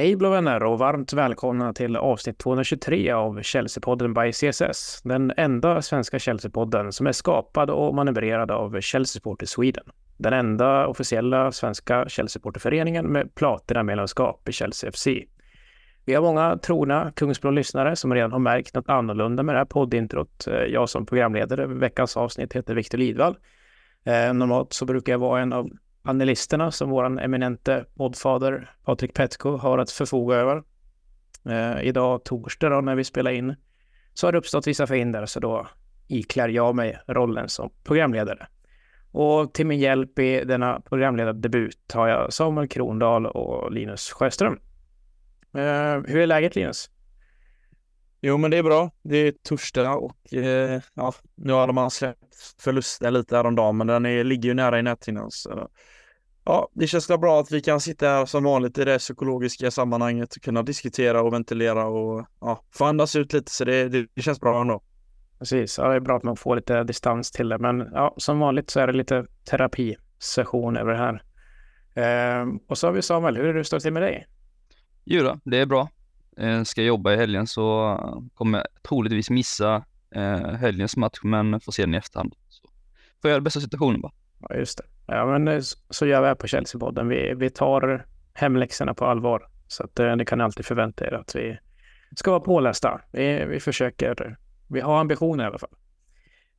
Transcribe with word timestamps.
Hej 0.00 0.16
blå 0.16 0.30
vänner 0.30 0.62
och 0.62 0.78
varmt 0.78 1.12
välkomna 1.12 1.72
till 1.72 1.96
avsnitt 1.96 2.38
223 2.38 3.10
av 3.10 3.40
Chelsea-podden 3.42 4.14
by 4.14 4.32
CSS. 4.32 5.02
Den 5.02 5.32
enda 5.36 5.82
svenska 5.82 6.18
Chelsea-podden 6.18 6.90
som 6.90 7.06
är 7.06 7.12
skapad 7.12 7.70
och 7.70 7.94
manövrerad 7.94 8.50
av 8.50 8.80
Chelsea 8.80 9.12
Supporter 9.12 9.46
Sweden. 9.46 9.84
Den 10.18 10.32
enda 10.32 10.86
officiella 10.86 11.52
svenska 11.52 12.04
Chelsea-supporterföreningen 12.08 13.06
med 13.06 13.34
platina-medlemskap 13.34 14.48
i 14.48 14.52
Chelsea 14.52 14.92
FC. 14.92 15.06
Vi 16.04 16.14
har 16.14 16.22
många 16.22 16.58
trogna 16.58 17.12
Kungsblå-lyssnare 17.16 17.96
som 17.96 18.14
redan 18.14 18.32
har 18.32 18.38
märkt 18.38 18.74
något 18.74 18.88
annorlunda 18.88 19.42
med 19.42 19.54
det 19.54 19.58
här 19.58 19.64
poddintrot. 19.64 20.46
Eh, 20.46 20.54
jag 20.54 20.88
som 20.88 21.06
programledare 21.06 21.66
veckans 21.66 22.16
avsnitt 22.16 22.52
heter 22.52 22.74
Viktor 22.74 22.98
Lidvall. 22.98 23.36
Eh, 24.04 24.34
normalt 24.34 24.72
så 24.72 24.84
brukar 24.84 25.12
jag 25.12 25.18
vara 25.18 25.40
en 25.40 25.52
av 25.52 25.70
panelisterna 26.02 26.70
som 26.70 26.90
vår 26.90 27.20
eminente 27.20 27.84
poddfader 27.94 28.74
Patrik 28.84 29.14
Petko 29.14 29.56
har 29.56 29.78
att 29.78 29.90
förfoga 29.90 30.36
över. 30.36 30.62
Eh, 31.48 31.82
idag 31.82 32.24
torsdag 32.24 32.68
då, 32.68 32.80
när 32.80 32.94
vi 32.94 33.04
spelar 33.04 33.30
in 33.30 33.56
så 34.14 34.26
har 34.26 34.32
det 34.32 34.38
uppstått 34.38 34.66
vissa 34.66 34.86
förhinder 34.86 35.26
så 35.26 35.40
då 35.40 35.66
iklär 36.08 36.48
jag 36.48 36.74
mig 36.74 36.98
rollen 37.06 37.48
som 37.48 37.70
programledare. 37.84 38.46
Och 39.12 39.54
till 39.54 39.66
min 39.66 39.78
hjälp 39.78 40.18
i 40.18 40.44
denna 40.44 40.80
programledardebut 40.80 41.92
har 41.94 42.08
jag 42.08 42.32
Samuel 42.32 42.68
Krondahl 42.68 43.26
och 43.26 43.72
Linus 43.72 44.10
Sjöström. 44.10 44.60
Eh, 45.54 46.00
hur 46.06 46.16
är 46.16 46.26
läget 46.26 46.56
Linus? 46.56 46.90
Jo, 48.22 48.36
men 48.36 48.50
det 48.50 48.56
är 48.56 48.62
bra. 48.62 48.90
Det 49.02 49.16
är 49.16 49.32
torsdag 49.42 49.94
och 49.94 50.34
eh, 50.34 50.80
ja, 50.94 51.14
nu 51.34 51.52
har 51.52 51.72
man 51.72 51.90
släppt 51.90 52.54
förlusten 52.60 53.14
lite 53.14 53.36
häromdagen, 53.36 53.76
men 53.76 53.86
den 53.86 54.06
är, 54.06 54.24
ligger 54.24 54.48
ju 54.48 54.54
nära 54.54 54.78
i 54.78 54.82
näthinnan. 54.82 55.30
Så 55.30 55.68
ja, 56.50 56.68
det 56.72 56.86
känns 56.86 57.08
bra 57.08 57.40
att 57.40 57.52
vi 57.52 57.60
kan 57.60 57.80
sitta 57.80 58.06
här 58.06 58.26
som 58.26 58.44
vanligt 58.44 58.78
i 58.78 58.84
det 58.84 58.98
psykologiska 58.98 59.70
sammanhanget 59.70 60.36
och 60.36 60.42
kunna 60.42 60.62
diskutera 60.62 61.22
och 61.22 61.32
ventilera 61.32 61.86
och 61.86 62.26
ja, 62.40 62.64
få 62.70 62.84
andas 62.84 63.16
ut 63.16 63.32
lite. 63.32 63.50
Så 63.50 63.64
det, 63.64 63.88
det, 63.88 64.06
det 64.14 64.22
känns 64.22 64.40
bra 64.40 64.60
ändå. 64.60 64.82
Precis, 65.38 65.78
ja, 65.78 65.88
det 65.88 65.94
är 65.94 66.00
bra 66.00 66.16
att 66.16 66.22
man 66.22 66.36
får 66.36 66.56
lite 66.56 66.84
distans 66.84 67.30
till 67.30 67.48
det. 67.48 67.58
Men 67.58 67.88
ja, 67.92 68.14
som 68.16 68.38
vanligt 68.38 68.70
så 68.70 68.80
är 68.80 68.86
det 68.86 68.92
lite 68.92 69.26
terapisession 69.44 70.76
över 70.76 70.92
det 70.92 70.98
här. 70.98 71.22
Eh, 71.94 72.46
och 72.66 72.78
så 72.78 72.86
har 72.86 72.92
vi 72.92 73.02
Samuel, 73.02 73.36
hur 73.36 73.44
är 73.44 73.54
det 73.54 73.64
står 73.64 73.80
till 73.80 73.92
med 73.92 74.02
dig? 74.02 74.26
Jo 75.04 75.22
då, 75.22 75.38
det 75.44 75.58
är 75.58 75.66
bra. 75.66 75.88
Eh, 76.36 76.62
ska 76.62 76.82
jobba 76.82 77.12
i 77.12 77.16
helgen 77.16 77.46
så 77.46 77.96
kommer 78.34 78.58
jag 78.58 78.66
troligtvis 78.82 79.30
missa 79.30 79.84
eh, 80.14 80.38
helgens 80.38 80.96
match, 80.96 81.20
men 81.22 81.60
får 81.60 81.72
se 81.72 81.82
den 81.82 81.94
i 81.94 81.96
efterhand. 81.96 82.34
Så 82.48 82.62
får 82.62 83.28
jag 83.28 83.30
göra 83.30 83.40
det 83.40 83.44
bästa 83.44 83.60
situationen 83.60 84.00
bara. 84.00 84.12
Ja, 84.40 84.56
just 84.56 84.78
det. 84.78 84.84
Ja, 85.10 85.26
men 85.26 85.48
eh, 85.48 85.60
så 85.90 86.06
gör 86.06 86.20
vi 86.20 86.26
här 86.26 86.34
på 86.34 86.46
Chelsea-podden. 86.46 87.08
Vi, 87.08 87.34
vi 87.34 87.50
tar 87.50 88.06
hemläxorna 88.34 88.94
på 88.94 89.06
allvar. 89.06 89.46
Så 89.66 89.84
att 89.84 90.00
eh, 90.00 90.16
ni 90.16 90.24
kan 90.24 90.40
alltid 90.40 90.66
förvänta 90.66 91.06
er 91.06 91.12
att 91.12 91.36
vi 91.36 91.58
ska 92.16 92.30
vara 92.30 92.40
pålästa. 92.40 93.00
Vi, 93.12 93.44
vi 93.44 93.60
försöker, 93.60 94.36
vi 94.68 94.80
har 94.80 95.00
ambitioner 95.00 95.44
i 95.44 95.46
alla 95.46 95.58
fall. 95.58 95.74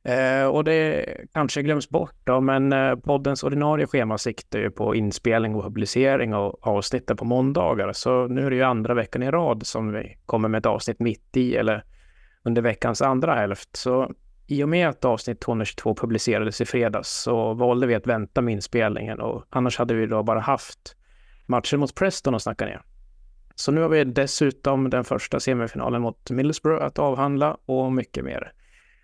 Eh, 0.04 0.46
och 0.46 0.64
det 0.64 1.06
kanske 1.32 1.62
glöms 1.62 1.88
bort 1.88 2.14
då, 2.24 2.40
men 2.40 2.72
eh, 2.72 2.96
poddens 2.96 3.42
ordinarie 3.42 3.86
schema 3.86 4.18
siktar 4.18 4.58
ju 4.58 4.70
på 4.70 4.94
inspelning 4.94 5.54
och 5.54 5.64
publicering 5.64 6.34
av 6.34 6.58
avsnitten 6.62 7.16
på 7.16 7.24
måndagar. 7.24 7.92
Så 7.92 8.26
nu 8.26 8.46
är 8.46 8.50
det 8.50 8.56
ju 8.56 8.62
andra 8.62 8.94
veckan 8.94 9.22
i 9.22 9.30
rad 9.30 9.66
som 9.66 9.92
vi 9.92 10.16
kommer 10.26 10.48
med 10.48 10.58
ett 10.58 10.66
avsnitt 10.66 11.00
mitt 11.00 11.36
i 11.36 11.56
eller 11.56 11.84
under 12.44 12.62
veckans 12.62 13.02
andra 13.02 13.34
hälft. 13.34 13.76
Så 13.76 14.12
i 14.52 14.64
och 14.64 14.68
med 14.68 14.88
att 14.88 15.04
avsnitt 15.04 15.40
222 15.40 15.94
publicerades 15.94 16.60
i 16.60 16.64
fredags 16.64 17.08
så 17.08 17.54
valde 17.54 17.86
vi 17.86 17.94
att 17.94 18.06
vänta 18.06 18.40
med 18.40 18.52
inspelningen 18.52 19.20
och 19.20 19.44
annars 19.50 19.78
hade 19.78 19.94
vi 19.94 20.06
då 20.06 20.22
bara 20.22 20.40
haft 20.40 20.96
matchen 21.46 21.80
mot 21.80 21.94
Preston 21.94 22.34
att 22.34 22.42
snacka 22.42 22.64
ner. 22.64 22.82
Så 23.54 23.72
nu 23.72 23.80
har 23.80 23.88
vi 23.88 24.04
dessutom 24.04 24.90
den 24.90 25.04
första 25.04 25.40
semifinalen 25.40 26.02
mot 26.02 26.30
Middlesbrough 26.30 26.84
att 26.84 26.98
avhandla 26.98 27.56
och 27.66 27.92
mycket 27.92 28.24
mer. 28.24 28.52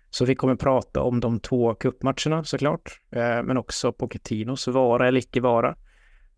Så 0.09 0.25
vi 0.25 0.35
kommer 0.35 0.55
prata 0.55 1.01
om 1.01 1.19
de 1.19 1.39
två 1.39 1.75
cupmatcherna 1.75 2.43
såklart, 2.43 3.01
eh, 3.11 3.43
men 3.43 3.57
också 3.57 3.91
Pochettinos 3.91 4.67
vara 4.67 5.07
eller 5.07 5.19
icke 5.19 5.41
vara. 5.41 5.75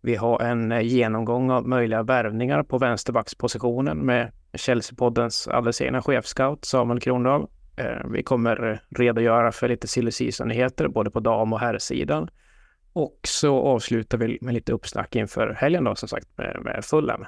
Vi 0.00 0.16
har 0.16 0.40
en 0.40 0.72
eh, 0.72 0.80
genomgång 0.80 1.50
av 1.50 1.68
möjliga 1.68 2.02
värvningar 2.02 2.62
på 2.62 2.78
vänsterbackspositionen 2.78 3.98
med 3.98 4.32
Chelsea-poddens 4.52 5.48
alldeles 5.48 5.80
egna 5.80 6.02
chefscout 6.02 6.64
Samuel 6.64 7.00
Krondahl. 7.00 7.46
Eh, 7.76 8.06
vi 8.10 8.22
kommer 8.22 8.80
redogöra 8.90 9.52
för 9.52 9.68
lite 9.68 9.88
silly 9.88 10.10
season-nyheter 10.10 10.88
både 10.88 11.10
på 11.10 11.20
dam 11.20 11.52
och 11.52 11.60
herrsidan. 11.60 12.28
Och 12.92 13.20
så 13.22 13.56
avslutar 13.56 14.18
vi 14.18 14.38
med 14.40 14.54
lite 14.54 14.72
uppsnack 14.72 15.16
inför 15.16 15.56
helgen 15.58 15.84
då 15.84 15.94
som 15.94 16.08
sagt 16.08 16.28
med, 16.36 16.58
med 16.64 16.84
Fulham. 16.84 17.24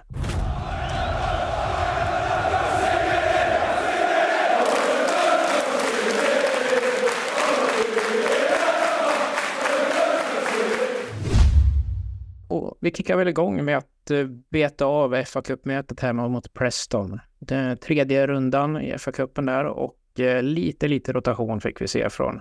Och 12.49 12.79
vi 12.81 12.93
kickar 12.93 13.17
väl 13.17 13.29
igång 13.29 13.65
med 13.65 13.77
att 13.77 14.11
eh, 14.11 14.27
beta 14.51 14.85
av 14.85 15.15
FA-cupmötet 15.15 16.01
hemma 16.01 16.29
mot 16.29 16.53
Preston. 16.53 17.21
Den 17.39 17.77
tredje 17.77 18.27
rundan 18.27 18.81
i 18.81 18.99
fa 18.99 19.13
Cupen 19.13 19.47
där 19.47 19.65
och 19.65 19.95
Eh, 20.19 20.43
lite, 20.43 20.89
lite 20.89 21.13
rotation 21.13 21.61
fick 21.61 21.81
vi 21.81 21.89
se 21.89 22.11
från 22.11 22.41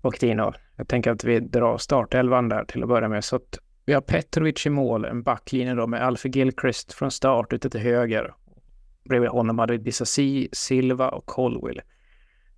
Pochettino. 0.00 0.52
Jag 0.76 0.88
tänker 0.88 1.10
att 1.10 1.24
vi 1.24 1.40
drar 1.40 1.78
startelvan 1.78 2.48
där 2.48 2.64
till 2.64 2.82
att 2.82 2.88
börja 2.88 3.08
med. 3.08 3.24
Så 3.24 3.36
att 3.36 3.58
vi 3.86 3.92
har 3.92 4.00
Petrovic 4.00 4.66
i 4.66 4.70
mål, 4.70 5.04
en 5.04 5.22
backlinje 5.22 5.74
då 5.74 5.86
med 5.86 6.02
Alfie 6.02 6.32
Gilchrist 6.32 6.92
från 6.92 7.10
start 7.10 7.52
ute 7.52 7.70
till 7.70 7.80
höger. 7.80 8.34
Bredvid 9.04 9.30
honom 9.30 9.58
hade 9.58 9.72
vi 9.72 9.78
Disasi, 9.78 10.48
Silva 10.52 11.08
och 11.08 11.26
Colwill. 11.26 11.80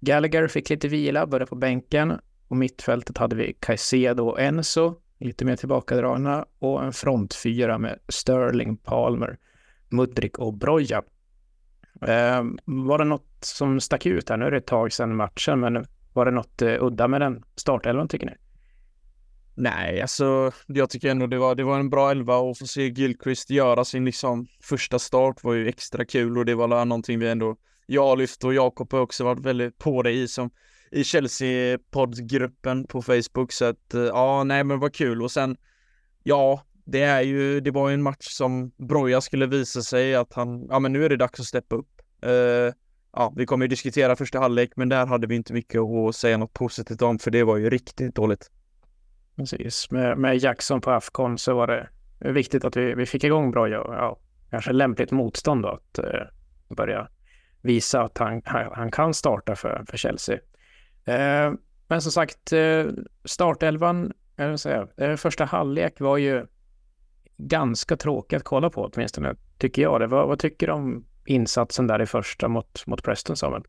Gallagher 0.00 0.48
fick 0.48 0.70
lite 0.70 0.88
vila, 0.88 1.26
började 1.26 1.48
på 1.48 1.56
bänken. 1.56 2.20
Och 2.48 2.56
mittfältet 2.56 3.18
hade 3.18 3.36
vi 3.36 3.56
Caicedo 3.60 4.28
och 4.28 4.40
Enzo 4.40 4.94
lite 5.20 5.44
mer 5.44 5.56
tillbakadragna 5.56 6.46
och 6.58 6.84
en 6.84 6.92
frontfyra 6.92 7.78
med 7.78 7.98
Sterling, 8.08 8.76
Palmer, 8.76 9.38
Mudrik 9.88 10.38
och 10.38 10.54
Broja. 10.54 11.02
Eh, 12.02 12.44
var 12.64 12.98
det 12.98 13.04
något 13.04 13.38
som 13.40 13.80
stack 13.80 14.06
ut 14.06 14.28
här? 14.28 14.36
Nu 14.36 14.44
är 14.44 14.50
det 14.50 14.56
ett 14.56 14.66
tag 14.66 14.92
sedan 14.92 15.16
matchen, 15.16 15.60
men 15.60 15.86
var 16.12 16.24
det 16.24 16.30
något 16.30 16.62
eh, 16.62 16.84
udda 16.84 17.08
med 17.08 17.20
den 17.20 17.44
startelvan 17.56 18.08
tycker 18.08 18.26
ni? 18.26 18.32
Nej, 19.54 20.00
alltså 20.00 20.52
jag 20.66 20.90
tycker 20.90 21.10
ändå 21.10 21.26
det 21.26 21.38
var, 21.38 21.54
det 21.54 21.64
var 21.64 21.80
en 21.80 21.90
bra 21.90 22.10
elva 22.10 22.36
och 22.36 22.58
få 22.58 22.66
se 22.66 22.88
Gilchrist 22.88 23.50
göra 23.50 23.84
sin 23.84 24.04
liksom 24.04 24.46
första 24.62 24.98
start 24.98 25.44
var 25.44 25.54
ju 25.54 25.68
extra 25.68 26.04
kul 26.04 26.38
och 26.38 26.44
det 26.44 26.54
var 26.54 26.84
någonting 26.84 27.18
vi 27.18 27.28
ändå, 27.28 27.56
jag 27.86 28.18
lyft 28.18 28.44
och 28.44 28.54
Jakob 28.54 28.92
har 28.92 29.00
också 29.00 29.24
varit 29.24 29.40
väldigt 29.40 29.78
på 29.78 30.02
det 30.02 30.12
i 30.12 30.28
som 30.28 30.50
i 30.90 31.04
Chelsea-poddgruppen 31.04 32.86
på 32.86 33.02
Facebook 33.02 33.52
så 33.52 33.64
att 33.64 33.94
eh, 33.94 34.02
ja, 34.02 34.44
nej 34.44 34.64
men 34.64 34.78
vad 34.78 34.94
kul 34.94 35.22
och 35.22 35.30
sen 35.30 35.56
ja, 36.22 36.64
det 36.90 37.02
är 37.02 37.20
ju, 37.20 37.60
det 37.60 37.70
var 37.70 37.88
ju 37.88 37.94
en 37.94 38.02
match 38.02 38.26
som 38.28 38.70
Broja 38.76 39.20
skulle 39.20 39.46
visa 39.46 39.82
sig 39.82 40.14
att 40.14 40.34
han, 40.34 40.66
ja 40.70 40.78
men 40.78 40.92
nu 40.92 41.04
är 41.04 41.08
det 41.08 41.16
dags 41.16 41.40
att 41.40 41.46
steppa 41.46 41.76
upp. 41.76 42.02
Uh, 42.26 42.72
ja, 43.12 43.32
vi 43.36 43.46
kommer 43.46 43.64
ju 43.64 43.68
diskutera 43.68 44.16
första 44.16 44.38
halvlek, 44.38 44.72
men 44.76 44.88
där 44.88 45.06
hade 45.06 45.26
vi 45.26 45.34
inte 45.34 45.52
mycket 45.52 45.80
att 45.80 46.16
säga 46.16 46.36
något 46.36 46.52
positivt 46.52 47.02
om, 47.02 47.18
för 47.18 47.30
det 47.30 47.44
var 47.44 47.56
ju 47.56 47.70
riktigt 47.70 48.14
dåligt. 48.14 48.50
Precis, 49.36 49.90
med, 49.90 50.18
med 50.18 50.38
Jackson 50.38 50.80
på 50.80 50.90
Afcon 50.90 51.38
så 51.38 51.54
var 51.54 51.66
det 51.66 51.88
viktigt 52.32 52.64
att 52.64 52.76
vi, 52.76 52.94
vi 52.94 53.06
fick 53.06 53.24
igång 53.24 53.50
Broja 53.50 53.80
och 53.80 53.94
ja, 53.94 54.18
kanske 54.50 54.72
lämpligt 54.72 55.10
motstånd 55.10 55.62
då 55.62 55.68
att 55.68 55.98
uh, 55.98 56.74
börja 56.76 57.08
visa 57.62 58.02
att 58.02 58.18
han, 58.18 58.42
han 58.44 58.90
kan 58.90 59.14
starta 59.14 59.56
för, 59.56 59.84
för 59.88 59.96
Chelsea. 59.96 60.36
Uh, 61.08 61.54
men 61.88 62.02
som 62.02 62.12
sagt, 62.12 62.52
startelvan, 63.24 64.12
jag 64.36 64.48
vill 64.48 64.58
säga, 64.58 65.16
första 65.16 65.44
halvlek 65.44 66.00
var 66.00 66.16
ju 66.16 66.46
ganska 67.48 67.96
tråkig 67.96 68.36
att 68.36 68.44
kolla 68.44 68.70
på 68.70 68.90
åtminstone, 68.94 69.34
tycker 69.58 69.82
jag. 69.82 70.00
Det. 70.00 70.06
Vad, 70.06 70.28
vad 70.28 70.38
tycker 70.38 70.66
du 70.66 70.72
om 70.72 71.04
insatsen 71.26 71.86
där 71.86 72.02
i 72.02 72.06
första 72.06 72.48
mot, 72.48 72.86
mot 72.86 73.02
Preston, 73.02 73.36
Samuel? 73.36 73.62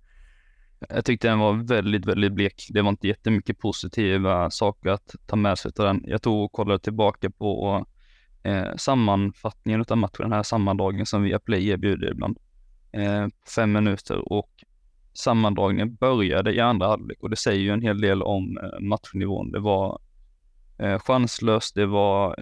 Jag 0.90 1.06
tyckte 1.06 1.28
den 1.28 1.40
var 1.40 1.54
väldigt, 1.54 2.06
väldigt 2.06 2.34
blek. 2.34 2.68
Det 2.70 2.82
var 2.82 2.90
inte 2.90 3.08
jättemycket 3.08 3.60
positiva 3.60 4.52
saker 4.52 4.90
att 4.90 5.16
ta 5.26 5.36
med 5.36 5.60
sig 5.60 5.72
av 5.78 5.86
den. 5.86 6.04
Jag 6.06 6.22
tog 6.22 6.44
och 6.44 6.52
kollade 6.52 6.80
tillbaka 6.80 7.30
på 7.30 7.86
eh, 8.44 8.76
sammanfattningen 8.78 9.86
av 9.90 9.98
matchen, 9.98 10.24
den 10.24 10.32
här 10.32 10.44
sammandragningen 10.44 11.06
som 11.06 11.24
Viaplay 11.24 11.70
erbjuder 11.70 12.12
ibland. 12.12 12.38
Eh, 12.92 13.28
fem 13.56 13.72
minuter 13.72 14.34
och 14.34 14.50
sammandragningen 15.14 15.96
började 15.96 16.54
i 16.54 16.60
andra 16.60 16.88
halvlek 16.88 17.18
och 17.22 17.30
det 17.30 17.36
säger 17.36 17.62
ju 17.62 17.70
en 17.70 17.82
hel 17.82 18.02
del 18.02 18.24
om 18.24 18.58
eh, 18.58 18.80
matchnivån. 18.80 19.52
Det 19.52 19.60
var 19.60 20.00
eh, 20.78 21.00
chanslöst, 21.00 21.76
det 21.76 21.86
var 21.86 22.40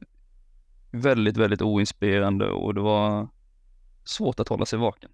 väldigt, 0.92 1.38
väldigt 1.38 1.62
oinspirerande 1.62 2.50
och 2.52 2.76
det 2.76 2.82
var 2.82 3.28
svårt 4.04 4.40
att 4.40 4.48
hålla 4.48 4.66
sig 4.66 4.80
vaken. 4.80 5.10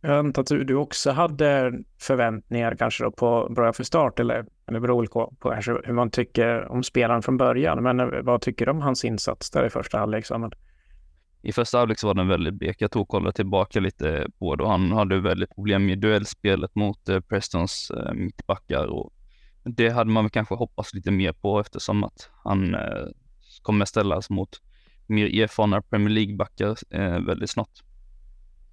Jag 0.00 0.18
antar 0.18 0.42
att 0.42 0.48
du 0.48 0.74
också 0.74 1.10
hade 1.10 1.72
förväntningar 2.00 2.76
kanske 2.76 3.04
då 3.04 3.10
på 3.10 3.48
bra 3.50 3.72
för 3.72 3.84
start 3.84 4.20
eller, 4.20 4.46
eller 4.66 4.80
beror 4.80 5.06
på, 5.06 5.34
hur 5.84 5.92
man 5.92 6.10
tycker 6.10 6.68
om 6.72 6.82
spelaren 6.82 7.22
från 7.22 7.36
början. 7.36 7.82
Men 7.82 8.00
eh, 8.00 8.06
vad 8.22 8.40
tycker 8.40 8.66
du 8.66 8.72
om 8.72 8.80
hans 8.80 9.04
insats 9.04 9.50
där 9.50 9.66
i 9.66 9.70
första 9.70 9.98
halvlek? 9.98 10.26
i 11.42 11.52
första 11.52 11.78
halvlek 11.78 11.98
så 11.98 12.06
var 12.06 12.14
den 12.14 12.28
väldigt 12.28 12.54
blek. 12.54 12.76
Jag 12.80 12.90
tog 12.90 13.08
kollade 13.08 13.32
tillbaka 13.32 13.80
lite 13.80 14.26
på 14.38 14.56
det 14.56 14.64
och 14.64 14.70
han 14.70 14.92
hade 14.92 15.20
väldigt 15.20 15.54
problem 15.54 15.86
med 15.86 15.98
duellspelet 15.98 16.74
mot 16.74 17.08
eh, 17.08 17.20
Prestons 17.20 17.90
eh, 17.90 18.12
mittbackar 18.12 18.86
och 18.86 19.12
det 19.64 19.88
hade 19.88 20.10
man 20.10 20.24
väl 20.24 20.30
kanske 20.30 20.54
hoppats 20.54 20.94
lite 20.94 21.10
mer 21.10 21.32
på 21.32 21.60
eftersom 21.60 22.04
att 22.04 22.30
han 22.44 22.74
eh, 22.74 23.06
kommer 23.68 23.84
ställas 23.84 24.30
mot 24.30 24.60
mer 25.06 25.42
erfarna 25.42 25.82
Premier 25.82 26.10
League-backar 26.10 26.76
eh, 26.90 27.20
väldigt 27.26 27.50
snart. 27.50 27.70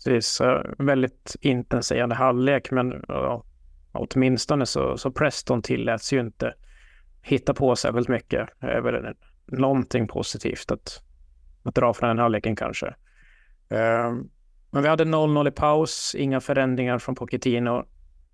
Precis, 0.05 0.41
väldigt 0.77 1.35
intensiv 1.41 2.11
halvlek 2.11 2.71
men 2.71 3.03
ja, 3.07 3.43
åtminstone 3.91 4.65
så, 4.65 4.97
så 4.97 5.11
Preston 5.11 5.61
tilläts 5.61 6.13
ju 6.13 6.19
inte 6.19 6.53
hitta 7.21 7.53
på 7.53 7.75
särskilt 7.75 8.07
mycket. 8.07 8.49
Det 8.59 8.67
är 8.67 8.81
väl 8.81 9.13
någonting 9.45 10.07
positivt 10.07 10.71
att, 10.71 11.03
att 11.63 11.75
dra 11.75 11.93
från 11.93 12.09
den 12.09 12.19
halvleken 12.19 12.55
kanske. 12.55 12.87
Eh, 13.69 14.13
men 14.71 14.83
vi 14.83 14.87
hade 14.87 15.03
0-0 15.03 15.47
i 15.47 15.51
paus, 15.51 16.15
inga 16.17 16.39
förändringar 16.39 16.99
från 16.99 17.15
Pochettino. 17.15 17.85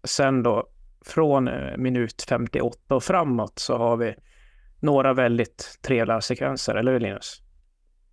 Sen 0.03 0.43
då 0.43 0.67
från 1.05 1.47
eh, 1.47 1.77
minut 1.77 2.25
58 2.29 2.95
och 2.95 3.03
framåt 3.03 3.59
så 3.59 3.77
har 3.77 3.97
vi 3.97 4.15
några 4.81 5.13
väldigt 5.13 5.79
trevliga 5.81 6.21
sekvenser, 6.21 6.75
eller 6.75 6.91
hur 6.91 6.99
Linus? 6.99 7.41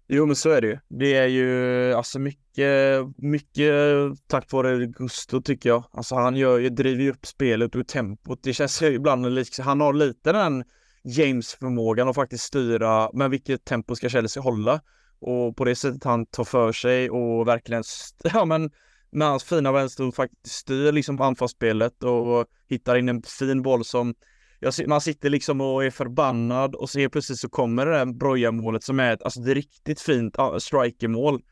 Jo, 0.08 0.26
men 0.26 0.36
så 0.36 0.50
är 0.50 0.60
det 0.60 0.66
ju. 0.66 0.78
Det 0.88 1.14
är 1.14 1.26
ju 1.26 1.92
alltså 1.92 2.18
mycket, 2.18 3.04
mycket 3.16 3.74
tack 4.26 4.52
vare 4.52 4.86
Gusto 4.86 5.42
tycker 5.42 5.68
jag. 5.68 5.84
Alltså 5.92 6.14
han 6.14 6.36
gör 6.36 6.58
ju, 6.58 6.68
driver 6.68 7.02
ju 7.02 7.10
upp 7.10 7.26
spelet 7.26 7.74
och 7.74 7.88
tempot. 7.88 8.42
Det 8.42 8.52
känns 8.52 8.82
ju 8.82 8.86
ibland 8.86 9.34
liksom, 9.34 9.64
han 9.64 9.80
har 9.80 9.92
lite 9.92 10.32
den 10.32 10.64
James-förmågan 11.02 12.08
att 12.08 12.14
faktiskt 12.14 12.44
styra 12.44 13.10
med 13.12 13.30
vilket 13.30 13.64
tempo 13.64 13.94
ska 13.94 14.08
Chelsea 14.08 14.42
hålla. 14.42 14.80
Och 15.20 15.56
på 15.56 15.64
det 15.64 15.74
sättet 15.74 16.04
han 16.04 16.26
tar 16.26 16.44
för 16.44 16.72
sig 16.72 17.10
och 17.10 17.48
verkligen, 17.48 17.82
ja 18.24 18.44
men 18.44 18.70
med 19.10 19.28
hans 19.28 19.44
fina 19.44 19.72
vänster 19.72 20.10
faktiskt 20.10 20.54
styr 20.54 20.92
liksom 20.92 21.20
anfallsspelet 21.20 22.02
och 22.02 22.46
hittar 22.68 22.96
in 22.96 23.08
en 23.08 23.22
fin 23.22 23.62
boll 23.62 23.84
som 23.84 24.14
man 24.86 25.00
sitter 25.00 25.30
liksom 25.30 25.60
och 25.60 25.84
är 25.84 25.90
förbannad 25.90 26.74
och 26.74 26.90
så 26.90 26.98
helt 26.98 27.12
plötsligt 27.12 27.38
så 27.38 27.48
kommer 27.48 27.86
det 27.86 27.92
där 27.92 28.06
Broja-målet 28.06 28.84
som 28.84 29.00
är 29.00 29.12
ett, 29.12 29.22
alltså 29.22 29.40
ett 29.40 29.46
riktigt 29.46 30.00
fint 30.00 30.36
strikermål. 30.58 31.42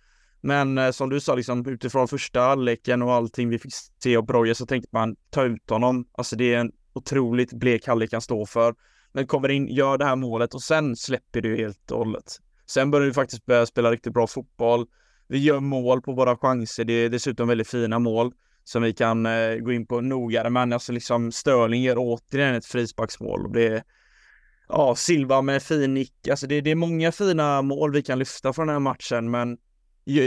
Men 0.40 0.78
eh, 0.78 0.90
som 0.90 1.10
du 1.10 1.20
sa, 1.20 1.34
liksom 1.34 1.68
utifrån 1.68 2.08
första 2.08 2.40
halvleken 2.40 3.02
och 3.02 3.12
allting 3.12 3.48
vi 3.48 3.58
fick 3.58 3.72
se 4.02 4.16
av 4.16 4.26
Broja 4.26 4.54
så 4.54 4.66
tänkte 4.66 4.88
man 4.92 5.16
ta 5.30 5.44
ut 5.44 5.70
honom. 5.70 6.06
Alltså 6.12 6.36
det 6.36 6.54
är 6.54 6.58
en 6.58 6.72
otroligt 6.92 7.52
blek 7.52 7.86
halvlek 7.86 8.12
han 8.12 8.20
står 8.22 8.46
för. 8.46 8.74
Men 9.12 9.26
kommer 9.26 9.48
in, 9.48 9.68
gör 9.68 9.98
det 9.98 10.04
här 10.04 10.16
målet 10.16 10.54
och 10.54 10.62
sen 10.62 10.96
släpper 10.96 11.40
det 11.40 11.48
ju 11.48 11.56
helt 11.56 11.90
och 11.90 11.98
hållet. 11.98 12.40
Sen 12.66 12.90
börjar 12.90 13.06
vi 13.06 13.12
faktiskt 13.12 13.46
börja 13.46 13.66
spela 13.66 13.90
riktigt 13.90 14.12
bra 14.12 14.26
fotboll. 14.26 14.86
Vi 15.28 15.38
gör 15.38 15.60
mål 15.60 16.02
på 16.02 16.12
våra 16.12 16.36
chanser. 16.36 16.84
Det 16.84 16.92
är 16.92 17.08
dessutom 17.08 17.48
väldigt 17.48 17.68
fina 17.68 17.98
mål 17.98 18.32
som 18.68 18.82
vi 18.82 18.92
kan 18.92 19.26
eh, 19.26 19.56
gå 19.56 19.72
in 19.72 19.86
på 19.86 20.00
nogare. 20.00 20.50
Men 20.50 20.72
alltså 20.72 20.92
liksom 20.92 21.32
Störling 21.32 21.82
gör 21.82 21.96
återigen 21.98 22.54
ett 22.54 22.66
frisparksmål 22.66 23.46
och 23.46 23.52
det 23.52 23.66
är 23.66 23.82
ja, 24.68 24.94
Silva 24.96 25.42
med 25.42 25.62
fin 25.62 25.94
nick. 25.94 26.28
Alltså 26.28 26.46
det, 26.46 26.60
det 26.60 26.70
är 26.70 26.74
många 26.74 27.12
fina 27.12 27.62
mål 27.62 27.92
vi 27.92 28.02
kan 28.02 28.18
lyfta 28.18 28.52
från 28.52 28.66
den 28.66 28.74
här 28.74 28.80
matchen, 28.80 29.30
men 29.30 29.58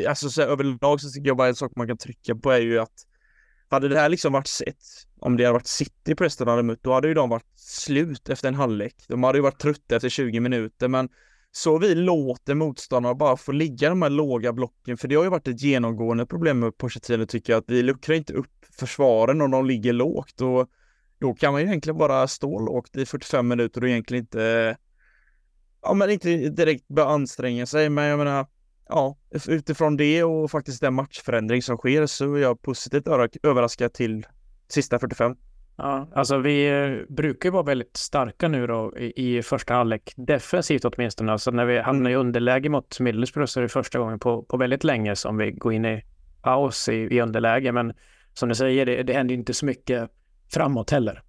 alltså 0.07 0.29
så 0.29 0.41
överlag 0.41 1.01
så 1.01 1.09
tycker 1.09 1.27
jag 1.27 1.37
bara 1.37 1.47
en 1.47 1.55
sak 1.55 1.71
man 1.75 1.87
kan 1.87 1.97
trycka 1.97 2.35
på 2.35 2.51
är 2.51 2.59
ju 2.59 2.79
att 2.79 3.05
hade 3.69 3.87
det 3.87 3.99
här 3.99 4.09
liksom 4.09 4.33
varit 4.33 4.47
sett, 4.47 4.83
om 5.19 5.37
det 5.37 5.43
hade 5.43 5.53
varit 5.53 5.67
City 5.67 6.15
Preston 6.15 6.47
hade 6.47 6.63
mött, 6.63 6.83
då 6.83 6.93
hade 6.93 7.07
ju 7.07 7.13
de 7.13 7.29
varit 7.29 7.59
slut 7.59 8.29
efter 8.29 8.47
en 8.47 8.55
halvlek. 8.55 8.95
De 9.07 9.23
hade 9.23 9.37
ju 9.37 9.41
varit 9.41 9.59
trötta 9.59 9.95
efter 9.95 10.09
20 10.09 10.39
minuter, 10.39 10.87
men 10.87 11.09
så 11.51 11.77
vi 11.77 11.95
låter 11.95 12.55
motståndarna 12.55 13.15
bara 13.15 13.37
få 13.37 13.51
ligga 13.51 13.89
de 13.89 14.01
här 14.01 14.09
låga 14.09 14.53
blocken, 14.53 14.97
för 14.97 15.07
det 15.07 15.15
har 15.15 15.23
ju 15.23 15.29
varit 15.29 15.47
ett 15.47 15.61
genomgående 15.61 16.25
problem 16.25 16.59
med 16.59 16.77
Pochettino 16.77 17.25
tycker 17.25 17.53
jag, 17.53 17.59
att 17.59 17.69
vi 17.69 17.83
luckrar 17.83 18.15
inte 18.15 18.33
upp 18.33 18.65
försvaren 18.79 19.41
om 19.41 19.51
de 19.51 19.65
ligger 19.65 19.93
lågt 19.93 20.41
och 20.41 20.69
då 21.19 21.33
kan 21.33 21.53
man 21.53 21.61
ju 21.61 21.67
egentligen 21.67 21.97
bara 21.97 22.27
stå 22.27 22.59
lågt 22.59 22.95
i 22.95 23.05
45 23.05 23.47
minuter 23.47 23.81
och 23.81 23.89
egentligen 23.89 24.23
inte, 24.23 24.77
ja 25.81 25.93
men 25.93 26.09
inte 26.09 26.49
direkt 26.49 26.87
börja 26.87 27.09
anstränga 27.09 27.65
sig, 27.65 27.89
men 27.89 28.05
jag 28.05 28.17
menar, 28.17 28.47
ja, 28.89 29.17
utifrån 29.47 29.97
det 29.97 30.23
och 30.23 30.51
faktiskt 30.51 30.81
den 30.81 30.93
matchförändring 30.93 31.61
som 31.61 31.77
sker 31.77 32.05
så 32.05 32.33
är 32.33 32.39
jag 32.39 32.61
positivt 32.61 33.07
överraskad 33.43 33.93
till 33.93 34.25
sista 34.67 34.99
45. 34.99 35.35
Ja, 35.81 36.07
alltså 36.13 36.37
vi 36.37 36.69
eh, 36.69 37.13
brukar 37.15 37.51
vara 37.51 37.63
väldigt 37.63 37.97
starka 37.97 38.47
nu 38.47 38.67
då 38.67 38.97
i, 38.97 39.37
i 39.37 39.41
första 39.41 39.73
halvlek, 39.73 40.13
defensivt 40.15 40.85
åtminstone. 40.85 41.31
Alltså 41.31 41.51
när 41.51 41.65
vi 41.65 41.79
hamnar 41.79 42.09
i 42.09 42.15
underläge 42.15 42.69
mot 42.69 42.99
Middlesbrough 42.99 43.47
så 43.47 43.59
är 43.59 43.61
det 43.61 43.69
första 43.69 43.99
gången 43.99 44.19
på, 44.19 44.43
på 44.43 44.57
väldigt 44.57 44.83
länge 44.83 45.15
som 45.15 45.37
vi 45.37 45.51
går 45.51 45.73
in 45.73 45.85
i 45.85 46.03
paus 46.41 46.89
i, 46.89 46.93
i 46.93 47.21
underläge. 47.21 47.71
Men 47.71 47.93
som 48.33 48.49
du 48.49 48.55
säger, 48.55 48.85
det, 48.85 49.03
det 49.03 49.13
händer 49.13 49.35
inte 49.35 49.53
så 49.53 49.65
mycket 49.65 50.09
framåt 50.53 50.89
heller. 50.89 51.23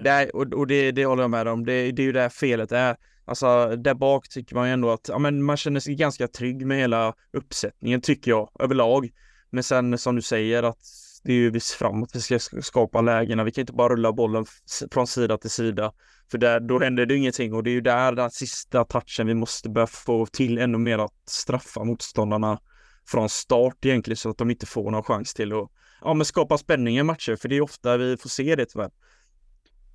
Nej, 0.00 0.30
och, 0.30 0.52
och 0.52 0.66
det, 0.66 0.92
det 0.92 1.04
håller 1.04 1.22
jag 1.22 1.30
med 1.30 1.48
om. 1.48 1.66
Det, 1.66 1.92
det 1.92 2.02
är 2.02 2.06
ju 2.06 2.12
där 2.12 2.28
felet 2.28 2.72
är. 2.72 2.96
Alltså 3.24 3.76
där 3.76 3.94
bak 3.94 4.28
tycker 4.28 4.54
man 4.54 4.66
ju 4.66 4.72
ändå 4.72 4.90
att 4.90 5.08
ja, 5.08 5.18
men 5.18 5.42
man 5.42 5.56
känner 5.56 5.80
sig 5.80 5.94
ganska 5.94 6.28
trygg 6.28 6.66
med 6.66 6.78
hela 6.78 7.14
uppsättningen 7.32 8.00
tycker 8.00 8.30
jag 8.30 8.50
överlag. 8.60 9.10
Men 9.50 9.62
sen 9.62 9.98
som 9.98 10.16
du 10.16 10.22
säger 10.22 10.62
att 10.62 11.03
det 11.24 11.32
är 11.32 11.36
ju 11.36 11.50
visst 11.50 11.70
framåt 11.70 12.10
vi 12.14 12.20
ska 12.20 12.38
skapa 12.62 13.00
lägena. 13.00 13.44
Vi 13.44 13.52
kan 13.52 13.62
inte 13.62 13.72
bara 13.72 13.92
rulla 13.92 14.12
bollen 14.12 14.46
från 14.90 15.06
sida 15.06 15.38
till 15.38 15.50
sida. 15.50 15.92
För 16.30 16.38
där, 16.38 16.60
då 16.60 16.80
händer 16.80 17.06
det 17.06 17.16
ingenting 17.16 17.54
och 17.54 17.62
det 17.62 17.70
är 17.70 17.72
ju 17.72 17.80
där 17.80 18.12
den 18.12 18.30
sista 18.30 18.84
touchen 18.84 19.26
vi 19.26 19.34
måste 19.34 19.68
börja 19.68 19.86
få 19.86 20.26
till 20.26 20.58
ännu 20.58 20.78
mer 20.78 20.98
att 20.98 21.12
straffa 21.26 21.84
motståndarna 21.84 22.58
från 23.06 23.28
start 23.28 23.84
egentligen 23.84 24.16
så 24.16 24.30
att 24.30 24.38
de 24.38 24.50
inte 24.50 24.66
får 24.66 24.90
någon 24.90 25.02
chans 25.02 25.34
till 25.34 25.52
att 25.52 25.70
ja, 26.00 26.14
men 26.14 26.24
skapa 26.24 26.58
spänning 26.58 26.98
i 26.98 27.02
matcher. 27.02 27.36
För 27.36 27.48
det 27.48 27.56
är 27.56 27.60
ofta 27.60 27.96
vi 27.96 28.16
får 28.16 28.28
se 28.28 28.56
det 28.56 28.66
tyvärr. 28.66 28.90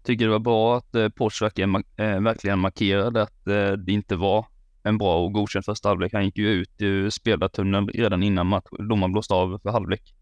Tycker 0.03 0.25
det 0.25 0.31
var 0.31 0.39
bra 0.39 0.77
att 0.77 0.95
eh, 0.95 1.09
Porsche 1.09 1.45
verkligen, 1.45 1.75
eh, 1.75 2.21
verkligen 2.21 2.59
markerade 2.59 3.21
att 3.21 3.47
eh, 3.47 3.71
det 3.71 3.91
inte 3.91 4.15
var 4.15 4.45
en 4.83 4.97
bra 4.97 5.23
och 5.23 5.33
godkänd 5.33 5.65
första 5.65 5.89
halvlek. 5.89 6.13
Han 6.13 6.25
gick 6.25 6.37
ju 6.37 6.49
ut 6.49 6.71
ur 6.77 7.09
spelartunneln 7.09 7.87
redan 7.87 8.23
innan 8.23 8.47
match, 8.47 8.65
domaren 8.89 9.11
blåste 9.11 9.33
av 9.33 9.59
för 9.63 9.69
halvlek. 9.69 10.15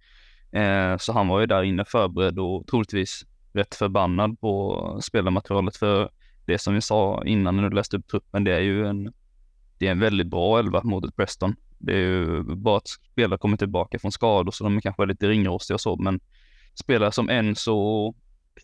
Eh, 0.51 0.97
så 0.97 1.13
han 1.13 1.27
var 1.27 1.39
ju 1.39 1.45
där 1.45 1.63
inne 1.63 1.85
förberedd 1.85 2.39
och 2.39 2.67
troligtvis 2.67 3.25
rätt 3.53 3.75
förbannad 3.75 4.39
på 4.39 4.99
spelarmaterialet 5.03 5.77
för 5.77 6.09
det 6.45 6.57
som 6.57 6.73
vi 6.73 6.81
sa 6.81 7.23
innan 7.25 7.55
när 7.55 7.69
du 7.69 7.75
läste 7.75 7.97
upp 7.97 8.07
truppen, 8.07 8.43
det 8.43 8.53
är 8.53 8.59
ju 8.59 8.87
en, 8.87 9.13
det 9.77 9.87
är 9.87 9.91
en 9.91 9.99
väldigt 9.99 10.27
bra 10.27 10.59
elva 10.59 10.81
mot 10.83 11.05
ett 11.05 11.15
Preston. 11.15 11.55
Det 11.77 11.93
är 11.93 11.97
ju 11.97 12.43
bara 12.43 12.77
att 12.77 12.87
spelare 12.87 13.37
kommer 13.37 13.57
tillbaka 13.57 13.99
från 13.99 14.11
skador 14.11 14.51
så 14.51 14.63
de 14.63 14.77
är 14.77 14.81
kanske 14.81 15.05
lite 15.05 15.27
ringrostiga 15.27 15.75
och 15.75 15.81
så, 15.81 15.95
men 15.95 16.19
spelare 16.73 17.11
som 17.11 17.29
Enzo 17.29 17.73
och 17.73 18.15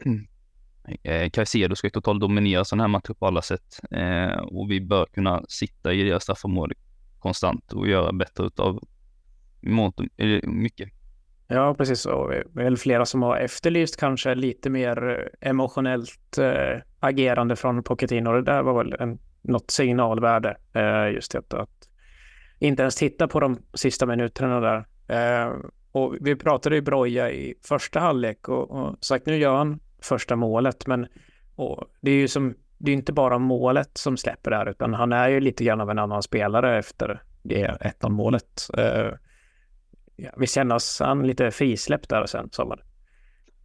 eh, 1.03 1.29
Caicedo 1.29 1.75
ska 1.75 1.87
ju 1.87 1.91
totalt 1.91 2.21
dominera 2.21 2.65
sådana 2.65 2.83
här 2.83 2.87
matcher 2.87 3.13
på 3.13 3.27
alla 3.27 3.41
sätt 3.41 3.79
eh, 3.91 4.37
och 4.37 4.71
vi 4.71 4.81
bör 4.81 5.05
kunna 5.05 5.43
sitta 5.47 5.93
i 5.93 6.03
deras 6.03 6.23
straffområde 6.23 6.75
konstant 7.19 7.73
och 7.73 7.87
göra 7.87 8.11
bättre 8.11 8.45
utav 8.45 8.83
mycket. 10.43 10.89
Ja, 11.53 11.73
precis. 11.73 12.05
Och 12.05 12.33
är 12.33 12.43
väl 12.53 12.77
flera 12.77 13.05
som 13.05 13.21
har 13.21 13.37
efterlyst 13.37 13.97
kanske 13.97 14.35
lite 14.35 14.69
mer 14.69 15.09
eh, 15.09 15.49
emotionellt 15.49 16.37
äh, 16.37 16.81
agerande 16.99 17.55
från 17.55 17.83
Pochettino. 17.83 18.31
Det 18.31 18.41
där 18.41 18.63
var 18.63 18.83
väl 18.83 18.95
en, 18.99 19.19
något 19.41 19.71
signalvärde, 19.71 20.57
äh, 20.73 21.13
just 21.13 21.31
det 21.31 21.53
att 21.53 21.89
inte 22.59 22.81
ens 22.81 22.95
titta 22.95 23.27
på 23.27 23.39
de 23.39 23.57
sista 23.73 24.05
minuterna 24.05 24.59
där. 24.59 24.85
Äh, 25.07 25.53
och 25.91 26.15
vi 26.21 26.35
pratade 26.35 26.75
ju 26.75 26.81
Broja 26.81 27.31
i 27.31 27.55
första 27.67 27.99
halvlek 27.99 28.49
och, 28.49 28.71
och 28.71 29.05
sagt 29.05 29.25
nu 29.25 29.37
gör 29.37 29.55
han 29.55 29.79
första 30.01 30.35
målet, 30.35 30.87
men 30.87 31.07
och 31.55 31.85
det 32.01 32.11
är 32.11 32.15
ju 32.15 32.27
som 32.27 32.55
det 32.77 32.91
är 32.91 32.95
inte 32.95 33.13
bara 33.13 33.37
målet 33.37 33.97
som 33.97 34.17
släpper 34.17 34.51
där, 34.51 34.69
utan 34.69 34.93
han 34.93 35.13
är 35.13 35.29
ju 35.29 35.39
lite 35.39 35.63
grann 35.63 35.81
av 35.81 35.89
en 35.89 35.99
annan 35.99 36.23
spelare 36.23 36.77
efter 36.77 37.21
det 37.43 37.77
1-0 38.01 38.09
målet 38.09 38.67
ja, 40.15 40.31
vi 40.37 40.47
känner 40.47 40.75
oss 40.75 40.99
han 40.99 41.27
lite 41.27 41.51
frisläppt 41.51 42.09
där 42.09 42.25
sen 42.25 42.49
sommaren. 42.51 42.85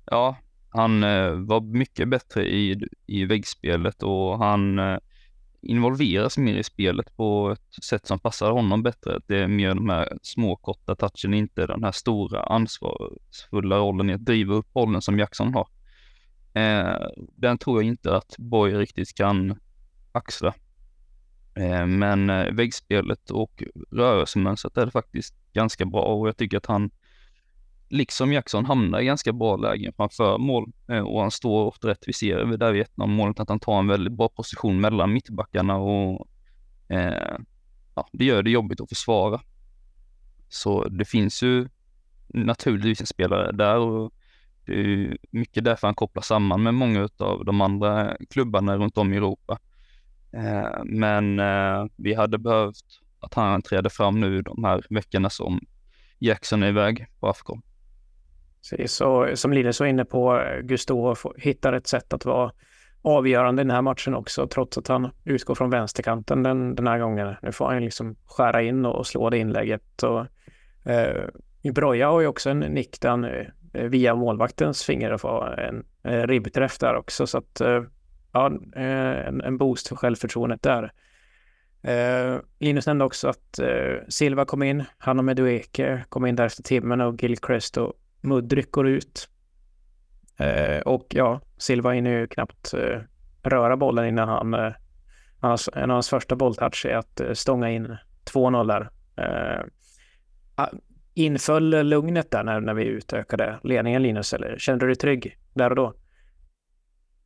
Ja, 0.05 0.37
han 0.71 1.02
eh, 1.02 1.31
var 1.33 1.61
mycket 1.61 2.09
bättre 2.09 2.49
i, 2.49 2.81
i 3.07 3.25
väggspelet 3.25 4.02
och 4.02 4.38
han 4.38 4.78
eh, 4.78 4.99
involveras 5.62 6.38
mer 6.38 6.55
i 6.55 6.62
spelet 6.62 7.17
på 7.17 7.50
ett 7.50 7.85
sätt 7.85 8.07
som 8.07 8.19
passar 8.19 8.50
honom 8.50 8.83
bättre. 8.83 9.21
Det 9.26 9.38
är 9.38 9.49
mer 9.49 9.75
de 9.75 9.88
här 9.88 10.19
små 10.23 10.57
korta 10.57 10.95
touchen, 10.95 11.35
inte 11.35 11.67
den 11.67 11.85
här 11.85 11.93
stora 11.93 12.43
ansvarsfulla 12.43 13.78
rollen 13.78 14.11
i 14.11 14.14
att 14.14 14.25
driva 14.25 14.55
upp 14.55 14.73
bollen 14.73 15.02
som 15.02 15.19
Jackson 15.19 15.55
har. 15.55 15.69
Eh, 16.52 17.07
den 17.37 17.59
tror 17.59 17.83
jag 17.83 17.87
inte 17.87 18.17
att 18.17 18.35
Boy 18.38 18.75
riktigt 18.75 19.14
kan 19.14 19.59
axla. 20.12 20.55
Eh, 21.55 21.87
men 21.87 22.31
eh, 22.31 22.52
väggspelet 22.52 23.31
och 23.31 23.62
rörelsemönstret 23.90 24.76
är 24.76 24.90
faktiskt 24.90 25.35
ganska 25.59 25.85
bra 25.85 26.03
och 26.03 26.29
jag 26.29 26.37
tycker 26.37 26.57
att 26.57 26.67
han, 26.67 26.91
liksom 27.88 28.33
Jackson, 28.33 28.65
hamnar 28.65 29.00
i 29.00 29.05
ganska 29.05 29.33
bra 29.33 29.57
lägen 29.57 29.93
framför 29.97 30.38
mål 30.38 30.73
eh, 30.88 31.00
och 31.00 31.21
han 31.21 31.31
står 31.31 31.65
ofta 31.65 31.88
rätt. 31.88 32.05
Vi 32.07 32.12
ser 32.12 32.57
där 32.57 32.73
vid 32.73 32.83
1 32.83 32.91
målet 32.97 33.41
att 33.41 33.49
han 33.49 33.61
tar 33.61 33.79
en 33.79 33.88
väldigt 33.88 34.12
bra 34.12 34.29
position 34.29 34.81
mellan 34.81 35.12
mittbackarna 35.12 35.77
och 35.77 36.29
eh, 36.88 37.37
ja, 37.95 38.09
det 38.12 38.25
gör 38.25 38.43
det 38.43 38.50
jobbigt 38.50 38.81
att 38.81 38.88
försvara. 38.88 39.41
Så 40.49 40.88
det 40.88 41.05
finns 41.05 41.43
ju 41.43 41.69
naturligtvis 42.29 43.00
en 43.00 43.07
spelare 43.07 43.53
där 43.53 43.79
och 43.79 44.12
det 44.67 44.73
är 44.73 44.85
ju 44.85 45.17
mycket 45.31 45.65
därför 45.65 45.87
han 45.87 45.95
kopplar 45.95 46.23
samman 46.23 46.62
med 46.62 46.75
många 46.75 47.09
av 47.19 47.45
de 47.45 47.61
andra 47.61 48.17
klubbarna 48.31 48.77
runt 48.77 48.99
om 48.99 49.12
i 49.12 49.17
Europa. 49.17 49.59
Eh, 50.33 50.85
men 50.85 51.38
eh, 51.38 51.87
vi 51.97 52.15
hade 52.15 52.38
behövt 52.38 53.00
att 53.21 53.35
han 53.35 53.63
träder 53.63 53.91
fram 53.91 54.21
nu 54.21 54.43
de 54.43 54.65
här 54.65 54.83
veckorna 54.91 55.31
som 55.31 55.61
Jackson 56.19 56.63
är 56.63 56.69
iväg 56.69 57.07
på 57.21 57.29
Afcon. 57.29 57.63
och 59.01 59.39
som 59.39 59.53
Linus 59.53 59.81
var 59.81 59.87
inne 59.87 60.05
på, 60.05 60.43
Gusto 60.63 61.15
hittar 61.37 61.73
ett 61.73 61.87
sätt 61.87 62.13
att 62.13 62.25
vara 62.25 62.53
avgörande 63.03 63.63
i 63.63 63.65
den 63.65 63.75
här 63.75 63.83
matchen 63.83 64.15
också, 64.15 64.47
trots 64.47 64.79
att 64.79 64.89
han 64.89 65.11
utgår 65.25 65.55
från 65.55 65.71
vänsterkanten 65.71 66.43
den, 66.43 66.75
den 66.75 66.87
här 66.87 66.99
gången. 66.99 67.35
Nu 67.43 67.53
får 67.53 67.67
han 67.67 67.85
liksom 67.85 68.17
skära 68.27 68.63
in 68.63 68.85
och 68.85 69.07
slå 69.07 69.31
det 69.31 69.39
inlägget. 69.39 70.03
Och, 70.03 70.27
eh, 70.91 71.25
Broja 71.75 72.09
har 72.09 72.21
ju 72.21 72.27
också 72.27 72.51
en 72.51 72.59
nick 72.59 73.01
där 73.01 73.09
han 73.09 73.25
eh, 73.25 73.85
via 73.85 74.15
målvaktens 74.15 74.85
finger 74.85 75.17
får 75.17 75.61
en 75.61 75.85
eh, 76.03 76.27
ribbträff 76.27 76.79
där 76.79 76.97
också. 76.97 77.27
Så 77.27 77.39
att 77.39 77.61
eh, 77.61 77.83
ja, 78.33 78.53
en, 78.77 79.41
en 79.41 79.59
boost 79.59 79.89
för 79.89 79.97
självförtroendet 79.97 80.63
där. 80.63 80.93
Eh, 81.83 82.37
Linus 82.59 82.87
nämnde 82.87 83.05
också 83.05 83.29
att 83.29 83.59
eh, 83.59 84.07
Silva 84.09 84.45
kom 84.45 84.63
in, 84.63 84.85
han 84.99 85.19
och 85.19 85.25
Medueke 85.25 86.05
kom 86.09 86.27
in 86.27 86.37
där 86.37 86.47
efter 86.47 86.63
timmen 86.63 87.01
och 87.01 87.23
Gilchrist 87.23 87.77
och 87.77 87.93
Mudryk 88.21 88.71
går 88.71 88.89
ut. 88.89 89.29
Eh, 90.37 90.81
och 90.81 91.07
ja, 91.11 91.41
Silva 91.59 91.91
hinner 91.91 92.11
ju 92.11 92.27
knappt 92.27 92.75
eh, 92.75 93.01
röra 93.43 93.77
bollen 93.77 94.07
innan 94.07 94.29
han, 94.29 94.55
eh, 94.55 94.73
hans, 95.41 95.69
en 95.75 95.91
av 95.91 95.95
hans 95.95 96.09
första 96.09 96.37
bolltouch 96.37 96.87
är 96.87 96.97
att 96.97 97.21
eh, 97.21 97.33
stånga 97.33 97.71
in 97.71 97.97
2-0 98.33 98.67
där. 98.67 98.91
Eh, 99.17 99.67
ah, 100.55 100.69
inföll 101.15 101.87
lugnet 101.87 102.31
där 102.31 102.45
när, 102.45 102.61
när 102.61 102.75
vi 102.75 102.85
utökade 102.85 103.59
ledningen 103.63 104.03
Linus, 104.03 104.33
eller 104.33 104.59
kände 104.59 104.85
du 104.85 104.89
dig 104.89 104.97
trygg 104.97 105.39
där 105.55 105.71
och 105.71 105.77
då? 105.77 105.95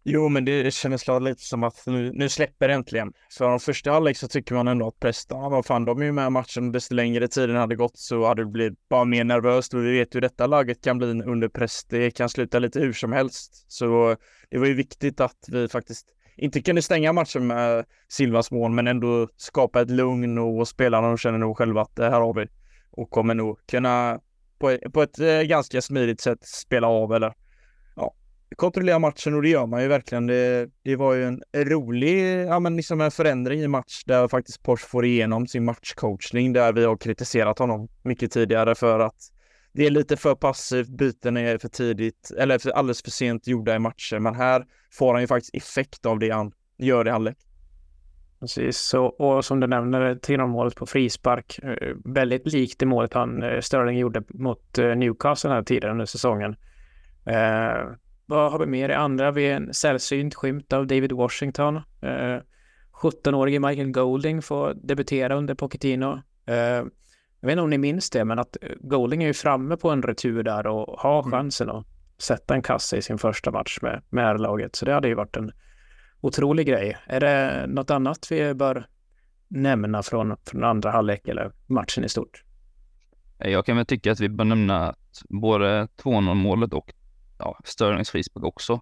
Jo, 0.05 0.29
men 0.29 0.45
det 0.45 0.75
kändes 0.75 1.05
lite 1.21 1.43
som 1.43 1.63
att 1.63 1.83
nu, 1.87 2.13
nu 2.13 2.29
släpper 2.29 2.69
det 2.69 2.75
äntligen. 2.75 3.13
För 3.39 3.49
de 3.49 3.61
första 3.61 3.91
halvlek 3.91 4.17
så 4.17 4.29
tycker 4.29 4.55
man 4.55 4.69
ändå 4.69 4.89
att 4.89 5.01
Preston, 5.01 5.51
vad 5.51 5.67
fan, 5.67 5.85
de 5.85 6.01
är 6.01 6.05
ju 6.05 6.13
med 6.13 6.27
i 6.27 6.31
matchen. 6.31 6.73
Desto 6.73 6.95
längre 6.95 7.29
tiden 7.29 7.57
hade 7.57 7.77
gått 7.77 7.99
så 7.99 8.27
hade 8.27 8.43
det 8.43 8.51
blivit 8.51 8.89
bara 8.89 9.05
mer 9.05 9.25
nervöst 9.25 9.75
och 9.75 9.85
vi 9.85 9.99
vet 9.99 10.15
hur 10.15 10.21
detta 10.21 10.47
laget 10.47 10.85
kan 10.85 10.99
bli 10.99 11.07
under 11.07 11.49
press. 11.49 11.85
Det 11.85 12.11
kan 12.11 12.29
sluta 12.29 12.59
lite 12.59 12.81
hur 12.81 12.93
som 12.93 13.13
helst. 13.13 13.65
Så 13.69 14.17
det 14.51 14.59
var 14.59 14.67
ju 14.67 14.75
viktigt 14.75 15.21
att 15.21 15.49
vi 15.49 15.69
faktiskt 15.69 16.07
inte 16.37 16.63
kunde 16.63 16.83
stänga 16.83 17.13
matchen 17.13 17.47
med 17.47 17.85
Silvas 18.09 18.51
mål, 18.51 18.71
men 18.71 18.87
ändå 18.87 19.29
skapa 19.37 19.81
ett 19.81 19.91
lugn 19.91 20.39
och 20.39 20.69
spelarna 20.69 21.17
känner 21.17 21.39
nog 21.39 21.59
själva 21.59 21.83
att 21.83 21.97
det 21.97 22.11
här 22.11 22.21
har 22.21 22.35
vi 22.35 22.47
och 22.91 23.11
kommer 23.11 23.35
nog 23.35 23.59
kunna 23.67 24.21
på, 24.59 24.79
på 24.93 25.03
ett 25.03 25.19
eh, 25.19 25.43
ganska 25.43 25.83
smidigt 25.83 26.21
sätt 26.21 26.45
spela 26.45 26.87
av 26.87 27.13
eller 27.13 27.35
kontrollera 28.57 28.99
matchen 28.99 29.35
och 29.35 29.43
det 29.43 29.49
gör 29.49 29.67
man 29.67 29.83
ju 29.83 29.89
verkligen. 29.89 30.27
Det, 30.27 30.69
det 30.83 30.97
var 30.97 31.15
ju 31.15 31.25
en 31.25 31.43
rolig, 31.55 32.47
ja 32.47 32.61
men 32.61 32.77
liksom 32.77 33.01
en 33.01 33.11
förändring 33.11 33.61
i 33.61 33.69
match 33.69 34.03
där 34.07 34.29
faktiskt 34.29 34.63
Porsche 34.63 34.87
får 34.89 35.05
igenom 35.05 35.47
sin 35.47 35.65
matchcoachning 35.65 36.53
där 36.53 36.73
vi 36.73 36.85
har 36.85 36.97
kritiserat 36.97 37.59
honom 37.59 37.89
mycket 38.03 38.33
tidigare 38.33 38.75
för 38.75 39.01
att 39.01 39.33
det 39.73 39.87
är 39.87 39.91
lite 39.91 40.17
för 40.17 40.35
passivt, 40.35 40.89
byten 40.89 41.37
är 41.37 41.59
för 41.59 41.69
tidigt 41.69 42.33
eller 42.39 42.59
för 42.59 42.71
alldeles 42.71 43.03
för 43.03 43.11
sent 43.11 43.47
gjorda 43.47 43.75
i 43.75 43.79
matcher. 43.79 44.19
Men 44.19 44.35
här 44.35 44.67
får 44.93 45.13
han 45.13 45.23
ju 45.23 45.27
faktiskt 45.27 45.55
effekt 45.55 46.07
av 46.07 46.19
det 46.19 46.31
han 46.31 46.53
gör 46.79 47.07
i 47.07 47.11
halvlek. 47.11 47.37
Precis, 48.41 48.79
så, 48.79 49.05
och 49.05 49.45
som 49.45 49.61
du 49.61 49.67
nämner, 49.67 50.15
3-0-målet 50.15 50.75
på 50.75 50.87
frispark, 50.87 51.59
eh, 51.63 51.95
väldigt 52.05 52.53
likt 52.53 52.79
det 52.79 52.87
målet 52.87 53.15
han, 53.15 53.43
eh, 53.43 53.61
Sterling 53.61 53.99
gjorde 53.99 54.23
mot 54.29 54.79
eh, 54.79 54.97
Newcastle 54.97 55.51
den 55.51 55.57
här 55.57 55.65
tidigare 55.65 55.93
under 55.93 56.07
säsongen. 56.07 56.57
Eh, 57.27 57.93
vad 58.33 58.53
har 58.53 58.59
vi 58.59 58.67
mer 58.67 58.89
i 58.89 58.95
andra? 58.95 59.31
Vi 59.31 59.45
är 59.45 59.57
en 59.57 59.75
sällsynt 59.75 60.35
skymt 60.35 60.73
av 60.73 60.87
David 60.87 61.13
Washington. 61.13 61.77
Eh, 61.77 62.41
17-årige 62.93 63.61
Michael 63.61 63.91
Golding 63.91 64.43
får 64.43 64.75
debutera 64.75 65.35
under 65.35 65.55
Pochettino. 65.55 66.23
Eh, 66.47 66.57
jag 67.41 67.47
vet 67.47 67.53
inte 67.53 67.63
om 67.63 67.71
ni 67.71 67.79
minns 67.79 68.11
det, 68.11 68.25
men 68.25 68.39
att 68.39 68.57
Golding 68.81 69.23
är 69.23 69.27
ju 69.27 69.35
framme 69.35 69.77
på 69.77 69.91
en 69.91 70.03
retur 70.03 70.43
där 70.43 70.67
och 70.67 71.01
har 71.01 71.21
mm. 71.21 71.31
chansen 71.31 71.71
att 71.71 71.87
sätta 72.19 72.55
en 72.55 72.63
kasse 72.63 72.97
i 72.97 73.03
sin 73.03 73.19
första 73.19 73.51
match 73.51 73.79
med, 73.83 74.03
med 74.11 74.31
R-laget. 74.31 74.77
Så 74.77 74.85
det 74.85 74.93
hade 74.93 75.09
ju 75.09 75.15
varit 75.15 75.37
en 75.37 75.53
otrolig 76.21 76.67
grej. 76.67 76.97
Är 77.07 77.21
det 77.21 77.67
något 77.69 77.91
annat 77.91 78.27
vi 78.31 78.55
bör 78.55 78.87
nämna 79.49 80.03
från, 80.03 80.37
från 80.47 80.65
andra 80.65 80.91
halvlek 80.91 81.29
eller 81.29 81.53
matchen 81.67 82.05
i 82.05 82.09
stort? 82.09 82.45
Jag 83.39 83.67
kan 83.67 83.77
väl 83.77 83.87
tycka 83.87 84.13
att 84.13 84.21
vi 84.21 84.29
bör 84.29 84.45
nämna 84.45 84.95
både 85.29 85.89
2-0 86.03 86.35
målet 86.35 86.73
och 86.73 86.93
ja, 87.45 87.59
Sterlings 87.65 88.11
frispark 88.11 88.45
också, 88.45 88.81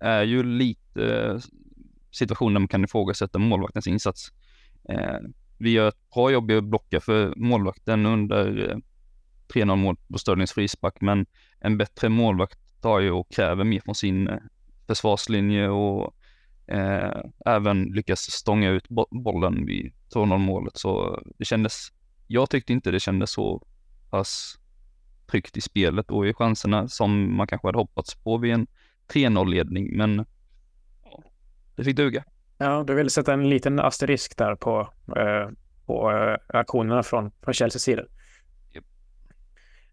är 0.00 0.22
ju 0.22 0.42
lite 0.42 1.16
eh, 1.16 1.38
situationer 2.10 2.52
där 2.52 2.60
man 2.60 2.68
kan 2.68 2.84
ifrågasätta 2.84 3.38
målvaktens 3.38 3.86
insats. 3.86 4.32
Eh, 4.88 5.18
vi 5.58 5.70
gör 5.70 5.88
ett 5.88 6.10
bra 6.14 6.30
jobb 6.30 6.50
i 6.50 6.56
att 6.56 6.64
blocka 6.64 7.00
för 7.00 7.34
målvakten 7.36 8.06
under 8.06 8.70
eh, 8.70 8.76
3-0 9.54 9.76
mål 9.76 9.96
på 10.12 10.18
Sterlings 10.18 10.52
frispark, 10.52 11.00
men 11.00 11.26
en 11.60 11.78
bättre 11.78 12.08
målvakt 12.08 12.58
tar 12.80 13.00
ju 13.00 13.10
och 13.10 13.30
kräver 13.30 13.64
mer 13.64 13.80
från 13.80 13.94
sin 13.94 14.28
eh, 14.28 14.38
försvarslinje 14.86 15.68
och 15.68 16.14
eh, 16.66 17.22
även 17.46 17.82
lyckas 17.82 18.20
stånga 18.20 18.70
ut 18.70 18.88
bollen 19.10 19.66
vid 19.66 19.92
2-0 20.14 20.38
målet. 20.38 20.76
Så 20.76 21.22
det 21.38 21.44
kändes, 21.44 21.92
jag 22.26 22.50
tyckte 22.50 22.72
inte 22.72 22.90
det 22.90 23.00
kändes 23.00 23.30
så 23.30 23.66
pass 24.10 24.59
tryggt 25.30 25.56
i 25.56 25.60
spelet 25.60 26.10
och 26.10 26.26
i 26.26 26.34
chanserna 26.34 26.88
som 26.88 27.36
man 27.36 27.46
kanske 27.46 27.68
hade 27.68 27.78
hoppats 27.78 28.14
på 28.14 28.36
vid 28.36 28.52
en 28.52 28.66
3-0-ledning. 29.12 29.96
Men 29.96 30.26
det 31.76 31.84
fick 31.84 31.96
duga. 31.96 32.24
Ja, 32.58 32.84
du 32.86 32.94
vill 32.94 33.10
sätta 33.10 33.32
en 33.32 33.48
liten 33.48 33.80
asterisk 33.80 34.36
där 34.36 34.54
på, 34.54 34.88
eh, 35.16 35.48
på 35.86 36.10
eh, 36.10 36.58
aktionerna 36.58 37.02
från, 37.02 37.30
från 37.42 37.54
Chelseas 37.54 37.82
sida. 37.82 38.02
Yep. 38.74 38.84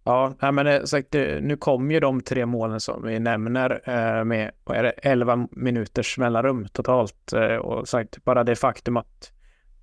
Ja, 0.04 0.52
men 0.52 0.68
eh, 0.68 0.84
sagt, 0.84 1.14
nu 1.42 1.58
kommer 1.58 1.94
ju 1.94 2.00
de 2.00 2.22
tre 2.22 2.46
målen 2.46 2.80
som 2.80 3.04
vi 3.04 3.20
nämner 3.20 3.82
eh, 3.84 4.24
med 4.24 4.52
vad 4.64 4.78
är 4.78 4.84
det, 4.84 4.92
11 4.92 5.48
minuters 5.52 6.18
mellanrum 6.18 6.68
totalt. 6.74 7.34
Eh, 7.34 7.56
och 7.56 7.88
sagt, 7.88 8.24
bara 8.24 8.44
det 8.44 8.56
faktum 8.56 8.98
att 8.98 9.32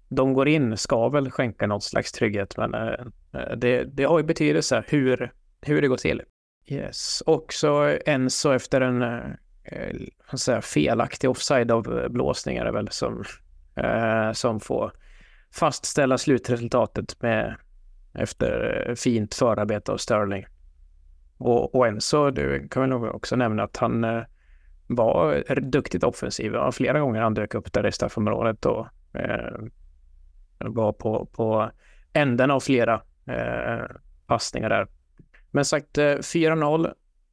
de 0.09 0.33
går 0.33 0.49
in 0.49 0.77
ska 0.77 1.09
väl 1.09 1.31
skänka 1.31 1.67
något 1.67 1.85
slags 1.85 2.13
trygghet, 2.13 2.57
men 2.57 2.75
eh, 2.75 3.57
det, 3.57 3.85
det 3.85 4.05
har 4.05 4.19
ju 4.19 4.25
betydelse 4.25 4.85
hur 4.87 5.33
hur 5.67 5.83
det 5.83 5.89
går 5.89 5.97
till. 5.97 6.23
Yes, 6.67 7.21
och 7.27 7.53
så 7.53 7.99
Enzo 8.07 8.53
efter 8.53 8.81
en 8.81 9.03
eh, 9.03 9.19
eh 9.65 9.97
säga, 10.37 10.63
felaktig 10.63 11.31
offside 11.31 11.71
av 11.71 11.99
eh, 11.99 12.09
blåsningar 12.09 12.67
är 12.67 12.73
väl 12.73 12.89
som, 12.91 13.25
eh, 13.77 14.33
som 14.33 14.61
får 14.61 14.93
fastställa 15.53 16.19
slutresultatet 16.19 17.23
med 17.23 17.57
efter 18.15 18.85
eh, 18.89 18.95
fint 18.95 19.35
förarbete 19.35 19.93
av 19.93 19.97
Sterling. 19.97 20.47
Och, 21.39 21.75
och 21.75 21.87
Enzo, 21.87 22.31
du 22.31 22.69
kan 22.69 22.83
väl 22.83 22.91
nog 22.91 23.05
också 23.05 23.37
nämna 23.37 23.63
att 23.63 23.77
han 23.77 24.05
eh, 24.05 24.23
var 24.87 25.45
duktigt 25.61 26.05
offensiv. 26.05 26.53
Ja, 26.53 26.73
flera 26.73 27.01
gånger 27.01 27.21
han 27.21 27.35
dök 27.35 27.55
upp 27.55 27.73
där 27.73 27.87
i 27.87 27.93
straffområdet 27.93 28.67
och 28.67 28.87
eh, 29.13 29.61
var 30.59 30.93
på, 30.93 31.27
på 31.27 31.71
änden 32.13 32.51
av 32.51 32.61
flera 32.61 33.03
eh, 33.27 33.85
passningar 34.27 34.69
där. 34.69 34.87
Men 35.55 35.65
sagt 35.65 35.99
eh, 35.99 36.05
4-0. 36.05 36.93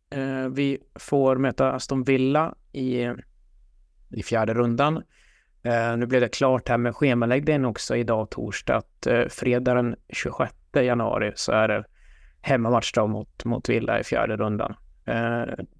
Eh, 0.09 0.47
vi 0.49 0.77
får 0.95 1.35
möta 1.35 1.71
Aston 1.71 2.03
Villa 2.03 2.55
i, 2.71 3.09
i 4.09 4.23
fjärde 4.23 4.53
rundan. 4.53 5.03
Eh, 5.63 5.97
nu 5.97 6.05
blev 6.05 6.21
det 6.21 6.27
klart 6.27 6.69
här 6.69 6.77
med 6.77 6.95
schemaläggningen 6.95 7.65
också 7.65 7.95
idag 7.95 8.29
torsdag 8.29 8.75
att 8.75 9.07
fredag 9.29 9.73
den 9.73 9.95
26 10.09 10.53
januari 10.73 11.31
så 11.35 11.51
är 11.51 11.67
det 11.67 11.85
hemmamatch 12.41 12.91
då 12.93 13.07
mot, 13.07 13.45
mot 13.45 13.69
Villa 13.69 13.99
i 13.99 14.03
fjärde 14.03 14.37
rundan. 14.37 14.75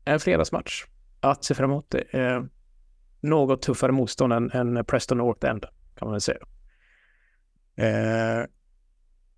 En 0.06 0.20
fredagsmatch 0.20 0.86
att 1.20 1.44
se 1.44 1.54
fram 1.54 1.70
emot. 1.70 1.96
Något 3.22 3.62
tuffare 3.62 3.92
motstånd 3.92 4.34
än, 4.34 4.52
än 4.52 4.86
Preston 4.86 5.18
North 5.18 5.50
End 5.50 5.66
kan 5.96 6.08
man 6.08 6.12
väl 6.12 6.22
säga. 6.22 6.40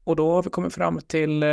Och 0.04 0.16
då 0.16 0.32
har 0.32 0.44
vi 0.44 0.50
kommit 0.50 0.74
fram 0.74 1.00
till 1.08 1.44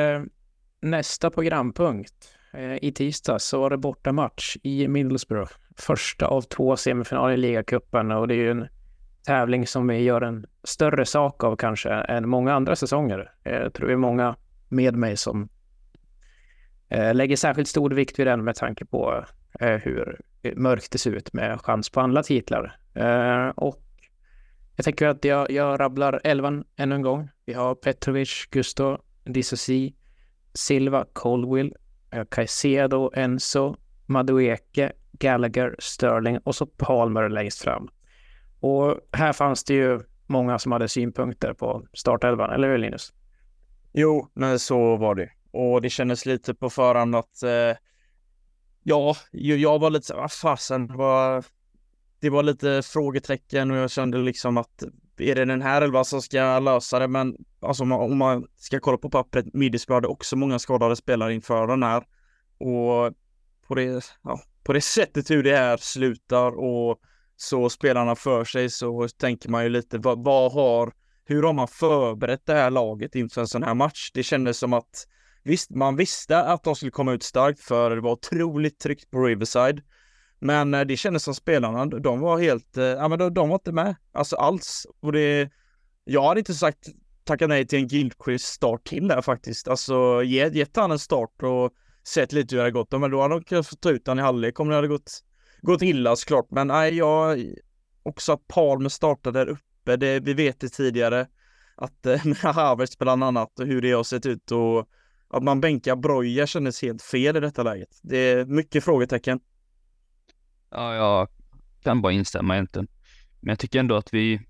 nästa 0.80 1.30
programpunkt. 1.30 2.14
Eh, 2.52 2.84
I 2.84 2.92
tisdags 2.92 3.44
så 3.44 3.60
var 3.60 3.70
det 3.70 3.76
bortamatch 3.76 4.56
i 4.62 4.88
Middlesbrough. 4.88 5.52
Första 5.76 6.26
av 6.26 6.42
två 6.42 6.76
semifinaler 6.76 7.34
i 7.34 7.36
ligacupen 7.36 8.10
och 8.10 8.28
det 8.28 8.34
är 8.34 8.36
ju 8.36 8.50
en 8.50 8.68
tävling 9.26 9.66
som 9.66 9.86
vi 9.86 10.02
gör 10.02 10.20
en 10.20 10.46
större 10.64 11.06
sak 11.06 11.44
av 11.44 11.56
kanske 11.56 11.90
än 11.90 12.28
många 12.28 12.54
andra 12.54 12.76
säsonger. 12.76 13.32
Eh, 13.44 13.52
jag 13.52 13.72
tror 13.74 13.86
det 13.86 13.92
är 13.92 13.96
många 13.96 14.36
med 14.68 14.96
mig 14.96 15.16
som 15.16 15.48
eh, 16.88 17.14
lägger 17.14 17.36
särskilt 17.36 17.68
stor 17.68 17.90
vikt 17.90 18.18
vid 18.18 18.26
den 18.26 18.44
med 18.44 18.54
tanke 18.54 18.84
på 18.84 19.24
hur 19.60 20.20
mörkt 20.56 20.92
det 20.92 20.98
ser 20.98 21.12
ut 21.12 21.32
med 21.32 21.60
chans 21.60 21.90
på 21.90 22.00
andra 22.00 22.22
titlar. 22.22 22.76
Och 23.56 23.82
Jag 24.76 24.84
tänker 24.84 25.06
att 25.06 25.24
jag, 25.24 25.50
jag 25.50 25.80
rabblar 25.80 26.20
elvan 26.24 26.64
ännu 26.76 26.94
en 26.94 27.02
gång. 27.02 27.28
Vi 27.44 27.52
har 27.52 27.74
Petrovic, 27.74 28.46
Gusto, 28.50 28.98
Dissosi, 29.24 29.94
Silva, 30.54 31.06
Colwill, 31.12 31.74
eh, 32.10 32.24
Caicedo, 32.24 33.10
Enzo, 33.14 33.76
Madueke, 34.06 34.92
Gallagher, 35.12 35.76
Sterling 35.78 36.38
och 36.38 36.54
så 36.54 36.66
Palmer 36.66 37.28
längst 37.28 37.62
fram. 37.62 37.88
Och 38.60 39.00
här 39.12 39.32
fanns 39.32 39.64
det 39.64 39.74
ju 39.74 40.00
många 40.26 40.58
som 40.58 40.72
hade 40.72 40.88
synpunkter 40.88 41.54
på 41.54 41.86
startelvan, 41.92 42.50
eller 42.50 42.68
hur 42.68 42.78
Linus? 42.78 43.12
Jo, 43.92 44.30
men 44.34 44.58
så 44.58 44.96
var 44.96 45.14
det. 45.14 45.30
Och 45.50 45.82
det 45.82 45.90
kändes 45.90 46.26
lite 46.26 46.54
på 46.54 46.70
förhand 46.70 47.16
att 47.16 47.42
eh, 47.42 47.76
ja, 48.82 49.16
jag 49.32 49.78
var 49.78 49.90
lite 49.90 50.06
så 50.06 50.16
vad 50.16 50.32
fasen, 50.32 50.96
vad, 50.96 51.44
det 52.20 52.30
var 52.30 52.42
lite 52.42 52.82
frågetecken 52.84 53.70
och 53.70 53.76
jag 53.76 53.90
kände 53.90 54.18
liksom 54.18 54.56
att 54.56 54.82
är 55.22 55.34
det 55.34 55.44
den 55.44 55.62
här 55.62 55.82
elvan 55.82 56.04
som 56.04 56.22
ska 56.22 56.58
lösa 56.58 56.98
det? 56.98 57.08
Men 57.08 57.36
alltså 57.60 57.82
om 57.82 57.88
man, 57.88 58.00
om 58.00 58.18
man 58.18 58.46
ska 58.56 58.80
kolla 58.80 58.98
på 58.98 59.10
pappret, 59.10 59.54
Middlesbrough 59.54 59.96
hade 59.96 60.08
också 60.08 60.36
många 60.36 60.58
skadade 60.58 60.96
spelare 60.96 61.34
inför 61.34 61.66
den 61.66 61.82
här. 61.82 62.04
Och 62.58 63.14
på 63.66 63.74
det, 63.74 64.04
ja, 64.22 64.40
på 64.64 64.72
det 64.72 64.80
sättet 64.80 65.30
hur 65.30 65.42
det 65.42 65.56
här 65.56 65.76
slutar 65.76 66.58
och 66.58 67.00
så 67.36 67.70
spelarna 67.70 68.16
för 68.16 68.44
sig 68.44 68.70
så 68.70 69.08
tänker 69.08 69.48
man 69.48 69.62
ju 69.62 69.68
lite 69.68 69.98
vad, 69.98 70.24
vad 70.24 70.52
har, 70.52 70.92
hur 71.24 71.42
har 71.42 71.52
man 71.52 71.68
förberett 71.68 72.46
det 72.46 72.54
här 72.54 72.70
laget 72.70 73.14
inför 73.14 73.40
en 73.40 73.46
sån 73.46 73.62
här 73.62 73.74
match? 73.74 74.10
Det 74.14 74.22
kändes 74.22 74.58
som 74.58 74.72
att 74.72 75.06
visst, 75.42 75.70
man 75.70 75.96
visste 75.96 76.38
att 76.38 76.64
de 76.64 76.76
skulle 76.76 76.90
komma 76.90 77.12
ut 77.12 77.22
starkt 77.22 77.60
för 77.60 77.90
det 77.90 78.00
var 78.00 78.12
otroligt 78.12 78.78
tryggt 78.78 79.10
på 79.10 79.24
Riverside. 79.24 79.82
Men 80.40 80.74
eh, 80.74 80.80
det 80.80 80.96
kändes 80.96 81.22
som 81.22 81.34
spelarna, 81.34 81.86
de 81.86 82.20
var 82.20 82.38
helt, 82.38 82.76
eh, 82.76 82.84
ja 82.84 83.08
men 83.08 83.18
de, 83.18 83.34
de 83.34 83.48
var 83.48 83.56
inte 83.56 83.72
med, 83.72 83.96
alltså 84.12 84.36
alls. 84.36 84.86
Och 85.00 85.12
det, 85.12 85.50
jag 86.04 86.22
hade 86.22 86.40
inte 86.40 86.54
sagt 86.54 86.88
tacka 87.24 87.46
nej 87.46 87.66
till 87.66 87.78
en 87.78 87.86
Gilchrist 87.86 88.46
start 88.46 88.84
till 88.84 89.08
där 89.08 89.22
faktiskt. 89.22 89.68
Alltså 89.68 90.22
ge, 90.22 90.48
gett 90.48 90.76
han 90.76 90.90
en 90.90 90.98
start 90.98 91.42
och 91.42 91.72
sett 92.04 92.32
lite 92.32 92.54
hur 92.54 92.56
det 92.56 92.62
hade 92.62 92.72
gått. 92.72 93.00
Men 93.00 93.10
då 93.10 93.22
hade 93.22 93.34
de 93.34 93.44
kunnat 93.44 93.66
få 93.66 93.76
ta 93.76 93.90
ut 93.90 94.06
han 94.06 94.18
i 94.18 94.22
halvlek 94.22 94.60
om 94.60 94.68
det 94.68 94.74
hade 94.74 94.88
gått, 94.88 95.20
gått 95.62 95.82
illa 95.82 96.16
såklart. 96.16 96.46
Men 96.50 96.66
nej, 96.66 96.94
jag 96.94 97.38
också 98.02 98.32
att 98.32 98.48
Palmer 98.48 98.88
startade 98.88 99.38
där 99.38 99.48
uppe. 99.48 99.96
Det, 99.96 100.20
vi 100.20 100.34
vet 100.34 100.60
det 100.60 100.68
tidigare 100.68 101.26
att 101.76 102.06
eh, 102.06 102.24
med 102.26 102.54
Havertz 102.54 102.98
bland 102.98 103.24
annat 103.24 103.60
och 103.60 103.66
hur 103.66 103.82
det 103.82 103.92
har 103.92 104.04
sett 104.04 104.26
ut 104.26 104.50
och 104.50 104.88
att 105.32 105.42
man 105.42 105.60
bänkar 105.60 105.96
Broja 105.96 106.46
kändes 106.46 106.82
helt 106.82 107.02
fel 107.02 107.36
i 107.36 107.40
detta 107.40 107.62
läget. 107.62 107.98
Det 108.02 108.18
är 108.18 108.44
mycket 108.44 108.84
frågetecken. 108.84 109.40
Ja, 110.70 110.94
jag 110.94 111.28
kan 111.82 112.02
bara 112.02 112.12
instämma 112.12 112.54
egentligen. 112.54 112.88
Men 113.40 113.52
jag 113.52 113.58
tycker 113.58 113.80
ändå 113.80 113.96
att 113.96 114.14
vi, 114.14 114.40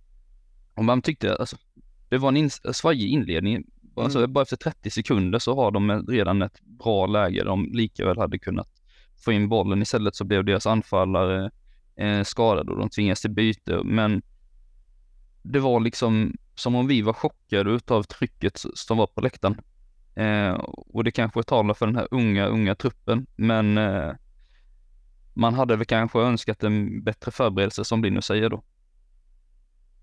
om 0.75 0.87
man 0.87 1.03
tyckte, 1.03 1.37
alltså, 1.37 1.57
det 2.09 2.19
var 2.19 2.29
en 2.29 2.37
in, 2.37 2.51
svajig 2.51 3.11
inledning. 3.11 3.65
Alltså, 3.97 4.19
mm. 4.19 4.33
Bara 4.33 4.43
efter 4.43 4.57
30 4.57 4.91
sekunder 4.91 5.39
så 5.39 5.57
har 5.57 5.71
de 5.71 6.07
redan 6.09 6.43
ett 6.43 6.61
bra 6.61 7.07
läge. 7.07 7.45
De 7.45 7.73
lika 7.73 8.07
väl 8.07 8.19
hade 8.19 8.39
kunnat 8.39 8.69
få 9.25 9.33
in 9.33 9.49
bollen. 9.49 9.83
Istället 9.83 10.17
så 10.17 10.25
blev 10.25 10.45
deras 10.45 10.67
anfallare 10.67 11.51
eh, 11.97 12.23
skadade 12.23 12.73
och 12.73 12.79
de 12.79 12.91
tvingades 12.91 13.21
till 13.21 13.31
byte. 13.31 13.81
Men 13.85 14.23
det 15.43 15.59
var 15.59 15.81
liksom 15.81 16.37
som 16.55 16.75
om 16.75 16.87
vi 16.87 17.03
var 17.03 17.13
chockade 17.13 17.71
utav 17.71 18.03
trycket 18.03 18.65
som 18.75 18.99
var 18.99 19.07
på 19.07 19.21
läktaren. 19.21 19.61
Eh, 20.15 20.53
och 20.69 21.05
det 21.05 21.11
kanske 21.11 21.43
talar 21.43 21.75
för 21.75 21.87
den 21.87 21.97
här 21.97 22.09
unga, 22.11 22.47
unga 22.47 22.75
truppen, 22.75 23.27
men 23.37 23.79
eh, 23.79 24.13
man 25.41 25.55
hade 25.55 25.77
väl 25.77 25.87
kanske 25.87 26.19
önskat 26.19 26.65
en 26.65 27.03
bättre 27.03 27.31
förberedelse 27.31 27.85
som 27.85 28.03
Linus 28.03 28.25
säger 28.25 28.49
då. 28.49 28.63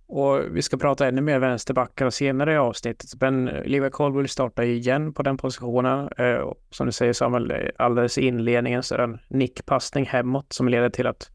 Och 0.07 0.39
vi 0.51 0.61
ska 0.61 0.77
prata 0.77 1.07
ännu 1.07 1.21
mer 1.21 1.39
vänsterbackar 1.39 2.09
senare 2.09 2.53
i 2.53 2.57
avsnittet. 2.57 3.09
Men 3.21 3.45
Levi 3.45 3.89
Colwell 3.89 4.27
startar 4.27 4.63
igen 4.63 5.13
på 5.13 5.23
den 5.23 5.37
positionen. 5.37 6.09
Eh, 6.17 6.51
som 6.69 6.85
du 6.85 6.91
säger 6.91 7.13
Samuel, 7.13 7.71
alldeles 7.77 8.17
i 8.17 8.27
inledningen 8.27 8.83
så 8.83 8.95
är 8.95 8.97
det 8.97 9.03
en 9.03 9.19
nickpassning 9.29 10.05
hemåt 10.05 10.53
som 10.53 10.67
leder 10.67 10.89
till 10.89 11.07
att 11.07 11.31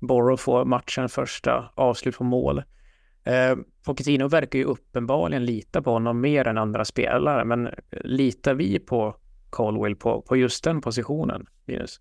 Borough 0.00 0.42
får 0.42 0.64
matchens 0.64 1.12
första 1.12 1.70
avslut 1.74 2.18
på 2.18 2.24
mål. 2.24 2.62
Eh, 3.24 3.56
Pochettino 3.84 4.28
verkar 4.28 4.58
ju 4.58 4.64
uppenbarligen 4.64 5.44
lita 5.44 5.82
på 5.82 5.90
honom 5.90 6.20
mer 6.20 6.46
än 6.46 6.58
andra 6.58 6.84
spelare, 6.84 7.44
men 7.44 7.68
litar 7.90 8.54
vi 8.54 8.78
på 8.78 9.16
Colwell 9.50 9.96
på, 9.96 10.22
på 10.22 10.36
just 10.36 10.64
den 10.64 10.80
positionen, 10.80 11.46
Linus? 11.66 12.00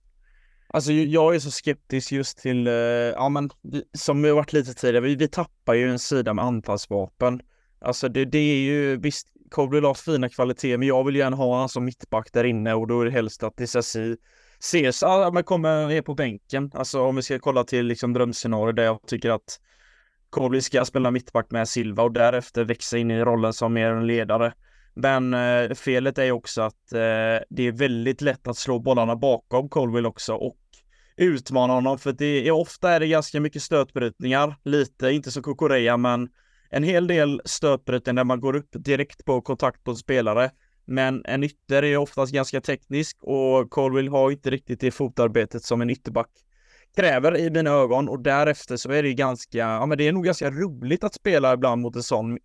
Alltså 0.67 0.91
jag 0.91 1.35
är 1.35 1.39
så 1.39 1.51
skeptisk 1.51 2.11
just 2.11 2.37
till, 2.37 2.67
eh, 2.67 2.73
ja 2.73 3.29
men 3.29 3.49
som 3.93 4.21
vi 4.21 4.29
har 4.29 4.35
varit 4.35 4.53
lite 4.53 4.73
tidigare, 4.73 5.05
vi, 5.05 5.15
vi 5.15 5.27
tappar 5.27 5.73
ju 5.73 5.89
en 5.89 5.99
sida 5.99 6.33
med 6.33 6.45
anfallsvapen. 6.45 7.41
Alltså 7.79 8.09
det, 8.09 8.25
det 8.25 8.37
är 8.37 8.57
ju, 8.57 8.97
visst, 8.97 9.27
Colwell 9.51 9.85
har 9.85 9.93
fina 9.93 10.29
kvaliteter, 10.29 10.77
men 10.77 10.87
jag 10.87 11.03
vill 11.03 11.15
gärna 11.15 11.35
ha 11.35 11.45
honom 11.45 11.69
som 11.69 11.85
mittback 11.85 12.33
där 12.33 12.43
inne 12.43 12.73
och 12.73 12.87
då 12.87 13.01
är 13.01 13.05
det 13.05 13.11
helst 13.11 13.43
att 13.43 13.57
Disasi 13.57 14.17
ses, 14.59 15.01
ja 15.01 15.31
men 15.33 15.43
kommer, 15.43 15.91
är 15.91 16.01
på 16.01 16.15
bänken. 16.15 16.71
Alltså 16.73 17.01
om 17.01 17.15
vi 17.15 17.21
ska 17.21 17.39
kolla 17.39 17.63
till 17.63 17.85
liksom 17.85 18.13
drömscenario 18.13 18.71
där 18.71 18.83
jag 18.83 18.99
tycker 19.07 19.29
att 19.29 19.59
Colby 20.29 20.61
ska 20.61 20.85
spela 20.85 21.11
mittback 21.11 21.51
med 21.51 21.69
Silva 21.69 22.03
och 22.03 22.11
därefter 22.11 22.63
växa 22.63 22.97
in 22.97 23.11
i 23.11 23.19
rollen 23.19 23.53
som 23.53 23.73
mer 23.73 23.91
en 23.91 24.07
ledare. 24.07 24.53
Men 24.95 25.33
eh, 25.33 25.73
felet 25.73 26.17
är 26.17 26.31
också 26.31 26.61
att 26.61 26.93
eh, 26.93 27.43
det 27.49 27.67
är 27.67 27.71
väldigt 27.71 28.21
lätt 28.21 28.47
att 28.47 28.57
slå 28.57 28.79
bollarna 28.79 29.15
bakom 29.15 29.69
Colville 29.69 30.07
också 30.07 30.33
och 30.33 30.57
utmana 31.17 31.73
honom 31.73 31.99
för 31.99 32.11
det 32.11 32.47
är 32.47 32.51
ofta 32.51 32.91
är 32.91 32.99
det 32.99 33.07
ganska 33.07 33.39
mycket 33.39 33.61
stötbrytningar, 33.61 34.55
lite, 34.63 35.09
inte 35.09 35.31
så 35.31 35.41
Kokorea, 35.41 35.97
men 35.97 36.29
en 36.69 36.83
hel 36.83 37.07
del 37.07 37.41
stötbrytningar 37.45 38.15
där 38.15 38.23
man 38.23 38.39
går 38.39 38.55
upp 38.55 38.69
direkt 38.71 39.25
på 39.25 39.41
kontakt 39.41 39.83
på 39.83 39.95
spelare. 39.95 40.51
Men 40.85 41.25
en 41.25 41.43
ytter 41.43 41.83
är 41.83 41.97
oftast 41.97 42.33
ganska 42.33 42.61
teknisk 42.61 43.17
och 43.21 43.69
Colville 43.69 44.09
har 44.09 44.31
inte 44.31 44.49
riktigt 44.49 44.79
det 44.79 44.91
fotarbetet 44.91 45.63
som 45.63 45.81
en 45.81 45.89
ytterback 45.89 46.29
kräver 46.95 47.37
i 47.37 47.49
mina 47.49 47.69
ögon 47.69 48.09
och 48.09 48.19
därefter 48.19 48.77
så 48.77 48.91
är 48.91 49.03
det 49.03 49.13
ganska, 49.13 49.57
ja 49.57 49.85
men 49.85 49.97
det 49.97 50.07
är 50.07 50.11
nog 50.11 50.25
ganska 50.25 50.51
roligt 50.51 51.03
att 51.03 51.13
spela 51.13 51.53
ibland 51.53 51.81
mot 51.81 51.95
en 51.95 52.03
sån 52.03 52.37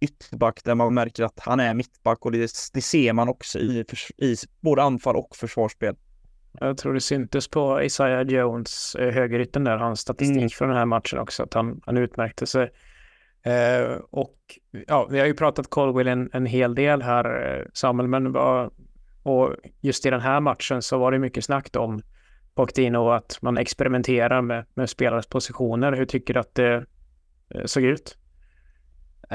ytterback 0.00 0.64
där 0.64 0.74
man 0.74 0.94
märker 0.94 1.24
att 1.24 1.40
han 1.40 1.60
är 1.60 1.74
mittback 1.74 2.26
och 2.26 2.32
det, 2.32 2.50
det 2.72 2.80
ser 2.80 3.12
man 3.12 3.28
också 3.28 3.58
i, 3.58 3.84
i 4.18 4.36
både 4.60 4.82
anfall 4.82 5.16
och 5.16 5.36
försvarsspel. 5.36 5.96
Jag 6.60 6.78
tror 6.78 6.94
det 6.94 7.00
syntes 7.00 7.48
på 7.48 7.82
Isaiah 7.82 8.22
Jones, 8.22 8.94
eh, 8.94 9.14
högerytten 9.14 9.64
där, 9.64 9.76
hans 9.76 10.00
statistik 10.00 10.36
mm. 10.36 10.48
från 10.48 10.68
den 10.68 10.78
här 10.78 10.86
matchen 10.86 11.18
också, 11.18 11.42
att 11.42 11.54
han, 11.54 11.80
han 11.86 11.96
utmärkte 11.96 12.46
sig. 12.46 12.70
Eh, 13.42 13.96
och 14.10 14.38
ja, 14.86 15.08
vi 15.10 15.18
har 15.18 15.26
ju 15.26 15.34
pratat 15.34 15.70
Colwell 15.70 16.08
en, 16.08 16.30
en 16.32 16.46
hel 16.46 16.74
del 16.74 17.02
här, 17.02 17.58
eh, 17.58 17.66
Samuel, 17.72 18.08
men 18.08 18.32
var, 18.32 18.70
och 19.22 19.54
just 19.80 20.06
i 20.06 20.10
den 20.10 20.20
här 20.20 20.40
matchen 20.40 20.82
så 20.82 20.98
var 20.98 21.12
det 21.12 21.18
mycket 21.18 21.44
snack 21.44 21.76
om 21.76 22.02
Pochettino 22.54 22.98
och 22.98 23.16
att 23.16 23.38
man 23.42 23.58
experimenterar 23.58 24.42
med, 24.42 24.64
med 24.74 24.90
spelares 24.90 25.26
positioner. 25.26 25.92
Hur 25.92 26.06
tycker 26.06 26.34
du 26.34 26.40
att 26.40 26.54
det 26.54 26.86
eh, 27.54 27.64
såg 27.64 27.82
ut? 27.82 28.16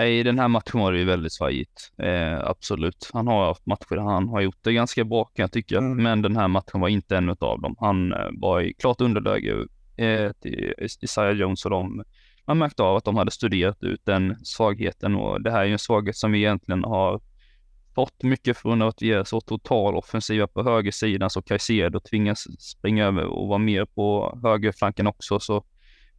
I 0.02 0.24
den 0.24 0.40
här 0.40 0.48
matchen 0.48 0.80
var 0.80 0.92
det 0.92 1.00
ju 1.00 1.06
väldigt 1.06 1.34
svajigt. 1.34 1.92
Eh, 1.98 2.40
absolut. 2.40 3.10
Han 3.14 3.28
har 3.28 3.46
haft 3.46 3.66
matcher 3.66 3.96
där 3.96 4.02
han 4.02 4.30
har 4.30 4.42
gjort 4.42 4.64
det 4.64 4.74
ganska 4.74 5.04
bra 5.04 5.26
kan 5.26 5.44
jag 5.44 5.52
tycka. 5.52 5.78
Mm. 5.78 6.04
Men 6.04 6.22
den 6.22 6.36
här 6.36 6.48
matchen 6.48 6.82
var 6.82 6.88
inte 6.88 7.18
en 7.18 7.30
av 7.30 7.62
dem. 7.62 7.76
Han 7.80 8.14
eh, 8.14 8.28
var 8.32 8.62
i 8.62 8.74
klart 8.74 9.02
underläge 9.02 9.68
eh, 9.98 10.32
till 10.32 10.74
Isaiah 11.02 11.38
Jones 11.38 11.66
och 11.66 11.72
dem. 11.72 12.04
Man 12.46 12.58
märkte 12.58 12.84
av 12.84 12.96
att 12.96 13.06
de 13.06 13.18
hade 13.18 13.32
studerat 13.32 13.84
ut 13.84 14.02
den 14.04 14.46
svagheten 14.46 15.16
och 15.16 15.42
det 15.42 15.52
här 15.52 15.62
är 15.62 15.66
ju 15.66 15.72
en 15.72 15.80
svaghet 15.80 16.16
som 16.16 16.32
vi 16.32 16.40
egentligen 16.40 16.84
har 16.84 17.22
fått 17.96 18.24
mycket 18.24 18.58
från 18.58 18.82
att 18.82 19.02
vi 19.02 19.12
är 19.12 19.24
så 19.24 19.42
total 19.42 19.96
offensiva 19.96 20.48
på 20.48 20.64
högersidan 20.64 21.30
så 21.30 21.42
Caicedo 21.42 22.00
tvingas 22.00 22.62
springa 22.62 23.06
över 23.06 23.26
och 23.26 23.48
vara 23.48 23.58
mer 23.58 23.86
på 23.86 24.40
högerflanken 24.44 25.08
också 25.08 25.40
så 25.40 25.64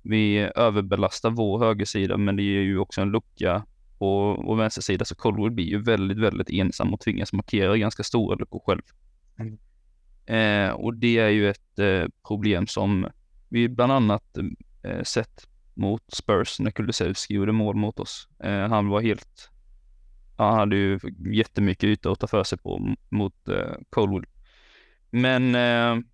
vi 0.04 0.38
överbelastar 0.38 1.30
vår 1.30 1.58
högersida 1.58 2.16
men 2.16 2.36
det 2.36 2.42
är 2.42 2.62
ju 2.62 2.78
också 2.78 3.00
en 3.00 3.10
lucka 3.10 3.66
på 3.98 4.42
vår 4.46 4.56
vänstersida 4.56 5.04
så 5.04 5.14
Colwood 5.14 5.54
blir 5.54 5.64
ju 5.64 5.82
väldigt, 5.82 6.18
väldigt 6.18 6.50
ensam 6.50 6.94
och 6.94 7.00
tvingas 7.00 7.32
markera 7.32 7.76
ganska 7.76 8.02
stora 8.02 8.36
luckor 8.36 8.62
själv. 8.66 8.82
Mm. 9.38 9.58
Eh, 10.26 10.74
och 10.74 10.94
det 10.94 11.18
är 11.18 11.28
ju 11.28 11.50
ett 11.50 11.78
eh, 11.78 12.04
problem 12.28 12.66
som 12.66 13.06
vi 13.48 13.68
bland 13.68 13.92
annat 13.92 14.38
eh, 14.82 15.02
sett 15.02 15.48
mot 15.74 16.02
Spurs 16.12 16.60
när 16.60 16.70
Kulusevski 16.70 17.34
gjorde 17.34 17.52
mål 17.52 17.76
mot 17.76 18.00
oss. 18.00 18.28
Eh, 18.38 18.68
han 18.68 18.88
var 18.88 19.00
helt 19.00 19.50
han 20.36 20.54
hade 20.54 20.76
ju 20.76 20.98
jättemycket 21.32 21.84
yta 21.84 22.10
att 22.10 22.20
ta 22.20 22.26
för 22.26 22.44
sig 22.44 22.58
på 22.58 22.94
mot 23.08 23.48
eh, 23.48 23.72
Colwood. 23.90 24.24
Men 25.10 25.54
eh, 25.54 26.04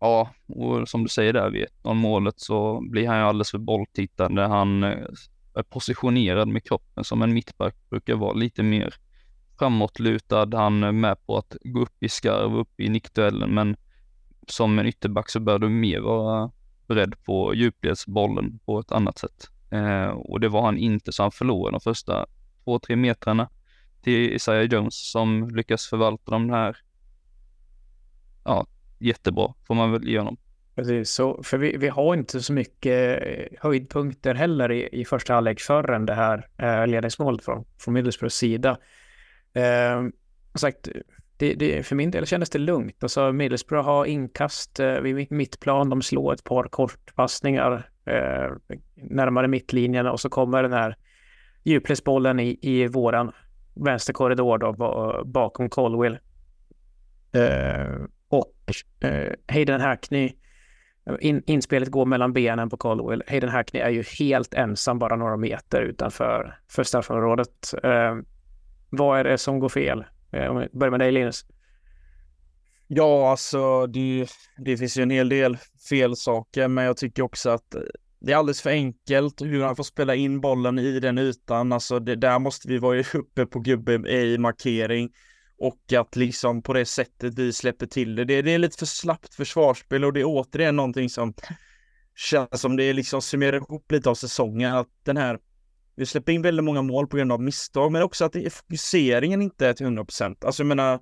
ja, 0.00 0.30
och 0.46 0.88
som 0.88 1.02
du 1.02 1.08
säger 1.08 1.32
där 1.32 1.50
vid 1.50 1.62
1 1.62 1.70
målet 1.84 2.40
så 2.40 2.80
blir 2.90 3.08
han 3.08 3.18
ju 3.18 3.22
alldeles 3.24 3.50
för 3.50 3.58
bolltittande. 3.58 4.42
Han 4.42 4.84
eh, 4.84 5.06
är 5.54 5.62
positionerad 5.62 6.48
med 6.48 6.64
kroppen 6.64 7.04
som 7.04 7.22
en 7.22 7.34
mittback 7.34 7.74
brukar 7.90 8.14
vara 8.14 8.32
lite 8.32 8.62
mer 8.62 8.94
framåtlutad. 9.58 10.48
Han 10.52 10.82
är 10.82 10.92
med 10.92 11.26
på 11.26 11.36
att 11.36 11.56
gå 11.64 11.80
upp 11.80 12.02
i 12.02 12.08
skarv, 12.08 12.56
upp 12.56 12.80
i 12.80 12.88
nickduellen, 12.88 13.54
men 13.54 13.76
som 14.48 14.78
en 14.78 14.86
ytterback 14.86 15.30
så 15.30 15.40
bör 15.40 15.58
du 15.58 15.68
mer 15.68 16.00
vara 16.00 16.50
beredd 16.86 17.14
på 17.24 17.54
djupledsbollen 17.54 18.58
på 18.64 18.78
ett 18.78 18.92
annat 18.92 19.18
sätt. 19.18 19.50
Eh, 19.70 20.08
och 20.08 20.40
det 20.40 20.48
var 20.48 20.62
han 20.62 20.78
inte, 20.78 21.12
så 21.12 21.22
han 21.22 21.32
förlorade 21.32 21.74
de 21.74 21.80
första 21.80 22.26
två, 22.64 22.78
tre 22.78 22.96
metrarna 22.96 23.48
till 24.02 24.32
Isaiah 24.32 24.72
Jones 24.72 25.10
som 25.10 25.50
lyckas 25.50 25.86
förvalta 25.86 26.30
de 26.30 26.50
här, 26.50 26.76
ja, 28.44 28.66
jättebra 28.98 29.54
får 29.66 29.74
man 29.74 29.92
väl 29.92 30.08
ge 30.08 30.18
honom. 30.18 30.36
Precis, 30.74 31.10
så, 31.10 31.42
för 31.42 31.58
vi, 31.58 31.76
vi 31.76 31.88
har 31.88 32.14
inte 32.14 32.40
så 32.40 32.52
mycket 32.52 33.22
eh, 33.22 33.58
höjdpunkter 33.60 34.34
heller 34.34 34.72
i, 34.72 34.88
i 34.92 35.04
första 35.04 35.34
halvlek 35.34 35.60
förrän 35.60 36.06
det 36.06 36.14
här 36.14 36.48
eh, 36.58 36.86
ledningsmålet 36.86 37.44
från, 37.44 37.64
från 37.78 37.94
Middlesbroughs 37.94 38.34
sida. 38.34 38.78
Eh, 39.54 40.02
sagt, 40.54 40.88
det, 41.36 41.54
det, 41.54 41.86
för 41.86 41.96
min 41.96 42.10
del 42.10 42.26
kändes 42.26 42.50
det 42.50 42.58
lugnt. 42.58 43.02
Alltså 43.02 43.32
Middlesbrough 43.32 43.84
har 43.84 44.04
inkast 44.04 44.80
eh, 44.80 45.00
vid 45.00 45.32
mittplan, 45.32 45.90
de 45.90 46.02
slår 46.02 46.32
ett 46.32 46.44
par 46.44 46.64
kortpassningar 46.64 47.90
eh, 48.04 48.76
närmare 48.94 49.48
mittlinjen 49.48 50.06
och 50.06 50.20
så 50.20 50.28
kommer 50.28 50.62
den 50.62 50.72
här 50.72 50.96
djupledsbollen 51.62 52.40
i, 52.40 52.58
i 52.62 52.86
våran 52.86 53.32
vänsterkorridor 53.74 54.58
då 54.58 55.22
bakom 55.24 55.68
Colwell. 55.68 56.18
Eh, 57.32 57.86
och 58.28 58.52
eh, 59.08 59.32
Hayden 59.48 59.80
Hackney, 59.80 60.32
in, 61.20 61.42
inspelet 61.46 61.88
går 61.88 62.06
mellan 62.06 62.32
benen 62.32 62.70
på 62.70 62.76
Caldwell. 62.76 63.22
Hayden 63.26 63.50
Hackney 63.50 63.82
är 63.82 63.90
ju 63.90 64.02
helt 64.18 64.54
ensam 64.54 64.98
bara 64.98 65.16
några 65.16 65.36
meter 65.36 65.82
utanför 65.82 66.58
för 66.68 66.84
straffområdet. 66.84 67.74
Eh, 67.82 68.16
vad 68.90 69.20
är 69.20 69.24
det 69.24 69.38
som 69.38 69.58
går 69.58 69.68
fel? 69.68 70.04
Eh, 70.32 70.46
om 70.46 70.58
vi 70.58 70.68
börjar 70.78 70.90
med 70.90 71.00
dig 71.00 71.12
Linus. 71.12 71.44
Ja, 72.86 73.30
alltså 73.30 73.86
det, 73.86 74.26
det 74.58 74.76
finns 74.76 74.98
ju 74.98 75.02
en 75.02 75.10
hel 75.10 75.28
del 75.28 75.56
fel 75.88 76.16
saker, 76.16 76.68
men 76.68 76.84
jag 76.84 76.96
tycker 76.96 77.22
också 77.22 77.50
att 77.50 77.74
eh, 77.74 77.80
det 78.20 78.32
är 78.32 78.36
alldeles 78.36 78.62
för 78.62 78.70
enkelt 78.70 79.42
hur 79.42 79.62
han 79.62 79.76
får 79.76 79.84
spela 79.84 80.14
in 80.14 80.40
bollen 80.40 80.78
i 80.78 81.00
den 81.00 81.18
ytan. 81.18 81.72
Alltså 81.72 81.98
det, 81.98 82.16
där 82.16 82.38
måste 82.38 82.68
vi 82.68 82.78
vara 82.78 83.02
uppe 83.14 83.46
på 83.46 83.60
gubben 83.60 84.06
i 84.06 84.38
markering 84.38 85.10
och 85.58 85.92
att 85.92 86.16
liksom 86.16 86.62
på 86.62 86.72
det 86.72 86.84
sättet 86.84 87.38
vi 87.38 87.52
släpper 87.52 87.86
till 87.86 88.16
det. 88.16 88.24
det. 88.24 88.42
Det 88.42 88.50
är 88.50 88.58
lite 88.58 88.78
för 88.78 88.86
slappt 88.86 89.34
försvarsspel 89.34 90.04
och 90.04 90.12
det 90.12 90.20
är 90.20 90.24
återigen 90.26 90.76
någonting 90.76 91.10
som 91.10 91.34
känns 92.16 92.60
som 92.60 92.76
det 92.76 92.92
liksom 92.92 93.22
summerar 93.22 93.56
ihop 93.56 93.92
lite 93.92 94.10
av 94.10 94.14
säsongen. 94.14 94.74
Att 94.74 94.88
den 95.04 95.16
här, 95.16 95.38
vi 95.96 96.06
släpper 96.06 96.32
in 96.32 96.42
väldigt 96.42 96.64
många 96.64 96.82
mål 96.82 97.06
på 97.06 97.16
grund 97.16 97.32
av 97.32 97.42
misstag, 97.42 97.92
men 97.92 98.02
också 98.02 98.24
att 98.24 98.32
det, 98.32 98.52
fokuseringen 98.52 99.42
inte 99.42 99.66
är 99.66 99.72
till 99.72 99.86
100 99.86 100.04
procent. 100.04 100.44
Alltså 100.44 100.62
jag 100.62 100.66
menar, 100.66 101.00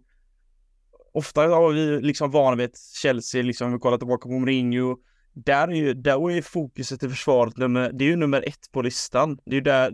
ofta 1.13 1.47
har 1.47 1.73
vi 1.73 2.01
liksom 2.01 2.31
vana 2.31 2.57
vid 2.57 2.71
Chelsea, 3.03 3.43
liksom 3.43 3.73
vi 3.73 3.79
kollar 3.79 3.99
tillbaka 3.99 4.29
på 4.29 4.39
Mourinho, 4.39 4.97
där 5.33 5.69
är 5.69 5.75
ju, 5.75 5.95
där 5.95 6.31
är 6.31 6.43
fokuset 6.43 7.03
i 7.03 7.09
försvaret 7.09 7.57
nummer, 7.57 7.93
det 7.93 8.05
är 8.05 8.09
ju 8.09 8.17
nummer 8.17 8.49
ett 8.49 8.73
på 8.73 8.83
listan. 8.83 9.39
Det 9.45 9.51
är 9.51 9.55
ju 9.55 9.61
där, 9.61 9.93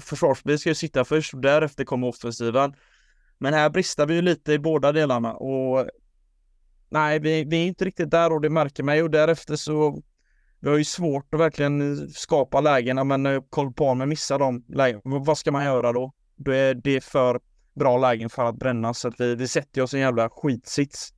försvarsspelet 0.00 0.60
ska 0.60 0.68
ju 0.68 0.74
sitta 0.74 1.04
först 1.04 1.34
och 1.34 1.40
därefter 1.40 1.84
kommer 1.84 2.06
offensiven. 2.06 2.74
Men 3.42 3.54
här 3.54 3.70
brister 3.70 4.06
vi 4.06 4.14
ju 4.14 4.22
lite 4.22 4.52
i 4.52 4.58
båda 4.58 4.92
delarna 4.92 5.34
och 5.34 5.86
nej, 6.88 7.18
vi, 7.18 7.44
vi 7.44 7.56
är 7.56 7.66
inte 7.66 7.84
riktigt 7.84 8.10
där 8.10 8.32
och 8.32 8.40
det 8.40 8.50
märker 8.50 8.82
mig 8.82 9.02
och 9.02 9.10
därefter 9.10 9.56
så 9.56 10.02
vi 10.60 10.68
har 10.68 10.76
ju 10.76 10.84
svårt 10.84 11.34
att 11.34 11.40
verkligen 11.40 12.08
skapa 12.10 12.60
lägena 12.60 13.04
men 13.04 13.42
Cole 13.42 13.72
Palmer 13.72 14.06
missar 14.06 14.38
de 14.38 14.64
lägena. 14.68 15.02
Vad 15.04 15.38
ska 15.38 15.52
man 15.52 15.64
göra 15.64 15.92
då? 15.92 16.12
Då 16.36 16.52
är 16.52 16.74
det 16.74 17.04
för 17.04 17.40
bra 17.74 17.98
lägen 17.98 18.30
för 18.30 18.44
att 18.44 18.56
bränna 18.56 18.94
så 18.94 19.08
att 19.08 19.20
vi, 19.20 19.34
vi 19.34 19.48
sätter 19.48 19.82
oss 19.82 19.94
i 19.94 19.96
en 19.96 20.02
jävla 20.02 20.30
skitsits 20.30 21.12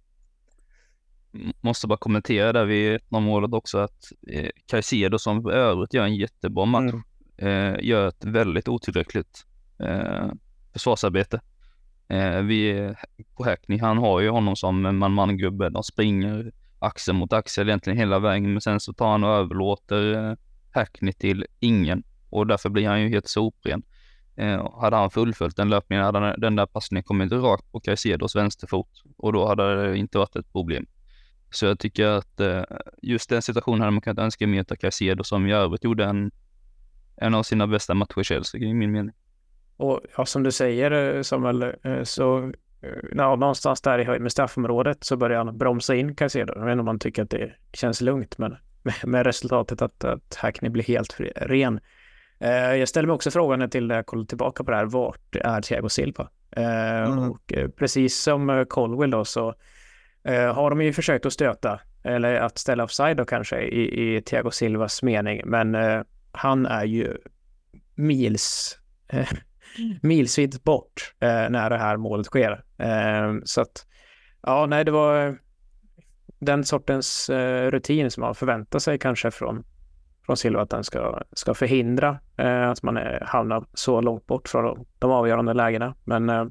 måste 1.60 1.86
bara 1.86 1.98
kommentera 1.98 2.52
där 2.52 2.64
vid 2.64 3.00
målet 3.08 3.52
också 3.52 3.78
att 3.78 4.12
eh, 4.28 4.48
Caicedo 4.66 5.18
som 5.18 5.42
för 5.42 5.50
övrigt 5.50 5.94
gör 5.94 6.04
en 6.04 6.16
jättebra 6.16 6.64
match, 6.64 6.92
mm. 7.38 7.74
eh, 7.74 7.84
gör 7.84 8.08
ett 8.08 8.24
väldigt 8.24 8.68
otillräckligt 8.68 9.46
eh, 9.78 10.28
försvarsarbete. 10.72 11.40
Eh, 12.12 12.42
vi, 12.42 12.92
på 13.36 13.44
Hackney, 13.44 13.78
han 13.78 13.98
har 13.98 14.20
ju 14.20 14.28
honom 14.28 14.56
som 14.56 14.98
man-man-gubbe. 14.98 15.68
De 15.68 15.82
springer 15.82 16.52
axel 16.78 17.14
mot 17.14 17.32
axel 17.32 17.68
egentligen 17.68 17.98
hela 17.98 18.18
vägen, 18.18 18.52
men 18.52 18.60
sen 18.60 18.80
så 18.80 18.92
tar 18.92 19.10
han 19.10 19.24
och 19.24 19.30
överlåter 19.30 20.30
eh, 20.30 20.36
Hackney 20.70 21.12
till 21.12 21.46
ingen 21.60 22.02
och 22.30 22.46
därför 22.46 22.68
blir 22.68 22.88
han 22.88 23.02
ju 23.02 23.08
helt 23.08 23.28
sopren. 23.28 23.82
Eh, 24.36 24.80
hade 24.80 24.96
han 24.96 25.10
fullföljt 25.10 25.56
den 25.56 25.68
löpningen 25.70 26.04
hade 26.04 26.34
den 26.38 26.56
där 26.56 26.66
passningen 26.66 27.04
kommit 27.04 27.32
rakt 27.32 27.72
på 27.72 27.80
Caicedos 27.80 28.36
vänsterfot 28.36 28.88
och 29.16 29.32
då 29.32 29.48
hade 29.48 29.86
det 29.86 29.96
inte 29.96 30.18
varit 30.18 30.36
ett 30.36 30.52
problem. 30.52 30.86
Så 31.50 31.66
jag 31.66 31.78
tycker 31.78 32.06
att 32.06 32.40
eh, 32.40 32.62
just 33.02 33.30
den 33.30 33.42
situationen 33.42 33.80
hade 33.80 33.90
man 33.90 34.00
kunnat 34.00 34.18
önska 34.18 34.46
mer 34.46 34.64
av 34.70 34.76
Caicedo 34.76 35.24
som 35.24 35.46
i 35.46 35.52
övrigt 35.52 35.84
gjorde 35.84 36.04
en, 36.04 36.30
en 37.16 37.34
av 37.34 37.42
sina 37.42 37.66
bästa 37.66 37.94
matcher 37.94 38.20
i 38.20 38.24
Chelsea 38.24 38.60
i 38.60 38.74
min 38.74 38.92
mening. 38.92 39.14
Och 39.76 40.00
ja, 40.16 40.26
som 40.26 40.42
du 40.42 40.52
säger 40.52 41.16
eh, 41.16 41.22
Samuel, 41.22 41.62
eh, 41.82 42.02
så 42.02 42.52
ja, 43.12 43.36
någonstans 43.36 43.80
där 43.80 43.98
i 43.98 44.04
höjd 44.04 44.22
med 44.22 44.32
straffområdet 44.32 45.04
så 45.04 45.16
börjar 45.16 45.44
han 45.44 45.58
bromsa 45.58 45.94
in 45.94 46.14
Caicedo. 46.14 46.52
Jag 46.56 46.64
vet 46.64 46.72
inte 46.72 46.80
om 46.80 46.84
man 46.84 46.98
tycker 46.98 47.22
att 47.22 47.30
det 47.30 47.52
känns 47.72 48.00
lugnt, 48.00 48.38
men 48.38 48.56
med, 49.04 49.26
resultatet 49.26 49.82
att, 49.82 50.04
att 50.04 50.34
Hackney 50.34 50.70
blir 50.70 50.84
helt 50.84 51.12
fri, 51.12 51.32
ren. 51.36 51.80
jag 52.78 52.88
ställer 52.88 53.06
mig 53.06 53.14
också 53.14 53.30
frågan 53.30 53.70
till 53.70 53.86
när 53.86 53.94
jag 53.94 54.06
kollar 54.06 54.24
tillbaka 54.24 54.64
på 54.64 54.70
det 54.70 54.76
här, 54.76 54.84
vart 54.84 55.36
är 55.36 55.60
Thiago 55.60 55.88
Silva? 55.88 56.28
mm. 56.56 57.30
Och 57.30 57.52
precis 57.76 58.18
som 58.18 58.66
Colwell 58.68 59.10
då 59.10 59.24
så 59.24 59.54
eh, 60.24 60.54
har 60.54 60.70
de 60.70 60.82
ju 60.82 60.92
försökt 60.92 61.26
att 61.26 61.32
stöta, 61.32 61.80
eller 62.02 62.34
att 62.34 62.58
ställa 62.58 62.84
offside 62.84 63.16
då 63.16 63.24
kanske 63.24 63.62
i, 63.62 64.16
i 64.16 64.22
Thiago 64.22 64.50
Silvas 64.50 65.02
mening, 65.02 65.40
men 65.44 65.74
eh, 65.74 66.02
han 66.32 66.66
är 66.66 66.84
ju 66.84 67.16
mils, 67.94 68.78
eh, 69.08 69.28
milsvitt 70.02 70.64
bort 70.64 71.14
eh, 71.20 71.50
när 71.50 71.70
det 71.70 71.78
här 71.78 71.96
målet 71.96 72.26
sker. 72.26 72.64
Eh, 72.78 73.34
så 73.44 73.60
att, 73.60 73.86
ja, 74.42 74.66
nej, 74.66 74.84
det 74.84 74.90
var 74.90 75.38
den 76.38 76.64
sortens 76.64 77.30
eh, 77.30 77.70
rutin 77.70 78.10
som 78.10 78.20
man 78.20 78.34
förväntar 78.34 78.78
sig 78.78 78.98
kanske 78.98 79.30
från, 79.30 79.64
från 80.26 80.36
Silva 80.36 80.62
att 80.62 80.70
den 80.70 80.84
ska, 80.84 81.22
ska 81.32 81.54
förhindra 81.54 82.18
eh, 82.36 82.70
att 82.70 82.82
man 82.82 82.96
är, 82.96 83.24
hamnar 83.26 83.64
så 83.74 84.00
långt 84.00 84.26
bort 84.26 84.48
från 84.48 84.64
de, 84.64 84.86
de 84.98 85.10
avgörande 85.10 85.54
lägena. 85.54 85.94
Men 86.04 86.28
eh, 86.28 86.44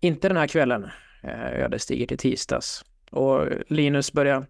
inte 0.00 0.28
den 0.28 0.36
här 0.36 0.46
kvällen 0.46 0.84
eh, 1.22 1.58
Ja, 1.58 1.68
det 1.68 1.78
stiger 1.78 2.12
i 2.12 2.16
tisdags. 2.16 2.84
Och 3.10 3.46
Linus 3.68 4.12
börjar 4.12 4.46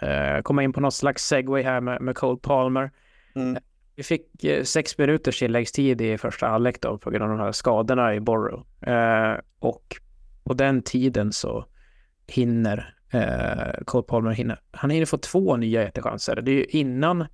eh, 0.00 0.42
komma 0.42 0.62
in 0.62 0.72
på 0.72 0.80
något 0.80 0.94
slags 0.94 1.24
segway 1.26 1.62
här 1.62 1.80
med, 1.80 2.00
med 2.02 2.16
Cole 2.16 2.38
Palmer. 2.42 2.90
Mm. 3.34 3.62
Vi 3.96 4.02
fick 4.02 4.44
eh, 4.44 4.62
sex 4.62 4.98
minuters 4.98 5.38
tilläggstid 5.38 6.00
i 6.00 6.18
första 6.18 6.46
halvlek 6.46 6.80
då 6.80 6.98
på 6.98 7.10
grund 7.10 7.24
av 7.24 7.38
de 7.38 7.44
här 7.44 7.52
skadorna 7.52 8.14
i 8.14 8.20
Borough. 8.20 8.90
Eh, 8.90 9.38
och 9.58 9.96
på 10.44 10.54
den 10.54 10.82
tiden 10.82 11.32
så 11.32 11.66
hinner 12.26 12.94
eh, 13.10 13.84
Cole 13.84 14.04
Palmer 14.08 14.30
hinner, 14.30 14.60
han 14.70 14.90
hinner 14.90 15.06
få 15.06 15.18
två 15.18 15.56
nya 15.56 15.82
jättechanser. 15.82 16.36
Det 16.42 16.50
är 16.50 16.54
ju 16.54 16.64
innan 16.64 17.26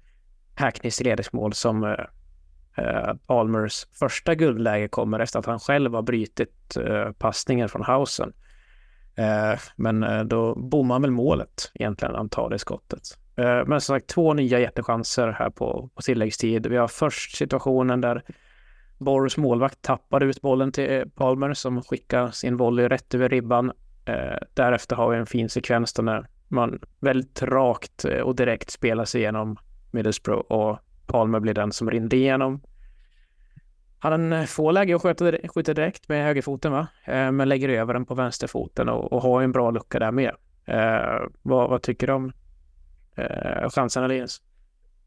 Hackneys 0.55 1.01
ledningsmål 1.01 1.53
som 1.53 1.85
eh, 1.85 1.95
Palmers 2.77 3.21
Almers 3.27 3.87
första 3.93 4.35
guldläge 4.35 4.89
kommer 4.89 5.21
efter 5.21 5.39
att 5.39 5.47
han 5.47 5.61
själv 5.61 5.95
har 5.95 6.03
brytit 6.03 6.77
eh, 6.77 7.13
passningen 7.13 7.69
från 7.69 7.83
Hausen. 7.83 8.33
Eh, 9.15 9.59
men 9.77 10.03
eh, 10.03 10.25
då 10.25 10.55
bommar 10.55 10.95
han 10.95 11.03
väl 11.03 11.11
målet 11.11 11.71
egentligen, 11.75 12.15
antar 12.17 12.57
skottet. 12.57 13.19
Eh, 13.43 13.67
men 13.67 13.81
som 13.81 13.95
sagt, 13.97 14.07
två 14.07 14.35
nya 14.35 14.59
jättechanser 14.59 15.29
här 15.39 15.51
på, 15.51 15.91
på 15.95 16.03
tilläggstid. 16.03 16.67
Vi 16.67 16.77
har 16.77 16.89
först 16.89 17.37
situationen 17.37 18.01
där 18.01 18.23
Boros 18.99 19.37
målvakt 19.37 19.83
tappar 19.83 20.23
ut 20.23 20.41
bollen 20.41 20.73
till 20.73 20.93
eh, 20.93 21.05
Palmer 21.15 21.55
som 21.55 21.83
skickar 21.83 22.31
sin 22.31 22.57
volley 22.57 22.89
rätt 22.89 23.15
över 23.15 23.29
ribban. 23.29 23.73
Eh, 24.05 24.39
därefter 24.55 24.97
har 24.97 25.11
vi 25.11 25.17
en 25.17 25.27
fin 25.27 25.49
sekvens 25.49 25.93
där 25.93 26.27
man 26.49 26.81
väldigt 27.01 27.43
rakt 27.43 28.05
och 28.05 28.37
direkt 28.37 28.71
spelar 28.71 29.05
sig 29.05 29.21
igenom 29.21 29.57
Middlesbrough 29.91 30.53
och 30.53 30.79
Palmer 31.07 31.41
blir 31.41 31.55
den 31.55 31.73
som 31.73 31.91
rinner 31.91 32.15
igenom. 32.15 32.61
Han 33.99 34.47
får 34.47 34.73
läge 34.73 34.97
att 34.97 35.03
skjuta, 35.03 35.49
skjuta 35.55 35.75
direkt 35.75 36.09
med 36.09 36.25
högerfoten, 36.25 36.73
va? 36.73 36.87
Men 37.07 37.49
lägger 37.49 37.69
över 37.69 37.95
den 37.95 38.07
på 38.07 38.15
vänsterfoten 38.15 38.89
och, 38.89 39.13
och 39.13 39.23
har 39.23 39.43
en 39.43 39.53
bra 39.53 39.71
lucka 39.71 39.99
där 39.99 40.11
med. 40.11 40.35
Eh, 40.65 41.27
vad, 41.43 41.71
vad, 41.71 41.83
tycker 41.83 42.07
du 42.07 42.13
om 42.13 42.33
eh, 43.17 43.71
chansen, 43.71 44.09
Linus? 44.09 44.43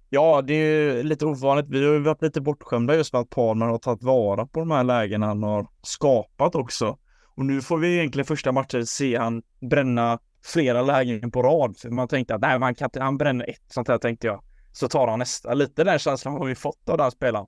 Ja, 0.09 0.41
det 0.41 0.53
är 0.53 1.03
lite 1.03 1.25
ovanligt. 1.25 1.65
Vi 1.69 1.85
har 1.85 1.93
ju 1.93 1.99
varit 1.99 2.21
lite 2.21 2.41
bortskämda 2.41 2.95
just 2.95 3.13
med 3.13 3.21
att 3.21 3.29
Palmer 3.29 3.65
har 3.65 3.77
tagit 3.77 4.03
vara 4.03 4.45
på 4.45 4.59
de 4.59 4.71
här 4.71 4.83
lägena 4.83 5.25
han 5.25 5.43
har 5.43 5.67
skapat 5.81 6.55
också. 6.55 6.97
Och 7.35 7.45
nu 7.45 7.61
får 7.61 7.77
vi 7.77 7.97
egentligen 7.97 8.25
första 8.25 8.51
matchen 8.51 8.85
se 8.85 9.17
han 9.17 9.41
bränna 9.69 10.19
flera 10.45 10.81
lägen 10.81 11.31
på 11.31 11.43
rad. 11.43 11.77
För 11.77 11.89
man 11.89 12.07
tänkte 12.07 12.35
att 12.35 12.41
nej, 12.41 12.59
man 12.59 12.75
kan 12.75 12.85
inte, 12.85 13.01
han 13.01 13.17
bränner 13.17 13.49
ett 13.49 13.63
sånt 13.67 13.87
här 13.87 13.97
tänkte 13.97 14.27
jag 14.27 14.43
så 14.71 14.87
tar 14.87 15.07
han 15.07 15.19
nästa. 15.19 15.53
Lite 15.53 15.83
den 15.83 15.99
känslan 15.99 16.33
har 16.33 16.45
vi 16.45 16.55
fått 16.55 16.89
av 16.89 16.97
den 16.97 17.11
spelaren. 17.11 17.47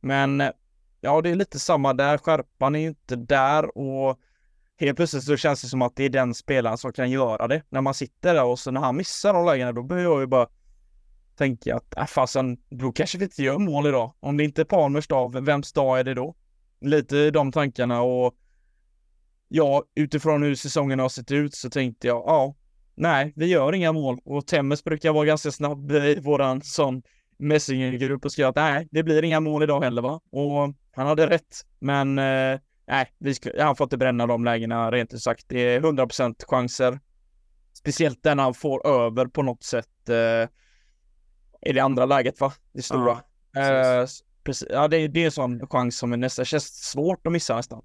Men 0.00 0.42
ja, 1.00 1.20
det 1.20 1.30
är 1.30 1.34
lite 1.34 1.58
samma 1.58 1.92
där. 1.92 2.18
Skärpan 2.18 2.74
är 2.74 2.80
ju 2.80 2.88
inte 2.88 3.16
där 3.16 3.78
och 3.78 4.18
helt 4.78 4.96
plötsligt 4.96 5.24
så 5.24 5.36
känns 5.36 5.62
det 5.62 5.68
som 5.68 5.82
att 5.82 5.96
det 5.96 6.04
är 6.04 6.08
den 6.08 6.34
spelaren 6.34 6.78
som 6.78 6.92
kan 6.92 7.10
göra 7.10 7.48
det. 7.48 7.62
När 7.68 7.80
man 7.80 7.94
sitter 7.94 8.34
där 8.34 8.44
och 8.44 8.58
så 8.58 8.70
när 8.70 8.80
han 8.80 8.96
missar 8.96 9.34
de 9.34 9.46
lägena, 9.46 9.72
då 9.72 9.82
behöver 9.82 10.10
jag 10.10 10.20
ju 10.20 10.26
bara 10.26 10.48
tänka 11.36 11.76
att, 11.76 11.96
äh, 11.96 12.06
fasen, 12.06 12.56
då 12.70 12.92
kanske 12.92 13.18
vi 13.18 13.24
inte 13.24 13.42
gör 13.42 13.58
mål 13.58 13.86
idag. 13.86 14.14
Om 14.20 14.36
det 14.36 14.44
inte 14.44 14.62
är 14.62 14.64
Palmers 14.64 15.08
dag, 15.08 15.44
vems 15.44 15.72
dag 15.72 16.00
är 16.00 16.04
det 16.04 16.14
då? 16.14 16.34
Lite 16.80 17.30
de 17.30 17.52
tankarna 17.52 18.02
och 18.02 18.34
ja, 19.48 19.84
utifrån 19.94 20.42
hur 20.42 20.54
säsongen 20.54 20.98
har 20.98 21.08
sett 21.08 21.30
ut 21.30 21.54
så 21.54 21.70
tänkte 21.70 22.06
jag, 22.06 22.16
ja, 22.26 22.54
nej, 22.94 23.32
vi 23.36 23.46
gör 23.46 23.74
inga 23.74 23.92
mål. 23.92 24.18
Och 24.24 24.46
Temmes 24.46 24.84
brukar 24.84 25.12
vara 25.12 25.24
ganska 25.24 25.50
snabb 25.50 25.92
i 25.92 26.20
våran 26.20 26.62
sån 26.62 27.02
Messingergrupp 27.38 28.24
och 28.24 28.32
skriva 28.32 28.48
att 28.48 28.56
nej, 28.56 28.88
det 28.90 29.02
blir 29.02 29.24
inga 29.24 29.40
mål 29.40 29.62
idag 29.62 29.80
heller 29.82 30.02
va? 30.02 30.20
Och 30.30 30.74
han 30.92 31.06
hade 31.06 31.26
rätt, 31.26 31.66
men 31.78 32.18
eh, 32.18 32.60
nej, 32.86 33.14
vi 33.18 33.34
ska, 33.34 33.64
han 33.64 33.76
får 33.76 33.84
inte 33.84 33.96
bränna 33.96 34.26
de 34.26 34.44
lägena 34.44 34.90
rent 34.90 35.14
ut 35.14 35.22
sagt. 35.22 35.44
Det 35.48 35.60
är 35.60 35.80
100% 35.80 36.44
chanser. 36.46 37.00
Speciellt 37.72 38.22
den 38.22 38.38
han 38.38 38.54
får 38.54 38.86
över 38.86 39.26
på 39.26 39.42
något 39.42 39.62
sätt. 39.62 40.08
Eh, 40.08 40.48
i 41.70 41.72
det 41.72 41.80
andra 41.80 42.06
läget 42.06 42.40
va? 42.40 42.52
Det 42.72 42.82
stora. 42.82 43.18
Ja, 43.52 43.60
eh, 43.60 44.06
precis. 44.44 44.68
Ja, 44.70 44.88
det, 44.88 45.08
det 45.08 45.20
är 45.20 45.24
en 45.24 45.32
sån 45.32 45.66
chans 45.66 45.98
som 45.98 46.12
är 46.12 46.16
nästan 46.16 46.44
känns 46.44 46.90
svårt 46.90 47.26
att 47.26 47.32
missa 47.32 47.56
nästan. 47.56 47.82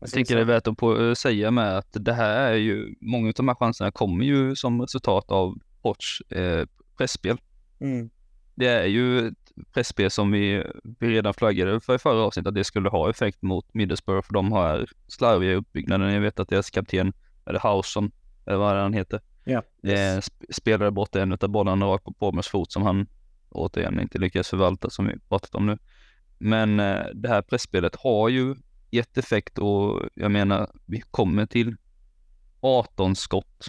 Jag 0.00 0.10
tycker 0.10 0.34
det 0.34 0.40
är 0.40 0.44
värt 0.44 0.66
att 0.66 0.76
på, 0.76 1.14
säga 1.14 1.50
med 1.50 1.78
att 1.78 1.88
det 1.90 2.12
här 2.12 2.52
är 2.52 2.54
ju, 2.54 2.94
många 3.00 3.28
av 3.28 3.32
de 3.36 3.48
här 3.48 3.54
chanserna 3.54 3.90
kommer 3.90 4.24
ju 4.24 4.56
som 4.56 4.80
resultat 4.80 5.30
av 5.30 5.54
Ports 5.82 6.20
eh, 6.20 6.66
pressspel. 6.98 7.40
Mm. 7.80 8.10
Det 8.56 8.66
är 8.66 8.86
ju 8.86 9.28
ett 9.28 9.52
pressspel 9.72 10.10
som 10.10 10.30
vi, 10.30 10.64
vi 10.98 11.08
redan 11.08 11.34
flaggade 11.34 11.80
för 11.80 11.94
i 11.94 11.98
förra 11.98 12.22
avsnittet 12.22 12.48
att 12.48 12.54
det 12.54 12.64
skulle 12.64 12.88
ha 12.88 13.10
effekt 13.10 13.42
mot 13.42 13.74
Middlesbrough 13.74 14.26
för 14.26 14.34
de 14.34 14.52
har 14.52 14.86
slarviga 15.08 15.54
uppbyggnaden. 15.54 16.12
Jag 16.12 16.20
vet 16.20 16.40
att 16.40 16.48
deras 16.48 16.70
kapten, 16.70 17.12
eller 17.46 17.58
Hauson, 17.58 18.10
eller 18.46 18.58
vad 18.58 18.76
han 18.76 18.92
heter, 18.92 19.20
yeah, 19.46 19.64
yes. 19.82 20.30
spelade 20.50 20.90
bort 20.90 21.16
en 21.16 21.32
av 21.32 21.48
bollarna 21.48 21.86
rakt 21.86 22.04
på 22.04 22.12
Palmers 22.12 22.48
fot 22.48 22.72
som 22.72 22.82
han 22.82 23.06
återigen 23.50 24.00
inte 24.00 24.18
lyckades 24.18 24.48
förvalta 24.48 24.90
som 24.90 25.06
vi 25.06 25.18
pratat 25.28 25.54
om 25.54 25.66
nu. 25.66 25.78
Men 26.38 26.80
eh, 26.80 27.04
det 27.14 27.28
här 27.28 27.42
pressspelet 27.42 27.96
har 27.96 28.28
ju 28.28 28.54
gett 28.90 29.18
effekt 29.18 29.58
och 29.58 30.02
jag 30.14 30.30
menar, 30.30 30.70
vi 30.86 31.00
kommer 31.00 31.46
till 31.46 31.76
18 32.60 33.16
skott. 33.16 33.66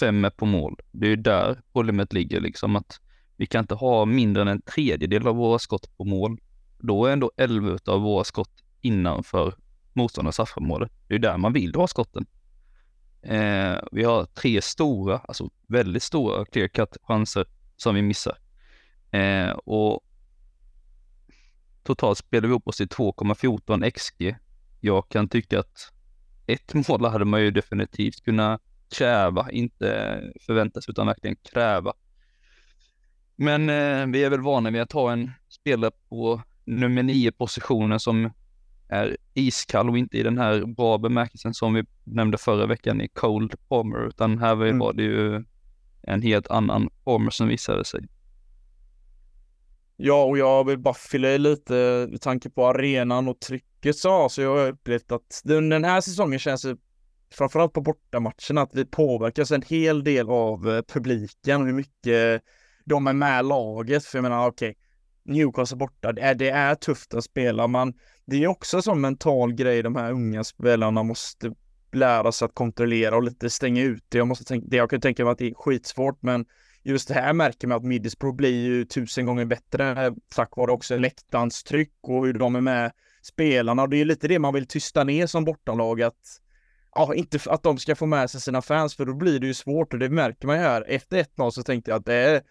Fem 0.00 0.24
är 0.24 0.30
på 0.30 0.46
mål. 0.46 0.76
Det 0.92 1.06
är 1.06 1.10
ju 1.10 1.16
där 1.16 1.60
problemet 1.72 2.12
ligger 2.12 2.40
liksom 2.40 2.76
att 2.76 3.00
vi 3.36 3.46
kan 3.46 3.64
inte 3.64 3.74
ha 3.74 4.04
mindre 4.04 4.42
än 4.42 4.48
en 4.48 4.62
tredjedel 4.62 5.26
av 5.26 5.36
våra 5.36 5.58
skott 5.58 5.96
på 5.96 6.04
mål. 6.04 6.40
Då 6.78 7.06
är 7.06 7.12
ändå 7.12 7.30
11 7.36 7.78
av 7.86 8.00
våra 8.00 8.24
skott 8.24 8.64
innanför 8.80 9.54
motståndarnas 9.92 10.34
straffområde. 10.34 10.88
Det 11.08 11.14
är 11.14 11.18
där 11.18 11.38
man 11.38 11.52
vill 11.52 11.74
ha 11.74 11.86
skotten. 11.86 12.26
Eh, 13.22 13.78
vi 13.92 14.04
har 14.04 14.24
tre 14.24 14.62
stora, 14.62 15.18
alltså 15.18 15.50
väldigt 15.66 16.02
stora 16.02 16.44
clear 16.44 16.68
cut 16.68 16.96
chanser 17.02 17.46
som 17.76 17.94
vi 17.94 18.02
missar. 18.02 18.38
Eh, 19.10 19.50
och 19.50 20.04
totalt 21.82 22.18
spelar 22.18 22.48
vi 22.48 22.54
upp 22.54 22.68
oss 22.68 22.76
till 22.76 22.88
2,14 22.88 23.90
XG. 23.90 24.36
Jag 24.80 25.08
kan 25.08 25.28
tycka 25.28 25.60
att 25.60 25.92
ett 26.46 26.74
mål 26.88 27.04
hade 27.04 27.24
man 27.24 27.40
ju 27.40 27.50
definitivt 27.50 28.24
kunnat 28.24 28.62
kräva, 28.88 29.50
inte 29.50 30.20
förväntas 30.40 30.88
utan 30.88 31.06
verkligen 31.06 31.36
kräva. 31.36 31.92
Men 33.36 33.70
eh, 33.70 34.06
vi 34.06 34.24
är 34.24 34.30
väl 34.30 34.40
vana 34.40 34.70
vid 34.70 34.82
att 34.82 34.92
ha 34.92 35.12
en 35.12 35.30
spelare 35.48 35.90
på 36.08 36.42
nummer 36.64 37.02
nio 37.02 37.32
positionen 37.32 38.00
som 38.00 38.30
är 38.88 39.16
iskall 39.34 39.90
och 39.90 39.98
inte 39.98 40.16
i 40.16 40.22
den 40.22 40.38
här 40.38 40.64
bra 40.64 40.98
bemärkelsen 40.98 41.54
som 41.54 41.74
vi 41.74 41.84
nämnde 42.04 42.38
förra 42.38 42.66
veckan 42.66 43.00
i 43.00 43.08
Cold 43.08 43.54
Palmer, 43.68 44.08
utan 44.08 44.38
här 44.38 44.54
var, 44.54 44.66
mm. 44.66 44.96
det 44.96 45.02
ju 45.02 45.44
en 46.02 46.22
helt 46.22 46.46
annan 46.46 46.88
Palmer 47.04 47.30
som 47.30 47.48
visade 47.48 47.84
sig. 47.84 48.00
Ja, 49.96 50.24
och 50.24 50.38
jag 50.38 50.66
vill 50.66 50.78
bara 50.78 50.94
fylla 50.94 51.28
i 51.28 51.38
lite 51.38 52.06
med 52.10 52.20
tanke 52.20 52.50
på 52.50 52.66
arenan 52.66 53.28
och 53.28 53.40
trycket 53.40 53.96
så, 53.96 54.28
så 54.28 54.42
jag 54.42 54.56
har 54.56 54.68
upplevt 54.68 55.12
att 55.12 55.40
den 55.44 55.84
här 55.84 56.00
säsongen 56.00 56.38
känns 56.38 56.62
det 56.62 56.76
framförallt 57.30 57.72
på 57.72 57.80
bortamatcherna 57.80 58.62
att 58.62 58.74
vi 58.74 58.84
påverkas 58.84 59.50
en 59.50 59.62
hel 59.62 60.04
del 60.04 60.30
av 60.30 60.70
eh, 60.70 60.82
publiken 60.82 61.60
och 61.60 61.66
hur 61.66 61.74
mycket 61.74 62.42
de 62.86 63.06
är 63.06 63.12
med 63.12 63.44
laget. 63.44 64.04
För 64.04 64.18
jag 64.18 64.22
menar, 64.22 64.48
okej, 64.48 64.70
okay, 64.70 65.34
Newcastle 65.34 65.76
borta, 65.76 66.12
det 66.12 66.22
är, 66.22 66.34
det 66.34 66.50
är 66.50 66.74
tufft 66.74 67.14
att 67.14 67.24
spela, 67.24 67.66
men 67.66 67.94
det 68.26 68.44
är 68.44 68.48
också 68.48 68.76
en 68.76 68.82
sån 68.82 69.00
mental 69.00 69.52
grej 69.52 69.82
de 69.82 69.96
här 69.96 70.12
unga 70.12 70.44
spelarna 70.44 71.02
måste 71.02 71.52
lära 71.92 72.32
sig 72.32 72.46
att 72.46 72.54
kontrollera 72.54 73.16
och 73.16 73.22
lite 73.22 73.50
stänga 73.50 73.82
ut 73.82 74.04
det. 74.08 74.18
Jag 74.18 74.28
måste 74.28 74.44
tänka, 74.44 74.66
det 74.70 74.76
jag 74.76 74.90
kan 74.90 75.00
tänka 75.00 75.24
mig 75.24 75.32
att 75.32 75.38
det 75.38 75.50
är 75.50 75.54
skitsvårt, 75.54 76.22
men 76.22 76.46
just 76.82 77.08
det 77.08 77.14
här 77.14 77.32
märker 77.32 77.68
man 77.68 77.76
att 77.76 77.84
Middlesbrough 77.84 78.36
blir 78.36 78.64
ju 78.64 78.84
tusen 78.84 79.26
gånger 79.26 79.44
bättre 79.44 80.14
tack 80.34 80.56
vare 80.56 80.70
också 80.70 80.96
läktarens 80.96 81.62
tryck 81.64 81.94
och 82.02 82.26
hur 82.26 82.32
de 82.32 82.56
är 82.56 82.60
med 82.60 82.92
spelarna. 83.22 83.82
Och 83.82 83.88
det 83.88 84.00
är 84.00 84.04
lite 84.04 84.28
det 84.28 84.38
man 84.38 84.54
vill 84.54 84.66
tysta 84.66 85.04
ner 85.04 85.26
som 85.26 85.44
bortalag 85.44 86.02
att 86.02 86.40
ja, 86.94 87.14
inte 87.14 87.38
att 87.46 87.62
de 87.62 87.78
ska 87.78 87.96
få 87.96 88.06
med 88.06 88.30
sig 88.30 88.40
sina 88.40 88.62
fans, 88.62 88.96
för 88.96 89.04
då 89.04 89.14
blir 89.14 89.40
det 89.40 89.46
ju 89.46 89.54
svårt 89.54 89.92
och 89.92 89.98
det 89.98 90.08
märker 90.08 90.46
man 90.46 90.56
ju 90.56 90.62
här. 90.62 90.84
Efter 90.88 91.22
1-0 91.22 91.50
så 91.50 91.62
tänkte 91.62 91.90
jag 91.90 91.98
att 91.98 92.06
det 92.06 92.14
är, 92.14 92.42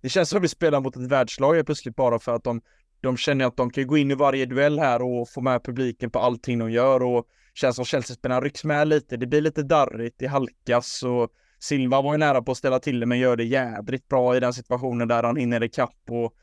det 0.00 0.08
känns 0.08 0.28
som 0.28 0.36
att 0.36 0.44
vi 0.44 0.48
spelar 0.48 0.80
mot 0.80 0.96
ett 0.96 1.06
världslag 1.06 1.66
plötsligt 1.66 1.96
bara 1.96 2.18
för 2.18 2.34
att 2.34 2.44
de, 2.44 2.60
de 3.00 3.16
känner 3.16 3.44
att 3.44 3.56
de 3.56 3.70
kan 3.70 3.86
gå 3.86 3.98
in 3.98 4.10
i 4.10 4.14
varje 4.14 4.46
duell 4.46 4.78
här 4.78 5.02
och 5.02 5.28
få 5.28 5.40
med 5.40 5.64
publiken 5.64 6.10
på 6.10 6.18
allting 6.18 6.58
de 6.58 6.70
gör 6.70 7.02
och 7.02 7.26
känns 7.54 7.76
som 7.76 7.84
Chelsea-spelarna 7.84 8.40
rycks 8.40 8.64
med 8.64 8.88
lite. 8.88 9.16
Det 9.16 9.26
blir 9.26 9.40
lite 9.40 9.62
darrigt, 9.62 10.18
det 10.18 10.26
halkas 10.26 11.02
och 11.02 11.30
Silva 11.60 12.02
var 12.02 12.14
ju 12.14 12.18
nära 12.18 12.42
på 12.42 12.52
att 12.52 12.58
ställa 12.58 12.78
till 12.78 13.00
det 13.00 13.06
men 13.06 13.18
gör 13.18 13.36
det 13.36 13.44
jädrigt 13.44 14.08
bra 14.08 14.36
i 14.36 14.40
den 14.40 14.52
situationen 14.52 15.08
där 15.08 15.22
han 15.22 15.36
hinner 15.36 15.62
ikapp 15.62 16.10
och 16.10 16.34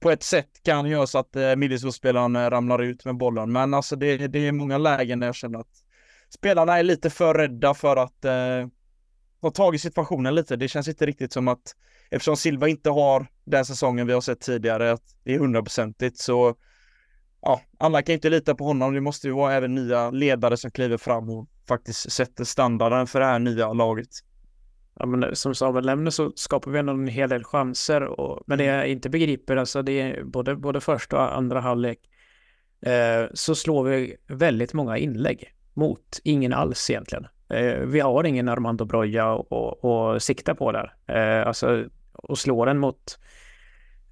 på 0.00 0.10
ett 0.10 0.22
sätt 0.22 0.62
kan 0.62 0.86
göra 0.86 1.06
så 1.06 1.18
att 1.18 1.36
eh, 1.36 1.56
Middlesbrough-spelaren 1.56 2.36
eh, 2.36 2.50
ramlar 2.50 2.82
ut 2.82 3.04
med 3.04 3.16
bollen. 3.16 3.52
Men 3.52 3.74
alltså 3.74 3.96
det, 3.96 4.16
det 4.16 4.48
är 4.48 4.52
många 4.52 4.78
lägen 4.78 5.20
där 5.20 5.26
jag 5.26 5.34
känner 5.34 5.58
att 5.58 5.84
spelarna 6.28 6.78
är 6.78 6.82
lite 6.82 7.10
för 7.10 7.34
rädda 7.34 7.74
för 7.74 7.96
att 7.96 8.24
eh, 8.24 8.66
ta 9.40 9.50
tag 9.50 9.74
i 9.74 9.78
situationen 9.78 10.34
lite. 10.34 10.56
Det 10.56 10.68
känns 10.68 10.88
inte 10.88 11.06
riktigt 11.06 11.32
som 11.32 11.48
att 11.48 11.76
eftersom 12.10 12.36
Silva 12.36 12.68
inte 12.68 12.90
har 12.90 13.26
den 13.44 13.64
säsongen 13.64 14.06
vi 14.06 14.12
har 14.12 14.20
sett 14.20 14.40
tidigare, 14.40 14.92
att 14.92 15.02
det 15.24 15.34
är 15.34 15.38
hundraprocentigt 15.38 16.18
så 16.18 16.54
ja, 17.42 17.60
alla 17.78 18.02
kan 18.02 18.14
inte 18.14 18.30
lita 18.30 18.54
på 18.54 18.64
honom. 18.64 18.94
Det 18.94 19.00
måste 19.00 19.26
ju 19.26 19.32
vara 19.32 19.54
även 19.54 19.74
nya 19.74 20.10
ledare 20.10 20.56
som 20.56 20.70
kliver 20.70 20.96
fram 20.96 21.30
och 21.30 21.48
faktiskt 21.68 22.12
sätter 22.12 22.44
standarden 22.44 23.06
för 23.06 23.20
det 23.20 23.26
här 23.26 23.38
nya 23.38 23.72
laget 23.72 24.08
ja, 24.98 25.06
men 25.06 25.36
som 25.36 25.54
Samuel 25.54 25.86
nämner 25.86 26.10
så 26.10 26.32
skapar 26.36 26.70
vi 26.70 26.78
ändå 26.78 26.92
en 26.92 27.08
hel 27.08 27.28
del 27.28 27.44
chanser. 27.44 28.02
Och, 28.02 28.42
men 28.46 28.58
det 28.58 28.64
mm. 28.64 28.76
jag 28.76 28.88
inte 28.88 29.10
begriper, 29.10 29.56
alltså 29.56 29.82
det 29.82 30.00
är 30.00 30.24
både, 30.24 30.56
både 30.56 30.80
första 30.80 31.16
och 31.16 31.36
andra 31.36 31.60
halvlek, 31.60 31.98
eh, 32.80 33.24
så 33.34 33.54
slår 33.54 33.84
vi 33.84 34.16
väldigt 34.26 34.72
många 34.72 34.98
inlägg 34.98 35.54
mot 35.74 36.20
ingen 36.24 36.52
alls 36.52 36.90
egentligen. 36.90 37.26
Eh, 37.48 37.78
vi 37.78 38.00
har 38.00 38.24
ingen 38.24 38.48
Armando 38.48 38.84
Broja 38.84 39.32
och, 39.32 40.22
sikta 40.22 40.54
på 40.54 40.72
där. 40.72 40.94
Eh, 41.06 41.46
alltså, 41.46 41.84
och 42.12 42.38
slå 42.38 42.64
den 42.64 42.78
mot, 42.78 43.18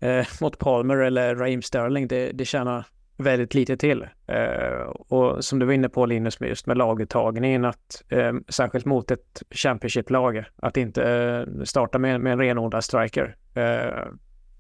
eh, 0.01 0.27
mot 0.41 0.59
Palmer 0.59 0.97
eller 0.97 1.35
Raheem 1.35 1.63
Sterling, 1.63 2.09
det, 2.09 2.33
det 2.33 2.45
tjänar 2.45 2.87
väldigt 3.17 3.55
lite 3.55 3.77
till. 3.77 4.07
Eh, 4.27 4.81
och 4.89 5.45
som 5.45 5.59
du 5.59 5.67
var 5.67 5.73
inne 5.73 5.89
på 5.89 6.07
Linus, 6.07 6.41
med 6.41 6.49
just 6.49 6.67
med 6.67 6.79
laguttagningen, 6.79 7.65
att 7.65 8.03
eh, 8.09 8.33
särskilt 8.49 8.85
mot 8.85 9.11
ett 9.11 9.43
Championship-lag, 9.51 10.45
att 10.57 10.77
inte 10.77 11.05
eh, 11.05 11.65
starta 11.65 11.99
med, 11.99 12.21
med 12.21 12.33
en 12.33 12.39
renodlad 12.39 12.85
striker. 12.85 13.37
Eh, 13.55 14.07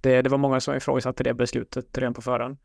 det, 0.00 0.22
det 0.22 0.28
var 0.30 0.38
många 0.38 0.60
som 0.60 0.74
ifrågasatte 0.74 1.24
det 1.24 1.34
beslutet 1.34 1.98
redan 1.98 2.14
på 2.14 2.22
förhand. 2.22 2.58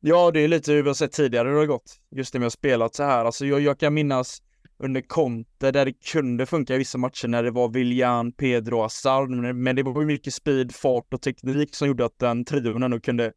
Ja, 0.00 0.30
det 0.30 0.40
är 0.40 0.48
lite 0.48 0.72
hur 0.72 0.82
vi 0.82 0.88
har 0.88 0.94
sett 0.94 1.12
tidigare 1.12 1.48
hur 1.48 1.54
det 1.54 1.60
har 1.60 1.66
gått. 1.66 2.00
Just 2.10 2.32
det 2.32 2.38
med 2.38 2.46
att 2.46 2.52
spelat 2.52 2.94
så 2.94 3.02
här. 3.02 3.24
Alltså 3.24 3.46
jag, 3.46 3.60
jag 3.60 3.78
kan 3.78 3.94
minnas 3.94 4.42
under 4.78 5.00
Conte 5.00 5.70
där 5.70 5.84
det 5.84 5.92
kunde 5.92 6.46
funka 6.46 6.74
i 6.74 6.78
vissa 6.78 6.98
matcher 6.98 7.28
när 7.28 7.42
det 7.42 7.50
var 7.50 7.68
William, 7.68 8.32
Pedro, 8.32 8.80
Hazard, 8.80 9.30
men 9.30 9.76
det 9.76 9.82
var 9.82 10.04
mycket 10.04 10.34
speed, 10.34 10.74
fart 10.74 11.14
och 11.14 11.22
teknik 11.22 11.74
som 11.74 11.88
gjorde 11.88 12.04
att 12.04 12.18
den 12.18 12.44
trion 12.44 12.82
ändå 12.82 13.00
kunde 13.00 13.32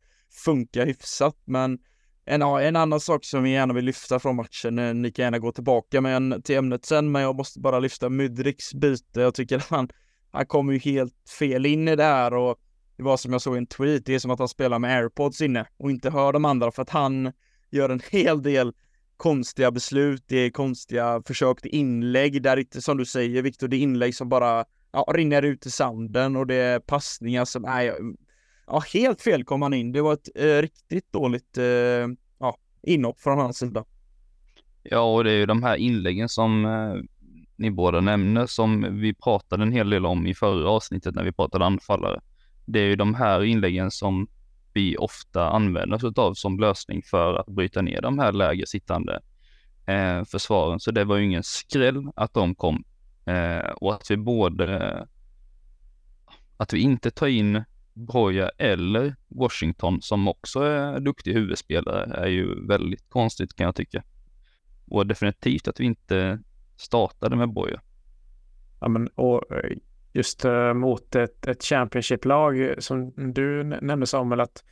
funka 0.45 0.85
hyfsat. 0.85 1.37
Men 1.45 1.79
en, 2.25 2.41
en 2.41 2.75
annan 2.75 2.99
sak 2.99 3.25
som 3.25 3.43
vi 3.43 3.51
gärna 3.51 3.73
vill 3.73 3.85
lyfta 3.85 4.19
från 4.19 4.35
matchen, 4.35 4.79
eh, 4.79 4.93
ni 4.93 5.11
kan 5.11 5.23
gärna 5.23 5.39
gå 5.39 5.51
tillbaka 5.51 6.01
med 6.01 6.45
till 6.45 6.57
ämnet 6.57 6.85
sen, 6.85 7.11
men 7.11 7.21
jag 7.21 7.35
måste 7.35 7.59
bara 7.59 7.79
lyfta 7.79 8.09
Mudriks 8.09 8.73
byte. 8.73 9.21
Jag 9.21 9.33
tycker 9.33 9.57
att 9.57 9.69
han, 9.69 9.89
han 10.31 10.45
kommer 10.45 10.73
ju 10.73 10.79
helt 10.79 11.29
fel 11.39 11.65
in 11.65 11.87
i 11.87 11.95
det 11.95 12.03
här 12.03 12.33
och 12.33 12.57
det 12.97 13.03
var 13.03 13.17
som 13.17 13.31
jag 13.31 13.41
såg 13.41 13.55
i 13.55 13.57
en 13.57 13.67
tweet, 13.67 14.05
det 14.05 14.15
är 14.15 14.19
som 14.19 14.31
att 14.31 14.39
han 14.39 14.47
spelar 14.47 14.79
med 14.79 14.97
airpods 14.97 15.41
inne 15.41 15.65
och 15.77 15.91
inte 15.91 16.09
hör 16.09 16.33
de 16.33 16.45
andra 16.45 16.71
för 16.71 16.81
att 16.81 16.89
han 16.89 17.31
gör 17.71 17.89
en 17.89 18.01
hel 18.11 18.41
del 18.41 18.73
konstiga 19.21 19.71
beslut, 19.71 20.23
det 20.27 20.37
är 20.37 20.49
konstiga 20.49 21.21
försök 21.25 21.61
till 21.61 21.75
inlägg 21.75 22.43
där 22.43 22.57
inte, 22.57 22.81
som 22.81 22.97
du 22.97 23.05
säger 23.05 23.41
Viktor, 23.41 23.67
det 23.67 23.75
är 23.75 23.79
inlägg 23.79 24.15
som 24.15 24.29
bara 24.29 24.65
ja, 24.91 25.05
rinner 25.13 25.41
ut 25.41 25.65
i 25.65 25.71
sanden 25.71 26.35
och 26.35 26.47
det 26.47 26.55
är 26.55 26.79
passningar 26.79 27.45
som, 27.45 27.61
nej, 27.61 27.91
ja, 28.67 28.83
helt 28.93 29.21
fel 29.21 29.43
kom 29.43 29.61
han 29.61 29.73
in. 29.73 29.91
Det 29.91 30.01
var 30.01 30.13
ett 30.13 30.29
eh, 30.35 30.61
riktigt 30.61 31.11
dåligt 31.11 31.57
eh, 31.57 31.63
ja, 32.39 32.57
inhopp 32.83 33.19
från 33.19 33.37
hans 33.37 33.57
sida. 33.57 33.85
Ja, 34.83 35.15
och 35.15 35.23
det 35.23 35.31
är 35.31 35.37
ju 35.37 35.45
de 35.45 35.63
här 35.63 35.75
inläggen 35.75 36.29
som 36.29 36.65
eh, 36.65 36.93
ni 37.55 37.71
båda 37.71 38.01
nämner 38.01 38.45
som 38.45 38.99
vi 38.99 39.13
pratade 39.13 39.63
en 39.63 39.71
hel 39.71 39.89
del 39.89 40.05
om 40.05 40.27
i 40.27 40.35
förra 40.35 40.69
avsnittet 40.69 41.15
när 41.15 41.23
vi 41.23 41.31
pratade 41.31 41.65
anfallare. 41.65 42.21
Det 42.65 42.79
är 42.79 42.85
ju 42.85 42.95
de 42.95 43.15
här 43.15 43.43
inläggen 43.43 43.91
som 43.91 44.27
vi 44.73 44.97
ofta 44.97 45.49
använder 45.49 46.05
oss 46.05 46.17
av 46.17 46.33
som 46.33 46.59
lösning 46.59 47.01
för 47.03 47.35
att 47.35 47.47
bryta 47.47 47.81
ner 47.81 48.01
de 48.01 48.19
här 48.19 48.31
lägre 48.31 48.67
sittande 48.67 49.21
eh, 49.85 50.23
försvaren. 50.23 50.79
Så 50.79 50.91
det 50.91 51.03
var 51.03 51.17
ju 51.17 51.25
ingen 51.25 51.43
skräll 51.43 52.11
att 52.15 52.33
de 52.33 52.55
kom 52.55 52.83
eh, 53.25 53.69
och 53.75 53.93
att 53.93 54.11
vi 54.11 54.17
både 54.17 55.07
att 56.57 56.73
vi 56.73 56.79
inte 56.79 57.11
tar 57.11 57.27
in 57.27 57.63
Broja 57.93 58.49
eller 58.49 59.15
Washington 59.27 60.01
som 60.01 60.27
också 60.27 60.59
är 60.59 60.99
duktig 60.99 61.33
huvudspelare 61.33 62.13
är 62.15 62.27
ju 62.27 62.67
väldigt 62.67 63.09
konstigt 63.09 63.55
kan 63.55 63.65
jag 63.65 63.75
tycka. 63.75 64.03
Och 64.85 65.07
definitivt 65.07 65.67
att 65.67 65.79
vi 65.79 65.85
inte 65.85 66.39
startade 66.77 67.35
med 67.35 67.53
Broja. 67.53 67.81
Ja, 68.79 68.87
men 68.87 69.07
och 69.07 69.51
eh, 69.51 69.77
just 70.13 70.45
eh, 70.45 70.73
mot 70.73 71.15
ett, 71.15 71.47
ett 71.47 71.63
Championship-lag 71.63 72.75
som 72.77 73.13
du 73.33 73.63
nämnde 73.63 74.07
Samuel 74.07 74.41
att 74.41 74.63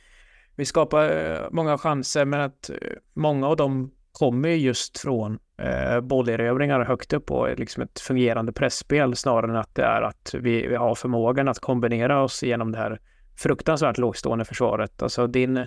vi 0.56 0.64
skapar 0.64 1.32
eh, 1.32 1.48
många 1.50 1.78
chanser 1.78 2.24
men 2.24 2.40
att 2.40 2.70
eh, 2.70 2.76
många 3.14 3.46
av 3.46 3.56
dem 3.56 3.90
kommer 4.12 4.48
just 4.48 4.98
från 4.98 5.38
eh, 5.58 6.00
bollerövringar 6.00 6.84
högt 6.84 7.12
upp 7.12 7.30
och 7.30 7.58
liksom 7.58 7.82
ett 7.82 8.00
fungerande 8.00 8.52
pressspel 8.52 9.16
snarare 9.16 9.50
än 9.50 9.56
att 9.56 9.74
det 9.74 9.82
är 9.82 10.02
att 10.02 10.34
vi, 10.38 10.66
vi 10.66 10.76
har 10.76 10.94
förmågan 10.94 11.48
att 11.48 11.58
kombinera 11.58 12.22
oss 12.22 12.42
genom 12.42 12.72
det 12.72 12.78
här 12.78 13.00
fruktansvärt 13.36 13.98
lågstående 13.98 14.44
försvaret. 14.44 15.02
Alltså 15.02 15.26
din 15.26 15.66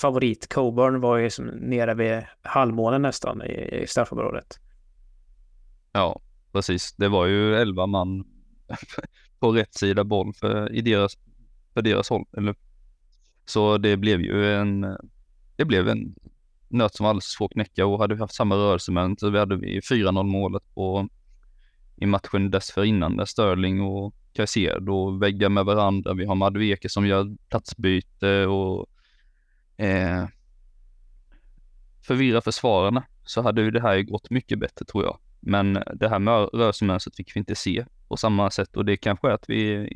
favorit 0.00 0.54
Coburn 0.54 1.00
var 1.00 1.16
ju 1.16 1.30
som 1.30 1.46
nere 1.46 1.94
vid 1.94 2.22
halvmånen 2.42 3.02
nästan 3.02 3.42
i, 3.42 3.80
i 3.82 3.86
straffområdet. 3.86 4.58
Ja, 5.92 6.20
precis. 6.52 6.92
Det 6.96 7.08
var 7.08 7.26
ju 7.26 7.54
elva 7.54 7.86
man 7.86 8.24
på 9.38 9.52
rätt 9.52 9.74
sida 9.74 10.04
boll 10.04 10.34
för, 10.34 10.72
i 10.72 10.80
deras, 10.80 11.18
för 11.74 11.82
deras 11.82 12.10
håll. 12.10 12.24
Eller, 12.36 12.54
så 13.44 13.78
det 13.78 13.96
blev 13.96 14.20
ju 14.20 14.54
en, 14.54 14.96
det 15.56 15.64
blev 15.64 15.88
en 15.88 16.14
nöt 16.68 16.94
som 16.94 17.04
var 17.04 17.10
alldeles 17.10 17.24
svår 17.24 17.46
att 17.46 17.52
knäcka 17.52 17.86
och 17.86 17.98
hade 17.98 18.14
vi 18.14 18.20
haft 18.20 18.34
samma 18.34 18.54
rörelsemönster 18.54 19.26
så 19.26 19.30
vi 19.30 19.38
hade 19.38 19.56
vi 19.56 19.80
4-0 19.80 20.22
målet 20.22 20.74
på 20.74 21.08
i 21.96 22.06
matchen 22.06 22.50
dessförinnan 22.50 23.16
där 23.16 23.24
Sterling 23.24 23.80
och 23.80 24.14
Caicedo 24.32 25.18
väggar 25.18 25.48
med 25.48 25.64
varandra. 25.64 26.14
Vi 26.14 26.24
har 26.24 26.34
Madueke 26.34 26.88
som 26.88 27.06
gör 27.06 27.36
platsbyte 27.48 28.46
och 28.46 28.86
eh, 29.76 30.26
förvirrar 32.06 32.40
försvararna 32.40 33.04
så 33.24 33.42
hade 33.42 33.62
ju 33.62 33.70
det 33.70 33.80
här 33.80 34.02
gått 34.02 34.30
mycket 34.30 34.58
bättre 34.58 34.84
tror 34.84 35.04
jag. 35.04 35.18
Men 35.40 35.72
det 35.94 36.08
här 36.08 36.18
med 36.18 36.48
rörelsemönstret 36.52 37.16
fick 37.16 37.36
vi 37.36 37.38
inte 37.38 37.54
se 37.54 37.84
på 38.08 38.16
samma 38.16 38.50
sätt 38.50 38.76
och 38.76 38.84
det 38.84 38.96
kanske 38.96 39.28
är 39.28 39.32
att 39.32 39.44
vi, 39.48 39.88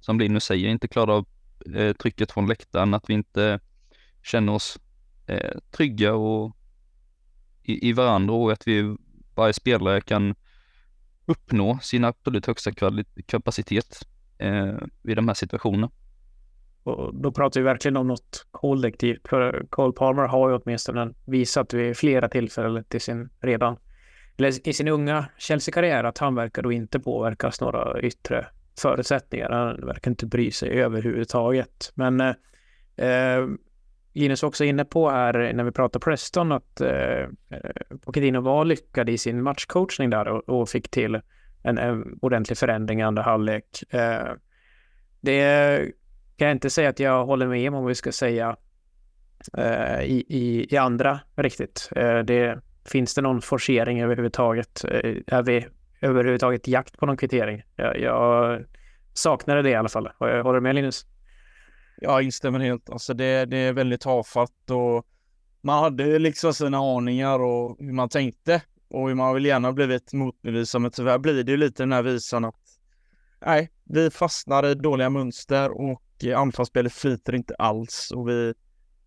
som 0.00 0.20
Linus 0.20 0.44
säger, 0.44 0.68
inte 0.68 0.88
klarar 0.88 1.12
av 1.12 1.26
eh, 1.74 1.92
trycket 1.92 2.32
från 2.32 2.46
läktaren, 2.46 2.94
att 2.94 3.10
vi 3.10 3.14
inte 3.14 3.60
känner 4.22 4.52
oss 4.52 4.78
eh, 5.26 5.58
trygga 5.70 6.14
och 6.14 6.56
i, 7.62 7.88
i 7.88 7.92
varandra 7.92 8.34
och 8.34 8.52
att 8.52 8.68
vi, 8.68 8.96
varje 9.34 9.52
spelare 9.52 10.00
kan 10.00 10.34
uppnå 11.26 11.78
sin 11.82 12.04
absolut 12.04 12.46
högsta 12.46 12.70
kapacitet 13.26 14.06
eh, 14.38 14.74
vid 15.02 15.16
de 15.16 15.28
här 15.28 15.34
situationerna. 15.34 15.90
Och 16.82 17.14
då 17.14 17.32
pratar 17.32 17.60
vi 17.60 17.64
verkligen 17.64 17.96
om 17.96 18.06
något 18.06 18.46
kollektivt. 18.50 19.28
För 19.28 19.66
Cole 19.70 19.92
Palmer 19.92 20.22
har 20.22 20.50
ju 20.50 20.56
åtminstone 20.56 21.14
visat 21.24 21.74
vid 21.74 21.96
flera 21.96 22.28
tillfällen 22.28 22.84
till 22.84 23.00
sin 23.00 23.28
redan 23.40 23.76
eller 24.36 24.68
i 24.68 24.72
sin 24.72 24.88
unga 24.88 25.26
Chelsea-karriär 25.38 26.04
att 26.04 26.18
han 26.18 26.34
verkar 26.34 26.62
då 26.62 26.72
inte 26.72 27.00
påverkas 27.00 27.60
några 27.60 28.00
yttre 28.00 28.46
förutsättningar. 28.80 29.50
Han 29.50 29.86
verkar 29.86 30.10
inte 30.10 30.26
bry 30.26 30.50
sig 30.50 30.82
överhuvudtaget. 30.82 31.92
Men 31.94 32.20
eh, 32.20 32.34
eh 32.96 33.46
Linus 34.16 34.42
var 34.42 34.48
också 34.48 34.64
inne 34.64 34.84
på 34.84 35.10
här 35.10 35.52
när 35.52 35.64
vi 35.64 35.72
pratar 35.72 36.00
Preston 36.00 36.52
att 36.52 36.80
eh, 36.80 37.28
Pochettino 38.04 38.40
var 38.40 38.64
lyckad 38.64 39.08
i 39.08 39.18
sin 39.18 39.42
matchcoachning 39.42 40.10
där 40.10 40.28
och, 40.28 40.48
och 40.48 40.68
fick 40.68 40.90
till 40.90 41.20
en, 41.62 41.78
en, 41.78 42.18
ordentlig 42.22 42.58
förändring 42.58 43.00
i 43.00 43.02
andra 43.02 43.22
halvlek. 43.22 43.64
Eh, 43.88 44.32
det 45.20 45.78
kan 46.36 46.48
jag 46.48 46.54
inte 46.54 46.70
säga 46.70 46.88
att 46.88 47.00
jag 47.00 47.26
håller 47.26 47.46
med 47.46 47.68
om 47.68 47.74
om 47.74 47.86
vi 47.86 47.94
ska 47.94 48.12
säga 48.12 48.56
eh, 49.58 50.00
i, 50.00 50.24
i, 50.28 50.74
i, 50.74 50.76
andra 50.76 51.20
riktigt. 51.36 51.90
Eh, 51.96 52.18
det, 52.18 52.60
finns 52.86 53.14
det 53.14 53.22
någon 53.22 53.42
forcering 53.42 54.00
överhuvudtaget? 54.00 54.84
Eh, 54.84 55.16
är 55.26 55.42
vi 55.42 55.66
överhuvudtaget 56.00 56.68
jakt 56.68 56.98
på 56.98 57.06
någon 57.06 57.16
kvittering? 57.16 57.62
Jag, 57.76 58.00
jag 58.00 58.64
saknade 59.12 59.62
det 59.62 59.70
i 59.70 59.74
alla 59.74 59.88
fall. 59.88 60.10
Håller 60.18 60.52
du 60.52 60.60
med 60.60 60.74
Linus? 60.74 61.06
Jag 62.00 62.22
instämmer 62.22 62.60
helt. 62.60 62.90
Alltså 62.90 63.14
det, 63.14 63.44
det 63.44 63.56
är 63.56 63.72
väldigt 63.72 64.00
tafatt 64.00 64.70
och 64.70 65.06
man 65.60 65.82
hade 65.82 66.18
liksom 66.18 66.54
sina 66.54 66.78
aningar 66.78 67.38
och 67.38 67.76
hur 67.80 67.92
man 67.92 68.08
tänkte 68.08 68.62
och 68.88 69.08
hur 69.08 69.14
man 69.14 69.34
vill 69.34 69.46
gärna 69.46 69.72
blivit 69.72 70.12
motbevisad. 70.12 70.80
Men 70.80 70.90
tyvärr 70.90 71.18
blir 71.18 71.44
det 71.44 71.52
ju 71.52 71.56
lite 71.56 71.82
den 71.82 71.92
här 71.92 72.02
visan 72.02 72.44
att 72.44 72.60
nej, 73.46 73.70
vi 73.84 74.10
fastnar 74.10 74.66
i 74.66 74.74
dåliga 74.74 75.10
mönster 75.10 75.70
och 75.70 76.02
eh, 76.24 76.38
anfallsspelet 76.38 76.92
flyter 76.92 77.34
inte 77.34 77.54
alls 77.54 78.10
och 78.10 78.28
vi, 78.28 78.54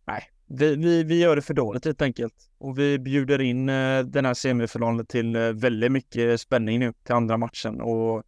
nej, 0.06 0.24
vi, 0.50 0.76
vi, 0.76 1.04
vi 1.04 1.20
gör 1.20 1.36
det 1.36 1.42
för 1.42 1.54
dåligt 1.54 1.86
helt 1.86 2.02
enkelt. 2.02 2.34
Och 2.58 2.80
vi 2.80 3.00
bjuder 3.00 3.42
in 3.42 3.70
eh, 3.70 4.00
den 4.00 4.26
här 4.26 4.34
semifinalen 4.34 5.06
till 5.06 5.36
eh, 5.36 5.42
väldigt 5.42 5.92
mycket 5.92 6.42
spänning 6.42 6.80
nu 6.80 6.94
till 7.04 7.16
andra 7.16 7.38
matchen 7.38 7.82
och 7.82 8.24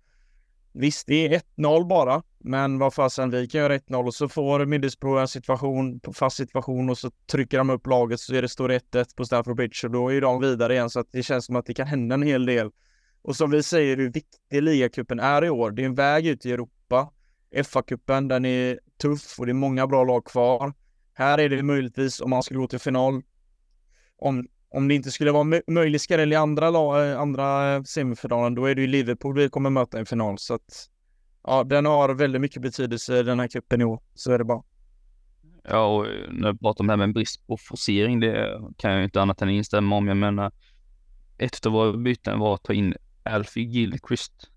Visst, 0.74 1.08
det 1.08 1.36
är 1.36 1.42
1-0 1.58 1.88
bara, 1.88 2.24
men 2.38 2.80
vad 2.80 2.94
fasen, 2.94 3.30
vi 3.30 3.48
kan 3.48 3.62
göra 3.62 3.78
1-0 3.78 4.06
och 4.06 4.14
så 4.14 4.30
får 4.30 4.66
Middlesbrough 4.66 5.22
en 5.22 5.28
situation, 5.28 6.00
fast 6.14 6.38
situation 6.38 6.90
och 6.90 6.98
så 6.98 7.12
trycker 7.32 7.58
de 7.58 7.70
upp 7.70 7.88
laget 7.88 8.20
så 8.20 8.36
är 8.36 8.42
det 8.42 8.50
står 8.50 8.70
1-1 8.70 9.16
på 9.16 9.26
Stamford 9.26 9.56
Bridge 9.56 9.88
och 9.88 9.92
då 9.92 10.12
är 10.12 10.22
de 10.22 10.42
vidare 10.42 10.74
igen 10.74 10.90
så 10.90 11.00
att 11.00 11.08
det 11.12 11.24
känns 11.24 11.46
som 11.46 11.56
att 11.56 11.66
det 11.66 11.74
kan 11.74 11.88
hända 11.88 12.14
en 12.14 12.24
hel 12.24 12.46
del. 12.46 12.72
Och 13.22 13.36
som 13.36 13.52
vi 13.52 13.64
säger 13.64 13.98
hur 13.98 14.12
viktig 14.12 14.64
ligacupen 14.64 15.20
är 15.20 15.46
i 15.46 15.50
år. 15.50 15.72
Det 15.72 15.82
är 15.82 15.86
en 15.86 15.96
väg 15.96 16.28
ut 16.28 16.46
i 16.46 16.52
Europa. 16.52 17.10
FA-cupen, 17.56 18.28
den 18.28 18.46
är 18.46 18.80
tuff 19.02 19.40
och 19.40 19.46
det 19.46 19.52
är 19.52 19.54
många 19.54 19.88
bra 19.88 20.04
lag 20.04 20.26
kvar. 20.26 20.74
Här 21.14 21.38
är 21.38 21.50
det 21.50 21.64
möjligtvis, 21.64 22.22
om 22.22 22.30
man 22.30 22.44
skulle 22.44 22.60
gå 22.60 22.68
till 22.68 22.80
final, 22.80 23.22
om 24.18 24.48
om 24.74 24.88
det 24.88 24.96
inte 24.96 25.12
skulle 25.12 25.32
vara 25.32 25.62
möjlig 25.68 26.02
skräll 26.02 26.34
i 26.34 26.36
andra, 26.36 26.68
eh, 26.68 27.20
andra 27.20 27.76
eh, 27.76 27.84
semifinalen, 27.84 28.56
då 28.56 28.66
är 28.66 28.76
det 28.76 28.82
ju 28.82 28.88
Liverpool 28.88 29.36
vi 29.36 29.50
kommer 29.50 29.70
möta 29.70 30.02
i 30.02 30.06
final. 30.06 30.38
Så 30.38 30.54
att 30.54 30.90
ja, 31.44 31.64
den 31.64 31.86
har 31.86 32.14
väldigt 32.14 32.42
mycket 32.42 32.62
betydelse 32.62 33.24
den 33.24 33.40
här 33.40 33.48
cupen 33.48 33.82
i 33.82 33.84
år. 33.84 34.02
Så 34.14 34.32
är 34.32 34.38
det 34.38 34.44
bara. 34.44 34.64
Ja, 35.70 35.86
och 35.86 36.06
när 36.30 36.52
du 36.52 36.58
pratar 36.58 36.84
om 36.84 36.88
det 36.88 36.94
här 36.94 36.98
med 36.98 37.14
brist 37.14 37.48
på 37.48 37.58
forcering, 37.58 38.20
det 38.20 38.62
kan 38.78 38.92
jag 38.92 39.04
inte 39.04 39.22
annat 39.22 39.42
än 39.42 39.50
instämma 39.50 39.96
om. 39.96 40.08
Jag 40.08 40.18
menar, 40.18 40.52
ett 41.38 41.66
av 41.66 41.72
våra 41.72 41.98
byten 41.98 42.40
var 42.40 42.56
att 42.56 42.64
ta 42.64 42.74
in 42.74 42.94
Alfie 43.24 43.64
Gilchrist 43.64 44.50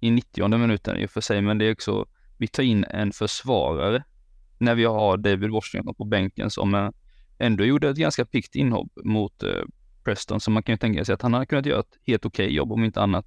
i 0.00 0.10
90 0.10 0.58
minuten 0.58 0.96
i 0.96 1.06
och 1.06 1.10
för 1.10 1.20
sig, 1.20 1.42
men 1.42 1.58
det 1.58 1.64
är 1.64 1.72
också, 1.72 2.06
vi 2.36 2.46
tar 2.46 2.62
in 2.62 2.84
en 2.84 3.12
försvarare 3.12 4.04
när 4.58 4.74
vi 4.74 4.84
har 4.84 5.16
David 5.16 5.50
Washington 5.50 5.94
på 5.94 6.04
bänken 6.04 6.50
som 6.50 6.74
eh, 6.74 6.90
ändå 7.38 7.64
gjorde 7.64 7.88
ett 7.88 7.96
ganska 7.96 8.24
pikt 8.24 8.54
inhopp 8.54 8.92
mot 9.04 9.42
eh, 9.42 9.62
Preston, 10.04 10.40
så 10.40 10.50
man 10.50 10.62
kan 10.62 10.72
ju 10.72 10.76
tänka 10.76 11.04
sig 11.04 11.12
att 11.12 11.22
han 11.22 11.34
hade 11.34 11.46
kunnat 11.46 11.66
göra 11.66 11.80
ett 11.80 11.98
helt 12.06 12.26
okej 12.26 12.46
okay 12.46 12.56
jobb 12.56 12.72
om 12.72 12.84
inte 12.84 13.00
annat 13.02 13.26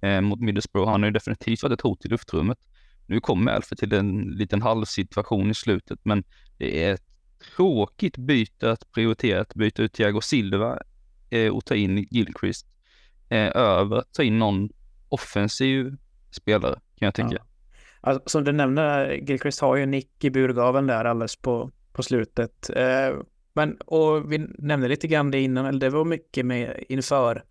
eh, 0.00 0.20
mot 0.20 0.40
Middlesbrough. 0.40 0.90
Han 0.90 1.02
har 1.02 1.08
ju 1.08 1.12
definitivt 1.12 1.62
varit 1.62 1.72
ett 1.72 1.80
hot 1.80 2.04
i 2.04 2.08
luftrummet. 2.08 2.58
Nu 3.06 3.20
kommer 3.20 3.52
Alfred 3.52 3.78
till 3.78 3.92
en 3.92 4.20
liten 4.20 4.62
halvsituation 4.62 5.50
i 5.50 5.54
slutet, 5.54 6.00
men 6.02 6.24
det 6.58 6.84
är 6.84 6.94
ett 6.94 7.04
tråkigt 7.56 8.16
byte 8.16 8.70
att 8.70 8.92
prioritera 8.92 9.40
att 9.40 9.54
byta 9.54 9.82
ut 9.82 9.92
Thiago 9.92 10.20
Silva 10.20 10.78
och 11.52 11.64
ta 11.64 11.74
in 11.74 12.06
Gilchrist 12.10 12.66
över 13.54 13.96
att 13.96 14.12
ta 14.12 14.22
in 14.22 14.38
någon 14.38 14.68
offensiv 15.08 15.96
spelare, 16.30 16.74
kan 16.74 17.06
jag 17.06 17.14
tänka. 17.14 17.36
Ja. 17.36 17.51
Alltså, 18.04 18.22
som 18.26 18.44
du 18.44 18.52
nämnde, 18.52 19.16
Gilchrist 19.16 19.60
har 19.60 19.76
ju 19.76 19.86
nick 19.86 20.24
i 20.24 20.30
burgaven 20.30 20.86
där 20.86 21.04
alldeles 21.04 21.36
på, 21.36 21.70
på 21.92 22.02
slutet. 22.02 22.70
Eh, 22.76 23.16
men, 23.52 23.76
och 23.76 24.32
vi 24.32 24.38
nämnde 24.58 24.88
lite 24.88 25.08
grann 25.08 25.30
det 25.30 25.40
innan, 25.40 25.66
eller 25.66 25.80
det 25.80 25.90
var 25.90 26.04
mycket 26.04 26.46
med 26.46 26.84
inför 26.88 27.44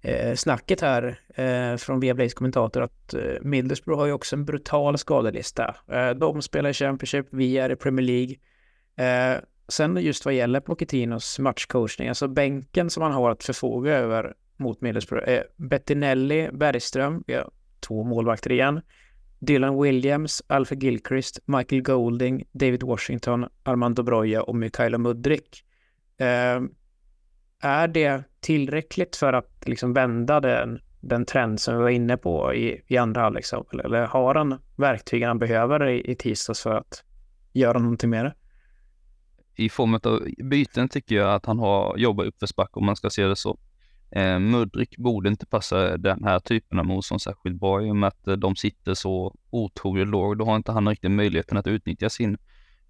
eh, 0.00 0.34
snacket 0.34 0.80
här 0.80 1.20
eh, 1.34 1.76
från 1.76 2.00
Viaplays 2.00 2.34
kommentator 2.34 2.82
att 2.82 3.14
eh, 3.14 3.20
Middlesbrough 3.42 4.00
har 4.00 4.06
ju 4.06 4.12
också 4.12 4.36
en 4.36 4.44
brutal 4.44 4.98
skadelista. 4.98 5.76
Eh, 5.88 6.10
de 6.10 6.42
spelar 6.42 6.70
i 6.70 6.74
Championship, 6.74 7.26
vi 7.30 7.58
är 7.58 7.70
i 7.70 7.76
Premier 7.76 8.06
League. 8.06 8.36
Eh, 8.96 9.40
sen 9.68 9.96
just 9.96 10.24
vad 10.24 10.34
gäller 10.34 10.60
Pochettinos 10.60 11.38
matchcoachning, 11.38 12.08
alltså 12.08 12.28
bänken 12.28 12.90
som 12.90 13.02
han 13.02 13.12
har 13.12 13.30
att 13.30 13.44
förfoga 13.44 13.92
över 13.92 14.34
mot 14.56 14.80
Middlesbrough 14.80 15.28
är 15.28 15.46
Bettinelli, 15.56 16.48
Bergström, 16.52 17.24
vi 17.26 17.34
har 17.34 17.50
två 17.80 18.04
målvakter 18.04 18.52
igen. 18.52 18.80
Dylan 19.44 19.82
Williams, 19.82 20.42
Alfred 20.46 20.82
Gilchrist, 20.82 21.38
Michael 21.44 21.82
Golding, 21.82 22.44
David 22.52 22.82
Washington, 22.82 23.46
Armando 23.62 24.02
Broja 24.02 24.42
och 24.42 24.56
Mikaela 24.56 24.98
Mudrik. 24.98 25.64
Eh, 26.16 26.62
är 27.62 27.88
det 27.88 28.24
tillräckligt 28.40 29.16
för 29.16 29.32
att 29.32 29.62
liksom 29.66 29.92
vända 29.92 30.40
den 30.40 30.80
den 31.08 31.24
trend 31.24 31.60
som 31.60 31.76
vi 31.76 31.82
var 31.82 31.90
inne 31.90 32.16
på 32.16 32.54
i, 32.54 32.82
i 32.86 32.96
andra 32.96 33.20
halvlek? 33.20 33.44
Eller 33.84 34.06
har 34.06 34.34
han 34.34 34.58
verktygen 34.76 35.28
han 35.28 35.38
behöver 35.38 35.88
i, 35.88 36.10
i 36.10 36.14
tisdags 36.14 36.62
för 36.62 36.74
att 36.74 37.04
göra 37.52 37.78
någonting 37.78 38.10
med 38.10 38.24
det? 38.24 38.34
I 39.56 39.68
form 39.68 39.94
av 39.94 40.20
byten 40.44 40.88
tycker 40.88 41.14
jag 41.14 41.34
att 41.34 41.46
han 41.46 41.58
har 41.58 41.96
jobbat 41.96 42.26
uppförsbacke 42.26 42.72
om 42.72 42.86
man 42.86 42.96
ska 42.96 43.10
se 43.10 43.26
det 43.26 43.36
så. 43.36 43.58
Eh, 44.14 44.38
Mudrik 44.38 44.96
borde 44.96 45.28
inte 45.28 45.46
passa 45.46 45.96
den 45.96 46.24
här 46.24 46.38
typen 46.38 46.78
av 46.78 46.86
motstånd 46.86 47.22
särskilt 47.22 47.60
bra 47.60 47.82
i 47.82 47.90
och 47.90 47.96
med 47.96 48.08
att 48.08 48.26
eh, 48.26 48.34
de 48.36 48.56
sitter 48.56 48.94
så 48.94 49.34
otroligt 49.50 50.08
lågt. 50.08 50.38
Då 50.38 50.44
har 50.44 50.56
inte 50.56 50.72
han 50.72 50.88
riktigt 50.88 51.10
möjligheten 51.10 51.58
att 51.58 51.66
utnyttja 51.66 52.10
sin 52.10 52.38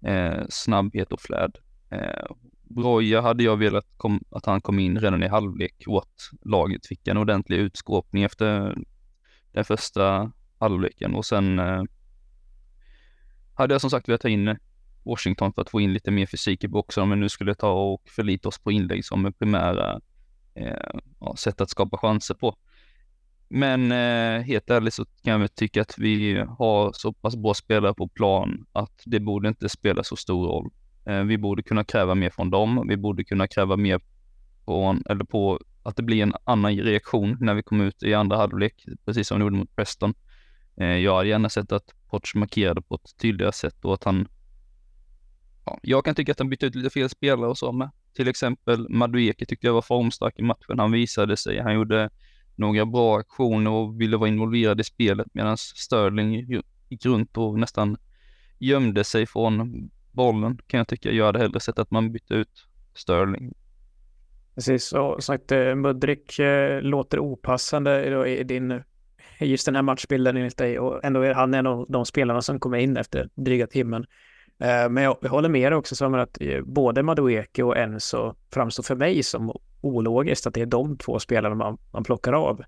eh, 0.01 0.43
snabbhet 0.49 1.11
och 1.11 1.21
flärd. 1.21 1.57
Eh, 1.89 2.25
Broja 2.63 3.21
hade 3.21 3.43
jag 3.43 3.57
velat 3.57 3.85
kom, 3.97 4.23
att 4.29 4.45
han 4.45 4.61
kom 4.61 4.79
in 4.79 4.99
redan 4.99 5.23
i 5.23 5.27
halvlek 5.27 5.83
och 5.87 5.97
att 5.97 6.29
laget 6.41 6.87
fick 6.87 7.07
en 7.07 7.17
ordentlig 7.17 7.57
utskåpning 7.57 8.23
efter 8.23 8.77
den 9.51 9.65
första 9.65 10.31
halvleken 10.59 11.15
och 11.15 11.25
sen 11.25 11.59
eh, 11.59 11.83
hade 13.53 13.73
jag 13.73 13.81
som 13.81 13.89
sagt 13.89 14.09
velat 14.09 14.21
ta 14.21 14.29
in 14.29 14.57
Washington 15.05 15.53
för 15.53 15.61
att 15.61 15.69
få 15.69 15.81
in 15.81 15.93
lite 15.93 16.11
mer 16.11 16.25
fysik 16.25 16.63
i 16.63 16.67
boxen 16.67 17.03
om 17.03 17.09
vi 17.09 17.15
nu 17.15 17.29
skulle 17.29 17.55
ta 17.55 17.71
och 17.71 18.09
förlita 18.15 18.47
oss 18.47 18.59
på 18.59 18.71
inlägg 18.71 19.05
som 19.05 19.25
är 19.25 19.31
primära 19.31 20.01
Eh, 20.55 20.99
ja, 21.19 21.35
sätt 21.35 21.61
att 21.61 21.69
skapa 21.69 21.97
chanser 21.97 22.35
på. 22.35 22.55
Men 23.47 23.91
eh, 23.91 24.41
helt 24.41 24.69
ärligt 24.69 24.93
så 24.93 25.05
kan 25.05 25.41
jag 25.41 25.55
tycka 25.55 25.81
att 25.81 25.97
vi 25.97 26.45
har 26.57 26.91
så 26.93 27.13
pass 27.13 27.35
bra 27.35 27.53
spelare 27.53 27.93
på 27.93 28.07
plan 28.07 28.65
att 28.71 29.01
det 29.05 29.19
borde 29.19 29.47
inte 29.47 29.69
spela 29.69 30.03
så 30.03 30.15
stor 30.15 30.47
roll. 30.47 30.71
Eh, 31.05 31.23
vi 31.23 31.37
borde 31.37 31.63
kunna 31.63 31.83
kräva 31.83 32.15
mer 32.15 32.29
från 32.29 32.49
dem. 32.49 32.85
Vi 32.87 32.97
borde 32.97 33.23
kunna 33.23 33.47
kräva 33.47 33.77
mer 33.77 34.01
på, 34.65 34.97
eller 35.09 35.23
på 35.23 35.59
att 35.83 35.95
det 35.95 36.03
blir 36.03 36.23
en 36.23 36.33
annan 36.43 36.77
reaktion 36.77 37.37
när 37.39 37.53
vi 37.53 37.63
kommer 37.63 37.85
ut 37.85 38.03
i 38.03 38.13
andra 38.13 38.37
halvlek, 38.37 38.85
precis 39.05 39.27
som 39.27 39.37
vi 39.37 39.43
gjorde 39.43 39.57
mot 39.57 39.75
Preston. 39.75 40.13
Eh, 40.77 40.87
jag 40.87 41.15
hade 41.15 41.29
gärna 41.29 41.49
sett 41.49 41.71
att 41.71 41.93
Poch 42.09 42.35
markerade 42.35 42.81
på 42.81 42.95
ett 42.95 43.17
tydligare 43.17 43.53
sätt 43.53 43.85
och 43.85 43.93
att 43.93 44.03
han 44.03 44.27
Ja, 45.65 45.79
jag 45.81 46.05
kan 46.05 46.15
tycka 46.15 46.31
att 46.31 46.39
han 46.39 46.49
bytte 46.49 46.65
ut 46.65 46.75
lite 46.75 46.89
fel 46.89 47.09
spelare 47.09 47.49
och 47.49 47.57
så 47.57 47.71
med. 47.71 47.89
Till 48.15 48.27
exempel 48.27 48.89
Madueke 48.89 49.45
tyckte 49.45 49.67
jag 49.67 49.73
var 49.73 49.81
formstark 49.81 50.39
i 50.39 50.41
matchen. 50.41 50.79
Han 50.79 50.91
visade 50.91 51.37
sig. 51.37 51.59
Han 51.59 51.73
gjorde 51.75 52.09
några 52.55 52.85
bra 52.85 53.17
aktioner 53.17 53.71
och 53.71 54.01
ville 54.01 54.17
vara 54.17 54.29
involverad 54.29 54.79
i 54.79 54.83
spelet 54.83 55.27
medan 55.33 55.57
Sterling 55.57 56.33
gick 56.89 57.05
runt 57.05 57.37
och 57.37 57.59
nästan 57.59 57.97
gömde 58.59 59.03
sig 59.03 59.25
från 59.25 59.89
bollen 60.11 60.59
kan 60.67 60.77
jag 60.77 60.87
tycka. 60.87 61.11
Jag 61.11 61.25
hade 61.25 61.39
hellre 61.39 61.59
sett 61.59 61.79
att 61.79 61.91
man 61.91 62.11
bytte 62.11 62.33
ut 62.33 62.67
Sterling. 62.93 63.53
Precis, 64.55 64.93
och 64.93 65.23
sagt 65.23 65.51
eh, 65.51 65.75
Mudrik 65.75 66.39
eh, 66.39 66.81
låter 66.81 67.19
opassande 67.19 68.27
i 68.27 68.43
din 68.43 68.83
just 69.39 69.65
den 69.65 69.75
här 69.75 69.81
matchbilden 69.81 70.37
enligt 70.37 70.57
dig 70.57 70.79
och 70.79 71.05
ändå 71.05 71.21
är 71.21 71.33
han 71.33 71.53
en 71.53 71.67
av 71.67 71.85
de 71.89 72.05
spelarna 72.05 72.41
som 72.41 72.59
kommer 72.59 72.77
in 72.77 72.97
efter 72.97 73.29
dryga 73.35 73.67
timmen. 73.67 74.05
Eh, 74.59 74.89
men 74.89 75.03
jag, 75.03 75.17
håller 75.29 75.49
med 75.49 75.71
dig 75.71 75.77
också 75.77 75.95
Samuel 75.95 76.23
att 76.23 76.37
eh, 76.41 76.61
både 76.61 77.03
Madueke 77.03 77.63
och 77.63 77.77
Enzo 77.77 78.33
framstår 78.53 78.83
för 78.83 78.95
mig 78.95 79.23
som 79.23 79.53
ologiskt 79.81 80.47
att 80.47 80.53
det 80.53 80.61
är 80.61 80.65
de 80.65 80.97
två 80.97 81.19
spelarna 81.19 81.55
man, 81.55 81.77
man 81.91 82.03
plockar 82.03 82.33
av. 82.33 82.63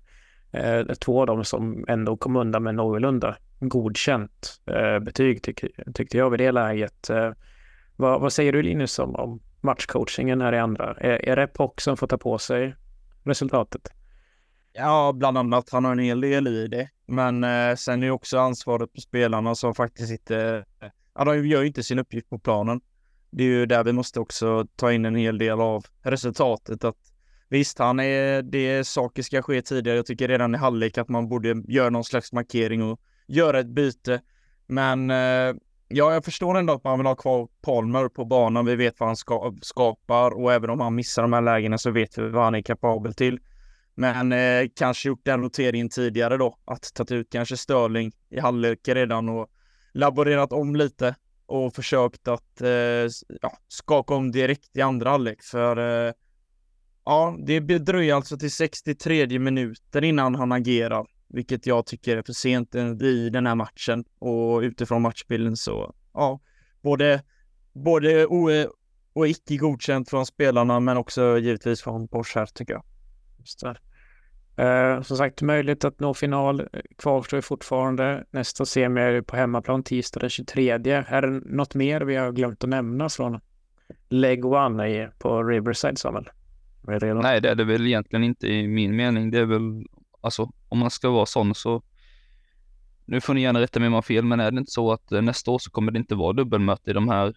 Eh, 0.52 0.84
två 0.84 1.20
av 1.20 1.26
dem 1.26 1.44
som 1.44 1.84
ändå 1.88 2.16
kom 2.16 2.36
undan 2.36 2.62
med 2.62 2.74
någorlunda 2.74 3.36
godkänt 3.60 4.60
betyg 5.00 5.42
tyck, 5.42 5.64
tyckte 5.94 6.18
jag 6.18 6.30
vid 6.30 6.40
det 6.40 6.52
läget. 6.52 7.10
Vad, 7.96 8.20
vad, 8.20 8.32
säger 8.32 8.52
du 8.52 8.62
Linus 8.62 8.98
om, 8.98 9.14
om 9.14 9.40
matchcoachingen 9.60 10.40
här 10.40 10.52
i 10.52 10.58
andra? 10.58 10.94
Är, 10.94 11.28
är 11.28 11.36
det 11.36 11.46
Pock 11.46 11.80
som 11.80 11.96
får 11.96 12.06
ta 12.06 12.18
på 12.18 12.38
sig 12.38 12.74
resultatet? 13.24 13.92
Ja, 14.72 15.12
bland 15.14 15.38
annat. 15.38 15.70
Han 15.72 15.84
har 15.84 15.92
en 15.92 15.98
hel 15.98 16.20
del 16.20 16.46
i 16.48 16.66
det. 16.68 16.88
Men 17.06 17.44
eh, 17.44 17.76
sen 17.76 18.02
är 18.02 18.10
också 18.10 18.38
ansvaret 18.38 18.92
på 18.92 19.00
spelarna 19.00 19.54
som 19.54 19.74
faktiskt 19.74 20.12
inte... 20.12 20.64
Ja, 21.18 21.24
de 21.24 21.46
gör 21.46 21.60
ju 21.60 21.66
inte 21.66 21.82
sin 21.82 21.98
uppgift 21.98 22.30
på 22.30 22.38
planen. 22.38 22.80
Det 23.30 23.42
är 23.42 23.46
ju 23.46 23.66
där 23.66 23.84
vi 23.84 23.92
måste 23.92 24.20
också 24.20 24.66
ta 24.76 24.92
in 24.92 25.04
en 25.04 25.14
hel 25.14 25.38
del 25.38 25.60
av 25.60 25.84
resultatet. 26.02 26.84
Att 26.84 26.96
Visst, 27.48 27.78
han 27.78 28.00
är, 28.00 28.42
det 28.42 28.86
saker 28.86 29.22
ska 29.22 29.42
ske 29.42 29.62
tidigare. 29.62 29.96
Jag 29.96 30.06
tycker 30.06 30.28
redan 30.28 30.54
i 30.54 30.58
halvlek 30.58 30.98
att 30.98 31.08
man 31.08 31.28
borde 31.28 31.62
göra 31.68 31.90
någon 31.90 32.04
slags 32.04 32.32
markering 32.32 32.82
och 32.82 33.00
göra 33.26 33.60
ett 33.60 33.66
byte. 33.66 34.20
Men 34.66 35.10
eh, 35.10 35.54
ja, 35.88 36.12
jag 36.12 36.24
förstår 36.24 36.58
ändå 36.58 36.72
att 36.72 36.84
man 36.84 36.98
vill 36.98 37.06
ha 37.06 37.14
kvar 37.14 37.48
Palmer 37.62 38.08
på 38.08 38.24
banan. 38.24 38.66
Vi 38.66 38.76
vet 38.76 39.00
vad 39.00 39.08
han 39.08 39.16
ska, 39.16 39.54
skapar 39.62 40.30
och 40.30 40.52
även 40.52 40.70
om 40.70 40.80
han 40.80 40.94
missar 40.94 41.22
de 41.22 41.32
här 41.32 41.42
lägena 41.42 41.78
så 41.78 41.90
vet 41.90 42.18
vi 42.18 42.28
vad 42.28 42.44
han 42.44 42.54
är 42.54 42.62
kapabel 42.62 43.14
till. 43.14 43.40
Men 43.94 44.32
eh, 44.32 44.68
kanske 44.76 45.08
gjort 45.08 45.24
den 45.24 45.42
roteringen 45.42 45.88
tidigare 45.88 46.36
då, 46.36 46.58
att 46.64 46.94
tagit 46.94 47.12
ut 47.12 47.32
kanske 47.32 47.56
Störling 47.56 48.12
i 48.30 48.40
halvlek 48.40 48.88
redan 48.88 49.28
och 49.28 49.48
laborerat 49.92 50.52
om 50.52 50.76
lite 50.76 51.14
och 51.46 51.74
försökt 51.74 52.28
att 52.28 52.60
eh, 52.60 52.68
ja, 53.42 53.58
skaka 53.68 54.14
om 54.14 54.32
direkt 54.32 54.76
i 54.76 54.80
andra 54.80 55.10
halvlek. 55.10 55.42
För 55.42 56.06
eh, 56.06 56.12
ja, 57.04 57.36
det 57.46 57.60
dröjer 57.60 58.14
alltså 58.14 58.38
till 58.38 58.50
63 58.50 59.38
minuter 59.38 60.04
innan 60.04 60.34
han 60.34 60.52
agerar 60.52 61.06
vilket 61.28 61.66
jag 61.66 61.86
tycker 61.86 62.16
är 62.16 62.22
för 62.22 62.32
sent 62.32 62.74
i 63.02 63.30
den 63.30 63.46
här 63.46 63.54
matchen 63.54 64.04
och 64.18 64.60
utifrån 64.60 65.02
matchbilden 65.02 65.56
så, 65.56 65.94
ja, 66.12 66.40
både, 66.82 67.22
både 67.72 68.26
o, 68.26 68.50
och 69.12 69.28
icke 69.28 69.56
godkänt 69.56 70.10
från 70.10 70.26
spelarna 70.26 70.80
men 70.80 70.96
också 70.96 71.38
givetvis 71.38 71.82
från 71.82 72.08
Porsche 72.08 72.38
här 72.38 72.46
tycker 72.46 72.74
jag. 72.74 72.84
Just 73.38 73.60
det. 73.60 73.76
Uh, 74.60 75.02
som 75.02 75.16
sagt, 75.16 75.42
möjligt 75.42 75.84
att 75.84 76.00
nå 76.00 76.14
final 76.14 76.60
eh, 76.60 76.80
kvarstår 76.96 77.40
fortfarande. 77.40 78.24
Nästa 78.30 78.64
semi 78.64 79.00
är 79.00 79.22
på 79.22 79.36
hemmaplan 79.36 79.82
tisdag 79.82 80.20
den 80.20 80.30
23. 80.30 80.70
Är 80.70 81.22
det 81.22 81.30
något 81.30 81.74
mer 81.74 82.00
vi 82.00 82.16
har 82.16 82.32
glömt 82.32 82.64
att 82.64 82.70
nämna 82.70 83.08
från 83.08 83.40
Leg 84.08 84.44
One 84.44 85.10
på 85.18 85.42
Riverside, 85.42 85.98
Samuel? 85.98 86.28
Nej, 87.22 87.40
det 87.40 87.50
är 87.50 87.54
det 87.54 87.64
väl 87.64 87.86
egentligen 87.86 88.24
inte 88.24 88.48
i 88.48 88.68
min 88.68 88.96
mening. 88.96 89.30
Det 89.30 89.38
är 89.38 89.44
väl 89.44 89.86
alltså 90.20 90.50
om 90.68 90.78
man 90.78 90.90
ska 90.90 91.10
vara 91.10 91.26
sån 91.26 91.54
så 91.54 91.82
nu 93.04 93.20
får 93.20 93.34
ni 93.34 93.40
gärna 93.40 93.60
rätta 93.60 93.80
mig 93.80 93.86
om 93.86 93.92
jag 93.92 93.96
har 93.96 94.02
fel, 94.02 94.24
men 94.24 94.40
är 94.40 94.50
det 94.50 94.58
inte 94.58 94.72
så 94.72 94.92
att 94.92 95.12
eh, 95.12 95.22
nästa 95.22 95.50
år 95.50 95.58
så 95.58 95.70
kommer 95.70 95.92
det 95.92 95.98
inte 95.98 96.14
vara 96.14 96.32
dubbelmöte 96.32 96.90
i 96.90 96.92
de 96.92 97.08
här 97.08 97.34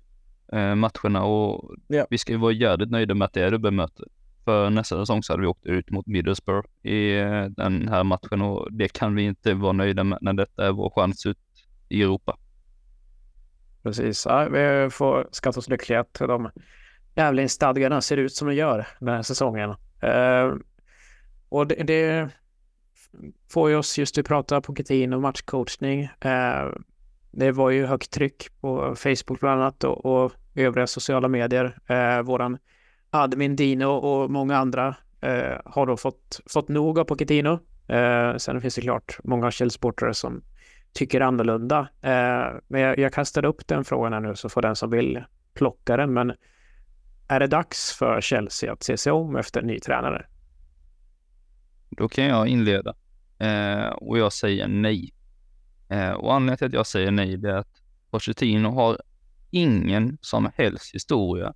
eh, 0.53 0.76
matcherna 0.76 1.24
och 1.24 1.76
ja. 1.88 2.07
vi 2.09 2.17
ska 2.17 2.32
ju 2.32 2.38
vara 2.38 2.51
jävligt 2.51 2.91
nöjda 2.91 3.13
med 3.13 3.26
att 3.26 3.34
det 3.34 3.43
är 3.43 3.51
dubbelmöte. 3.51 4.03
För 4.51 4.69
nästa 4.69 4.99
säsong 4.99 5.23
så 5.23 5.33
hade 5.33 5.41
vi 5.41 5.47
åkt 5.47 5.65
ut 5.65 5.91
mot 5.91 6.07
Middlesbrough 6.07 6.67
i 6.83 7.19
eh, 7.19 7.43
den 7.45 7.87
här 7.87 8.03
matchen 8.03 8.41
och 8.41 8.73
det 8.73 8.93
kan 8.93 9.15
vi 9.15 9.23
inte 9.23 9.53
vara 9.53 9.71
nöjda 9.71 10.03
med 10.03 10.17
när 10.21 10.33
detta 10.33 10.67
är 10.67 10.71
vår 10.71 10.89
chans 10.89 11.25
ut 11.25 11.37
i 11.89 12.01
Europa. 12.01 12.37
Precis, 13.83 14.25
ja, 14.25 14.49
vi 14.49 14.89
får 14.91 15.27
skatta 15.31 15.59
oss 15.59 15.69
lyckliga 15.69 15.99
att 15.99 16.13
de 16.13 16.49
tävlingsstadgarna 17.15 18.01
ser 18.01 18.17
ut 18.17 18.33
som 18.33 18.47
de 18.47 18.53
gör 18.55 18.87
den 18.99 19.09
här 19.09 19.21
säsongen. 19.21 19.69
Uh, 20.03 20.55
och 21.49 21.67
det, 21.67 21.83
det, 21.83 22.29
får 23.49 23.69
ju 23.69 23.75
oss 23.75 23.97
just 23.97 24.17
att 24.17 24.25
prata 24.25 24.61
Pochettino 24.61 25.15
och 25.15 25.21
matchcoachning. 25.21 26.03
Eh, 26.03 26.69
det 27.31 27.51
var 27.51 27.69
ju 27.69 27.85
högt 27.85 28.11
tryck 28.11 28.61
på 28.61 28.95
Facebook 28.95 29.39
bland 29.39 29.61
annat 29.61 29.83
och, 29.83 30.05
och 30.05 30.31
övriga 30.55 30.87
sociala 30.87 31.27
medier. 31.27 31.77
Eh, 31.87 32.21
våran 32.21 32.57
admin 33.12 33.55
Dino 33.55 33.86
och 33.86 34.32
många 34.32 34.57
andra 34.57 34.95
eh, 35.22 35.57
har 35.66 35.86
då 35.86 35.97
fått, 35.97 36.41
fått 36.45 36.68
nog 36.68 36.99
av 36.99 37.03
Pochettino. 37.03 37.59
Eh, 37.88 38.36
sen 38.38 38.62
finns 38.62 38.76
det 38.76 38.82
klart 38.82 39.20
många 39.24 39.51
källsportare 39.51 40.14
som 40.14 40.43
tycker 40.93 41.22
annorlunda. 41.22 41.80
Eh, 42.01 42.59
men 42.68 42.82
jag, 42.82 42.99
jag 42.99 43.14
kastade 43.14 43.47
upp 43.47 43.68
den 43.68 43.86
frågan 43.86 44.14
här 44.14 44.20
nu 44.20 44.36
så 44.36 44.49
får 44.49 44.62
den 44.62 44.76
som 44.76 44.89
vill 44.89 45.24
plocka 45.53 45.97
den. 45.97 46.14
Men 46.14 46.34
är 47.28 47.39
det 47.39 47.47
dags 47.47 47.93
för 47.93 48.22
Chelsea 48.22 48.74
att 48.74 48.84
se 48.84 48.97
sig 48.97 49.12
om 49.12 49.36
efter 49.36 49.62
en 49.62 49.68
ny 49.68 49.80
tränare? 49.80 50.26
Då 51.89 52.09
kan 52.09 52.26
jag 52.26 52.47
inleda. 52.47 52.95
Eh, 53.39 53.88
och 53.88 54.18
jag 54.18 54.34
säger 54.34 54.68
nej. 54.68 55.14
Eh, 55.89 56.12
och 56.12 56.34
anledningen 56.34 56.57
till 56.57 56.68
att 56.68 56.74
jag 56.74 56.88
säger 56.88 57.12
nej 57.12 57.38
det 57.38 57.49
är 57.49 57.55
att 57.55 57.82
Pochettino 58.12 58.68
har 58.70 58.97
ingen 59.51 60.18
som 60.22 60.51
helst 60.55 60.95
historia 60.95 61.53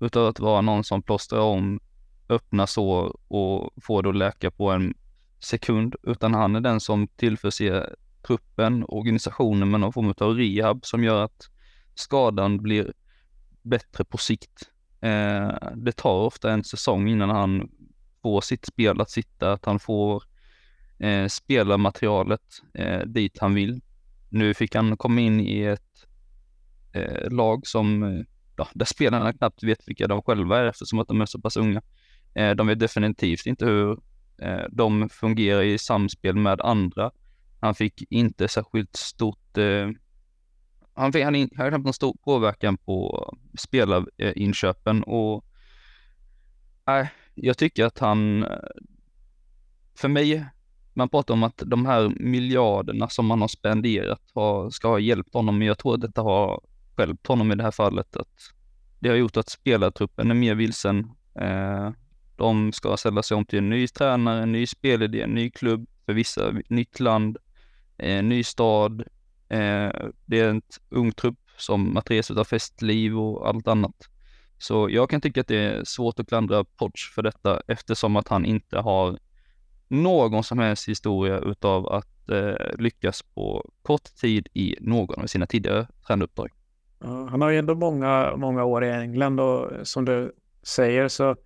utav 0.00 0.26
att 0.26 0.40
vara 0.40 0.60
någon 0.60 0.84
som 0.84 1.02
plåstrar 1.02 1.40
om 1.40 1.80
öppna 2.28 2.66
sår 2.66 3.16
och 3.28 3.70
får 3.82 4.02
det 4.02 4.08
att 4.08 4.16
läka 4.16 4.50
på 4.50 4.70
en 4.70 4.94
sekund, 5.40 5.94
utan 6.02 6.34
han 6.34 6.56
är 6.56 6.60
den 6.60 6.80
som 6.80 7.08
tillförser 7.08 7.94
truppen, 8.26 8.84
organisationen 8.88 9.70
med 9.70 9.80
någon 9.80 9.92
form 9.92 10.14
av 10.18 10.34
rehab 10.34 10.86
som 10.86 11.04
gör 11.04 11.24
att 11.24 11.48
skadan 11.94 12.62
blir 12.62 12.92
bättre 13.62 14.04
på 14.04 14.18
sikt. 14.18 14.70
Eh, 15.00 15.52
det 15.74 15.92
tar 15.96 16.14
ofta 16.14 16.52
en 16.52 16.64
säsong 16.64 17.08
innan 17.08 17.30
han 17.30 17.70
får 18.22 18.40
sitt 18.40 18.66
spel 18.66 19.00
att 19.00 19.10
sitta, 19.10 19.52
att 19.52 19.64
han 19.64 19.78
får 19.78 20.22
eh, 20.98 21.26
spelarmaterialet 21.26 22.62
eh, 22.74 23.00
dit 23.00 23.38
han 23.38 23.54
vill. 23.54 23.80
Nu 24.28 24.54
fick 24.54 24.74
han 24.74 24.96
komma 24.96 25.20
in 25.20 25.40
i 25.40 25.62
ett 25.62 26.06
eh, 26.92 27.30
lag 27.30 27.66
som, 27.66 28.02
eh, 28.02 28.24
ja, 28.58 28.68
där 28.74 28.86
spelarna 28.86 29.32
knappt 29.32 29.62
vet 29.62 29.88
vilka 29.88 30.06
de 30.06 30.22
själva 30.22 30.58
är 30.58 30.64
eftersom 30.64 30.98
att 30.98 31.08
de 31.08 31.20
är 31.20 31.26
så 31.26 31.40
pass 31.40 31.56
unga. 31.56 31.82
Eh, 32.34 32.50
de 32.50 32.66
vet 32.66 32.78
definitivt 32.78 33.46
inte 33.46 33.66
hur 33.66 33.98
Eh, 34.42 34.64
de 34.70 35.08
fungerar 35.08 35.62
i 35.62 35.78
samspel 35.78 36.36
med 36.36 36.60
andra. 36.60 37.10
Han 37.60 37.74
fick 37.74 38.02
inte 38.10 38.48
särskilt 38.48 38.96
stort 38.96 39.58
eh, 39.58 39.88
han 40.94 41.12
fick, 41.12 41.24
han 41.24 41.34
hade 41.34 41.70
knappt 41.70 41.84
någon 41.84 41.92
stor 41.92 42.16
påverkan 42.24 42.76
på 42.76 43.28
spelarinköpen 43.58 45.02
och 45.02 45.44
nej, 46.86 47.00
äh, 47.00 47.08
jag 47.34 47.58
tycker 47.58 47.84
att 47.84 47.98
han, 47.98 48.42
eh, 48.42 48.58
för 49.98 50.08
mig, 50.08 50.46
man 50.94 51.08
pratar 51.08 51.34
om 51.34 51.42
att 51.42 51.62
de 51.66 51.86
här 51.86 52.08
miljarderna 52.08 53.08
som 53.08 53.26
man 53.26 53.40
har 53.40 53.48
spenderat 53.48 54.22
har, 54.34 54.70
ska 54.70 54.88
ha 54.88 54.98
hjälpt 54.98 55.34
honom, 55.34 55.58
men 55.58 55.66
jag 55.66 55.78
tror 55.78 55.94
att 55.94 56.00
detta 56.00 56.22
har 56.22 56.60
hjälpt 56.98 57.26
honom 57.26 57.52
i 57.52 57.54
det 57.54 57.62
här 57.62 57.70
fallet. 57.70 58.16
Att 58.16 58.52
det 58.98 59.08
har 59.08 59.16
gjort 59.16 59.36
att 59.36 59.48
spelartruppen 59.48 60.30
är 60.30 60.34
mer 60.34 60.54
vilsen. 60.54 61.10
Eh, 61.40 61.90
de 62.36 62.72
ska 62.72 62.96
ställa 62.96 63.22
sig 63.22 63.36
om 63.36 63.44
till 63.44 63.58
en 63.58 63.70
ny 63.70 63.88
tränare, 63.88 64.42
en 64.42 64.52
ny 64.52 64.66
spelidé, 64.66 65.22
en 65.22 65.34
ny 65.34 65.50
klubb, 65.50 65.88
för 66.06 66.12
vissa 66.12 66.52
nytt 66.68 67.00
land, 67.00 67.38
en 67.96 68.28
ny 68.28 68.44
stad. 68.44 69.00
Eh, 69.48 69.90
det 70.26 70.40
är 70.40 70.48
en 70.48 70.62
ung 70.88 71.12
trupp 71.12 71.38
som 71.56 71.94
matreras 71.94 72.30
av 72.30 72.44
festliv 72.44 73.18
och 73.18 73.48
allt 73.48 73.68
annat. 73.68 74.08
Så 74.58 74.90
jag 74.90 75.10
kan 75.10 75.20
tycka 75.20 75.40
att 75.40 75.46
det 75.46 75.56
är 75.56 75.84
svårt 75.84 76.20
att 76.20 76.28
klandra 76.28 76.64
Podge 76.64 77.12
för 77.14 77.22
detta 77.22 77.62
eftersom 77.66 78.16
att 78.16 78.28
han 78.28 78.44
inte 78.44 78.78
har 78.78 79.18
någon 79.88 80.44
som 80.44 80.58
helst 80.58 80.88
historia 80.88 81.38
utav 81.38 81.88
att 81.88 82.28
eh, 82.28 82.76
lyckas 82.78 83.22
på 83.22 83.70
kort 83.82 84.04
tid 84.04 84.48
i 84.54 84.76
någon 84.80 85.22
av 85.22 85.26
sina 85.26 85.46
tidigare 85.46 85.86
tränaruppdrag 86.06 86.57
han 87.00 87.42
har 87.42 87.50
ju 87.50 87.58
ändå 87.58 87.74
många, 87.74 88.36
många 88.36 88.64
år 88.64 88.84
i 88.84 88.90
England 88.90 89.40
och 89.40 89.70
som 89.82 90.04
du 90.04 90.32
säger 90.62 91.08
så 91.08 91.36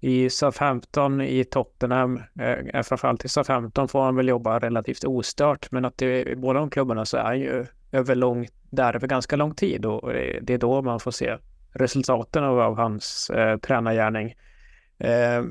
i 0.00 0.30
Southampton, 0.30 1.20
i 1.20 1.44
Tottenham, 1.44 2.22
eh, 2.40 2.50
eh 2.50 2.82
framförallt 2.82 3.24
i 3.24 3.28
Southampton 3.28 3.88
får 3.88 4.02
han 4.02 4.16
väl 4.16 4.28
jobba 4.28 4.58
relativt 4.58 5.04
ostört, 5.04 5.70
men 5.70 5.84
att 5.84 5.98
det, 5.98 6.28
i 6.28 6.36
båda 6.36 6.60
de 6.60 6.70
klubbarna 6.70 7.04
så 7.04 7.16
är 7.16 7.22
han 7.22 7.40
ju 7.40 7.66
över 7.92 8.14
lång, 8.14 8.46
där 8.70 8.96
över 8.96 9.08
ganska 9.08 9.36
lång 9.36 9.54
tid 9.54 9.86
och 9.86 10.12
det 10.42 10.50
är 10.50 10.58
då 10.58 10.82
man 10.82 11.00
får 11.00 11.10
se 11.10 11.36
resultaten 11.72 12.44
av, 12.44 12.60
av 12.60 12.76
hans 12.76 13.30
eh, 13.30 13.58
tränargärning. 13.58 14.34
Eh, 14.98 15.44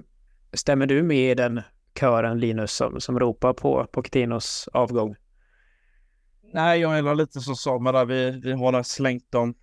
stämmer 0.53 0.85
du 0.85 1.03
med 1.03 1.31
i 1.31 1.35
den 1.35 1.61
kören 1.99 2.39
Linus 2.39 2.71
som, 2.71 3.01
som 3.01 3.19
ropar 3.19 3.53
på 3.53 3.87
Pochettinos 3.91 4.69
avgång? 4.73 5.15
Nej, 6.53 6.79
jag 6.79 6.97
är 6.97 7.15
lite 7.15 7.39
som 7.39 7.55
Samuel 7.55 7.95
där. 7.95 8.05
Vi, 8.05 8.39
vi 8.43 8.51
har 8.51 8.83
slängt 8.83 9.31
dem 9.31 9.55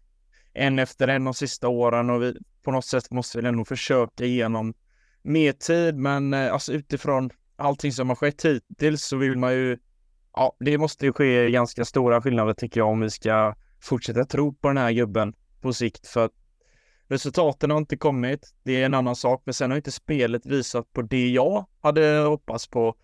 en 0.53 0.79
efter 0.79 1.09
en 1.09 1.25
de 1.25 1.35
sista 1.35 1.69
åren 1.69 2.11
och 2.11 2.23
vi 2.23 2.37
på 2.63 2.71
något 2.71 2.85
sätt 2.85 3.11
måste 3.11 3.41
vi 3.41 3.49
ändå 3.49 3.65
försöka 3.65 4.25
igenom 4.25 4.75
mer 5.23 5.53
tid. 5.53 5.97
Men 5.97 6.35
eh, 6.35 6.53
alltså 6.53 6.73
utifrån 6.73 7.31
allting 7.57 7.93
som 7.93 8.09
har 8.09 8.17
skett 8.17 8.45
hittills 8.45 9.05
så 9.05 9.17
vill 9.17 9.39
man 9.39 9.53
ju 9.53 9.79
Ja, 10.37 10.57
det 10.61 10.79
måste 10.79 11.07
ju 11.07 11.13
ske 11.13 11.51
ganska 11.51 11.85
stora 11.85 12.23
skillnader 12.23 12.55
tycker 12.55 12.81
jag 12.81 12.89
om 12.89 13.01
vi 13.01 13.11
ska 13.11 13.55
fortsätta 13.81 14.25
tro 14.25 14.55
på 14.55 14.69
den 14.69 14.77
här 14.77 14.93
gubben 14.93 15.35
på 15.61 15.73
sikt 15.73 16.07
för 16.07 16.25
att 16.25 16.33
resultaten 17.09 17.71
har 17.71 17.79
inte 17.79 17.97
kommit. 17.97 18.55
Det 18.63 18.83
är 18.83 18.87
en 18.87 18.95
annan 18.95 19.17
sak, 19.17 19.43
men 19.45 19.55
sen 19.55 19.71
har 19.71 19.77
inte 19.77 19.93
spelet 19.93 20.47
visat 20.47 20.93
på 20.93 21.03
det 21.03 21.29
jag 21.29 21.67
hade 21.81 22.19
hoppats 22.19 22.67
på. 22.67 22.95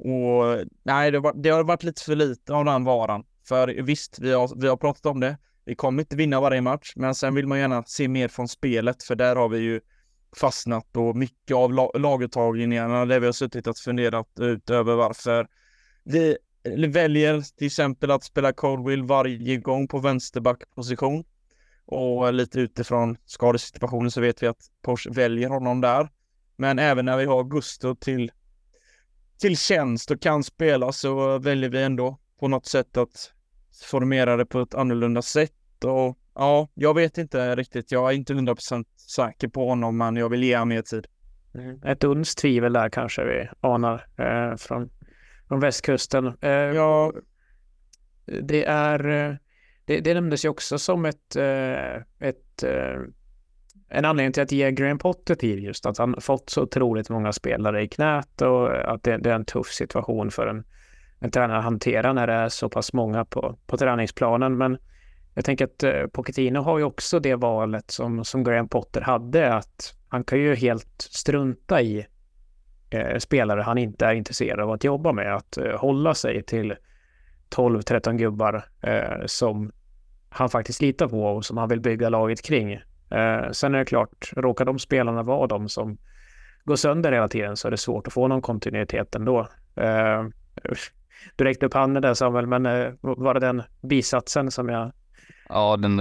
Och 0.00 0.64
nej, 0.82 1.10
det, 1.10 1.18
var, 1.18 1.32
det 1.34 1.50
har 1.50 1.64
varit 1.64 1.82
lite 1.82 2.04
för 2.04 2.16
lite 2.16 2.54
av 2.54 2.64
den 2.64 2.84
varan. 2.84 3.24
För 3.48 3.82
visst, 3.82 4.18
vi 4.18 4.32
har, 4.32 4.60
vi 4.60 4.68
har 4.68 4.76
pratat 4.76 5.06
om 5.06 5.20
det. 5.20 5.38
Vi 5.64 5.74
kommer 5.74 6.02
inte 6.02 6.16
vinna 6.16 6.40
varje 6.40 6.60
match, 6.60 6.92
men 6.96 7.14
sen 7.14 7.34
vill 7.34 7.46
man 7.46 7.58
gärna 7.58 7.82
se 7.82 8.08
mer 8.08 8.28
från 8.28 8.48
spelet, 8.48 9.02
för 9.02 9.14
där 9.14 9.36
har 9.36 9.48
vi 9.48 9.58
ju 9.58 9.80
fastnat 10.36 10.96
och 10.96 11.16
mycket 11.16 11.54
av 11.54 11.72
laguttagningarna 11.98 13.06
där 13.06 13.20
vi 13.20 13.26
har 13.26 13.32
suttit 13.32 13.66
och 13.66 13.76
funderat 13.76 14.40
ut 14.40 14.70
över 14.70 14.94
varför 14.94 15.48
vi 16.04 16.36
väljer 16.88 17.56
till 17.56 17.66
exempel 17.66 18.10
att 18.10 18.24
spela 18.24 18.52
Coldwill 18.52 19.02
varje 19.02 19.56
gång 19.56 19.88
på 19.88 19.98
vänsterbackposition. 19.98 21.24
Och 21.86 22.34
lite 22.34 22.60
utifrån 22.60 23.16
skadesituationen 23.24 24.10
så 24.10 24.20
vet 24.20 24.42
vi 24.42 24.46
att 24.46 24.70
Porsche 24.82 25.10
väljer 25.10 25.48
honom 25.48 25.80
där. 25.80 26.08
Men 26.56 26.78
även 26.78 27.04
när 27.04 27.16
vi 27.16 27.24
har 27.24 27.44
Gusto 27.44 27.94
till, 27.94 28.32
till 29.40 29.56
tjänst 29.56 30.10
och 30.10 30.20
kan 30.20 30.44
spela 30.44 30.92
så 30.92 31.38
väljer 31.38 31.70
vi 31.70 31.82
ändå 31.82 32.18
på 32.40 32.48
något 32.48 32.66
sätt 32.66 32.96
att 32.96 33.32
formera 33.90 34.36
det 34.36 34.46
på 34.46 34.60
ett 34.60 34.74
annorlunda 34.74 35.22
sätt. 35.22 35.84
Och 35.84 36.18
ja, 36.34 36.68
jag 36.74 36.94
vet 36.94 37.18
inte 37.18 37.56
riktigt. 37.56 37.92
Jag 37.92 38.10
är 38.10 38.14
inte 38.14 38.32
100% 38.32 38.84
säker 38.96 39.48
på 39.48 39.68
honom, 39.68 39.96
men 39.96 40.16
jag 40.16 40.28
vill 40.28 40.44
ge 40.44 40.56
honom 40.56 40.68
mer 40.68 40.82
tid. 40.82 41.06
Mm. 41.54 41.82
Ett 41.82 42.04
uns 42.04 42.34
tvivel 42.34 42.72
där 42.72 42.88
kanske 42.88 43.24
vi 43.24 43.48
anar 43.60 44.06
eh, 44.18 44.56
från, 44.56 44.90
från 45.48 45.60
västkusten. 45.60 46.26
Eh, 46.40 46.50
ja. 46.50 47.12
Det 48.42 48.64
är 48.64 49.08
eh, 49.08 49.36
det, 49.84 50.00
det 50.00 50.14
nämndes 50.14 50.44
ju 50.44 50.48
också 50.48 50.78
som 50.78 51.04
ett, 51.04 51.36
eh, 51.36 51.94
ett 52.18 52.62
eh, 52.62 53.00
en 53.90 54.04
anledning 54.04 54.32
till 54.32 54.42
att 54.42 54.52
ge 54.52 54.70
Graham 54.70 54.98
Potter 54.98 55.34
tid 55.34 55.58
just 55.58 55.86
att 55.86 55.98
han 55.98 56.20
fått 56.20 56.50
så 56.50 56.62
otroligt 56.62 57.10
många 57.10 57.32
spelare 57.32 57.82
i 57.82 57.88
knät 57.88 58.42
och 58.42 58.92
att 58.92 59.02
det, 59.02 59.16
det 59.16 59.30
är 59.30 59.34
en 59.34 59.44
tuff 59.44 59.66
situation 59.66 60.30
för 60.30 60.46
en, 60.46 60.64
en 61.18 61.30
tränare 61.30 61.58
att 61.58 61.64
hantera 61.64 62.12
när 62.12 62.26
det 62.26 62.32
är 62.32 62.48
så 62.48 62.68
pass 62.68 62.92
många 62.92 63.24
på, 63.24 63.58
på 63.66 63.76
träningsplanen. 63.76 64.58
Men 64.58 64.78
jag 65.34 65.44
tänker 65.44 65.64
att 65.64 65.82
eh, 65.82 66.06
Pochettino 66.12 66.60
har 66.60 66.78
ju 66.78 66.84
också 66.84 67.20
det 67.20 67.34
valet 67.34 67.90
som, 67.90 68.24
som 68.24 68.44
Graham 68.44 68.68
Potter 68.68 69.00
hade, 69.00 69.54
att 69.54 69.94
han 70.08 70.24
kan 70.24 70.38
ju 70.38 70.54
helt 70.54 70.94
strunta 70.98 71.82
i 71.82 72.06
eh, 72.90 73.18
spelare 73.18 73.60
han 73.60 73.78
inte 73.78 74.06
är 74.06 74.14
intresserad 74.14 74.60
av 74.60 74.70
att 74.70 74.84
jobba 74.84 75.12
med, 75.12 75.36
att 75.36 75.56
eh, 75.56 75.78
hålla 75.78 76.14
sig 76.14 76.42
till 76.42 76.74
12-13 77.50 78.16
gubbar 78.16 78.64
eh, 78.82 79.26
som 79.26 79.72
han 80.28 80.48
faktiskt 80.48 80.82
litar 80.82 81.08
på 81.08 81.22
och 81.22 81.44
som 81.44 81.56
han 81.56 81.68
vill 81.68 81.80
bygga 81.80 82.08
laget 82.08 82.42
kring. 82.42 82.80
Eh, 83.10 83.50
sen 83.50 83.74
är 83.74 83.78
det 83.78 83.84
klart, 83.84 84.32
råkar 84.36 84.64
de 84.64 84.78
spelarna 84.78 85.22
vara 85.22 85.46
de 85.46 85.68
som 85.68 85.98
går 86.64 86.76
sönder 86.76 87.12
hela 87.12 87.28
tiden 87.28 87.56
så 87.56 87.68
är 87.68 87.70
det 87.70 87.76
svårt 87.76 88.06
att 88.06 88.12
få 88.12 88.28
någon 88.28 88.42
kontinuitet 88.42 89.14
ändå. 89.14 89.40
Eh, 89.76 90.24
du 91.36 91.44
räckte 91.44 91.66
upp 91.66 91.74
handen 91.74 92.02
där 92.02 92.14
Samuel, 92.14 92.46
men 92.46 92.66
eh, 92.66 92.92
var 93.00 93.34
det 93.34 93.40
den 93.40 93.62
bisatsen 93.80 94.50
som 94.50 94.68
jag... 94.68 94.92
Ja, 95.48 95.76
den, 95.76 95.96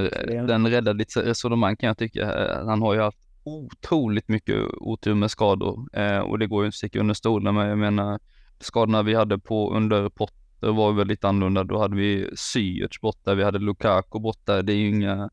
den 0.47 0.67
räddade 0.67 0.97
lite 0.97 1.21
resonemang 1.21 1.75
kan 1.75 1.87
jag 1.87 1.97
tycka. 1.97 2.21
Eh, 2.21 2.65
han 2.65 2.81
har 2.81 2.93
ju 2.93 2.99
haft 2.99 3.19
otroligt 3.43 4.27
mycket 4.27 4.55
otur 4.77 5.13
med 5.13 5.31
skador 5.31 5.87
eh, 5.93 6.19
och 6.19 6.39
det 6.39 6.47
går 6.47 6.63
ju 6.63 6.65
inte 6.65 6.73
att 6.73 6.77
sticka 6.77 6.99
under 6.99 7.13
stolen 7.13 7.55
med. 7.55 7.71
Jag 7.71 7.77
menar, 7.77 8.19
skadorna 8.59 9.03
vi 9.03 9.15
hade 9.15 9.39
på 9.39 9.73
under 9.73 10.09
pott 10.09 10.33
det 10.59 10.71
var 10.71 10.93
väl 10.93 11.07
lite 11.07 11.27
annorlunda. 11.27 11.63
Då 11.63 11.79
hade 11.79 11.95
vi 11.95 12.29
Ziyech 12.35 13.01
borta, 13.01 13.35
vi 13.35 13.43
hade 13.43 13.59
Lukaku 13.59 14.19
borta. 14.19 14.61
Det 14.61 14.73
är 14.73 14.77
ju 14.77 14.89
inga 14.89 15.29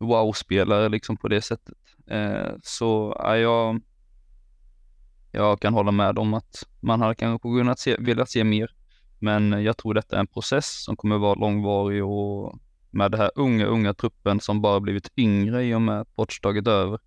wow-spelare 0.00 0.88
liksom 0.88 1.16
på 1.16 1.28
det 1.28 1.42
sättet. 1.42 1.78
Eh, 2.06 2.52
så 2.62 3.16
ja, 3.18 3.36
jag, 3.36 3.80
jag 5.32 5.60
kan 5.60 5.74
hålla 5.74 5.90
med 5.90 6.18
om 6.18 6.34
att 6.34 6.64
man 6.80 7.00
hade 7.00 7.14
kanske 7.14 7.48
kunnat 7.48 7.78
se, 7.78 7.96
velat 7.98 8.30
se 8.30 8.44
mer. 8.44 8.70
Men 9.18 9.64
jag 9.64 9.76
tror 9.76 9.94
detta 9.94 10.16
är 10.16 10.20
en 10.20 10.26
process 10.26 10.84
som 10.84 10.96
kommer 10.96 11.18
vara 11.18 11.34
långvarig 11.34 12.04
och 12.04 12.58
med 12.90 13.10
den 13.10 13.20
här 13.20 13.30
unga, 13.34 13.66
unga 13.66 13.94
truppen 13.94 14.40
som 14.40 14.60
bara 14.60 14.80
blivit 14.80 15.08
yngre 15.16 15.64
i 15.64 15.74
och 15.74 15.82
med 15.82 16.00
att 16.00 16.16
Poch 16.16 16.40
tagit 16.42 16.66
över 16.66 16.98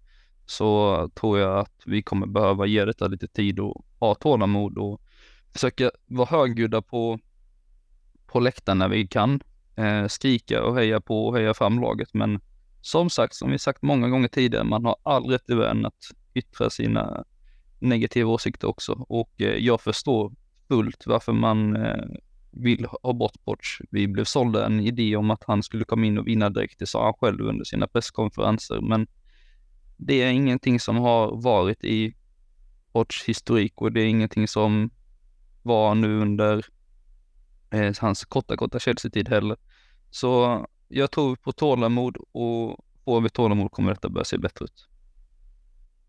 så 0.46 1.10
tror 1.16 1.40
jag 1.40 1.60
att 1.60 1.82
vi 1.86 2.04
kommer 2.04 2.28
behöva 2.28 2.66
ge 2.66 2.86
detta 2.86 3.08
lite 3.08 3.28
tid 3.28 3.60
och 3.60 3.86
ha 4.00 4.16
tålamod 4.16 4.78
och 4.78 5.02
försöka 5.54 5.92
vara 6.06 6.28
högljudda 6.28 6.82
på, 6.82 7.20
på 8.28 8.40
läktaren 8.40 8.78
när 8.78 8.90
vi 8.90 9.08
kan. 9.08 9.42
Eh, 9.76 10.08
skrika 10.08 10.64
och 10.64 10.76
heja 10.76 11.02
på 11.02 11.28
och 11.28 11.38
heja 11.38 11.54
fram 11.54 11.82
laget. 11.82 12.14
Men 12.14 12.42
som 12.84 13.10
sagt, 13.10 13.36
som 13.36 13.52
vi 13.52 13.60
sagt 13.60 13.82
många 13.82 14.10
gånger 14.10 14.28
tidigare, 14.28 14.64
man 14.64 14.86
har 14.86 14.96
all 15.04 15.26
rätt 15.30 15.50
i 15.50 15.54
världen 15.54 15.86
att 15.86 16.12
yttra 16.34 16.70
sina 16.70 17.24
negativa 17.80 18.30
åsikter 18.30 18.68
också. 18.68 19.06
Och 19.10 19.42
eh, 19.42 19.58
jag 19.58 19.82
förstår 19.82 20.34
fullt 20.68 21.04
varför 21.06 21.34
man 21.34 21.76
eh, 21.76 22.06
vill 22.52 22.88
ha 23.02 23.14
bort 23.14 23.46
Poch. 23.46 23.82
Vi 23.92 24.08
blev 24.08 24.24
sålda 24.24 24.66
en 24.66 24.80
idé 24.80 25.16
om 25.16 25.32
att 25.32 25.44
han 25.48 25.64
skulle 25.64 25.86
komma 25.86 26.06
in 26.06 26.18
och 26.18 26.28
vinna 26.28 26.50
direkt, 26.50 26.80
det 26.80 26.88
sa 26.88 27.04
han 27.04 27.14
själv 27.14 27.42
under 27.42 27.66
sina 27.66 27.88
presskonferenser. 27.88 28.82
Men 28.82 29.08
det 29.98 30.22
är 30.22 30.32
ingenting 30.32 30.80
som 30.80 30.98
har 30.98 31.42
varit 31.42 31.84
i 31.84 32.16
Pochs 32.92 33.24
historik 33.24 33.82
och 33.82 33.92
det 33.92 34.02
är 34.02 34.06
ingenting 34.06 34.48
som 34.48 34.92
var 35.62 35.96
nu 35.96 36.22
under 36.22 36.66
eh, 37.70 37.94
hans 38.00 38.26
korta, 38.26 38.58
korta 38.58 38.80
Chelsea-tid 38.80 39.30
heller. 39.30 39.58
Så 40.12 40.66
jag 40.94 41.12
tror 41.12 41.36
på 41.36 41.52
tålamod 41.52 42.18
och 42.18 42.78
får 43.06 43.22
vi 43.22 43.30
tålamod 43.30 43.72
kommer 43.72 43.90
detta 43.90 44.10
börja 44.10 44.26
se 44.26 44.38
bättre 44.38 44.66
ut. 44.66 44.88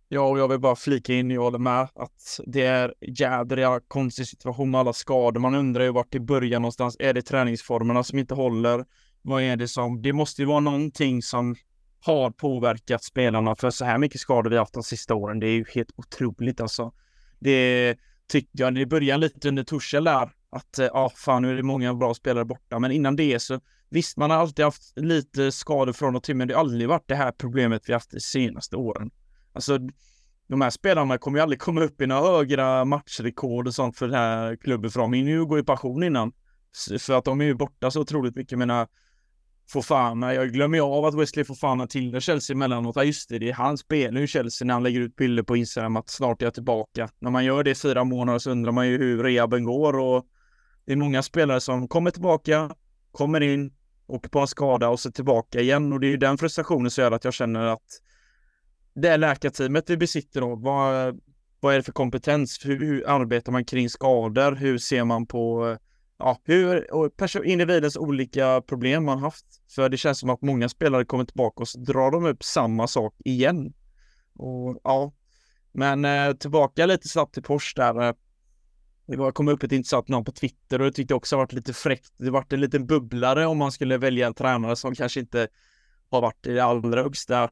Ja, 0.09 0.21
och 0.21 0.39
jag 0.39 0.49
vill 0.49 0.61
bara 0.61 0.77
flika 0.77 1.15
in, 1.15 1.31
jag 1.31 1.43
håller 1.43 1.59
med, 1.59 1.89
att 1.95 2.41
det 2.47 2.63
är 2.63 2.95
jädra 3.01 3.81
konstig 3.89 4.27
situation 4.27 4.71
med 4.71 4.81
alla 4.81 4.93
skador. 4.93 5.41
Man 5.41 5.55
undrar 5.55 5.85
ju 5.85 5.93
vart 5.93 6.11
det 6.11 6.21
börjar 6.21 6.61
någonstans. 6.61 6.97
Är 6.99 7.15
det 7.15 7.23
träningsformerna 7.23 8.05
som 8.05 8.19
inte 8.19 8.35
håller? 8.35 8.85
Vad 9.23 9.43
är 9.43 9.57
det 9.57 9.69
som... 9.69 10.03
Det 10.03 10.13
måste 10.13 10.43
ju 10.43 10.49
vara 10.49 10.61
någonting 10.61 11.23
som 11.23 11.57
har 12.01 12.31
påverkat 12.31 13.05
spelarna, 13.05 13.57
för 13.57 13.71
så 13.71 13.85
här 13.85 13.99
mycket 13.99 14.21
skador 14.21 14.51
vi 14.51 14.57
haft 14.57 14.75
de 14.75 14.83
sista 14.83 15.15
åren, 15.15 15.41
det 15.41 15.47
är 15.47 15.55
ju 15.55 15.65
helt 15.75 15.91
otroligt 15.97 16.61
alltså. 16.61 16.93
Det 17.39 17.97
tyckte 18.29 18.63
jag 18.63 18.79
i 18.79 18.87
början 18.87 19.21
lite 19.21 19.49
under 19.49 19.65
Torshäll 19.65 20.05
där 20.05 20.31
att 20.51 20.79
ja, 20.79 20.91
ah, 20.93 21.11
fan 21.17 21.43
nu 21.43 21.51
är 21.51 21.57
det 21.57 21.63
många 21.63 21.95
bra 21.95 22.15
spelare 22.15 22.45
borta. 22.45 22.79
Men 22.79 22.91
innan 22.91 23.17
det 23.17 23.41
så 23.41 23.61
visst, 23.95 24.17
man 24.17 24.31
har 24.31 24.37
alltid 24.37 24.65
haft 24.65 24.93
lite 24.97 25.53
skador 25.53 25.93
från 25.93 26.17
och 26.17 26.23
till, 26.23 26.37
men 26.37 26.49
det 26.49 26.55
har 26.55 26.61
aldrig 26.61 26.89
varit 26.89 27.09
det 27.09 27.15
här 27.15 27.33
problemet 27.33 27.83
vi 27.87 27.93
haft 27.93 28.11
de 28.11 28.21
senaste 28.21 28.77
åren. 28.77 29.11
Alltså, 29.53 29.79
de 30.49 30.61
här 30.61 30.71
spelarna 30.71 31.19
kommer 31.19 31.39
ju 31.39 31.43
aldrig 31.43 31.61
komma 31.61 31.81
upp 31.81 32.01
i 32.01 32.07
några 32.07 32.23
högra 32.23 32.85
matchrekord 32.85 33.67
och 33.67 33.75
sånt 33.75 33.99
för 33.99 34.07
den 34.07 34.15
här 34.15 34.57
klubben, 34.57 34.91
för 34.91 35.01
de 35.01 35.13
hinner 35.13 35.31
ju 35.31 35.47
gå 35.47 35.59
i 35.59 35.63
passion 35.63 36.03
innan. 36.03 36.33
För 36.99 37.15
att 37.19 37.25
de 37.25 37.41
är 37.41 37.45
ju 37.45 37.55
borta 37.55 37.91
så 37.91 38.01
otroligt 38.01 38.37
mycket. 38.37 38.53
Jag 38.53 38.59
menar, 38.59 38.81
äh, 38.81 38.87
Fofana, 39.69 40.35
jag 40.35 40.53
glömmer 40.53 40.79
ju 40.79 40.85
av 40.85 41.05
att 41.05 41.15
Wesley 41.15 41.45
Fofana 41.45 41.87
tillhör 41.87 42.21
Chelsea 42.21 42.55
emellanåt. 42.55 42.97
Ja 42.97 43.05
just 43.05 43.29
det, 43.29 43.39
det 43.39 43.51
är 43.51 43.55
han 43.55 43.79
spelar 43.79 44.21
ju 44.21 44.27
Chelsea 44.27 44.67
när 44.67 44.75
han 44.75 44.83
lägger 44.83 45.01
ut 45.01 45.17
bilder 45.17 45.43
på 45.43 45.57
Instagram 45.57 45.97
att 45.97 46.11
snart 46.11 46.43
är 46.43 46.47
jag 46.47 46.55
tillbaka. 46.55 47.09
När 47.19 47.31
man 47.31 47.45
gör 47.45 47.65
det 47.65 47.71
i 47.71 47.75
fyra 47.75 48.05
månader 48.05 48.39
så 48.39 48.51
undrar 48.51 48.73
man 48.73 48.89
ju 48.89 48.99
hur 48.99 49.23
rehaben 49.23 49.65
går 49.65 49.99
och 49.99 50.27
det 50.87 50.93
är 50.93 50.97
många 50.97 51.23
spelare 51.23 51.61
som 51.61 51.89
kommer 51.89 52.11
tillbaka, 52.11 52.75
kommer 53.13 53.41
in, 53.41 53.73
åker 54.07 54.29
på 54.29 54.39
en 54.41 54.47
skada 54.47 54.89
och 54.89 55.01
så 55.01 55.11
tillbaka 55.11 55.61
igen 55.61 55.93
och 55.93 56.01
det 56.01 56.07
är 56.07 56.11
ju 56.11 56.17
den 56.17 56.39
frustrationen 56.39 56.91
som 56.91 57.03
gör 57.03 57.13
att 57.13 57.25
jag 57.25 57.35
känner 57.35 57.67
att 57.67 58.01
det 58.95 59.17
läkarteamet 59.17 59.91
vi 59.91 59.97
besitter 59.97 60.41
då, 60.41 60.57
vad, 60.57 61.21
vad 61.61 61.75
är 61.75 61.77
det 61.77 61.83
för 61.83 61.93
kompetens? 61.93 62.61
Hur, 62.65 62.81
hur 62.81 63.09
arbetar 63.09 63.53
man 63.53 63.65
kring 63.65 63.91
skador? 63.91 64.53
Hur 64.53 64.79
ser 64.79 65.05
man 65.05 65.27
på 65.27 65.77
ja, 66.19 66.41
hur 66.45 67.45
individens 67.45 67.97
olika 67.97 68.61
problem 68.61 69.05
man 69.05 69.19
haft. 69.19 69.47
För 69.75 69.89
det 69.89 69.97
känns 69.97 70.19
som 70.19 70.31
att 70.31 70.43
många 70.43 70.69
spelare 70.69 71.05
kommer 71.05 71.25
tillbaka 71.25 71.61
och 71.61 71.69
så 71.69 71.79
drar 71.79 72.11
de 72.11 72.25
upp 72.27 72.45
samma 72.45 72.87
sak 72.87 73.15
igen. 73.25 73.73
Och 74.35 74.81
ja, 74.85 75.13
men 75.73 76.05
eh, 76.05 76.33
tillbaka 76.33 76.87
lite 76.87 77.09
snabbt 77.09 77.35
till 77.35 77.43
Porsche 77.43 77.73
där. 77.77 78.09
Eh, 78.09 78.15
det 79.07 79.17
var, 79.17 79.33
kom 79.33 79.49
upp 79.49 79.63
ett 79.63 79.73
intressant 79.73 80.09
namn 80.09 80.25
på 80.25 80.33
Twitter 80.33 80.79
och 80.79 80.85
det 80.85 80.93
tyckte 80.93 81.13
jag 81.13 81.17
också 81.17 81.37
varit 81.37 81.53
lite 81.53 81.73
fräckt. 81.73 82.13
Det 82.17 82.31
varit 82.31 82.53
en 82.53 82.61
liten 82.61 82.87
bubblare 82.87 83.47
om 83.47 83.59
man 83.59 83.73
skulle 83.73 83.99
välja 83.99 84.27
en 84.27 84.35
tränare 84.35 84.77
som 84.77 84.95
kanske 84.95 85.21
inte 85.21 85.49
har 86.11 86.21
varit 86.21 86.47
i 86.47 86.55
de 86.55 86.61
allra 86.61 87.03
högsta 87.03 87.51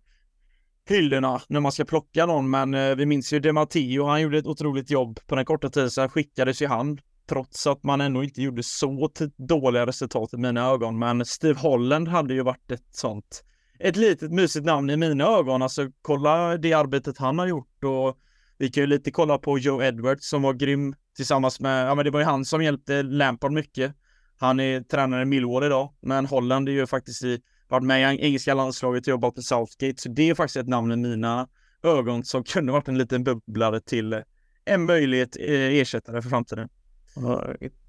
hyllorna 0.89 1.41
när 1.49 1.61
man 1.61 1.73
ska 1.73 1.85
plocka 1.85 2.27
någon. 2.27 2.51
Men 2.51 2.75
eh, 2.75 2.95
vi 2.95 3.07
minns 3.07 3.33
ju 3.33 3.41
DeMatteo, 3.41 4.05
han 4.05 4.23
gjorde 4.23 4.39
ett 4.39 4.47
otroligt 4.47 4.91
jobb 4.91 5.21
på 5.27 5.35
den 5.35 5.45
korta 5.45 5.69
tiden, 5.69 5.91
så 5.91 6.09
skickades 6.09 6.63
ju 6.63 6.67
han 6.67 6.99
trots 7.29 7.67
att 7.67 7.83
man 7.83 8.01
ändå 8.01 8.25
inte 8.25 8.43
gjorde 8.43 8.63
så 8.63 9.09
dåliga 9.37 9.87
resultat 9.87 10.35
i 10.35 10.37
mina 10.37 10.67
ögon. 10.71 10.99
Men 10.99 11.25
Steve 11.25 11.61
Holland 11.61 12.09
hade 12.09 12.35
ju 12.35 12.43
varit 12.43 12.71
ett 12.71 12.89
sånt, 12.91 13.45
ett 13.79 13.97
litet 13.97 14.33
mysigt 14.33 14.67
namn 14.67 14.91
i 14.91 14.97
mina 14.97 15.25
ögon. 15.25 15.63
Alltså 15.63 15.91
kolla 16.03 16.57
det 16.57 16.73
arbetet 16.73 17.19
han 17.19 17.39
har 17.39 17.47
gjort 17.47 17.85
och 17.85 18.19
vi 18.59 18.71
kan 18.71 18.83
ju 18.83 18.87
lite 18.87 19.11
kolla 19.11 19.39
på 19.39 19.59
Joe 19.59 19.83
Edwards 19.83 20.29
som 20.29 20.43
var 20.43 20.53
grym 20.53 20.95
tillsammans 21.17 21.61
med, 21.61 21.87
ja 21.87 21.95
men 21.95 22.05
det 22.05 22.11
var 22.11 22.21
ju 22.21 22.27
han 22.27 22.45
som 22.45 22.63
hjälpte 22.63 23.03
Lampard 23.03 23.53
mycket. 23.53 23.95
Han 24.39 24.61
är 24.61 24.81
tränare 24.81 25.23
i 25.23 25.25
Millwall 25.25 25.65
idag, 25.65 25.93
men 26.01 26.27
Holland 26.27 26.69
är 26.69 26.73
ju 26.73 26.87
faktiskt 26.87 27.25
i, 27.25 27.41
varit 27.69 27.85
med 27.85 28.15
i 28.15 28.25
engelska 28.25 28.55
landslaget 28.55 29.03
och 29.03 29.09
jobbat 29.09 29.35
på 29.35 29.43
Southgate, 29.43 30.03
så 30.03 30.09
det 30.09 30.31
är 30.31 30.35
faktiskt 30.35 30.57
ett 30.57 30.69
namn 30.69 30.93
i 30.93 30.97
mina 30.97 31.49
ögon 31.83 32.25
som 32.25 32.45
kunde 32.45 32.73
varit 32.73 32.89
en 32.89 32.99
liten 32.99 33.25
bubblare 33.25 33.81
till 33.81 34.23
en 34.65 34.85
möjlighet 34.85 35.37
eh, 35.41 35.51
ersättare 35.51 36.23
för 36.23 36.31
framtiden. 36.31 36.69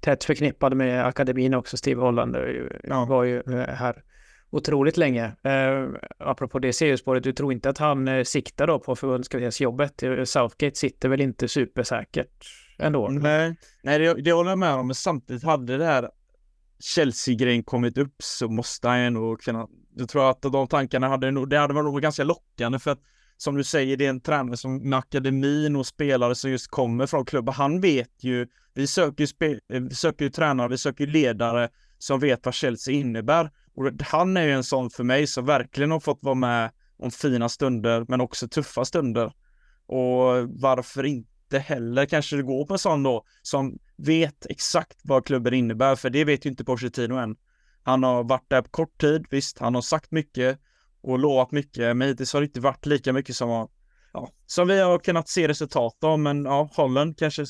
Tätt 0.00 0.24
förknippad 0.24 0.76
med 0.76 1.06
akademin 1.06 1.54
också, 1.54 1.76
Steve 1.76 2.00
Holland 2.00 2.36
ja. 2.84 3.04
var 3.04 3.24
ju 3.24 3.40
eh, 3.40 3.74
här 3.74 4.02
otroligt 4.50 4.96
länge. 4.96 5.24
Eh, 5.24 5.88
apropå 6.18 6.58
det 6.58 6.78
CU-spåret, 6.78 7.22
du 7.22 7.32
tror 7.32 7.52
inte 7.52 7.68
att 7.68 7.78
han 7.78 8.08
eh, 8.08 8.24
siktar 8.24 8.66
då 8.66 8.78
på 8.78 8.96
förbundskaptensjobbet? 8.96 10.02
Southgate 10.24 10.76
sitter 10.76 11.08
väl 11.08 11.20
inte 11.20 11.48
supersäkert 11.48 12.63
ändå? 12.78 13.08
Nej, 13.08 13.56
nej 13.82 13.98
det, 13.98 14.22
det 14.22 14.32
håller 14.32 14.50
jag 14.50 14.58
med 14.58 14.74
om, 14.74 14.86
men 14.86 14.94
samtidigt 14.94 15.44
hade 15.44 15.76
det 15.76 15.84
här 15.84 16.10
Chelsea-grejen 16.80 17.64
kommit 17.64 17.98
upp 17.98 18.14
så 18.18 18.48
måste 18.48 18.88
han 18.88 18.98
ändå 18.98 19.36
kunna... 19.36 19.66
Jag 19.96 20.08
tror 20.08 20.30
att 20.30 20.42
de 20.42 20.68
tankarna 20.68 21.08
hade 21.08 21.30
nog, 21.30 21.50
det 21.50 21.58
hade 21.58 21.74
varit 21.74 21.84
nog 21.84 22.02
ganska 22.02 22.24
lockande 22.24 22.78
för 22.78 22.90
att 22.90 23.00
som 23.36 23.54
du 23.54 23.64
säger, 23.64 23.96
det 23.96 24.06
är 24.06 24.10
en 24.10 24.20
tränare 24.20 24.56
som 24.56 24.88
med 24.88 24.98
akademin 24.98 25.76
och 25.76 25.86
spelare 25.86 26.34
som 26.34 26.50
just 26.50 26.70
kommer 26.70 27.06
från 27.06 27.24
klubben. 27.24 27.54
Han 27.54 27.80
vet 27.80 28.24
ju, 28.24 28.46
vi 28.74 28.86
söker 28.86 29.28
ju, 29.40 29.60
eh, 29.72 29.80
vi 29.80 29.94
söker 29.94 30.24
ju 30.24 30.30
tränare, 30.30 30.68
vi 30.68 30.78
söker 30.78 31.06
ledare 31.06 31.68
som 31.98 32.20
vet 32.20 32.44
vad 32.44 32.54
Chelsea 32.54 32.94
innebär. 32.94 33.50
Och 33.76 33.90
han 34.00 34.36
är 34.36 34.42
ju 34.42 34.52
en 34.52 34.64
sån 34.64 34.90
för 34.90 35.04
mig 35.04 35.26
som 35.26 35.46
verkligen 35.46 35.90
har 35.90 36.00
fått 36.00 36.18
vara 36.22 36.34
med 36.34 36.70
om 36.96 37.10
fina 37.10 37.48
stunder, 37.48 38.04
men 38.08 38.20
också 38.20 38.48
tuffa 38.48 38.84
stunder. 38.84 39.32
Och 39.86 40.48
varför 40.48 41.04
inte 41.04 41.33
heller 41.58 42.06
kanske 42.06 42.36
det 42.36 42.42
går 42.42 42.66
på 42.66 42.74
en 42.74 42.78
sån 42.78 43.02
då, 43.02 43.24
som 43.42 43.78
vet 43.96 44.46
exakt 44.46 44.98
vad 45.02 45.26
klubben 45.26 45.54
innebär, 45.54 45.96
för 45.96 46.10
det 46.10 46.24
vet 46.24 46.46
ju 46.46 46.50
inte 46.50 46.64
Pochettino 46.64 47.14
än. 47.14 47.36
Han 47.82 48.02
har 48.02 48.24
varit 48.24 48.50
där 48.50 48.62
på 48.62 48.68
kort 48.68 49.00
tid, 49.00 49.26
visst, 49.30 49.58
han 49.58 49.74
har 49.74 49.82
sagt 49.82 50.10
mycket, 50.10 50.58
och 51.04 51.18
lovat 51.18 51.52
mycket, 51.52 51.96
men 51.96 52.08
hittills 52.08 52.32
har 52.32 52.40
det 52.40 52.46
inte 52.46 52.60
varit 52.60 52.86
lika 52.86 53.12
mycket 53.12 53.36
som, 53.36 53.68
ja, 54.12 54.28
som 54.46 54.68
vi 54.68 54.80
har 54.80 54.98
kunnat 54.98 55.28
se 55.28 55.48
resultat 55.48 56.04
av. 56.04 56.18
Men 56.18 56.44
ja, 56.44 56.70
Holland 56.72 57.18
kanske 57.18 57.44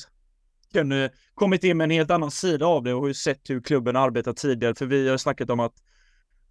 kunde 0.73 1.11
kommit 1.33 1.63
in 1.63 1.77
med 1.77 1.85
en 1.85 1.91
helt 1.91 2.11
annan 2.11 2.31
sida 2.31 2.65
av 2.65 2.83
det 2.83 2.93
och 2.93 3.15
sett 3.15 3.49
hur 3.49 3.61
klubben 3.61 3.95
arbetat 3.95 4.37
tidigare. 4.37 4.75
För 4.75 4.85
vi 4.85 5.09
har 5.09 5.17
snackat 5.17 5.49
om 5.49 5.59
att 5.59 5.73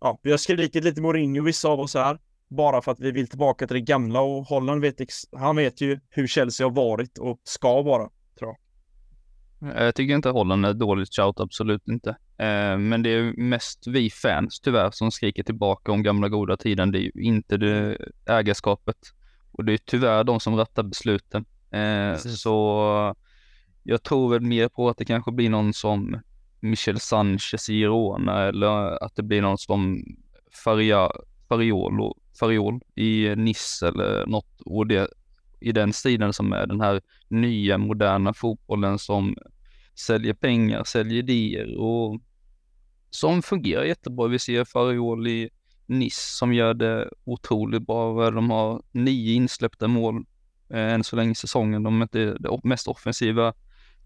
ja, 0.00 0.20
vi 0.22 0.30
har 0.30 0.38
skrikit 0.38 0.84
lite 0.84 1.00
Mourinho, 1.00 1.42
vissa 1.42 1.68
av 1.68 1.80
oss 1.80 1.94
här, 1.94 2.18
bara 2.54 2.82
för 2.82 2.92
att 2.92 3.00
vi 3.00 3.10
vill 3.10 3.28
tillbaka 3.28 3.66
till 3.66 3.74
det 3.74 3.80
gamla 3.80 4.20
och 4.20 4.44
Holland 4.44 4.80
vet, 4.80 4.96
han 5.36 5.56
vet 5.56 5.80
ju 5.80 6.00
hur 6.10 6.26
Chelsea 6.26 6.66
har 6.66 6.70
varit 6.70 7.18
och 7.18 7.40
ska 7.44 7.82
vara, 7.82 8.10
tror 8.38 8.50
jag. 8.50 8.56
Jag 9.86 9.94
tycker 9.94 10.14
inte 10.14 10.28
Holland 10.28 10.66
är 10.66 10.70
ett 10.70 10.78
dåligt 10.78 11.14
shout, 11.14 11.40
absolut 11.40 11.88
inte. 11.88 12.10
Eh, 12.38 12.78
men 12.78 13.02
det 13.02 13.10
är 13.10 13.32
mest 13.36 13.86
vi 13.86 14.10
fans 14.10 14.60
tyvärr 14.60 14.90
som 14.90 15.10
skriker 15.10 15.42
tillbaka 15.42 15.92
om 15.92 16.02
gamla 16.02 16.28
goda 16.28 16.56
tiden. 16.56 16.92
Det 16.92 16.98
är 16.98 17.02
ju 17.02 17.10
inte 17.14 17.56
det 17.56 17.98
ägarskapet. 18.26 18.96
Och 19.52 19.64
det 19.64 19.72
är 19.72 19.78
tyvärr 19.78 20.24
de 20.24 20.40
som 20.40 20.56
rattar 20.56 20.82
besluten. 20.82 21.44
Eh, 21.70 22.16
så 22.16 23.14
jag 23.82 24.02
tror 24.02 24.30
väl 24.30 24.40
mer 24.40 24.68
på 24.68 24.88
att 24.88 24.98
det 24.98 25.04
kanske 25.04 25.32
blir 25.32 25.50
någon 25.50 25.74
som 25.74 26.20
Michel 26.60 27.00
Sanchez 27.00 27.68
i 27.68 27.72
Girona 27.72 28.42
eller 28.42 29.04
att 29.04 29.16
det 29.16 29.22
blir 29.22 29.42
någon 29.42 29.58
som 29.58 30.04
Faria, 30.64 31.10
Fariolo, 31.48 32.16
Fariol 32.38 32.80
i 32.94 33.36
Nice 33.36 33.88
eller 33.88 34.26
något. 34.26 34.60
Och 34.64 34.86
det 34.86 35.08
i 35.60 35.72
den 35.72 35.92
stilen 35.92 36.32
som 36.32 36.52
är 36.52 36.66
den 36.66 36.80
här 36.80 37.00
nya 37.28 37.78
moderna 37.78 38.34
fotbollen 38.34 38.98
som 38.98 39.36
säljer 39.94 40.34
pengar, 40.34 40.84
säljer 40.84 41.18
idéer 41.18 41.78
och 41.78 42.20
som 43.10 43.42
fungerar 43.42 43.84
jättebra. 43.84 44.28
Vi 44.28 44.38
ser 44.38 44.64
Fariol 44.64 45.26
i 45.26 45.50
Nice 45.86 46.36
som 46.36 46.52
gör 46.52 46.74
det 46.74 47.10
otroligt 47.24 47.86
bra. 47.86 48.30
De 48.30 48.50
har 48.50 48.82
nio 48.92 49.34
insläppta 49.34 49.88
mål 49.88 50.24
eh, 50.68 50.92
än 50.92 51.04
så 51.04 51.16
länge 51.16 51.32
i 51.32 51.34
säsongen. 51.34 51.82
De 51.82 52.00
är 52.00 52.02
inte 52.02 52.36
det 52.40 52.60
mest 52.64 52.88
offensiva 52.88 53.54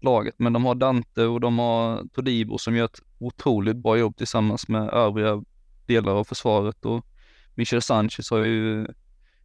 laget, 0.01 0.35
men 0.37 0.53
de 0.53 0.65
har 0.65 0.75
Dante 0.75 1.23
och 1.23 1.39
de 1.41 1.59
har 1.59 2.03
Todibo 2.13 2.57
som 2.57 2.75
gör 2.75 2.85
ett 2.85 3.01
otroligt 3.19 3.77
bra 3.77 3.97
jobb 3.97 4.17
tillsammans 4.17 4.67
med 4.67 4.89
övriga 4.89 5.43
delar 5.85 6.11
av 6.11 6.23
försvaret 6.23 6.85
och 6.85 7.05
Michel 7.59 7.81
Sanchez 7.81 8.29
har 8.29 8.37
ju 8.37 8.87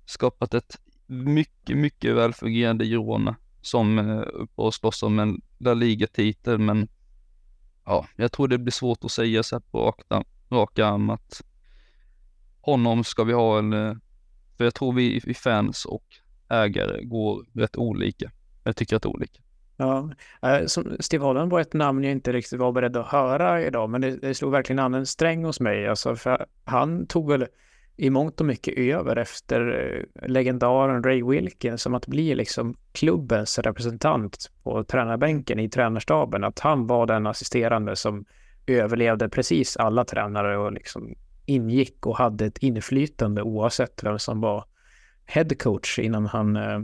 skapat 0.05 0.55
ett 0.55 0.81
mycket, 1.07 1.77
mycket 1.77 2.15
välfungerande 2.15 2.85
Girona 2.85 3.37
som 3.61 3.99
eh, 3.99 4.23
uppe 4.33 4.63
och 4.63 4.75
slåss 4.75 5.03
om 5.03 5.19
en 5.19 5.41
La 5.59 5.75
Liga-titel, 5.75 6.59
men 6.59 6.89
ja, 7.85 8.07
jag 8.17 8.33
tror 8.33 8.49
det 8.49 8.59
blir 8.59 8.73
svårt 8.73 9.05
att 9.05 9.11
säga 9.11 9.43
så 9.43 9.57
här 9.57 9.61
på 9.71 9.79
raka, 9.79 10.25
raka 10.51 10.87
arm 10.87 11.11
att 11.11 11.43
honom 12.61 13.05
ska 13.05 13.25
vi 13.25 13.33
ha 13.33 13.59
en... 13.59 13.73
Eh, 13.73 13.95
för 14.57 14.65
jag 14.65 14.75
tror 14.75 14.93
vi, 14.93 15.21
vi 15.25 15.35
fans 15.35 15.85
och 15.85 16.07
ägare 16.49 17.05
går 17.05 17.47
rätt 17.53 17.77
olika. 17.77 18.31
Jag 18.65 18.77
tycker 18.77 18.97
rätt 18.97 19.07
olika. 19.07 19.43
Ja, 19.77 20.11
eh, 20.43 20.67
som 20.67 20.97
Steve 21.01 21.25
Holland 21.25 21.51
var 21.51 21.61
ett 21.61 21.73
namn 21.73 22.05
jag 22.05 22.13
inte 22.13 22.33
riktigt 22.33 22.59
var 22.59 22.73
beredd 22.73 22.97
att 22.97 23.09
höra 23.09 23.63
idag, 23.63 23.91
men 23.91 24.01
det, 24.01 24.17
det 24.17 24.35
slog 24.35 24.53
verkligen 24.53 24.79
an 24.79 24.95
en 24.95 25.07
sträng 25.07 25.45
hos 25.45 25.61
mig. 25.61 25.89
Alltså, 25.89 26.17
för 26.17 26.47
han 26.65 27.07
tog 27.07 27.31
väl 27.31 27.47
i 27.97 28.11
mångt 28.11 28.41
och 28.41 28.47
mycket 28.47 28.79
över 28.79 29.17
efter 29.17 29.61
eh, 29.61 30.29
legendaren 30.29 31.05
Ray 31.05 31.23
Wilkins 31.23 31.83
som 31.83 31.95
att 31.95 32.07
bli 32.07 32.35
liksom 32.35 32.77
klubbens 32.93 33.59
representant 33.59 34.51
på 34.63 34.85
tränarbänken 34.85 35.59
i 35.59 35.69
tränarstaben. 35.69 36.45
Att 36.45 36.59
han 36.59 36.87
var 36.87 37.07
den 37.07 37.27
assisterande 37.27 37.97
som 37.97 38.25
överlevde 38.67 39.29
precis 39.29 39.77
alla 39.77 40.05
tränare 40.05 40.59
och 40.59 40.73
liksom 40.73 41.15
ingick 41.47 42.07
och 42.07 42.17
hade 42.17 42.47
ett 42.47 42.59
inflytande 42.59 43.43
oavsett 43.43 44.05
vem 44.05 44.19
som 44.19 44.41
var 44.41 44.65
headcoach 45.25 45.99
innan 45.99 46.27
han, 46.27 46.57
eh, 46.57 46.81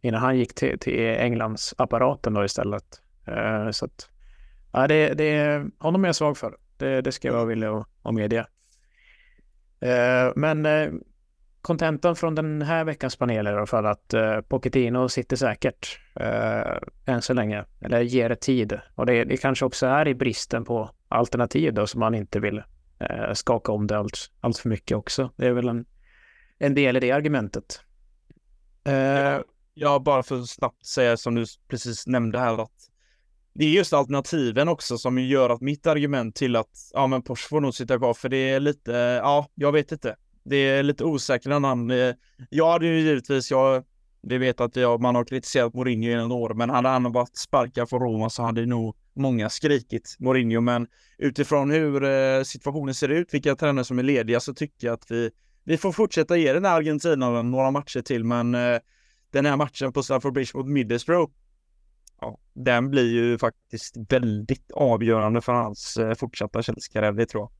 innan 0.00 0.20
han 0.20 0.38
gick 0.38 0.54
till, 0.54 0.78
till 0.78 1.06
Englands 1.06 1.74
apparaten 1.78 2.34
då 2.34 2.44
istället. 2.44 3.02
Eh, 3.26 3.70
så 3.70 3.84
att, 3.84 4.08
ja, 4.72 4.86
det, 4.88 5.14
det, 5.14 5.64
honom 5.78 6.04
är 6.04 6.08
jag 6.08 6.16
svag 6.16 6.36
för. 6.36 6.56
Det, 6.76 7.00
det 7.00 7.12
ska 7.12 7.28
jag 7.28 7.34
vara 7.34 7.44
villig 7.44 7.66
att 8.02 8.14
medge. 8.14 8.46
Eh, 9.80 10.32
men 10.36 10.66
eh, 10.66 10.92
kontentan 11.62 12.16
från 12.16 12.34
den 12.34 12.62
här 12.62 12.84
veckans 12.84 13.16
panel 13.16 13.46
är 13.46 13.52
i 13.52 13.56
alla 13.56 13.66
fall 13.66 13.86
att 13.86 14.14
eh, 14.14 14.40
Pochettino 14.40 15.08
sitter 15.08 15.36
säkert 15.36 16.00
än 17.06 17.22
så 17.22 17.34
länge, 17.34 17.64
eller 17.80 18.00
ger 18.00 18.28
det 18.28 18.36
tid. 18.36 18.80
Och 18.94 19.06
det, 19.06 19.24
det 19.24 19.36
kanske 19.36 19.64
också 19.64 19.86
är 19.86 20.08
i 20.08 20.14
bristen 20.14 20.64
på 20.64 20.90
alternativ 21.08 21.74
då 21.74 21.86
som 21.86 22.00
man 22.00 22.14
inte 22.14 22.40
vill 22.40 22.62
skaka 23.32 23.72
om 23.72 23.86
det 23.86 23.98
allt, 23.98 24.30
allt 24.40 24.58
för 24.58 24.68
mycket 24.68 24.96
också. 24.96 25.30
Det 25.36 25.46
är 25.46 25.52
väl 25.52 25.68
en, 25.68 25.84
en 26.58 26.74
del 26.74 26.96
i 26.96 27.00
det 27.00 27.10
argumentet. 27.10 27.80
Ja, 29.74 29.98
bara 29.98 30.22
för 30.22 30.40
att 30.40 30.48
snabbt 30.48 30.86
säga 30.86 31.16
som 31.16 31.34
du 31.34 31.44
precis 31.68 32.06
nämnde 32.06 32.38
här 32.38 32.62
att 32.62 32.89
det 33.54 33.64
är 33.64 33.68
just 33.68 33.92
alternativen 33.92 34.68
också 34.68 34.98
som 34.98 35.18
gör 35.18 35.50
att 35.50 35.60
mitt 35.60 35.86
argument 35.86 36.36
till 36.36 36.56
att 36.56 36.90
ja, 36.92 37.06
men 37.06 37.22
Porsche 37.22 37.48
får 37.48 37.60
nog 37.60 37.74
sitta 37.74 37.98
kvar, 37.98 38.14
för 38.14 38.28
det 38.28 38.50
är 38.50 38.60
lite, 38.60 38.92
ja, 39.22 39.46
jag 39.54 39.72
vet 39.72 39.92
inte. 39.92 40.16
Det 40.44 40.56
är 40.56 40.82
lite 40.82 41.04
osäkra 41.04 41.58
namn. 41.58 41.90
Eh, 41.90 42.14
jag 42.50 42.72
hade 42.72 42.86
ju 42.86 43.00
givetvis, 43.00 43.50
jag, 43.50 43.84
det 44.22 44.38
vet 44.38 44.60
att 44.60 44.76
jag, 44.76 45.00
man 45.00 45.14
har 45.14 45.24
kritiserat 45.24 45.74
Mourinho 45.74 46.10
i 46.10 46.16
några 46.16 46.34
år, 46.34 46.54
men 46.54 46.70
hade 46.70 46.88
han 46.88 47.12
varit 47.12 47.36
sparkad 47.36 47.88
från 47.88 48.00
Roma 48.02 48.30
så 48.30 48.42
hade 48.42 48.66
nog 48.66 48.96
många 49.14 49.50
skrikit 49.50 50.16
Mourinho. 50.18 50.60
Men 50.60 50.86
utifrån 51.18 51.70
hur 51.70 52.04
eh, 52.04 52.42
situationen 52.42 52.94
ser 52.94 53.08
ut, 53.08 53.34
vilka 53.34 53.56
tränare 53.56 53.84
som 53.84 53.98
är 53.98 54.02
lediga, 54.02 54.40
så 54.40 54.54
tycker 54.54 54.86
jag 54.86 54.94
att 54.94 55.10
vi, 55.10 55.30
vi 55.64 55.76
får 55.76 55.92
fortsätta 55.92 56.36
ge 56.36 56.52
den 56.52 56.64
här 56.64 56.76
Argentina 56.76 57.42
några 57.42 57.70
matcher 57.70 58.02
till, 58.02 58.24
men 58.24 58.54
eh, 58.54 58.78
den 59.32 59.46
här 59.46 59.56
matchen 59.56 59.92
på 59.92 60.02
Stamford 60.02 60.32
Bridge 60.32 60.50
mot 60.54 60.66
Middlesbrough, 60.66 61.30
ja, 62.20 62.38
den 62.54 62.90
blir 62.90 63.12
ju 63.12 63.38
faktiskt 63.38 63.96
väldigt 64.08 64.70
avgörande 64.70 65.40
för 65.40 65.52
hans 65.52 65.96
eh, 65.96 66.14
fortsatta 66.14 66.62
Chelsea-karriär, 66.62 67.12
det 67.12 67.26
tror 67.26 67.42
jag. 67.42 67.50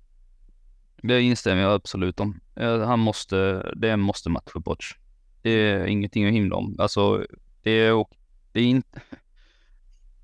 Det 1.03 1.23
instämmer 1.23 1.63
jag 1.63 1.73
absolut 1.73 2.21
om. 2.21 2.41
Han 2.87 2.99
måste, 2.99 3.37
det 3.77 3.89
är 3.89 3.93
en 3.93 4.01
måste-match 4.01 4.53
för 4.53 4.61
Poch. 4.61 4.99
Det 5.43 5.51
är 5.51 5.87
ingenting 5.87 6.27
att 6.27 6.33
himla 6.33 6.57
om. 6.57 6.77
Alltså, 6.79 7.27
det 7.63 7.71
är, 7.71 8.05
det 8.53 8.61
är 8.61 8.65
inte... 8.65 9.01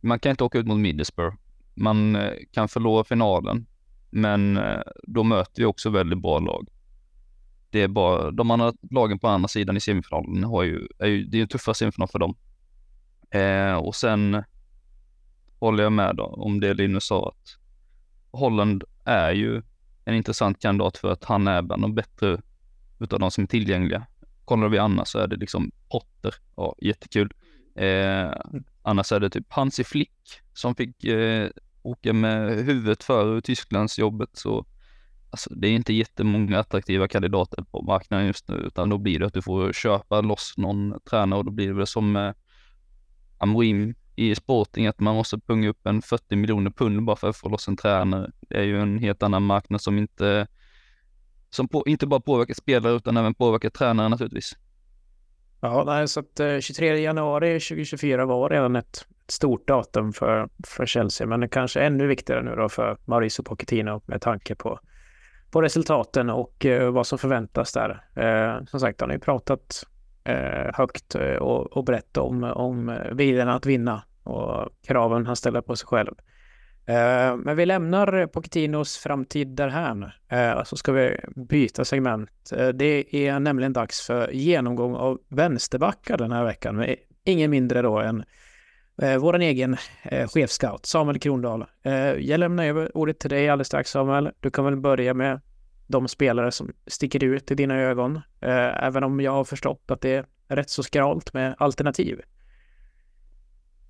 Man 0.00 0.18
kan 0.18 0.30
inte 0.30 0.44
åka 0.44 0.58
ut 0.58 0.66
mot 0.66 0.78
Middlesbrough. 0.78 1.36
Man 1.74 2.16
eh, 2.16 2.32
kan 2.52 2.68
förlora 2.68 3.04
finalen, 3.04 3.66
men 4.10 4.56
eh, 4.56 4.80
då 5.02 5.22
möter 5.22 5.62
vi 5.62 5.64
också 5.64 5.90
väldigt 5.90 6.22
bra 6.22 6.38
lag. 6.38 6.68
Det 7.70 7.82
är 7.82 7.88
bara, 7.88 8.30
de 8.30 8.50
andra 8.50 8.72
lagen 8.90 9.18
på 9.18 9.28
andra 9.28 9.48
sidan 9.48 9.76
i 9.76 9.80
semifinalen 9.80 10.44
har 10.44 10.62
ju, 10.62 10.88
är 10.98 11.06
ju, 11.06 11.24
det 11.24 11.38
är 11.38 11.42
en 11.42 11.48
tuffare 11.48 11.74
semifinal 11.74 12.08
för 12.08 12.18
dem. 12.18 12.36
Eh, 13.30 13.74
och 13.74 13.94
sen 13.94 14.44
håller 15.58 15.82
jag 15.82 15.92
med 15.92 16.16
då, 16.16 16.24
om 16.24 16.60
det 16.60 16.74
Linus 16.74 17.06
sa 17.06 17.28
att 17.28 17.56
Holland 18.30 18.84
är 19.04 19.32
ju 19.32 19.62
en 20.04 20.14
intressant 20.14 20.60
kandidat 20.60 20.96
för 20.96 21.12
att 21.12 21.24
han 21.24 21.48
är 21.48 21.62
bland 21.62 21.82
de 21.82 21.94
bättre 21.94 22.40
utav 22.98 23.18
de 23.18 23.30
som 23.30 23.44
är 23.44 23.48
tillgängliga. 23.48 24.06
Kollar 24.44 24.68
vi 24.68 24.78
annars 24.78 25.08
så 25.08 25.18
är 25.18 25.26
det 25.26 25.36
liksom 25.36 25.70
Potter, 25.90 26.34
ja 26.56 26.74
jättekul. 26.78 27.32
Eh, 27.74 28.32
annars 28.82 29.12
är 29.12 29.20
det 29.20 29.30
typ 29.30 29.52
Hansi 29.52 29.84
Flick 29.84 30.40
som 30.52 30.74
fick 30.74 31.04
eh, 31.04 31.50
åka 31.82 32.12
med 32.12 32.64
huvudet 32.64 33.04
före 33.04 33.40
Tysklands 33.40 33.98
jobbet 33.98 34.30
så 34.32 34.66
alltså, 35.30 35.54
det 35.54 35.68
är 35.68 35.72
inte 35.72 35.92
jättemånga 35.92 36.58
attraktiva 36.58 37.08
kandidater 37.08 37.62
på 37.62 37.82
marknaden 37.82 38.26
just 38.26 38.48
nu 38.48 38.54
utan 38.54 38.88
då 38.88 38.98
blir 38.98 39.18
det 39.18 39.26
att 39.26 39.34
du 39.34 39.42
får 39.42 39.72
köpa 39.72 40.20
loss 40.20 40.54
någon 40.56 41.00
tränare 41.10 41.38
och 41.38 41.44
då 41.44 41.50
blir 41.50 41.68
det 41.68 41.74
väl 41.74 41.86
som 41.86 42.16
eh, 42.16 42.32
Amorim 43.38 43.94
i 44.16 44.34
Sporting 44.34 44.86
att 44.86 45.00
man 45.00 45.14
måste 45.14 45.38
punga 45.38 45.68
upp 45.68 45.86
en 45.86 46.02
40 46.02 46.36
miljoner 46.36 46.70
pund 46.70 47.04
bara 47.04 47.16
för 47.16 47.28
att 47.28 47.36
få 47.36 47.48
loss 47.48 47.68
en 47.68 47.76
tränare. 47.76 48.30
Det 48.40 48.56
är 48.56 48.62
ju 48.62 48.80
en 48.80 48.98
helt 48.98 49.22
annan 49.22 49.42
marknad 49.42 49.80
som 49.80 49.98
inte, 49.98 50.46
som 51.50 51.68
på, 51.68 51.82
inte 51.86 52.06
bara 52.06 52.20
påverkar 52.20 52.54
spelare 52.54 52.92
utan 52.92 53.16
även 53.16 53.34
påverkar 53.34 53.70
tränare 53.70 54.08
naturligtvis. 54.08 54.52
Ja, 55.60 55.82
nej, 55.86 56.08
så 56.08 56.20
att 56.20 56.40
eh, 56.40 56.58
23 56.58 57.00
januari 57.00 57.60
2024 57.60 58.26
var 58.26 58.50
redan 58.50 58.76
ett, 58.76 59.06
stort 59.28 59.68
datum 59.68 60.12
för, 60.12 60.48
för 60.66 60.86
Chelsea, 60.86 61.26
men 61.26 61.40
det 61.40 61.48
kanske 61.48 61.80
är 61.80 61.86
ännu 61.86 62.06
viktigare 62.06 62.42
nu 62.42 62.54
då 62.54 62.68
för 62.68 62.98
Mauricio 63.04 63.42
Pochettino 63.42 64.02
med 64.06 64.20
tanke 64.20 64.54
på, 64.54 64.80
på 65.50 65.62
resultaten 65.62 66.30
och 66.30 66.66
eh, 66.66 66.90
vad 66.90 67.06
som 67.06 67.18
förväntas 67.18 67.72
där. 67.72 68.04
Eh, 68.14 68.64
som 68.64 68.80
sagt, 68.80 69.00
han 69.00 69.10
har 69.10 69.14
ju 69.14 69.20
pratat 69.20 69.86
Eh, 70.26 70.70
högt 70.74 71.14
eh, 71.14 71.34
och, 71.34 71.76
och 71.76 71.84
brett 71.84 72.16
om, 72.16 72.44
om 72.44 72.88
eh, 72.88 73.14
viljan 73.14 73.48
att 73.48 73.66
vinna 73.66 74.02
och 74.22 74.68
kraven 74.86 75.26
han 75.26 75.36
ställer 75.36 75.60
på 75.60 75.76
sig 75.76 75.86
själv. 75.86 76.14
Eh, 76.86 77.36
men 77.36 77.56
vi 77.56 77.66
lämnar 77.66 78.26
Pochettinos 78.26 78.98
framtid 78.98 79.48
därhän, 79.48 80.02
eh, 80.28 80.64
så 80.64 80.76
ska 80.76 80.92
vi 80.92 81.20
byta 81.36 81.84
segment. 81.84 82.52
Eh, 82.56 82.68
det 82.68 83.14
är 83.14 83.40
nämligen 83.40 83.72
dags 83.72 84.06
för 84.06 84.30
genomgång 84.32 84.94
av 84.94 85.18
vänsterbackar 85.28 86.18
den 86.18 86.32
här 86.32 86.44
veckan 86.44 86.76
med 86.76 86.96
ingen 87.24 87.50
mindre 87.50 87.82
då 87.82 87.98
än 87.98 88.24
vår 89.20 89.38
egen 89.38 89.76
chefscout 90.34 90.86
Samuel 90.86 91.18
Krondahl. 91.18 91.64
Jag 92.18 92.40
lämnar 92.40 92.64
över 92.64 92.96
ordet 92.96 93.18
till 93.18 93.30
dig 93.30 93.48
alldeles 93.48 93.66
strax 93.66 93.90
Samuel. 93.90 94.30
Du 94.40 94.50
kan 94.50 94.64
väl 94.64 94.76
börja 94.76 95.14
med 95.14 95.40
de 95.86 96.08
spelare 96.08 96.52
som 96.52 96.72
sticker 96.86 97.24
ut 97.24 97.50
i 97.50 97.54
dina 97.54 97.74
ögon, 97.74 98.16
eh, 98.40 98.84
även 98.84 99.04
om 99.04 99.20
jag 99.20 99.32
har 99.32 99.44
förstått 99.44 99.90
att 99.90 100.00
det 100.00 100.10
är 100.48 100.56
rätt 100.56 100.70
så 100.70 100.82
skralt 100.82 101.34
med 101.34 101.54
alternativ. 101.58 102.20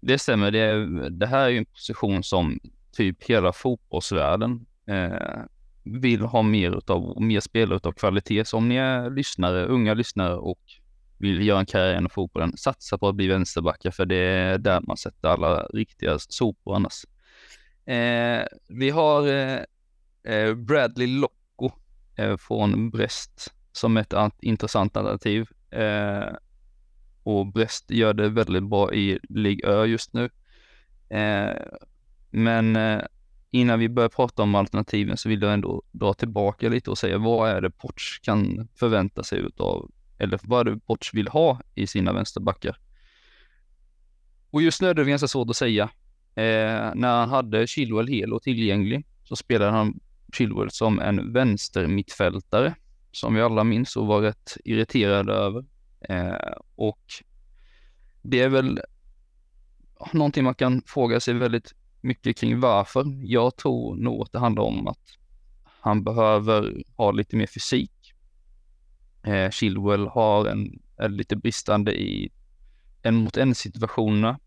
Det 0.00 0.18
stämmer. 0.18 0.50
Det, 0.50 1.10
det 1.10 1.26
här 1.26 1.44
är 1.44 1.48
ju 1.48 1.58
en 1.58 1.64
position 1.64 2.22
som 2.22 2.60
typ 2.92 3.24
hela 3.24 3.52
fotbollsvärlden 3.52 4.66
eh, 4.86 5.42
vill 5.82 6.20
ha 6.20 6.42
mer 6.42 6.78
utav, 6.78 7.22
mer 7.22 7.40
spelare 7.40 7.76
utav 7.76 7.92
kvalitet. 7.92 8.44
Så 8.44 8.56
om 8.56 8.68
ni 8.68 8.76
är 8.76 9.10
lyssnare, 9.10 9.66
unga 9.66 9.94
lyssnare 9.94 10.36
och 10.36 10.60
vill 11.18 11.46
göra 11.46 11.60
en 11.60 11.66
karriär 11.66 11.98
inom 11.98 12.10
fotbollen, 12.10 12.56
satsa 12.56 12.98
på 12.98 13.08
att 13.08 13.14
bli 13.14 13.26
vänsterbackar 13.26 13.90
för 13.90 14.06
det 14.06 14.16
är 14.16 14.58
där 14.58 14.80
man 14.80 14.96
sätter 14.96 15.28
alla 15.28 15.62
riktiga 15.62 16.18
sopor 16.18 16.76
annars. 16.76 17.04
Eh, 17.86 18.46
vi 18.68 18.90
har 18.90 19.28
eh, 19.28 19.60
eh 20.34 20.54
Bradley 20.54 21.06
Lock 21.06 21.35
Eh, 22.16 22.36
från 22.36 22.90
Brest 22.90 23.54
som 23.72 23.96
ett 23.96 24.14
intressant 24.40 24.96
alternativ. 24.96 25.48
Eh, 25.70 26.34
och 27.22 27.46
Brest 27.46 27.90
gör 27.90 28.14
det 28.14 28.28
väldigt 28.28 28.62
bra 28.62 28.94
i 28.94 29.18
Ligue 29.28 29.68
Ö 29.68 29.84
just 29.84 30.12
nu. 30.12 30.30
Eh, 31.08 31.56
men 32.30 32.76
eh, 32.76 33.02
innan 33.50 33.78
vi 33.78 33.88
börjar 33.88 34.08
prata 34.08 34.42
om 34.42 34.54
alternativen 34.54 35.16
så 35.16 35.28
vill 35.28 35.42
jag 35.42 35.52
ändå 35.52 35.82
dra 35.92 36.14
tillbaka 36.14 36.68
lite 36.68 36.90
och 36.90 36.98
säga 36.98 37.18
vad 37.18 37.50
är 37.50 37.60
det 37.60 37.70
Porch 37.70 38.20
kan 38.22 38.68
förvänta 38.74 39.22
sig 39.22 39.38
utav, 39.38 39.90
eller 40.18 40.40
vad 40.42 40.68
är 40.68 40.72
det 40.72 40.80
Porch 40.80 41.14
vill 41.14 41.28
ha 41.28 41.60
i 41.74 41.86
sina 41.86 42.12
vänsterbackar? 42.12 42.78
Och 44.50 44.62
just 44.62 44.82
nu 44.82 44.88
är 44.88 44.94
det 44.94 45.04
ganska 45.04 45.28
svårt 45.28 45.50
att 45.50 45.56
säga. 45.56 45.84
Eh, 46.34 46.94
när 46.94 47.16
han 47.16 47.28
hade 47.28 47.66
Chilwell 47.66 48.08
hel 48.08 48.32
och 48.32 48.42
tillgänglig 48.42 49.06
så 49.24 49.36
spelade 49.36 49.70
han 49.70 50.00
Chilwell 50.32 50.70
som 50.70 51.00
en 51.00 51.32
vänster 51.32 51.86
mittfältare 51.86 52.74
som 53.12 53.34
vi 53.34 53.40
alla 53.40 53.64
minns 53.64 53.96
och 53.96 54.06
var 54.06 54.20
rätt 54.20 54.56
irriterade 54.64 55.32
över. 55.32 55.64
Eh, 56.00 56.52
och 56.74 57.00
det 58.22 58.40
är 58.40 58.48
väl 58.48 58.80
någonting 60.12 60.44
man 60.44 60.54
kan 60.54 60.82
fråga 60.86 61.20
sig 61.20 61.34
väldigt 61.34 61.74
mycket 62.00 62.36
kring 62.36 62.60
varför. 62.60 63.04
Jag 63.24 63.56
tror 63.56 63.96
nog 63.96 64.22
att 64.22 64.32
det 64.32 64.38
handlar 64.38 64.62
om 64.62 64.88
att 64.88 65.18
han 65.80 66.04
behöver 66.04 66.82
ha 66.96 67.10
lite 67.10 67.36
mer 67.36 67.46
fysik. 67.46 68.12
Eh, 69.22 69.50
Chilwell 69.50 70.06
har 70.06 70.46
en, 70.46 70.82
är 70.96 71.08
lite 71.08 71.36
bristande 71.36 72.00
i 72.00 72.32
en 73.02 73.14
mot 73.14 73.36
en 73.36 73.54
situationerna 73.54 74.38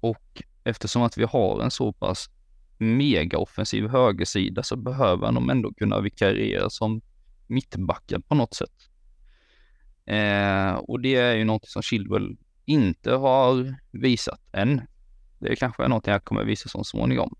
och 0.00 0.42
eftersom 0.64 1.02
att 1.02 1.18
vi 1.18 1.24
har 1.24 1.62
en 1.62 1.70
så 1.70 1.92
pass 1.92 2.30
megaoffensiv 2.78 3.88
högersida 3.88 4.62
så 4.62 4.76
behöver 4.76 5.26
han 5.26 5.50
ändå 5.50 5.72
kunna 5.72 6.00
vikariera 6.00 6.70
som 6.70 7.00
mittbackar 7.46 8.18
på 8.18 8.34
något 8.34 8.54
sätt. 8.54 8.88
Eh, 10.06 10.74
och 10.74 11.00
det 11.00 11.14
är 11.14 11.34
ju 11.34 11.44
något 11.44 11.68
som 11.68 11.82
Chilwell 11.82 12.36
inte 12.64 13.12
har 13.12 13.74
visat 13.90 14.40
än. 14.52 14.80
Det 15.38 15.56
kanske 15.56 15.84
är 15.84 15.88
någonting 15.88 16.12
jag 16.12 16.24
kommer 16.24 16.44
visa 16.44 16.68
så 16.68 16.84
småningom. 16.84 17.34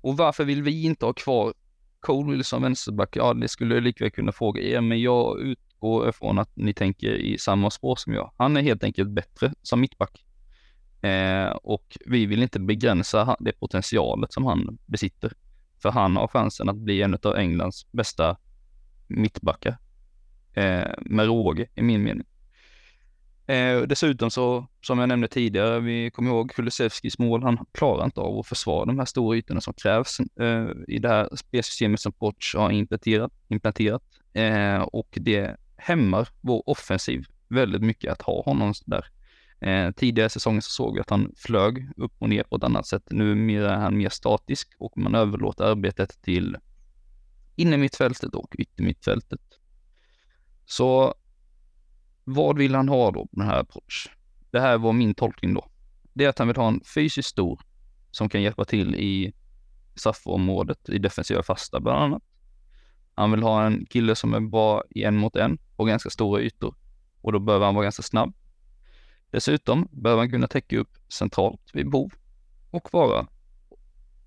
Och 0.00 0.16
varför 0.16 0.44
vill 0.44 0.62
vi 0.62 0.84
inte 0.84 1.06
ha 1.06 1.12
kvar 1.12 1.54
Cole 2.00 2.32
Wilson 2.32 2.62
vänsterback? 2.62 3.16
Ja, 3.16 3.34
det 3.34 3.48
skulle 3.48 3.74
jag 3.74 3.84
likväl 3.84 4.10
kunna 4.10 4.32
fråga 4.32 4.62
er, 4.62 4.80
men 4.80 5.00
jag 5.00 5.40
utgår 5.40 6.08
ifrån 6.08 6.38
att 6.38 6.56
ni 6.56 6.74
tänker 6.74 7.12
i 7.12 7.38
samma 7.38 7.70
spår 7.70 7.96
som 7.96 8.14
jag. 8.14 8.32
Han 8.36 8.56
är 8.56 8.62
helt 8.62 8.84
enkelt 8.84 9.10
bättre 9.10 9.52
som 9.62 9.80
mittback. 9.80 10.24
Eh, 11.04 11.50
och 11.50 11.96
vi 12.06 12.26
vill 12.26 12.42
inte 12.42 12.60
begränsa 12.60 13.36
det 13.40 13.52
potentialet 13.52 14.32
som 14.32 14.44
han 14.44 14.78
besitter. 14.86 15.32
För 15.82 15.90
han 15.90 16.16
har 16.16 16.28
chansen 16.28 16.68
att 16.68 16.76
bli 16.76 17.02
en 17.02 17.18
av 17.22 17.36
Englands 17.36 17.92
bästa 17.92 18.36
mittbackar 19.06 19.76
eh, 20.52 20.90
med 21.00 21.26
råge 21.26 21.66
i 21.74 21.82
min 21.82 22.02
mening. 22.02 22.26
Eh, 23.46 23.82
dessutom 23.82 24.30
så, 24.30 24.66
som 24.80 24.98
jag 24.98 25.08
nämnde 25.08 25.28
tidigare, 25.28 25.80
vi 25.80 26.10
kommer 26.10 26.30
ihåg 26.30 26.50
Kulusevskis 26.50 27.18
mål. 27.18 27.42
Han 27.42 27.66
klarar 27.72 28.04
inte 28.04 28.20
av 28.20 28.38
att 28.38 28.46
försvara 28.46 28.84
de 28.84 28.98
här 28.98 29.06
stora 29.06 29.36
ytorna 29.36 29.60
som 29.60 29.74
krävs 29.74 30.20
eh, 30.20 30.66
i 30.88 30.98
det 30.98 31.08
här 31.08 31.28
spelsystemet 31.36 32.00
som 32.00 32.12
Poch 32.12 32.54
har 32.56 32.70
implementerat. 32.70 33.32
implementerat. 33.48 34.02
Eh, 34.32 34.80
och 34.80 35.18
det 35.20 35.56
hämmar 35.76 36.28
vår 36.40 36.62
offensiv 36.66 37.26
väldigt 37.48 37.82
mycket 37.82 38.12
att 38.12 38.22
ha 38.22 38.42
honom 38.42 38.72
där. 38.86 39.04
Eh, 39.60 39.90
tidigare 39.90 40.28
säsonger 40.28 40.60
så 40.60 40.70
såg 40.70 40.94
vi 40.94 41.00
att 41.00 41.10
han 41.10 41.32
flög 41.36 41.90
upp 41.96 42.12
och 42.18 42.28
ner 42.28 42.42
på 42.42 42.56
ett 42.56 42.64
annat 42.64 42.86
sätt. 42.86 43.02
Nu 43.10 43.62
är 43.64 43.68
han 43.68 43.96
mer 43.96 44.08
statisk 44.08 44.68
och 44.78 44.98
man 44.98 45.14
överlåter 45.14 45.64
arbetet 45.64 46.22
till 46.22 46.56
innermittfältet 47.56 48.34
och 48.34 48.54
yttermittfältet. 48.58 49.40
Så 50.66 51.14
vad 52.24 52.58
vill 52.58 52.74
han 52.74 52.88
ha 52.88 53.10
då 53.10 53.26
på 53.26 53.40
den 53.40 53.46
här 53.46 53.60
approach? 53.60 54.08
Det 54.50 54.60
här 54.60 54.78
var 54.78 54.92
min 54.92 55.14
tolkning 55.14 55.54
då. 55.54 55.68
Det 56.12 56.24
är 56.24 56.28
att 56.28 56.38
han 56.38 56.48
vill 56.48 56.56
ha 56.56 56.68
en 56.68 56.80
fysiskt 56.94 57.28
stor 57.28 57.60
som 58.10 58.28
kan 58.28 58.42
hjälpa 58.42 58.64
till 58.64 58.94
i 58.94 59.34
straffområdet 59.94 60.88
i 60.88 60.98
defensiva 60.98 61.42
fasta 61.42 61.80
bland 61.80 62.02
annat. 62.02 62.22
Han 63.14 63.30
vill 63.30 63.42
ha 63.42 63.66
en 63.66 63.86
kille 63.86 64.14
som 64.14 64.34
är 64.34 64.40
bra 64.40 64.82
i 64.90 65.04
en 65.04 65.16
mot 65.16 65.36
en 65.36 65.58
på 65.76 65.84
ganska 65.84 66.10
stora 66.10 66.40
ytor 66.40 66.74
och 67.20 67.32
då 67.32 67.38
behöver 67.38 67.66
han 67.66 67.74
vara 67.74 67.84
ganska 67.84 68.02
snabb. 68.02 68.34
Dessutom 69.34 69.88
behöver 69.90 70.22
han 70.22 70.30
kunna 70.30 70.46
täcka 70.46 70.78
upp 70.78 70.98
centralt 71.08 71.60
vid 71.72 71.90
behov 71.90 72.12
och 72.70 72.88
vara, 72.92 73.26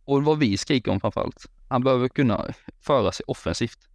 och 0.06 0.24
vad 0.24 0.40
vi 0.40 0.58
skriker 0.58 0.92
om 0.92 1.00
framförallt, 1.00 1.46
han 1.68 1.84
behöver 1.84 2.08
kunna 2.08 2.46
föra 2.80 3.12
sig 3.12 3.24
offensivt. 3.28 3.90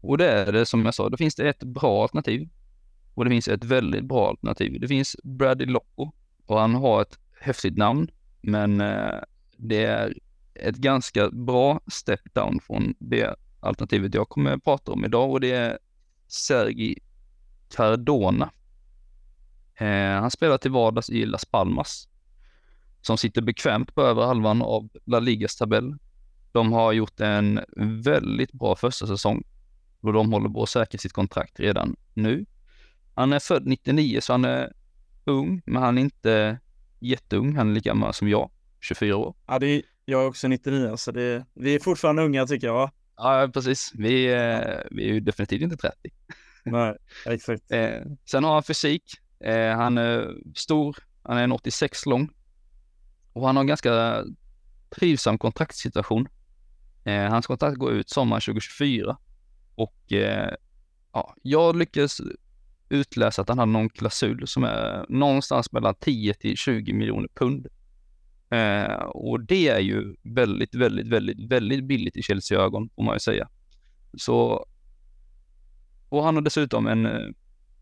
Och 0.00 0.18
det 0.18 0.30
är 0.30 0.52
det 0.52 0.66
som 0.66 0.84
jag 0.84 0.94
sa, 0.94 1.08
då 1.08 1.16
finns 1.16 1.34
det 1.34 1.48
ett 1.48 1.62
bra 1.62 2.02
alternativ 2.02 2.48
och 3.14 3.24
det 3.24 3.30
finns 3.30 3.48
ett 3.48 3.64
väldigt 3.64 4.04
bra 4.04 4.28
alternativ. 4.28 4.80
Det 4.80 4.88
finns 4.88 5.16
Bradley 5.22 5.66
Locko 5.66 6.10
och 6.46 6.60
han 6.60 6.74
har 6.74 7.02
ett 7.02 7.18
häftigt 7.40 7.76
namn, 7.76 8.10
men 8.40 8.80
eh, 8.80 9.20
det 9.56 9.84
är 9.84 10.14
ett 10.54 10.76
ganska 10.76 11.30
bra 11.30 11.80
step 11.86 12.34
down 12.34 12.60
från 12.60 12.94
det 12.98 13.36
alternativet 13.60 14.14
jag 14.14 14.28
kommer 14.28 14.52
att 14.52 14.64
prata 14.64 14.92
om 14.92 15.04
idag 15.04 15.30
och 15.30 15.40
det 15.40 15.50
är 15.50 15.78
Sergi 16.26 16.98
Cardona. 17.68 18.50
Eh, 19.78 20.20
han 20.20 20.30
spelar 20.30 20.58
till 20.58 20.70
vardags 20.70 21.10
i 21.10 21.26
Las 21.26 21.44
Palmas 21.44 22.08
som 23.00 23.18
sitter 23.18 23.42
bekvämt 23.42 23.94
på 23.94 24.02
över 24.02 24.26
halvan 24.26 24.62
av 24.62 24.88
La 25.04 25.20
Ligas 25.20 25.56
tabell. 25.56 25.96
De 26.52 26.72
har 26.72 26.92
gjort 26.92 27.20
en 27.20 27.60
väldigt 28.04 28.52
bra 28.52 28.76
första 28.76 29.06
säsong 29.06 29.44
och 30.00 30.12
de 30.12 30.32
håller 30.32 30.48
på 30.48 30.62
att 30.62 30.68
säkra 30.68 30.98
sitt 30.98 31.12
kontrakt 31.12 31.60
redan 31.60 31.96
nu. 32.14 32.46
Han 33.14 33.32
är 33.32 33.38
född 33.38 33.66
99 33.66 34.20
så 34.20 34.32
han 34.32 34.44
är 34.44 34.72
ung, 35.24 35.62
men 35.66 35.82
han 35.82 35.98
är 35.98 36.02
inte 36.02 36.58
jätteung. 36.98 37.56
Han 37.56 37.70
är 37.70 37.74
lika 37.74 37.90
gammal 37.90 38.14
som 38.14 38.28
jag, 38.28 38.50
24 38.80 39.16
år. 39.16 39.34
Ja, 39.46 39.58
det 39.58 39.66
är, 39.66 39.82
jag 40.04 40.22
är 40.22 40.26
också 40.26 40.48
99 40.48 40.96
så 40.96 41.12
det, 41.12 41.44
vi 41.54 41.74
är 41.74 41.78
fortfarande 41.78 42.22
unga 42.22 42.46
tycker 42.46 42.66
jag? 42.66 42.90
Ja, 43.16 43.50
precis. 43.54 43.92
Vi, 43.94 44.26
vi 44.90 45.08
är 45.08 45.14
ju 45.14 45.20
definitivt 45.20 45.62
inte 45.62 45.76
30. 45.76 45.96
Nej, 46.64 46.96
exakt. 47.26 47.72
Eh, 47.72 48.02
sen 48.24 48.44
har 48.44 48.52
han 48.52 48.62
fysik. 48.62 49.02
Eh, 49.40 49.76
han 49.76 49.98
är 49.98 50.36
stor. 50.54 50.96
Han 51.22 51.38
är 51.38 51.44
en 51.44 51.52
86 51.52 52.06
lång. 52.06 52.30
Och 53.32 53.46
han 53.46 53.56
har 53.56 53.60
en 53.60 53.66
ganska 53.66 54.24
trivsam 54.90 55.38
kontraktssituation. 55.38 56.28
Eh, 57.04 57.30
hans 57.30 57.46
kontrakt 57.46 57.76
går 57.76 57.92
ut 57.92 58.10
sommaren 58.10 58.40
2024. 58.40 59.18
Och 59.74 60.12
eh, 60.12 60.54
ja, 61.12 61.34
jag 61.42 61.76
lyckades 61.76 62.20
utläsa 62.88 63.42
att 63.42 63.48
han 63.48 63.58
har 63.58 63.66
någon 63.66 63.88
klausul 63.88 64.46
som 64.46 64.64
är 64.64 65.06
någonstans 65.08 65.72
mellan 65.72 65.94
10 65.94 66.34
till 66.34 66.56
20 66.56 66.92
miljoner 66.92 67.28
pund. 67.34 67.66
Eh, 68.50 68.94
och 69.02 69.40
det 69.40 69.68
är 69.68 69.80
ju 69.80 70.14
väldigt, 70.22 70.74
väldigt, 70.74 71.06
väldigt, 71.06 71.52
väldigt 71.52 71.84
billigt 71.84 72.16
i 72.16 72.22
Chelsea-ögon, 72.22 72.90
får 72.96 73.02
man 73.02 73.14
ju 73.14 73.20
säga. 73.20 73.48
Så, 74.16 74.66
och 76.08 76.24
han 76.24 76.34
har 76.34 76.42
dessutom 76.42 76.86
en, 76.86 77.06
eh, 77.06 77.28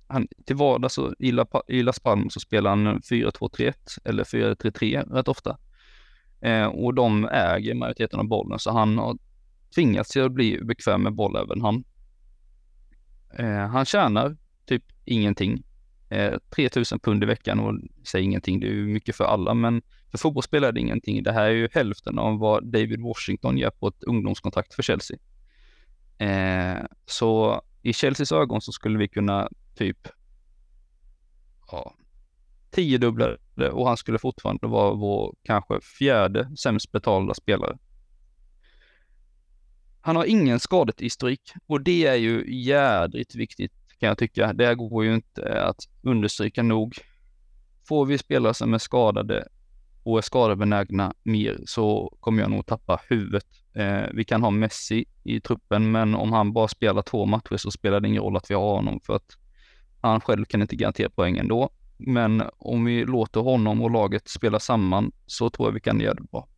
han, 0.08 0.28
till 0.46 0.56
vardags 0.56 0.94
så 0.94 1.14
i, 1.18 1.32
La, 1.32 1.46
i 1.68 1.82
Las 1.82 2.00
Palmas 2.00 2.34
så 2.34 2.40
spelar 2.40 2.70
han 2.70 3.00
4-2-3-1 3.00 3.74
eller 4.04 4.24
4-3-3 4.24 5.14
rätt 5.14 5.28
ofta. 5.28 5.58
Eh, 6.40 6.66
och 6.66 6.94
de 6.94 7.28
äger 7.28 7.74
majoriteten 7.74 8.20
av 8.20 8.28
bollen, 8.28 8.58
så 8.58 8.72
han 8.72 8.98
har 8.98 9.18
tvingats 9.74 10.10
till 10.10 10.22
att 10.22 10.32
bli 10.32 10.60
bekväm 10.64 11.02
med 11.02 11.14
boll 11.14 11.36
även 11.36 11.60
han. 11.60 11.84
Eh, 13.38 13.68
han 13.68 13.84
tjänar 13.84 14.36
typ 14.66 14.84
ingenting. 15.04 15.62
Eh, 16.08 16.34
3000 16.56 16.98
pund 16.98 17.22
i 17.22 17.26
veckan 17.26 17.60
och 17.60 17.74
säger 18.06 18.24
ingenting, 18.24 18.60
det 18.60 18.66
är 18.66 18.72
ju 18.72 18.86
mycket 18.86 19.16
för 19.16 19.24
alla, 19.24 19.54
men 19.54 19.82
för 20.10 20.18
fotbollsspelare 20.18 20.70
är 20.70 20.72
det 20.72 20.80
ingenting. 20.80 21.22
Det 21.22 21.32
här 21.32 21.44
är 21.44 21.50
ju 21.50 21.68
hälften 21.72 22.18
av 22.18 22.38
vad 22.38 22.64
David 22.64 23.00
Washington 23.00 23.58
gör 23.58 23.70
på 23.70 23.88
ett 23.88 24.02
ungdomskontrakt 24.02 24.74
för 24.74 24.82
Chelsea. 24.82 25.18
Eh, 26.18 26.84
så 27.06 27.62
i 27.82 27.92
Chelseas 27.92 28.32
ögon 28.32 28.60
så 28.60 28.72
skulle 28.72 28.98
vi 28.98 29.08
kunna 29.08 29.48
typ 29.76 30.08
ja, 31.70 31.94
tiodubblade 32.70 33.70
och 33.70 33.88
han 33.88 33.96
skulle 33.96 34.18
fortfarande 34.18 34.66
vara 34.66 34.94
vår 34.94 35.34
kanske 35.42 35.80
fjärde 35.80 36.56
sämst 36.56 36.92
betalda 36.92 37.34
spelare. 37.34 37.78
Han 40.00 40.16
har 40.16 40.24
ingen 40.24 40.60
skadehistorik 40.60 41.52
och 41.66 41.82
det 41.82 42.06
är 42.06 42.14
ju 42.14 42.64
jädrigt 42.64 43.34
viktigt 43.34 43.72
kan 44.00 44.08
jag 44.08 44.18
tycka. 44.18 44.52
Det 44.52 44.74
går 44.74 45.04
ju 45.04 45.14
inte 45.14 45.62
att 45.62 45.76
understryka 46.02 46.62
nog. 46.62 46.94
Får 47.88 48.06
vi 48.06 48.18
spelare 48.18 48.54
som 48.54 48.74
är 48.74 48.78
skadade 48.78 49.48
och 50.02 50.18
är 50.18 50.22
skadebenägna 50.22 51.14
mer 51.22 51.58
så 51.66 52.16
kommer 52.20 52.42
jag 52.42 52.50
nog 52.50 52.66
tappa 52.66 53.00
huvudet. 53.08 53.46
Eh, 53.74 54.02
vi 54.12 54.24
kan 54.24 54.42
ha 54.42 54.50
Messi 54.50 55.04
i 55.24 55.40
truppen, 55.40 55.90
men 55.90 56.14
om 56.14 56.32
han 56.32 56.52
bara 56.52 56.68
spelar 56.68 57.02
två 57.02 57.26
matcher 57.26 57.56
så 57.56 57.70
spelar 57.70 58.00
det 58.00 58.08
ingen 58.08 58.22
roll 58.22 58.36
att 58.36 58.50
vi 58.50 58.54
har 58.54 58.76
honom 58.76 59.00
för 59.06 59.16
att 59.16 59.36
han 60.08 60.20
själv 60.20 60.44
kan 60.44 60.62
inte 60.62 60.76
garantera 60.76 61.10
poäng 61.10 61.38
ändå. 61.38 61.70
Men 61.96 62.42
om 62.58 62.84
vi 62.84 63.04
låter 63.04 63.40
honom 63.40 63.82
och 63.82 63.90
laget 63.90 64.28
spela 64.28 64.60
samman 64.60 65.12
så 65.26 65.50
tror 65.50 65.68
jag 65.68 65.72
vi 65.72 65.80
kan 65.80 66.00
göra 66.00 66.14
det 66.14 66.22
bra. 66.22 66.48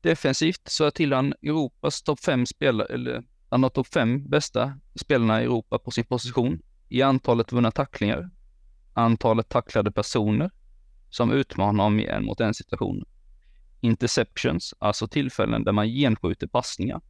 Defensivt 0.00 0.68
så 0.68 0.84
är 0.84 0.90
Tillan 0.90 1.34
Europas 1.42 2.02
topp 2.02 2.20
fem 2.20 2.46
spelare, 2.46 2.94
eller 2.94 3.24
han 3.48 3.62
har 3.62 3.70
topp 3.70 3.86
fem 3.86 4.28
bästa 4.28 4.78
spelarna 4.94 5.40
i 5.40 5.44
Europa 5.44 5.78
på 5.78 5.90
sin 5.90 6.04
position 6.04 6.62
i 6.88 7.02
antalet 7.02 7.52
vunna 7.52 7.70
tacklingar, 7.70 8.30
antalet 8.92 9.48
tacklade 9.48 9.92
personer 9.92 10.50
som 11.10 11.32
utmanar 11.32 11.84
honom 11.84 12.00
i 12.00 12.06
en 12.06 12.24
mot 12.24 12.40
en 12.40 12.54
situation, 12.54 13.04
interceptions, 13.80 14.74
alltså 14.78 15.08
tillfällen 15.08 15.64
där 15.64 15.72
man 15.72 15.86
genskjuter 15.86 16.46
passningar 16.46 17.00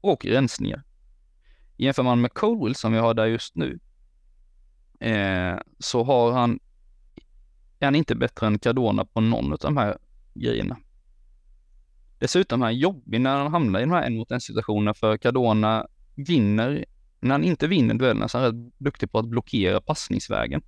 och 0.00 0.24
rensningar. 0.24 0.82
Jämför 1.76 2.02
man 2.02 2.20
med 2.20 2.34
Colwell 2.34 2.74
som 2.74 2.92
vi 2.92 2.98
har 2.98 3.14
där 3.14 3.26
just 3.26 3.56
nu, 3.56 3.78
eh, 5.00 5.58
så 5.78 6.04
har 6.04 6.32
han, 6.32 6.58
är 7.78 7.86
han 7.86 7.94
inte 7.94 8.14
bättre 8.14 8.46
än 8.46 8.58
Cardona 8.58 9.04
på 9.04 9.20
någon 9.20 9.52
av 9.52 9.58
de 9.58 9.76
här 9.76 9.98
grejerna. 10.34 10.76
Dessutom 12.18 12.62
är 12.62 12.66
han 12.66 12.76
jobbig 12.78 13.20
när 13.20 13.36
han 13.38 13.52
hamnar 13.52 13.80
i 13.80 13.82
de 13.82 13.90
här 13.90 14.02
en 14.02 14.16
mot 14.16 14.30
en 14.30 14.40
situationerna 14.40 14.94
för 14.94 15.16
Cardona 15.16 15.86
vinner, 16.14 16.84
när 17.20 17.30
han 17.30 17.44
inte 17.44 17.66
vinner 17.66 17.94
duellerna 17.94 18.28
så 18.28 18.38
är 18.38 18.42
han 18.42 18.64
rätt 18.64 18.72
duktig 18.78 19.12
på 19.12 19.18
att 19.18 19.28
blockera 19.28 19.80
passningsvägen 19.80 20.62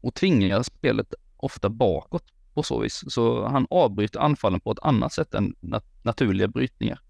och 0.00 0.14
tvingar 0.14 0.62
spelet 0.62 1.14
ofta 1.36 1.68
bakåt 1.68 2.24
på 2.54 2.62
så 2.62 2.80
vis. 2.80 3.04
Så 3.08 3.46
han 3.46 3.66
avbryter 3.70 4.20
anfallen 4.20 4.60
på 4.60 4.72
ett 4.72 4.78
annat 4.82 5.12
sätt 5.12 5.34
än 5.34 5.54
nat 5.60 5.84
naturliga 6.02 6.48
brytningar. 6.48 7.00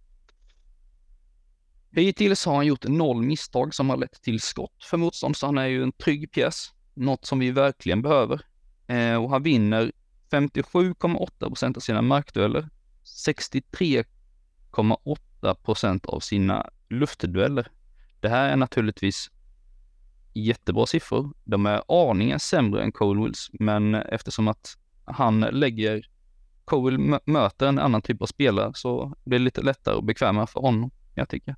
Hittills 1.92 2.46
har 2.46 2.54
han 2.54 2.66
gjort 2.66 2.84
noll 2.84 3.22
misstag 3.22 3.74
som 3.74 3.90
har 3.90 3.96
lett 3.96 4.22
till 4.22 4.40
skott 4.40 4.84
för 4.90 4.96
motstånd, 4.96 5.36
så 5.36 5.46
han 5.46 5.58
är 5.58 5.66
ju 5.66 5.82
en 5.82 5.92
trygg 5.92 6.32
pjäs. 6.32 6.72
Något 6.94 7.26
som 7.26 7.38
vi 7.38 7.50
verkligen 7.50 8.02
behöver. 8.02 8.40
Eh, 8.86 9.24
och 9.24 9.30
han 9.30 9.42
vinner 9.42 9.92
57,8 10.32 11.48
procent 11.48 11.76
av 11.76 11.80
sina 11.80 12.02
markdueller 12.02 12.68
63,8 13.26 15.54
procent 15.54 16.06
av 16.06 16.20
sina 16.20 16.70
luftdueller. 16.88 17.68
Det 18.20 18.28
här 18.28 18.48
är 18.48 18.56
naturligtvis 18.56 19.30
jättebra 20.32 20.86
siffror. 20.86 21.32
De 21.44 21.66
är 21.66 21.82
aningen 21.88 22.40
sämre 22.40 22.82
än 22.82 22.92
Colewills, 22.92 23.50
men 23.52 23.94
eftersom 23.94 24.48
att 24.48 24.76
han 25.04 25.40
lägger 25.40 26.10
Colwill 26.64 27.18
möter 27.24 27.66
en 27.66 27.78
annan 27.78 28.02
typ 28.02 28.22
av 28.22 28.26
spelare 28.26 28.72
så 28.74 29.14
blir 29.24 29.38
det 29.38 29.44
lite 29.44 29.62
lättare 29.62 29.94
och 29.94 30.04
bekvämare 30.04 30.46
för 30.46 30.60
honom, 30.60 30.90
jag 31.14 31.28
tycker. 31.28 31.56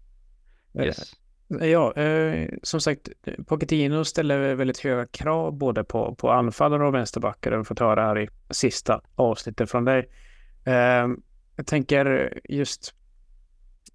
Yes. 0.74 1.14
Ja, 1.60 1.92
eh, 1.92 2.48
som 2.62 2.80
sagt, 2.80 3.08
Pochettino 3.46 4.04
ställer 4.04 4.54
väldigt 4.54 4.78
höga 4.78 5.06
krav 5.06 5.52
både 5.52 5.84
på, 5.84 6.14
på 6.14 6.30
anfallare 6.30 6.86
och 6.86 6.94
vänsterbackar. 6.94 7.50
Det 7.50 7.56
har 7.56 7.62
vi 7.62 7.66
fått 7.66 7.78
höra 7.78 8.06
här 8.06 8.18
i 8.18 8.28
sista 8.50 9.00
avsnittet 9.14 9.70
från 9.70 9.84
dig. 9.84 10.08
Eh, 10.64 11.08
jag 11.56 11.66
tänker 11.66 12.38
just 12.44 12.94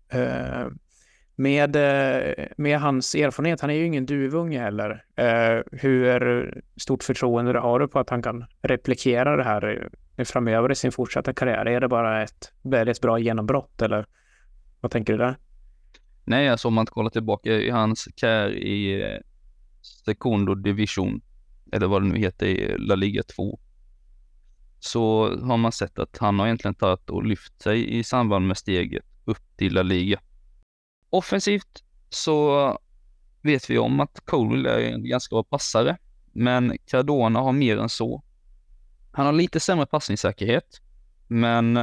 eh, 0.09 0.67
med, 1.35 1.75
eh, 1.75 2.45
med 2.57 2.79
hans 2.79 3.15
erfarenhet, 3.15 3.61
han 3.61 3.69
är 3.69 3.73
ju 3.73 3.85
ingen 3.85 4.05
duvunge 4.05 4.59
heller. 4.59 5.03
Eh, 5.15 5.63
hur 5.71 6.61
stort 6.77 7.03
förtroende 7.03 7.59
har 7.59 7.79
du 7.79 7.87
på 7.87 7.99
att 7.99 8.09
han 8.09 8.21
kan 8.21 8.45
replikera 8.61 9.35
det 9.35 9.43
här 9.43 9.89
framöver 10.17 10.71
i 10.71 10.75
sin 10.75 10.91
fortsatta 10.91 11.33
karriär? 11.33 11.67
Är 11.67 11.79
det 11.79 11.87
bara 11.87 12.23
ett 12.23 12.51
väldigt 12.61 13.01
bra 13.01 13.19
genombrott 13.19 13.81
eller 13.81 14.05
vad 14.81 14.91
tänker 14.91 15.13
du 15.13 15.19
där? 15.19 15.35
Nej, 16.29 16.49
alltså 16.49 16.67
om 16.67 16.73
man 16.73 16.85
kollar 16.85 17.09
tillbaka 17.09 17.51
i 17.51 17.69
hans 17.69 18.07
karriär 18.15 18.49
i 18.49 19.01
eh, 19.01 19.19
Secondo 20.05 20.55
Division, 20.55 21.21
eller 21.71 21.87
vad 21.87 22.01
det 22.01 22.07
nu 22.07 22.19
heter 22.19 22.45
i 22.45 22.77
La 22.77 22.95
Liga 22.95 23.23
2, 23.23 23.59
så 24.79 25.35
har 25.41 25.57
man 25.57 25.71
sett 25.71 25.99
att 25.99 26.17
han 26.17 26.39
har 26.39 26.45
egentligen 26.45 26.75
tagit 26.75 27.09
och 27.09 27.25
lyft 27.25 27.61
sig 27.61 27.99
i 27.99 28.03
samband 28.03 28.47
med 28.47 28.57
steget 28.57 29.05
upp 29.25 29.57
till 29.57 29.73
La 29.73 29.83
Liga. 29.83 30.19
Offensivt 31.09 31.83
så 32.09 32.77
vet 33.41 33.69
vi 33.69 33.77
om 33.77 33.99
att 33.99 34.21
Colwell 34.25 34.65
är 34.65 34.79
en 34.79 35.09
ganska 35.09 35.33
bra 35.33 35.43
passare, 35.43 35.97
men 36.33 36.77
Cardona 36.85 37.39
har 37.39 37.53
mer 37.53 37.77
än 37.77 37.89
så. 37.89 38.23
Han 39.11 39.25
har 39.25 39.33
lite 39.33 39.59
sämre 39.59 39.85
passningssäkerhet, 39.85 40.81
men 41.27 41.79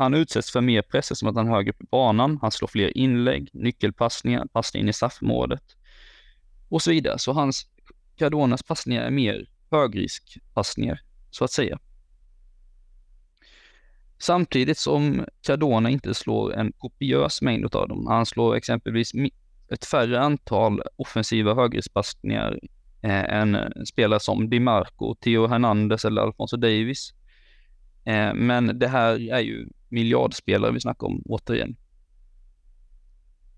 han 0.00 0.14
utsätts 0.14 0.52
för 0.52 0.60
mer 0.60 0.82
press 0.82 1.18
som 1.18 1.28
att 1.28 1.34
han 1.34 1.46
är 1.46 1.50
högre 1.50 1.70
upp 1.70 1.82
i 1.82 1.86
banan. 1.90 2.38
Han 2.42 2.50
slår 2.50 2.68
fler 2.68 2.98
inlägg, 2.98 3.48
nyckelpassningar, 3.52 4.46
passningar 4.52 4.84
in 4.84 4.88
i 4.88 4.92
straffområdet 4.92 5.62
och 6.68 6.82
så 6.82 6.90
vidare. 6.90 7.18
Så 7.18 7.32
hans 7.32 7.66
Cardonas 8.16 8.62
passningar 8.62 9.02
är 9.02 9.10
mer 9.10 9.46
högriskpassningar, 9.70 11.00
så 11.30 11.44
att 11.44 11.50
säga. 11.50 11.78
Samtidigt 14.18 14.78
som 14.78 15.24
Cardona 15.42 15.90
inte 15.90 16.14
slår 16.14 16.54
en 16.54 16.72
kopiös 16.72 17.42
mängd 17.42 17.74
av 17.74 17.88
dem. 17.88 18.06
Han 18.06 18.26
slår 18.26 18.56
exempelvis 18.56 19.12
ett 19.70 19.84
färre 19.84 20.20
antal 20.20 20.82
offensiva 20.96 21.54
högriskpassningar 21.54 22.58
eh, 23.02 23.24
än 23.24 23.72
spelare 23.86 24.20
som 24.20 24.50
Di 24.50 24.60
Marco, 24.60 25.14
Theo 25.14 25.46
Hernandez 25.46 26.04
eller 26.04 26.22
Alfonso 26.22 26.56
Davis. 26.56 27.14
Eh, 28.04 28.34
men 28.34 28.78
det 28.78 28.88
här 28.88 29.30
är 29.30 29.40
ju 29.40 29.68
miljardspelare 29.90 30.72
vi 30.72 30.80
snackar 30.80 31.06
om 31.06 31.22
återigen. 31.24 31.76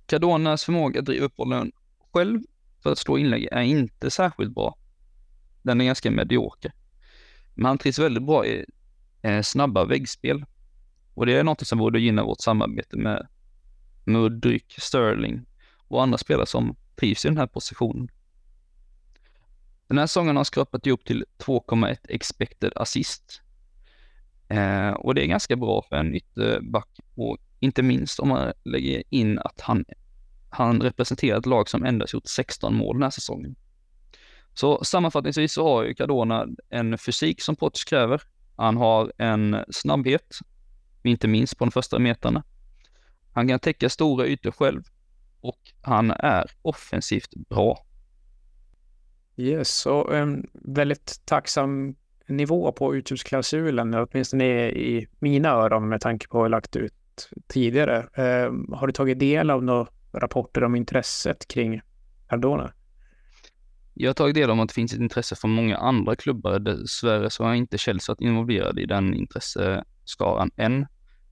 Cardonas 0.07 0.65
förmåga 0.65 1.01
att 1.01 1.07
driva 1.07 1.27
upp 1.27 1.37
bollen 1.37 1.73
själv 2.13 2.41
för 2.83 2.93
att 2.93 2.99
slå 2.99 3.19
inlägg 3.19 3.49
är 3.53 3.63
inte 3.63 4.11
särskilt 4.11 4.55
bra. 4.55 4.77
Den 5.63 5.81
är 5.81 5.85
ganska 5.85 6.11
medioker. 6.11 6.73
Men 7.55 7.67
han 7.67 7.79
trivs 7.79 7.99
väldigt 7.99 8.27
bra 8.27 8.47
i 8.47 8.65
eh, 9.23 9.43
snabba 9.43 9.85
väggspel. 9.85 10.45
Och 11.15 11.27
det 11.27 11.37
är 11.37 11.45
något 11.45 11.67
som 11.67 11.79
borde 11.79 12.01
gynna 12.01 12.25
vårt 12.25 12.41
samarbete 12.41 12.97
med 12.97 13.27
Mudryk, 14.05 14.75
Sterling 14.79 15.47
och 15.89 16.03
andra 16.03 16.19
spelare 16.19 16.47
som 16.47 16.77
trivs 16.97 17.25
i 17.25 17.29
den 17.29 17.39
här 17.39 17.47
positionen. 17.47 18.09
Den 19.87 19.99
här 19.99 20.07
säsongen 20.07 20.37
har 20.37 20.45
skrapat 20.45 20.87
ihop 20.87 21.05
till 21.05 21.25
2,1 21.39 21.97
expected 22.09 22.73
assist. 22.77 23.42
Eh, 24.53 24.91
och 24.91 25.15
det 25.15 25.25
är 25.25 25.27
ganska 25.27 25.57
bra 25.57 25.83
för 25.89 25.97
en 25.97 26.15
ytterback 26.15 26.89
och 27.15 27.39
inte 27.61 27.83
minst 27.83 28.21
om 28.21 28.29
man 28.29 28.53
lägger 28.65 29.03
in 29.11 29.39
att 29.39 29.61
han, 29.61 29.85
han 30.51 30.83
representerar 30.83 31.39
ett 31.39 31.47
lag 31.47 31.69
som 31.69 31.85
endast 31.85 32.13
gjort 32.13 32.27
16 32.27 32.75
mål 32.75 32.97
den 32.97 33.03
här 33.03 33.11
säsongen. 33.11 33.57
Så 34.55 34.85
sammanfattningsvis 34.85 35.53
så 35.53 35.69
har 35.69 35.85
ju 35.85 35.95
Cardona 35.95 36.47
en 36.69 36.99
fysik 36.99 37.43
som 37.43 37.57
Potts 37.57 37.85
kräver. 37.85 38.23
Han 38.57 38.77
har 38.77 39.13
en 39.19 39.57
snabbhet, 39.71 40.39
inte 41.03 41.29
minst 41.29 41.59
på 41.59 41.65
de 41.65 41.71
första 41.71 41.99
metrarna. 41.99 42.45
Han 43.33 43.49
kan 43.49 43.59
täcka 43.59 43.89
stora 43.89 44.27
ytor 44.27 44.51
själv 44.51 44.83
och 45.41 45.61
han 45.83 46.11
är 46.11 46.51
offensivt 46.63 47.35
bra. 47.49 47.87
Yes, 49.37 49.87
och 49.87 50.17
en 50.17 50.51
väldigt 50.53 51.21
tacksam 51.25 51.95
nivå 52.27 52.73
på 52.73 52.97
utköpsklausulen, 52.97 53.95
åtminstone 53.95 54.71
i 54.71 55.07
mina 55.19 55.49
öron 55.49 55.89
med 55.89 56.01
tanke 56.01 56.29
på 56.29 56.43
hur 56.43 56.49
lagt 56.49 56.77
ut 56.77 56.95
tidigare. 57.47 57.99
Eh, 57.99 58.53
har 58.77 58.87
du 58.87 58.93
tagit 58.93 59.19
del 59.19 59.51
av 59.51 59.65
några 59.65 59.87
rapporter 60.13 60.65
om 60.65 60.75
intresset 60.75 61.49
kring 61.49 61.81
Cardona? 62.29 62.73
Jag 63.95 64.09
har 64.09 64.15
tagit 64.15 64.35
del 64.35 64.51
av 64.51 64.61
att 64.61 64.69
det 64.69 64.75
finns 64.75 64.93
ett 64.93 65.01
intresse 65.01 65.37
från 65.37 65.51
många 65.51 65.77
andra 65.77 66.17
klubbar. 66.17 66.59
Dessvärre 66.59 67.31
så 67.31 67.45
har 67.45 67.55
inte 67.55 67.79
Chelsea 67.79 68.13
varit 68.13 68.21
involverad 68.21 68.79
i 68.79 68.87
den 68.87 69.15
intresseskaran 69.15 70.51
än. 70.57 70.87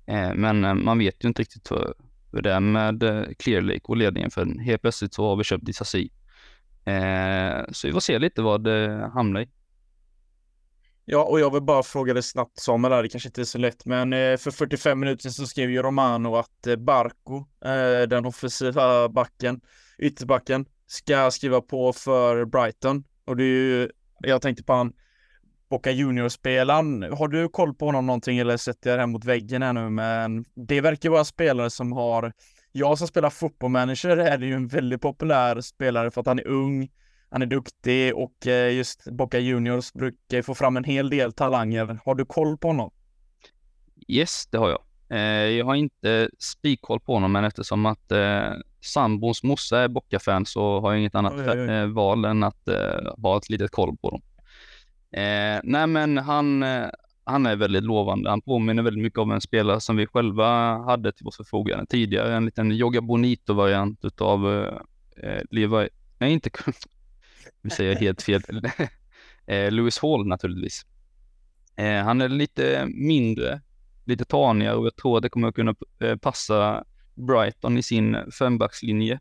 Ehm, 0.06 0.44
eh, 0.44 0.52
men 0.52 0.84
man 0.84 0.98
vet 0.98 1.24
ju 1.24 1.28
inte 1.28 1.42
riktigt 1.42 1.70
hur, 1.70 1.94
hur 2.32 2.42
det 2.42 2.52
är 2.52 2.60
med 2.60 3.02
eh, 3.02 3.24
Clear 3.38 3.60
Lake 3.60 3.80
och 3.84 3.96
ledningen 3.96 4.30
för 4.30 4.60
helt 4.60 4.82
plötsligt 4.82 5.14
så 5.14 5.28
har 5.28 5.36
vi 5.36 5.44
köpt 5.44 5.66
Disasi. 5.66 6.10
Ehm, 6.84 7.64
så 7.72 7.86
vi 7.86 7.92
får 7.92 8.00
se 8.00 8.18
lite 8.18 8.42
vad 8.42 8.64
det 8.64 9.10
hamnar 9.14 9.40
i. 9.40 9.48
Ja, 11.12 11.24
och 11.24 11.40
jag 11.40 11.52
vill 11.52 11.62
bara 11.62 11.82
fråga 11.82 12.14
dig 12.14 12.22
snabbt 12.22 12.58
Samuel, 12.58 13.02
det 13.02 13.08
kanske 13.08 13.28
inte 13.28 13.40
är 13.40 13.44
så 13.44 13.58
lätt, 13.58 13.86
men 13.86 14.12
eh, 14.12 14.36
för 14.36 14.50
45 14.50 15.00
minuter 15.00 15.22
sedan 15.22 15.32
så 15.32 15.46
skrev 15.46 15.70
ju 15.70 15.82
Romano 15.82 16.36
att 16.36 16.66
eh, 16.66 16.76
Barco, 16.76 17.36
eh, 17.64 18.08
den 18.08 18.26
offensiva 18.26 19.08
backen, 19.08 19.60
ytterbacken, 19.98 20.66
ska 20.86 21.30
skriva 21.30 21.60
på 21.60 21.92
för 21.92 22.44
Brighton. 22.44 23.04
Och 23.24 23.36
det 23.36 23.42
är 23.42 23.46
ju, 23.46 23.90
jag 24.20 24.42
tänkte 24.42 24.64
på 24.64 24.72
han 24.72 24.92
Boca 25.70 25.90
Junior-spelaren. 25.90 27.02
Har 27.02 27.28
du 27.28 27.48
koll 27.48 27.74
på 27.74 27.86
honom 27.86 28.06
någonting 28.06 28.38
eller 28.38 28.56
sätter 28.56 28.90
jag 28.90 28.98
det 28.98 29.02
här 29.02 29.06
mot 29.06 29.24
väggen 29.24 29.62
här 29.62 29.72
nu? 29.72 29.90
Men 29.90 30.44
det 30.54 30.80
verkar 30.80 31.10
vara 31.10 31.24
spelare 31.24 31.70
som 31.70 31.92
har, 31.92 32.32
jag 32.72 32.98
som 32.98 33.08
spelar 33.08 33.30
fotbollmanager 33.30 34.16
är 34.16 34.38
det 34.38 34.46
ju 34.46 34.54
en 34.54 34.68
väldigt 34.68 35.00
populär 35.00 35.60
spelare 35.60 36.10
för 36.10 36.20
att 36.20 36.26
han 36.26 36.38
är 36.38 36.46
ung, 36.46 36.88
han 37.30 37.42
är 37.42 37.46
duktig 37.46 38.16
och 38.16 38.46
eh, 38.46 38.76
just 38.76 39.04
Boca 39.10 39.38
Juniors 39.38 39.92
brukar 39.92 40.42
få 40.42 40.54
fram 40.54 40.76
en 40.76 40.84
hel 40.84 41.10
del 41.10 41.32
talanger. 41.32 42.00
Har 42.04 42.14
du 42.14 42.24
koll 42.24 42.58
på 42.58 42.68
honom? 42.68 42.90
Yes, 44.08 44.46
det 44.50 44.58
har 44.58 44.70
jag. 44.70 44.80
Eh, 45.10 45.50
jag 45.50 45.66
har 45.66 45.74
inte 45.74 46.30
spikkoll 46.38 47.00
på 47.00 47.14
honom, 47.14 47.32
men 47.32 47.44
eftersom 47.44 47.86
att 47.86 48.12
eh, 48.12 48.52
sambons 48.80 49.42
morsa 49.42 49.78
är 49.78 49.88
Boca-fan 49.88 50.46
så 50.46 50.80
har 50.80 50.92
jag 50.92 51.00
inget 51.00 51.14
annat 51.14 51.32
oj, 51.32 51.50
oj, 51.50 51.86
val 51.86 52.24
än 52.24 52.42
att 52.42 52.68
eh, 52.68 53.14
ha 53.22 53.36
ett 53.36 53.50
litet 53.50 53.70
koll 53.70 53.96
på 53.96 54.10
dem. 54.10 54.22
Eh, 55.12 55.60
nej, 55.64 55.86
men 55.86 56.18
han, 56.18 56.64
han 57.24 57.46
är 57.46 57.56
väldigt 57.56 57.82
lovande. 57.82 58.30
Han 58.30 58.40
påminner 58.42 58.82
väldigt 58.82 59.02
mycket 59.02 59.18
om 59.18 59.30
en 59.30 59.40
spelare 59.40 59.80
som 59.80 59.96
vi 59.96 60.06
själva 60.06 60.78
hade 60.78 61.12
till 61.12 61.24
vårt 61.24 61.34
förfogande 61.34 61.86
tidigare. 61.86 62.36
En 62.36 62.44
liten 62.44 62.70
Joga 62.70 63.00
Bonito-variant 63.00 64.04
utav 64.04 64.66
eh, 65.22 65.40
Levi, 65.50 65.88
nej 66.18 66.32
inte, 66.32 66.50
vi 67.62 67.70
säger 67.70 67.96
helt 67.96 68.22
fel, 68.22 68.42
eh, 69.46 69.70
Lewis 69.70 69.98
Hall 69.98 70.26
naturligtvis. 70.26 70.86
Eh, 71.76 72.04
han 72.04 72.20
är 72.20 72.28
lite 72.28 72.86
mindre, 72.86 73.60
lite 74.04 74.24
tanigare 74.24 74.74
och 74.74 74.86
jag 74.86 74.96
tror 74.96 75.16
att 75.16 75.22
det 75.22 75.28
kommer 75.28 75.48
att 75.48 75.54
kunna 75.54 75.74
eh, 76.00 76.16
passa 76.16 76.84
Brighton 77.14 77.78
i 77.78 77.82
sin 77.82 78.16
fembackslinje. 78.38 79.20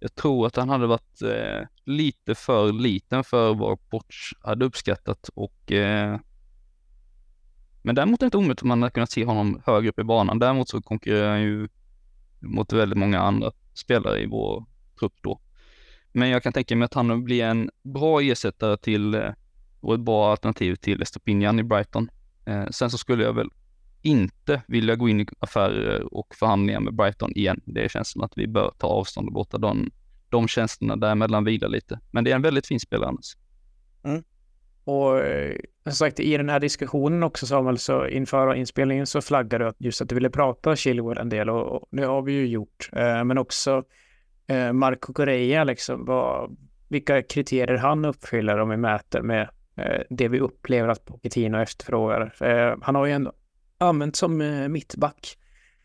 Jag 0.00 0.14
tror 0.14 0.46
att 0.46 0.56
han 0.56 0.68
hade 0.68 0.86
varit 0.86 1.22
eh, 1.22 1.66
lite 1.84 2.34
för 2.34 2.72
liten 2.72 3.24
för 3.24 3.54
vad 3.54 3.88
Poch 3.88 4.34
hade 4.40 4.64
uppskattat 4.64 5.30
och 5.34 5.72
eh, 5.72 6.18
men 7.86 7.94
däremot 7.94 8.20
är 8.20 8.24
det 8.24 8.26
inte 8.26 8.36
omöjligt 8.36 8.58
att 8.58 8.64
man 8.64 8.82
hade 8.82 8.92
kunnat 8.92 9.10
se 9.10 9.24
honom 9.24 9.62
högre 9.66 9.88
upp 9.88 9.98
i 9.98 10.04
banan. 10.04 10.38
Däremot 10.38 10.68
så 10.68 10.82
konkurrerar 10.82 11.30
han 11.30 11.42
ju 11.42 11.68
mot 12.40 12.72
väldigt 12.72 12.98
många 12.98 13.20
andra 13.20 13.52
spelare 13.74 14.22
i 14.22 14.26
vår 14.26 14.64
trupp 14.98 15.12
då. 15.22 15.40
Men 16.16 16.30
jag 16.30 16.42
kan 16.42 16.52
tänka 16.52 16.76
mig 16.76 16.86
att 16.86 16.94
han 16.94 17.24
blir 17.24 17.44
en 17.44 17.70
bra 17.82 18.20
ersättare 18.20 18.76
till 18.76 19.14
eh, 19.14 19.30
och 19.80 19.94
ett 19.94 20.00
bra 20.00 20.30
alternativ 20.30 20.74
till 20.74 21.02
Estopinian 21.02 21.58
i 21.58 21.62
Brighton. 21.62 22.10
Eh, 22.46 22.66
sen 22.70 22.90
så 22.90 22.98
skulle 22.98 23.24
jag 23.24 23.32
väl 23.32 23.48
inte 24.02 24.62
vilja 24.68 24.96
gå 24.96 25.08
in 25.08 25.20
i 25.20 25.26
affärer 25.38 26.14
och 26.14 26.34
förhandlingar 26.34 26.80
med 26.80 26.94
Brighton 26.94 27.32
igen. 27.32 27.60
Det 27.64 27.90
känns 27.90 28.10
som 28.10 28.22
att 28.22 28.32
vi 28.36 28.46
bör 28.46 28.72
ta 28.78 28.86
avstånd 28.86 29.28
och 29.28 29.34
låta 29.34 29.58
de, 29.58 29.90
de 30.28 30.48
tjänsterna 30.48 30.96
däremellan 30.96 31.44
vila 31.44 31.68
lite. 31.68 32.00
Men 32.10 32.24
det 32.24 32.30
är 32.30 32.34
en 32.34 32.42
väldigt 32.42 32.66
fin 32.66 32.80
spelare 32.80 33.08
annars. 33.08 33.36
Mm. 34.04 34.24
Och 34.84 35.18
eh, 35.18 35.56
som 35.84 35.92
sagt, 35.92 36.20
i 36.20 36.36
den 36.36 36.48
här 36.48 36.60
diskussionen 36.60 37.22
också 37.22 37.46
Samuel, 37.46 37.78
så 37.78 38.06
inför 38.06 38.54
inspelningen 38.54 39.06
så 39.06 39.20
flaggade 39.20 39.64
du 39.64 39.86
just 39.86 40.00
att 40.00 40.08
du 40.08 40.14
ville 40.14 40.30
prata 40.30 40.76
Chilwell 40.76 41.18
en 41.18 41.28
del 41.28 41.50
och, 41.50 41.72
och 41.72 41.88
det 41.90 42.04
har 42.04 42.22
vi 42.22 42.32
ju 42.32 42.46
gjort. 42.46 42.90
Eh, 42.92 43.24
men 43.24 43.38
också 43.38 43.84
eh, 44.46 44.72
Marco 44.72 45.12
Correa, 45.12 45.64
liksom, 45.64 46.04
vad, 46.04 46.56
vilka 46.88 47.22
kriterier 47.22 47.76
han 47.76 48.04
uppfyller 48.04 48.58
om 48.58 48.68
vi 48.68 48.76
mäter 48.76 49.22
med 49.22 49.48
eh, 49.76 50.00
det 50.10 50.28
vi 50.28 50.40
upplever 50.40 50.88
att 50.88 51.04
Pochettino 51.04 51.58
efterfrågar. 51.58 52.34
Eh, 52.40 52.76
han 52.82 52.94
har 52.94 53.06
ju 53.06 53.12
ändå 53.12 53.32
använt 53.78 54.16
som 54.16 54.40
eh, 54.40 54.68
mittback. 54.68 55.36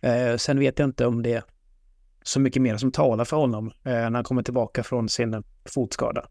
Eh, 0.02 0.38
sen 0.38 0.60
vet 0.60 0.80
jag 0.80 0.88
inte 0.88 1.06
om 1.06 1.24
det 1.24 1.34
är 1.34 1.44
så 2.24 2.40
mycket 2.40 2.62
mer 2.62 2.78
som 2.78 2.92
talar 2.92 3.26
för 3.26 3.38
honom 3.38 3.68
eh, 3.68 3.92
när 3.92 4.12
han 4.12 4.24
kommer 4.24 4.44
tillbaka 4.44 4.84
från 4.84 5.10
sin 5.10 5.44
fotskada. 5.66 6.26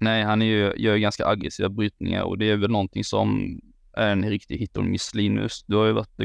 Nej, 0.00 0.22
han 0.22 0.42
är 0.42 0.46
ju, 0.46 0.72
gör 0.76 0.94
ju 0.94 1.00
ganska 1.00 1.26
aggressiva 1.26 1.68
brytningar 1.68 2.22
och 2.22 2.38
det 2.38 2.50
är 2.50 2.56
väl 2.56 2.70
någonting 2.70 3.04
som 3.04 3.60
är 3.92 4.08
en 4.08 4.30
riktig 4.30 4.58
hit 4.58 4.76
och 4.76 4.84
miss 4.84 5.14
Linus. 5.14 5.64
Du 5.66 5.76
har 5.76 5.86
ju 5.86 5.92
varit 5.92 6.20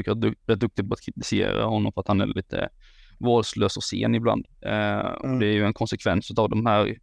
rätt 0.46 0.60
duktig 0.60 0.88
på 0.88 0.94
att 0.94 1.00
kritisera 1.00 1.64
honom 1.64 1.92
för 1.92 2.00
att 2.00 2.08
han 2.08 2.20
är 2.20 2.26
lite 2.26 2.68
vårdslös 3.22 3.76
och 3.76 3.84
sen 3.84 4.14
ibland. 4.14 4.46
Eh, 4.60 5.14
mm. 5.24 5.38
Det 5.38 5.46
är 5.46 5.52
ju 5.52 5.64
en 5.64 5.74
konsekvens 5.74 6.30
av 6.30 6.48
de 6.48 6.66
här, 6.66 6.98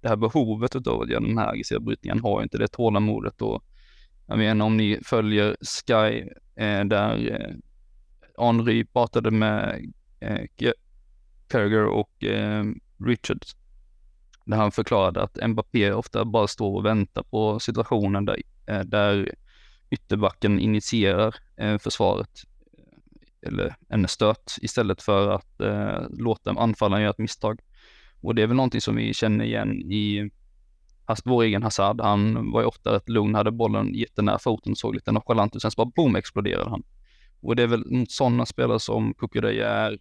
det 0.00 0.08
här 0.08 0.16
behovet 0.16 0.74
av 0.86 1.02
att 1.02 1.08
göra 1.08 1.20
de 1.20 1.38
här 1.38 1.48
aggressiva 1.48 1.80
brytningarna. 1.80 2.20
Han 2.22 2.32
har 2.32 2.42
inte 2.42 2.58
det 2.58 2.68
tålamodet 2.68 3.42
och 3.42 3.64
jag 4.26 4.38
menar 4.38 4.66
om 4.66 4.76
ni 4.76 5.00
följer 5.04 5.56
Sky 5.60 6.28
eh, 6.56 6.84
där 6.84 7.30
eh, 7.32 7.54
Henry 8.46 8.84
pratade 8.84 9.30
med 9.30 9.92
eh, 10.20 10.40
Carragher 11.48 11.84
och 11.84 12.24
eh, 12.24 12.64
Richards. 13.04 13.56
Där 14.46 14.56
han 14.56 14.72
förklarade 14.72 15.22
att 15.22 15.48
Mbappé 15.48 15.92
ofta 15.92 16.24
bara 16.24 16.46
står 16.46 16.76
och 16.76 16.84
väntar 16.84 17.22
på 17.22 17.60
situationen 17.60 18.24
där, 18.24 18.42
eh, 18.66 18.80
där 18.80 19.34
ytterbacken 19.90 20.60
initierar 20.60 21.34
eh, 21.56 21.78
försvaret 21.78 22.30
eller 23.46 23.76
en 23.88 24.08
stöt 24.08 24.56
istället 24.62 25.02
för 25.02 25.28
att 25.30 25.60
eh, 25.60 26.02
låta 26.10 26.50
anfallaren 26.50 27.02
göra 27.02 27.10
ett 27.10 27.18
misstag. 27.18 27.60
Och 28.20 28.34
det 28.34 28.42
är 28.42 28.46
väl 28.46 28.56
någonting 28.56 28.80
som 28.80 28.96
vi 28.96 29.14
känner 29.14 29.44
igen 29.44 29.72
i 29.72 30.30
vår 31.24 31.42
egen 31.42 31.62
Hazard. 31.62 32.00
Han 32.00 32.52
var 32.52 32.60
ju 32.60 32.66
ofta 32.66 32.92
rätt 32.92 33.08
lugn, 33.08 33.34
hade 33.34 33.50
bollen 33.50 33.94
jättenära 33.94 34.38
foten, 34.38 34.76
såg 34.76 34.94
lite 34.94 35.12
nonchalant 35.12 35.56
ut, 35.56 35.62
sen 35.62 35.70
så 35.70 35.84
bara 35.84 35.92
boom 35.96 36.16
exploderade 36.16 36.70
han. 36.70 36.82
Och 37.40 37.56
det 37.56 37.62
är 37.62 37.66
väl 37.66 37.90
mot 37.90 38.10
sådana 38.10 38.46
spelare 38.46 38.80
som 38.80 39.14
Kukureya 39.14 39.68
är 39.68 39.98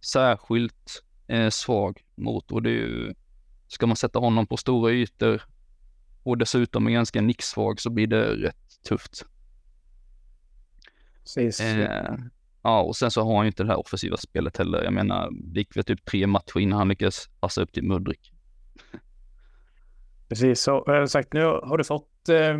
särskilt 0.00 1.04
eh, 1.26 1.48
svag 1.48 2.04
mot 2.16 2.52
och 2.52 2.62
det 2.62 2.70
är 2.70 2.74
ju, 2.74 3.14
ska 3.68 3.86
man 3.86 3.96
sätta 3.96 4.18
honom 4.18 4.46
på 4.46 4.56
stora 4.56 4.92
ytor 4.92 5.42
och 6.22 6.38
dessutom 6.38 6.86
är 6.86 6.90
ganska 6.90 7.20
nicksvag 7.20 7.80
så 7.80 7.90
blir 7.90 8.06
det 8.06 8.34
rätt 8.34 8.82
tufft. 8.88 9.24
Precis. 11.22 11.60
Eh, 11.60 12.14
ja, 12.62 12.82
och 12.82 12.96
sen 12.96 13.10
så 13.10 13.22
har 13.22 13.36
han 13.36 13.44
ju 13.44 13.48
inte 13.48 13.62
det 13.62 13.68
här 13.68 13.80
offensiva 13.80 14.16
spelet 14.16 14.56
heller. 14.56 14.84
Jag 14.84 14.92
menar, 14.92 15.28
det 15.32 15.60
gick 15.60 15.76
väl 15.76 15.84
typ 15.84 16.04
tre 16.04 16.26
matcher 16.26 16.58
innan 16.58 16.78
han 16.78 16.88
lyckades 16.88 17.28
passa 17.40 17.62
upp 17.62 17.72
till 17.72 17.84
Mudrik. 17.84 18.32
Precis, 20.28 20.60
så 20.60 20.94
äh, 20.94 21.06
sagt, 21.06 21.32
nu 21.32 21.44
har 21.44 21.78
du 21.78 21.84
fått 21.84 22.28
eh, 22.28 22.58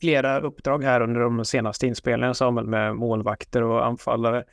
flera 0.00 0.40
uppdrag 0.40 0.84
här 0.84 1.00
under 1.00 1.20
de 1.20 1.44
senaste 1.44 1.86
inspelningarna, 1.86 2.34
Samuel, 2.34 2.66
med 2.66 2.96
målvakter 2.96 3.62
och 3.62 3.86
anfallare. 3.86 4.44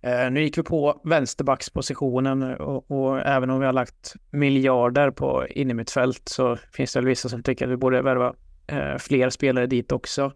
Eh, 0.00 0.30
nu 0.30 0.42
gick 0.42 0.58
vi 0.58 0.62
på 0.62 1.00
vänsterbackspositionen 1.04 2.42
och, 2.42 2.90
och, 2.90 3.20
även 3.20 3.50
om 3.50 3.60
vi 3.60 3.66
har 3.66 3.72
lagt 3.72 4.14
miljarder 4.30 5.10
på 5.10 5.46
innermittfält 5.50 6.28
så 6.28 6.56
finns 6.72 6.92
det 6.92 6.98
väl 6.98 7.06
vissa 7.06 7.28
som 7.28 7.42
tycker 7.42 7.64
att 7.64 7.72
vi 7.72 7.76
borde 7.76 8.02
värva 8.02 8.34
eh, 8.66 8.96
fler 8.98 9.30
spelare 9.30 9.66
dit 9.66 9.92
också. 9.92 10.32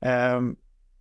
Ehm, 0.00 0.56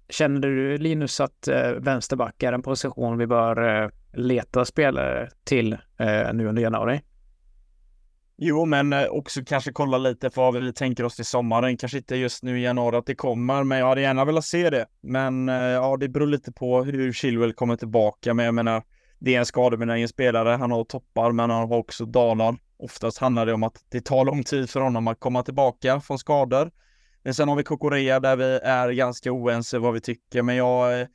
Känner 0.09 0.39
du 0.39 0.77
Linus 0.77 1.19
att 1.19 1.47
eh, 1.47 1.71
vänsterback 1.71 2.43
är 2.43 2.53
en 2.53 2.61
position 2.61 3.17
vi 3.17 3.27
bör 3.27 3.83
eh, 3.83 3.89
leta 4.13 4.65
spelare 4.65 5.29
till 5.43 5.73
eh, 5.73 6.33
nu 6.33 6.47
under 6.47 6.61
januari? 6.61 7.01
Jo, 8.41 8.65
men 8.65 8.93
eh, 8.93 9.05
också 9.05 9.41
kanske 9.45 9.71
kolla 9.71 9.97
lite 9.97 10.29
på 10.29 10.51
vad 10.51 10.63
vi 10.63 10.73
tänker 10.73 11.03
oss 11.03 11.15
till 11.15 11.25
sommaren. 11.25 11.77
Kanske 11.77 11.97
inte 11.97 12.15
just 12.15 12.43
nu 12.43 12.59
i 12.59 12.63
januari 12.63 12.95
att 12.95 13.05
det 13.05 13.15
kommer, 13.15 13.63
men 13.63 13.77
jag 13.77 13.87
hade 13.87 14.01
gärna 14.01 14.25
velat 14.25 14.45
se 14.45 14.69
det. 14.69 14.85
Men 15.01 15.49
eh, 15.49 15.55
ja, 15.55 15.97
det 15.97 16.09
beror 16.09 16.27
lite 16.27 16.51
på 16.51 16.83
hur 16.83 17.13
Chilwell 17.13 17.53
kommer 17.53 17.75
tillbaka. 17.75 18.33
Men 18.33 18.45
jag 18.45 18.55
menar, 18.55 18.83
det 19.19 19.35
är 19.35 19.39
en 19.39 19.45
skadebenägen 19.45 20.07
spelare. 20.07 20.49
Han 20.49 20.71
har 20.71 20.83
toppar, 20.83 21.31
men 21.31 21.49
han 21.49 21.69
har 21.69 21.77
också 21.77 22.05
dalar. 22.05 22.55
Oftast 22.77 23.17
handlar 23.17 23.45
det 23.45 23.53
om 23.53 23.63
att 23.63 23.85
det 23.89 24.01
tar 24.01 24.25
lång 24.25 24.43
tid 24.43 24.69
för 24.69 24.81
honom 24.81 25.07
att 25.07 25.19
komma 25.19 25.43
tillbaka 25.43 25.99
från 25.99 26.19
skador. 26.19 26.71
Men 27.23 27.33
sen 27.33 27.49
har 27.49 27.55
vi 27.55 27.63
Kokorea 27.63 28.19
där 28.19 28.35
vi 28.35 28.59
är 28.63 28.91
ganska 28.91 29.31
oense 29.31 29.79
vad 29.79 29.93
vi 29.93 30.01
tycker, 30.01 30.41
men 30.41 30.55
jag 30.55 31.01
eh, 31.01 31.07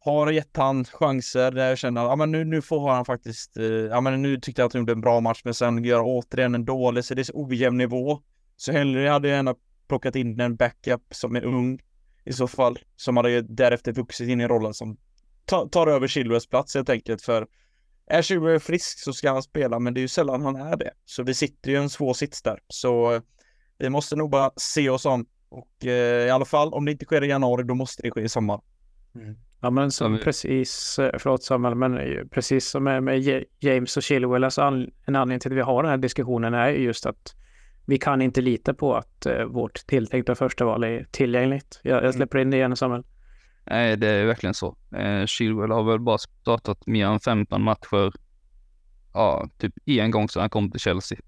har 0.00 0.30
gett 0.30 0.56
han 0.56 0.84
chanser 0.84 1.50
där 1.50 1.68
jag 1.68 1.78
känner 1.78 2.04
att 2.04 2.08
ja, 2.08 2.16
men 2.16 2.32
nu, 2.32 2.44
nu 2.44 2.62
får 2.62 2.90
han 2.90 3.04
faktiskt, 3.04 3.56
eh, 3.56 3.64
ja 3.64 4.00
men 4.00 4.22
nu 4.22 4.40
tyckte 4.40 4.62
jag 4.62 4.66
att 4.66 4.72
han 4.72 4.82
gjorde 4.82 4.92
en 4.92 5.00
bra 5.00 5.20
match 5.20 5.40
men 5.44 5.54
sen 5.54 5.84
gör 5.84 6.02
återigen 6.04 6.54
en 6.54 6.64
dålig 6.64 7.04
så 7.04 7.14
det 7.14 7.22
är 7.22 7.24
så 7.24 7.32
ojämn 7.34 7.78
nivå. 7.78 8.22
Så 8.56 8.72
hellre 8.72 9.08
hade 9.08 9.28
jag 9.28 9.36
gärna 9.36 9.54
plockat 9.88 10.16
in 10.16 10.40
en 10.40 10.56
backup 10.56 11.02
som 11.10 11.36
är 11.36 11.44
ung 11.44 11.80
i 12.24 12.32
så 12.32 12.48
fall, 12.48 12.78
som 12.96 13.16
hade 13.16 13.42
därefter 13.42 13.92
vuxit 13.92 14.28
in 14.28 14.40
i 14.40 14.48
rollen 14.48 14.74
som 14.74 14.96
ta, 15.44 15.68
tar 15.68 15.86
över 15.86 16.08
Chilwells 16.08 16.46
plats 16.46 16.74
helt 16.74 16.90
enkelt 16.90 17.22
för 17.22 17.46
är 18.10 18.22
Chilwell 18.22 18.60
frisk 18.60 18.98
så 18.98 19.12
ska 19.12 19.32
han 19.32 19.42
spela 19.42 19.78
men 19.78 19.94
det 19.94 20.00
är 20.00 20.02
ju 20.02 20.08
sällan 20.08 20.42
han 20.42 20.56
är 20.56 20.76
det. 20.76 20.90
Så 21.04 21.22
vi 21.22 21.34
sitter 21.34 21.70
ju 21.70 21.76
i 21.76 21.80
en 21.80 21.90
svår 21.90 22.14
sits 22.14 22.42
där. 22.42 22.58
Så 22.68 23.14
eh, 23.14 23.22
vi 23.78 23.90
måste 23.90 24.16
nog 24.16 24.30
bara 24.30 24.50
se 24.56 24.90
oss 24.90 25.06
om 25.06 25.26
och 25.48 25.86
eh, 25.86 26.26
i 26.26 26.30
alla 26.30 26.44
fall 26.44 26.74
om 26.74 26.84
det 26.84 26.92
inte 26.92 27.04
sker 27.04 27.24
i 27.24 27.28
januari 27.28 27.62
då 27.62 27.74
måste 27.74 28.02
det 28.02 28.10
ske 28.10 28.20
i 28.20 28.28
sommar. 28.28 28.60
Mm. 29.14 29.36
Ja, 29.60 29.70
men 29.70 29.90
som 29.90 30.18
precis, 30.24 30.98
eh, 30.98 31.10
förlåt 31.18 31.42
Samuel, 31.42 31.74
men 31.74 32.28
precis 32.28 32.68
som 32.68 32.84
med, 32.84 33.02
med 33.02 33.44
James 33.60 33.96
och 33.96 34.02
Chilwell, 34.02 34.44
alltså 34.44 34.62
an, 34.62 34.90
en 35.06 35.16
anledning 35.16 35.40
till 35.40 35.52
att 35.52 35.58
vi 35.58 35.62
har 35.62 35.82
den 35.82 35.90
här 35.90 35.98
diskussionen 35.98 36.54
är 36.54 36.68
just 36.68 37.06
att 37.06 37.34
vi 37.86 37.98
kan 37.98 38.22
inte 38.22 38.40
lita 38.40 38.74
på 38.74 38.96
att 38.96 39.26
uh, 39.26 39.44
vårt 39.44 39.86
tilltänkta 39.86 40.34
första 40.34 40.64
val 40.64 40.84
är 40.84 41.06
tillgängligt. 41.10 41.80
Jag, 41.82 41.96
jag 41.96 42.02
mm. 42.02 42.12
släpper 42.12 42.38
in 42.38 42.50
det 42.50 42.56
igen 42.56 42.76
Samuel. 42.76 43.04
Nej, 43.64 43.96
det 43.96 44.08
är 44.08 44.26
verkligen 44.26 44.54
så. 44.54 44.76
Eh, 44.96 45.26
Chilwell 45.26 45.70
har 45.70 45.82
väl 45.82 46.00
bara 46.00 46.18
startat 46.18 46.86
mer 46.86 47.06
än 47.06 47.20
15 47.20 47.62
matcher, 47.62 48.12
ja, 49.14 49.48
typ 49.58 49.74
en 49.86 50.10
gång 50.10 50.28
sedan 50.28 50.40
han 50.40 50.50
kom 50.50 50.70
till 50.70 50.80
Chelsea. 50.80 51.18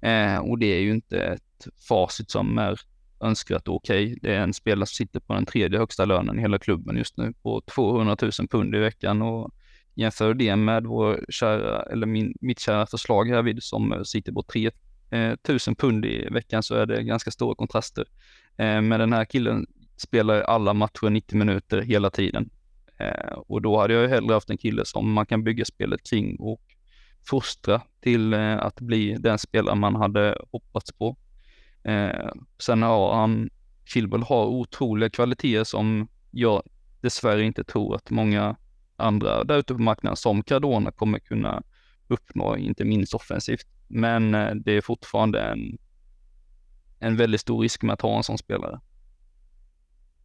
Eh, 0.00 0.38
och 0.38 0.58
det 0.58 0.66
är 0.66 0.80
ju 0.80 0.90
inte 0.90 1.20
ett 1.20 1.66
facit 1.88 2.30
som 2.30 2.58
är 2.58 2.80
önskvärt 3.20 3.68
och 3.68 3.74
okej. 3.74 4.04
Okay. 4.04 4.18
Det 4.22 4.34
är 4.34 4.40
en 4.40 4.54
spelare 4.54 4.86
som 4.86 4.94
sitter 4.94 5.20
på 5.20 5.34
den 5.34 5.46
tredje 5.46 5.78
högsta 5.78 6.04
lönen 6.04 6.38
i 6.38 6.40
hela 6.40 6.58
klubben 6.58 6.96
just 6.96 7.16
nu 7.16 7.32
på 7.42 7.60
200 7.60 8.16
000 8.22 8.48
pund 8.48 8.74
i 8.74 8.78
veckan 8.78 9.22
och 9.22 9.54
jämför 9.94 10.34
det 10.34 10.56
med 10.56 10.86
vår 10.86 11.24
kära, 11.28 11.82
eller 11.82 12.06
min, 12.06 12.34
mitt 12.40 12.60
kära 12.60 12.86
förslag 12.86 13.28
här 13.28 13.42
vid 13.42 13.62
som 13.62 13.92
eh, 13.92 14.02
sitter 14.02 14.32
på 14.32 14.42
3 14.42 14.70
000 15.10 15.36
eh, 15.48 15.74
pund 15.78 16.04
i 16.04 16.28
veckan 16.30 16.62
så 16.62 16.74
är 16.74 16.86
det 16.86 17.02
ganska 17.02 17.30
stora 17.30 17.54
kontraster. 17.54 18.04
Eh, 18.56 18.80
men 18.80 18.90
den 19.00 19.12
här 19.12 19.24
killen 19.24 19.66
spelar 19.96 20.40
alla 20.40 20.74
matcher 20.74 21.10
90 21.10 21.38
minuter 21.38 21.80
hela 21.80 22.10
tiden. 22.10 22.50
Och 23.36 23.62
då 23.62 23.80
hade 23.80 23.94
jag 23.94 24.02
ju 24.02 24.08
hellre 24.08 24.34
haft 24.34 24.50
en 24.50 24.58
kille 24.58 24.84
som 24.84 25.12
man 25.12 25.26
kan 25.26 25.44
bygga 25.44 25.64
spelet 25.64 26.10
kring 26.10 26.36
och 26.36 26.60
fostra 27.26 27.80
till 28.00 28.34
att 28.34 28.80
bli 28.80 29.16
den 29.20 29.38
spelare 29.38 29.74
man 29.74 29.94
hade 29.94 30.38
hoppats 30.52 30.92
på. 30.92 31.16
Eh, 31.84 32.30
sen 32.58 32.82
har 32.82 33.14
han, 33.14 33.50
Chilwell 33.84 34.22
har 34.22 34.46
otroliga 34.46 35.10
kvaliteter 35.10 35.64
som 35.64 36.08
jag 36.30 36.62
dessvärre 37.00 37.42
inte 37.42 37.64
tror 37.64 37.94
att 37.94 38.10
många 38.10 38.56
andra 38.96 39.44
där 39.44 39.58
ute 39.58 39.74
på 39.74 39.82
marknaden 39.82 40.16
som 40.16 40.42
Cardona 40.42 40.92
kommer 40.92 41.18
kunna 41.18 41.62
uppnå, 42.08 42.56
inte 42.56 42.84
minst 42.84 43.14
offensivt. 43.14 43.66
Men 43.88 44.34
eh, 44.34 44.54
det 44.54 44.72
är 44.72 44.80
fortfarande 44.80 45.42
en, 45.42 45.78
en 46.98 47.16
väldigt 47.16 47.40
stor 47.40 47.62
risk 47.62 47.82
med 47.82 47.92
att 47.94 48.02
ha 48.02 48.16
en 48.16 48.22
sån 48.22 48.38
spelare. 48.38 48.80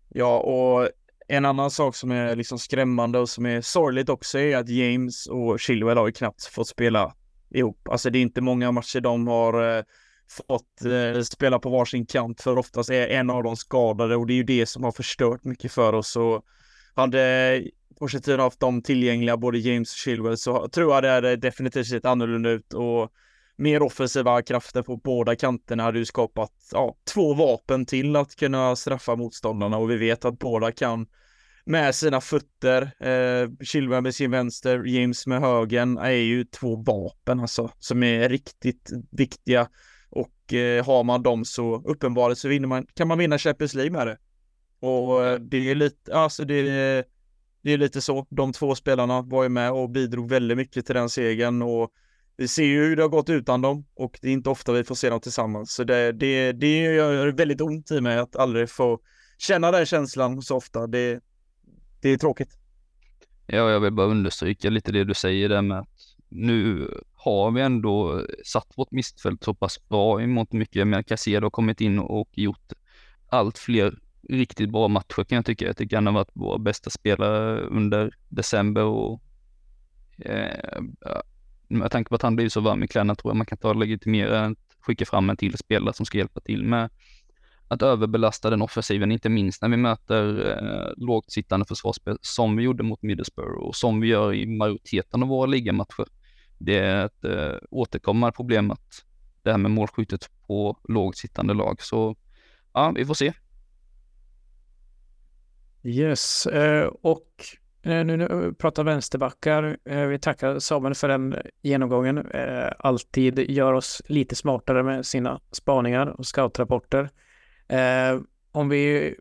Ja, 0.10 0.40
och 0.40 0.90
en 1.28 1.46
annan 1.46 1.72
sak 1.72 1.96
som 1.96 2.12
är 2.12 2.36
liksom 2.36 2.60
skrämmande 2.60 3.20
och 3.20 3.30
som 3.30 3.46
är 3.46 3.62
sorgligt 3.62 4.10
också 4.10 4.40
är 4.40 4.58
att 4.58 4.70
James 4.70 5.28
och 5.28 5.60
Chilwell 5.60 5.98
har 5.98 6.08
ju 6.08 6.14
knappt 6.14 6.46
fått 6.46 6.68
spela 6.68 7.14
ihop. 7.50 7.88
Alltså 7.90 8.10
det 8.10 8.20
är 8.20 8.22
inte 8.22 8.42
många 8.42 8.72
matcher 8.72 9.02
de 9.02 9.28
har 9.28 9.78
eh, 9.78 9.84
fått 10.30 10.86
eh, 10.86 11.22
spela 11.22 11.60
på 11.60 11.70
varsin 11.70 12.06
kant 12.06 12.42
för 12.42 12.58
oftast 12.58 12.90
är 12.90 13.08
en 13.08 13.30
av 13.30 13.44
dem 13.44 13.56
skadade 13.56 14.16
och 14.16 14.28
det 14.28 14.34
är 14.34 14.36
ju 14.36 14.44
det 14.44 14.66
som 14.66 14.84
har 14.84 14.92
förstört 14.92 15.44
mycket 15.44 15.72
för 15.72 15.94
oss. 15.94 16.16
Och 16.16 16.46
hade 16.96 17.64
Pochettino 18.00 18.42
haft 18.42 18.60
dem 18.60 18.82
tillgängliga, 18.82 19.38
både 19.38 19.60
James 19.60 19.94
och 19.94 19.98
Chilwell, 19.98 20.38
så 20.38 20.68
tror 20.68 20.94
jag 20.94 21.04
det 21.04 21.10
hade 21.10 21.36
definitivt 21.36 21.88
sett 21.88 22.06
annorlunda 22.06 22.50
ut. 22.50 22.74
Och 22.74 23.10
mer 23.56 23.82
offensiva 23.82 24.42
krafter 24.42 24.82
på 24.82 24.98
båda 24.98 25.36
kanterna 25.36 25.84
hade 25.84 26.00
ju 26.00 26.06
skapat 26.06 26.52
ja, 26.72 26.96
två 27.14 27.34
vapen 27.34 27.86
till 27.86 28.16
att 28.16 28.36
kunna 28.36 28.76
straffa 28.76 29.16
motståndarna. 29.16 29.78
Och 29.78 29.92
vi 29.92 29.98
vet 29.98 30.26
att 30.26 30.40
båda 30.40 30.72
kan 30.72 31.08
med 31.66 31.96
sina 31.96 32.22
fötter, 32.22 32.82
eh, 33.00 33.50
Chilwell 33.64 34.04
med 34.04 34.16
sin 34.16 34.32
vänster, 34.32 34.84
James 34.86 35.28
med 35.28 35.42
högen, 35.42 35.98
är 35.98 36.12
ju 36.12 36.44
två 36.44 36.76
vapen 36.76 37.40
alltså 37.40 37.72
som 37.80 38.04
är 38.04 38.30
riktigt 38.30 38.92
viktiga 39.12 39.68
och 40.10 40.54
eh, 40.54 40.86
har 40.86 41.04
man 41.04 41.24
dem 41.24 41.46
så 41.46 41.84
uppenbarligen 41.86 42.36
så 42.36 42.48
vinner 42.48 42.68
man, 42.68 42.86
kan 42.94 43.08
man 43.08 43.18
vinna 43.18 43.38
Champions 43.38 43.74
League 43.74 43.92
med 43.92 44.08
det. 44.08 44.18
Och 44.80 45.26
eh, 45.26 45.40
det 45.40 45.72
är 45.72 45.76
lite, 45.76 46.16
alltså 46.16 46.46
det 46.46 46.70
är, 46.70 47.06
det 47.62 47.72
är 47.72 47.78
lite 47.78 48.02
så. 48.02 48.28
De 48.30 48.54
två 48.54 48.76
spelarna 48.76 49.22
var 49.22 49.44
ju 49.44 49.50
med 49.50 49.72
och 49.72 49.90
bidrog 49.90 50.30
väldigt 50.30 50.58
mycket 50.58 50.86
till 50.86 50.96
den 50.96 51.10
segern 51.10 51.62
och 51.62 51.92
vi 52.38 52.48
ser 52.48 52.64
ju 52.64 52.86
hur 52.86 52.96
det 52.96 53.02
har 53.02 53.10
gått 53.10 53.30
utan 53.30 53.62
dem 53.62 53.86
och 53.96 54.20
det 54.22 54.28
är 54.28 54.34
inte 54.34 54.50
ofta 54.50 54.72
vi 54.72 54.84
får 54.84 54.96
se 54.96 55.10
dem 55.10 55.20
tillsammans. 55.20 55.74
Så 55.74 55.84
det, 55.84 56.12
det, 56.12 56.52
det 56.52 56.78
gör 56.78 57.28
väldigt 57.28 57.62
ont 57.62 57.92
i 57.92 58.02
mig 58.02 58.18
att 58.18 58.36
aldrig 58.36 58.70
få 58.70 59.00
känna 59.38 59.72
den 59.72 59.86
känslan 59.86 60.42
så 60.42 60.56
ofta. 60.56 60.88
Det, 60.88 61.20
det 62.02 62.10
är 62.10 62.18
tråkigt. 62.18 62.50
Ja, 63.46 63.72
jag 63.72 63.80
vill 63.80 63.94
bara 63.94 64.08
understryka 64.08 64.70
lite 64.70 64.92
det 64.92 65.04
du 65.04 65.14
säger 65.14 65.50
där 65.50 65.62
med 65.62 65.80
att 65.80 66.09
nu 66.30 66.88
har 67.14 67.52
vi 67.52 67.62
ändå 67.62 68.26
satt 68.46 68.68
vårt 68.76 68.92
missfält 68.92 69.44
så 69.44 69.54
pass 69.54 69.88
bra 69.90 70.22
i 70.22 70.28
mångt 70.28 70.52
mycket. 70.52 70.88
Men 70.88 71.04
Casero 71.04 71.46
har 71.46 71.50
kommit 71.50 71.82
in 71.82 72.00
och 72.00 72.30
gjort 72.34 72.74
allt 73.30 73.58
fler 73.58 74.00
riktigt 74.30 74.70
bra 74.70 74.88
matcher 74.88 75.24
kan 75.24 75.36
jag 75.36 75.46
tycka. 75.46 75.66
Jag 75.66 75.78
tycker 75.78 75.98
han 75.98 76.06
har 76.06 76.14
varit 76.14 76.32
vår 76.34 76.60
bästa 76.60 76.90
spelare 76.90 77.62
under 77.62 78.12
december 78.30 78.84
och 78.84 79.22
eh, 80.20 80.82
med 81.68 81.92
tanke 81.92 82.10
på 82.10 82.16
att 82.16 82.22
han 82.22 82.36
blir 82.36 82.50
så 82.50 82.62
varm 82.62 82.84
i 82.84 82.88
kläderna 82.88 83.16
tror 83.16 83.32
jag 83.32 83.38
man 83.38 83.46
kan 83.46 83.58
ta 83.58 83.74
legitimera 83.74 84.46
att 84.46 84.58
skicka 84.80 85.06
fram 85.06 85.30
en 85.30 85.38
till 85.38 85.58
spelare 85.58 85.94
som 85.94 86.06
ska 86.06 86.18
hjälpa 86.18 86.40
till 86.40 86.64
med 86.64 86.90
att 87.68 87.82
överbelasta 87.82 88.50
den 88.50 88.62
offensiven, 88.62 89.12
inte 89.12 89.30
minst 89.30 89.62
när 89.62 89.70
vi 89.70 89.78
möter 89.78 90.52
eh, 90.52 90.94
lågt 90.98 91.32
sittande 91.32 91.66
försvarsspel 91.66 92.18
som 92.22 92.56
vi 92.56 92.64
gjorde 92.64 92.84
mot 92.84 93.02
Middlesbrough 93.02 93.64
och 93.64 93.76
som 93.76 94.00
vi 94.02 94.08
gör 94.08 94.34
i 94.34 94.46
majoriteten 94.46 95.24
av 95.24 95.30
våra 95.30 95.46
ligamatcher 95.46 96.06
det 96.60 96.78
är 96.78 97.06
ett 97.06 97.24
eh, 97.24 97.58
återkommande 97.72 98.36
problem 98.36 98.72
att 98.72 99.06
det 99.44 99.52
här 99.52 99.58
med 99.58 99.72
målskyttet 99.72 100.30
på 100.48 100.80
lågt 100.88 101.18
sittande 101.18 101.54
lag. 101.54 101.82
Så 101.82 102.16
ja, 102.74 102.94
vi 102.96 103.06
får 103.06 103.14
se. 103.14 103.34
Yes, 105.84 106.46
eh, 106.46 106.88
och 106.88 107.28
eh, 107.84 108.06
nu, 108.06 108.18
nu 108.18 108.54
pratar 108.54 108.84
vänsterbackar. 108.84 109.78
Eh, 109.86 110.06
vi 110.06 110.20
tackar 110.20 110.60
Samuel 110.60 110.96
för 110.96 111.08
den 111.08 111.36
genomgången. 111.62 112.18
Eh, 112.18 112.72
Alltid 112.80 113.40
gör 113.40 113.74
oss 113.74 114.02
lite 114.08 114.36
smartare 114.36 114.84
med 114.84 115.06
sina 115.06 115.40
spaningar 115.52 116.08
och 116.08 116.26
scoutrapporter. 116.26 117.10
Eh, 117.68 118.20
om 118.52 118.70
vi 118.70 119.16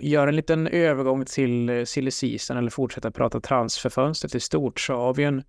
gör 0.00 0.26
en 0.26 0.36
liten 0.36 0.66
övergång 0.66 1.24
till 1.24 1.86
silly 1.86 2.10
season 2.10 2.56
eller 2.56 2.70
fortsätter 2.70 3.10
prata 3.10 3.40
transferfönstret 3.40 4.34
i 4.34 4.40
stort 4.40 4.80
så 4.80 4.94
har 4.94 5.14
vi 5.14 5.24
en 5.24 5.42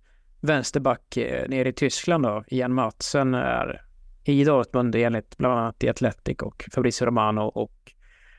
vänsterback 0.44 1.16
eh, 1.16 1.48
nere 1.48 1.68
i 1.68 1.72
Tyskland 1.72 2.24
då. 2.24 2.44
Ian 2.48 2.74
Matsen 2.74 3.34
är 3.34 3.82
i 4.24 4.44
Dortmund 4.44 4.94
enligt 4.94 5.36
bland 5.36 5.58
annat 5.58 5.84
i 5.84 5.88
Atletic 5.88 6.38
och 6.38 6.64
Fabrizio 6.72 7.06
Romano 7.06 7.40
och 7.40 7.92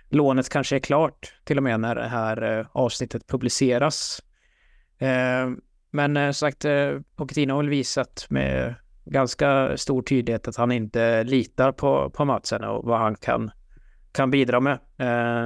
lånet 0.09 0.49
kanske 0.49 0.75
är 0.75 0.79
klart 0.79 1.33
till 1.43 1.57
och 1.57 1.63
med 1.63 1.79
när 1.79 1.95
det 1.95 2.07
här 2.07 2.59
eh, 2.59 2.65
avsnittet 2.71 3.27
publiceras. 3.27 4.23
Eh, 4.97 5.49
men 5.91 6.33
som 6.33 6.33
sagt, 6.33 6.65
Pochettino 7.15 7.53
har 7.53 7.57
väl 7.57 7.69
visat 7.69 8.25
med 8.29 8.75
ganska 9.05 9.77
stor 9.77 10.01
tydlighet 10.01 10.47
att 10.47 10.55
han 10.55 10.71
inte 10.71 11.23
litar 11.23 11.71
på, 11.71 12.09
på 12.09 12.25
Matsen 12.25 12.63
och 12.63 12.85
vad 12.85 12.99
han 12.99 13.15
kan, 13.15 13.51
kan 14.11 14.31
bidra 14.31 14.59
med. 14.59 14.79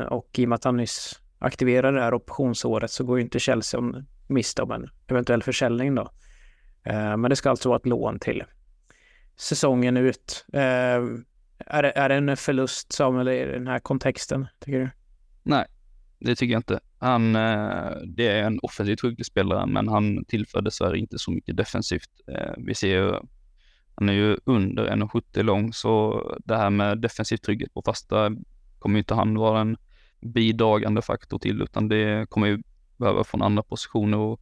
Och 0.09 0.29
i 0.37 0.45
och 0.45 0.49
med 0.49 0.55
att 0.55 0.63
han 0.63 0.77
nyss 0.77 1.19
aktiverade 1.39 1.97
det 1.97 2.03
här 2.03 2.13
optionsåret 2.13 2.91
så 2.91 3.03
går 3.03 3.17
ju 3.17 3.23
inte 3.23 3.39
Chelsea 3.39 3.79
om 3.79 4.05
miste 4.27 4.61
om 4.61 4.71
en 4.71 4.89
eventuell 5.07 5.43
försäljning 5.43 5.95
då. 5.95 6.11
Eh, 6.83 7.17
men 7.17 7.29
det 7.29 7.35
ska 7.35 7.49
alltså 7.49 7.69
vara 7.69 7.79
ett 7.79 7.85
lån 7.85 8.19
till 8.19 8.43
säsongen 9.35 9.97
ut. 9.97 10.45
Eh, 10.53 10.61
är 11.57 11.83
det, 11.83 11.91
är 11.91 12.09
det 12.09 12.15
en 12.15 12.37
förlust 12.37 12.93
Samuel 12.93 13.27
i 13.27 13.45
den 13.45 13.67
här 13.67 13.79
kontexten, 13.79 14.47
tycker 14.59 14.79
du? 14.79 14.89
Nej, 15.43 15.65
det 16.19 16.35
tycker 16.35 16.53
jag 16.53 16.59
inte. 16.59 16.79
Han, 16.97 17.35
eh, 17.35 17.91
det 18.05 18.27
är 18.27 18.43
en 18.43 18.59
offensivt 18.59 19.01
skicklig 19.01 19.25
spelare, 19.25 19.65
men 19.65 19.87
han 19.87 20.25
tillför 20.25 20.61
dessvärre 20.61 20.97
inte 20.97 21.19
så 21.19 21.31
mycket 21.31 21.57
defensivt. 21.57 22.09
Vi 22.57 22.75
ser 22.75 22.87
ju, 22.87 23.13
han 23.95 24.09
är 24.09 24.13
ju 24.13 24.37
under 24.45 24.87
1,70 24.87 25.43
lång, 25.43 25.73
så 25.73 26.23
det 26.45 26.57
här 26.57 26.69
med 26.69 27.01
defensiv 27.01 27.37
trygghet 27.37 27.73
på 27.73 27.81
fasta 27.81 28.31
kommer 28.79 28.99
inte 28.99 29.13
han 29.13 29.35
vara 29.35 29.61
en 29.61 29.77
bidragande 30.21 31.01
faktor 31.01 31.39
till, 31.39 31.61
utan 31.61 31.87
det 31.87 32.29
kommer 32.29 32.47
ju 32.47 32.61
behöva 32.97 33.23
från 33.23 33.41
andra 33.41 33.63
positioner 33.63 34.17
och 34.17 34.41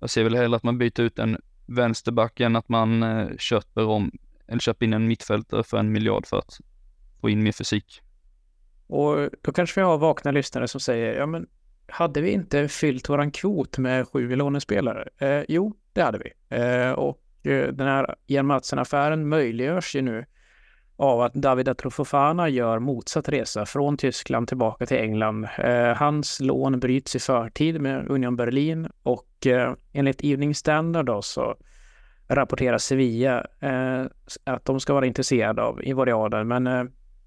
jag 0.00 0.10
ser 0.10 0.24
väl 0.24 0.34
hellre 0.34 0.56
att 0.56 0.62
man 0.62 0.78
byter 0.78 1.00
ut 1.00 1.18
en 1.18 1.38
vänsterbacken 1.68 2.56
att 2.56 2.68
man 2.68 3.02
eh, 3.02 3.36
köper 3.38 3.86
om 3.86 4.10
eller 4.46 4.60
köper 4.60 4.86
in 4.86 4.92
en 4.92 5.08
mittfältare 5.08 5.62
för 5.62 5.78
en 5.78 5.92
miljard 5.92 6.26
för 6.26 6.38
att 6.38 6.58
få 7.20 7.30
in 7.30 7.42
mer 7.42 7.52
fysik. 7.52 8.02
Och 8.86 9.30
då 9.42 9.52
kanske 9.52 9.80
vi 9.80 9.84
har 9.84 9.98
vakna 9.98 10.30
lyssnare 10.30 10.68
som 10.68 10.80
säger, 10.80 11.14
ja 11.14 11.26
men 11.26 11.46
hade 11.86 12.20
vi 12.20 12.30
inte 12.30 12.68
fyllt 12.68 13.08
våran 13.08 13.30
kvot 13.30 13.78
med 13.78 14.08
sju 14.08 14.36
lånespelare? 14.36 15.08
Eh, 15.18 15.44
jo, 15.48 15.76
det 15.92 16.02
hade 16.02 16.18
vi. 16.18 16.56
Eh, 16.56 16.90
och 16.90 17.46
eh, 17.46 17.72
den 17.72 17.86
här 17.86 18.14
Ian 18.26 18.46
Matsen-affären 18.46 19.28
möjliggörs 19.28 19.96
ju 19.96 20.02
nu 20.02 20.26
av 20.98 21.20
att 21.20 21.34
David 21.34 21.68
Atrofofana 21.68 22.48
gör 22.48 22.78
motsatt 22.78 23.28
resa 23.28 23.66
från 23.66 23.96
Tyskland 23.96 24.48
tillbaka 24.48 24.86
till 24.86 24.96
England. 24.96 25.48
Eh, 25.58 25.94
hans 25.96 26.40
lån 26.40 26.80
bryts 26.80 27.16
i 27.16 27.18
förtid 27.18 27.80
med 27.80 28.10
Union 28.10 28.36
Berlin 28.36 28.88
och 29.02 29.46
eh, 29.46 29.72
enligt 29.92 30.24
Evening 30.24 30.54
Standard 30.54 31.06
då 31.06 31.22
så 31.22 31.56
rapporterar 32.28 32.78
Sevilla 32.78 33.46
eh, 33.60 34.04
att 34.44 34.64
de 34.64 34.80
ska 34.80 34.94
vara 34.94 35.06
intresserade 35.06 35.62
av 35.62 35.84
Ivoriaden. 35.84 36.48
Men 36.48 36.66
eh, 36.66 36.84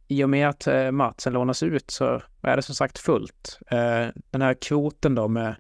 i 0.07 0.23
och 0.23 0.30
med 0.30 0.49
att 0.49 0.68
eh, 0.68 0.91
matchen 0.91 1.34
lånas 1.34 1.64
ut 1.64 1.91
så 1.91 2.22
är 2.41 2.56
det 2.56 2.61
som 2.61 2.76
sagt 2.76 2.99
fullt. 2.99 3.60
Eh, 3.68 4.07
den 4.30 4.41
här 4.41 4.53
kvoten 4.53 5.15
då 5.15 5.27
med 5.27 5.56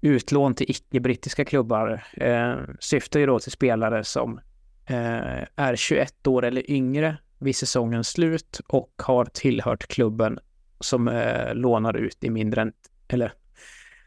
utlån 0.00 0.54
till 0.54 0.70
icke-brittiska 0.70 1.44
klubbar 1.44 2.04
eh, 2.12 2.54
syftar 2.80 3.20
ju 3.20 3.26
då 3.26 3.38
till 3.38 3.52
spelare 3.52 4.04
som 4.04 4.40
Eh, 4.86 5.44
är 5.56 5.76
21 5.76 6.26
år 6.26 6.44
eller 6.44 6.70
yngre 6.70 7.16
vid 7.38 7.56
säsongens 7.56 8.08
slut 8.08 8.60
och 8.66 8.92
har 8.98 9.24
tillhört 9.24 9.86
klubben 9.86 10.38
som 10.80 11.08
eh, 11.08 11.54
lånar 11.54 11.96
ut 11.96 12.24
i 12.24 12.30
mindre 12.30 12.60
än, 12.62 12.72
eller 13.08 13.32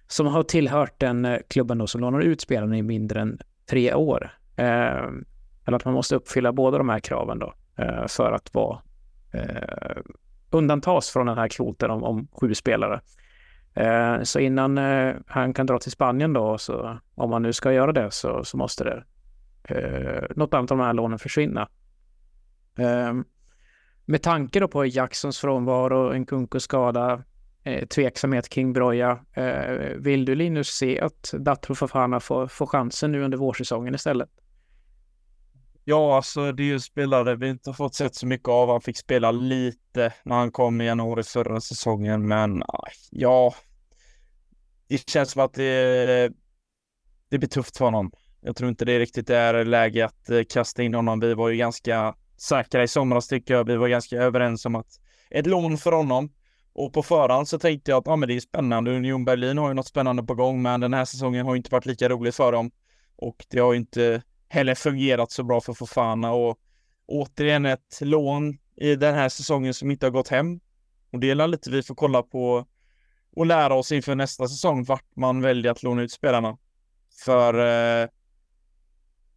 som 0.08 0.28
har 0.28 0.44
tillhört 0.44 1.00
den 1.00 1.26
eh, 1.26 1.40
klubben 1.48 1.78
då 1.78 1.88
som 1.88 2.02
lånar 2.02 2.20
ut 2.20 2.42
spelarna 2.42 2.78
i 2.78 2.84
mindre 2.84 3.22
än 3.22 3.40
tre 3.70 3.94
år. 3.94 4.32
Eh, 4.56 5.08
eller 5.66 5.76
att 5.76 5.86
man 5.86 5.94
måste 5.94 6.16
uppfylla 6.16 6.52
båda 6.52 6.78
de 6.78 6.90
här 6.90 7.00
kraven 7.00 7.40
då 7.40 7.54
eh, 7.76 8.08
för 8.08 8.32
att 8.32 8.54
vara 8.54 8.82
eh, 9.34 9.98
undantas 10.50 11.10
från 11.10 11.28
den 11.28 11.38
här 11.38 11.48
kvoten 11.48 11.92
om, 11.92 12.04
om 12.04 12.28
sju 12.32 12.54
spelare. 12.54 13.02
Eh, 13.74 14.22
så 14.24 14.40
innan 14.40 14.78
eh, 14.78 15.16
han 15.28 15.54
kan 15.54 15.66
dra 15.66 15.80
till 15.80 15.92
Spanien 15.92 16.34
då, 16.34 16.58
så 16.58 16.98
om 17.16 17.30
man 17.30 17.42
nu 17.42 17.54
ska 17.54 17.74
göra 17.74 17.92
det 17.92 18.12
så, 18.12 18.44
så 18.44 18.58
måste 18.58 18.84
det 18.84 19.04
eh, 19.68 20.24
något 20.36 20.54
annat 20.54 20.72
av 20.72 20.78
de 20.78 20.84
här 20.84 20.94
lånen 20.94 21.20
försvinna. 21.20 21.70
Eh, 22.80 23.14
med 24.06 24.22
tanke 24.22 24.60
då 24.60 24.68
på 24.68 24.86
Jacksons 24.86 25.40
frånvaro, 25.40 26.14
en 26.14 26.26
Kunkus 26.26 26.64
skada, 26.64 27.24
eh, 27.64 27.88
tveksamhet 27.88 28.50
kring 28.50 28.74
Broja. 28.74 29.20
Eh, 29.34 29.96
vill 29.98 30.26
du 30.26 30.36
Linus 30.36 30.68
se 30.68 31.00
att 31.00 31.34
Datro 31.34 31.76
Fofana 31.76 32.20
får, 32.20 32.48
får 32.48 32.68
chansen 32.68 33.12
nu 33.12 33.24
under 33.24 33.38
vårsäsongen 33.38 33.96
istället? 33.96 34.30
Ja, 35.84 36.16
alltså 36.16 36.52
det 36.52 36.64
är 36.64 36.68
ju 36.68 36.80
spelare 36.80 37.36
vi 37.36 37.50
inte 37.50 37.70
har 37.70 37.74
fått 37.74 37.96
sett 37.96 38.16
så 38.16 38.28
mycket 38.28 38.50
av. 38.50 38.70
Han 38.70 38.82
fick 38.82 38.98
spela 38.98 39.32
lite 39.32 40.14
när 40.24 40.36
han 40.36 40.52
kom 40.52 40.82
i 40.82 40.86
januari 40.86 41.24
förra 41.24 41.62
säsongen, 41.62 42.28
men 42.28 42.64
ah, 42.64 42.88
ja, 43.12 43.54
det 44.88 45.10
känns 45.10 45.32
som 45.32 45.42
att 45.42 45.54
det, 45.54 46.32
det 47.30 47.38
blir 47.38 47.50
tufft 47.50 47.78
för 47.78 47.86
honom. 47.86 48.12
Jag 48.48 48.56
tror 48.56 48.70
inte 48.70 48.86
det 48.86 49.00
riktigt 49.00 49.30
är 49.30 49.66
läge 49.66 50.06
att 50.06 50.30
eh, 50.30 50.44
kasta 50.50 50.84
in 50.84 50.94
honom. 50.94 51.20
Vi 51.20 51.34
var 51.34 51.50
ju 51.50 51.58
ganska 51.58 52.16
säkra 52.38 52.84
i 52.84 52.88
somras 52.88 53.28
tycker 53.28 53.54
jag. 53.54 53.64
Vi 53.64 53.76
var 53.76 53.88
ganska 53.88 54.18
överens 54.18 54.66
om 54.66 54.76
att 54.76 54.88
ett 55.30 55.48
lån 55.48 55.78
för 55.78 55.92
honom. 55.92 56.30
Och 56.74 56.94
på 56.94 57.04
förhand 57.04 57.48
så 57.48 57.60
tänkte 57.60 57.92
jag 57.92 57.98
att 57.98 58.08
ah, 58.08 58.16
men 58.16 58.30
det 58.30 58.36
är 58.36 58.40
spännande. 58.40 58.96
Union 58.96 59.26
Berlin 59.26 59.58
har 59.58 59.68
ju 59.68 59.74
något 59.74 59.88
spännande 59.88 60.24
på 60.24 60.36
gång, 60.36 60.62
men 60.62 60.80
den 60.80 60.94
här 60.94 61.06
säsongen 61.06 61.46
har 61.46 61.56
inte 61.56 61.70
varit 61.72 61.86
lika 61.86 62.10
rolig 62.10 62.34
för 62.34 62.52
dem. 62.52 62.72
Och 63.16 63.46
det 63.50 63.60
har 63.60 63.74
inte 63.74 64.22
heller 64.50 64.76
fungerat 64.76 65.32
så 65.32 65.44
bra 65.44 65.62
för 65.62 65.74
Fofana 65.74 66.32
och 66.32 66.58
återigen 67.08 67.66
ett 67.66 68.00
lån 68.02 68.58
i 68.76 68.96
den 68.96 69.16
här 69.16 69.30
säsongen 69.30 69.74
som 69.74 69.92
inte 69.92 70.06
har 70.06 70.12
gått 70.12 70.28
hem. 70.28 70.60
Och 71.12 71.20
det 71.20 71.30
är 71.30 71.48
lite 71.48 71.72
vi 71.72 71.84
får 71.84 71.96
kolla 71.96 72.22
på 72.22 72.66
och 73.36 73.46
lära 73.46 73.74
oss 73.74 73.92
inför 73.92 74.16
nästa 74.16 74.48
säsong 74.48 74.84
vart 74.84 75.16
man 75.16 75.42
väljer 75.42 75.72
att 75.72 75.84
låna 75.84 76.02
ut 76.02 76.12
spelarna. 76.12 76.58
För 77.26 77.54
eh, 77.54 78.08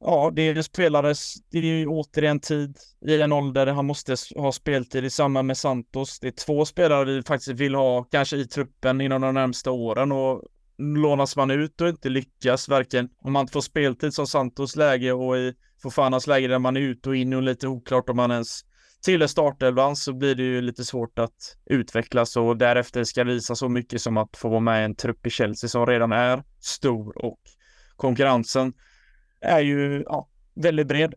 ja, 0.00 0.30
det 0.34 0.42
är 0.42 0.62
spelare, 0.62 1.14
det 1.50 1.58
är 1.58 1.62
ju 1.62 1.86
återigen 1.86 2.40
tid 2.40 2.78
i 3.06 3.20
en 3.20 3.32
ålder 3.32 3.66
han 3.66 3.86
måste 3.86 4.16
ha 4.36 4.52
speltid 4.52 5.04
i 5.04 5.10
samband 5.10 5.46
med 5.46 5.56
Santos. 5.56 6.20
Det 6.20 6.28
är 6.28 6.46
två 6.46 6.64
spelare 6.64 7.04
vi 7.04 7.22
faktiskt 7.22 7.60
vill 7.60 7.74
ha 7.74 8.04
kanske 8.04 8.36
i 8.36 8.46
truppen 8.46 9.00
inom 9.00 9.20
de 9.20 9.34
närmsta 9.34 9.70
åren 9.70 10.12
och 10.12 10.42
lånas 10.78 11.36
man 11.36 11.50
ut 11.50 11.80
och 11.80 11.88
inte 11.88 12.08
lyckas, 12.08 12.68
varken 12.68 13.08
om 13.18 13.32
man 13.32 13.40
inte 13.40 13.52
får 13.52 13.60
speltid 13.60 14.14
som 14.14 14.26
Santos 14.26 14.76
läge 14.76 15.12
och 15.12 15.38
i 15.38 15.54
Fofanas 15.82 16.26
läge 16.26 16.48
där 16.48 16.58
man 16.58 16.76
är 16.76 16.80
ute 16.80 17.08
och 17.08 17.16
in 17.16 17.32
och 17.32 17.42
lite 17.42 17.68
oklart 17.68 18.08
om 18.08 18.16
man 18.16 18.30
ens 18.30 18.60
tillhör 19.02 19.26
startelvan 19.26 19.96
så 19.96 20.12
blir 20.12 20.34
det 20.34 20.42
ju 20.42 20.60
lite 20.60 20.84
svårt 20.84 21.18
att 21.18 21.56
utvecklas 21.66 22.36
och 22.36 22.56
därefter 22.56 23.04
ska 23.04 23.24
visa 23.24 23.54
så 23.54 23.68
mycket 23.68 24.02
som 24.02 24.16
att 24.16 24.36
få 24.36 24.48
vara 24.48 24.60
med 24.60 24.82
i 24.82 24.84
en 24.84 24.94
trupp 24.94 25.26
i 25.26 25.30
Chelsea 25.30 25.68
som 25.68 25.86
redan 25.86 26.12
är 26.12 26.42
stor 26.60 27.24
och 27.24 27.40
konkurrensen 27.96 28.72
är 29.40 29.60
ju 29.60 30.04
ja, 30.06 30.28
väldigt 30.54 30.86
bred. 30.86 31.14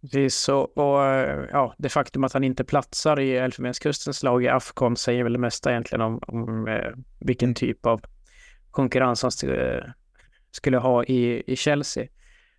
Precis 0.00 0.48
och, 0.48 0.78
och 0.78 1.00
ja, 1.52 1.74
det 1.78 1.88
faktum 1.88 2.24
att 2.24 2.32
han 2.32 2.44
inte 2.44 2.64
platsar 2.64 3.20
i 3.20 3.36
Elfenbenskustens 3.36 4.22
lag 4.22 4.44
i 4.44 4.48
Afcon 4.48 4.96
säger 4.96 5.22
väl 5.22 5.32
det 5.32 5.38
mesta 5.38 5.70
egentligen 5.70 6.00
om, 6.00 6.20
om 6.26 6.68
eh, 6.68 6.92
vilken 7.20 7.54
typ 7.54 7.86
av 7.86 8.00
konkurrens 8.70 9.22
han 9.22 9.30
skulle, 9.30 9.94
skulle 10.50 10.78
ha 10.78 11.04
i, 11.04 11.52
i 11.52 11.56
Chelsea. 11.56 12.02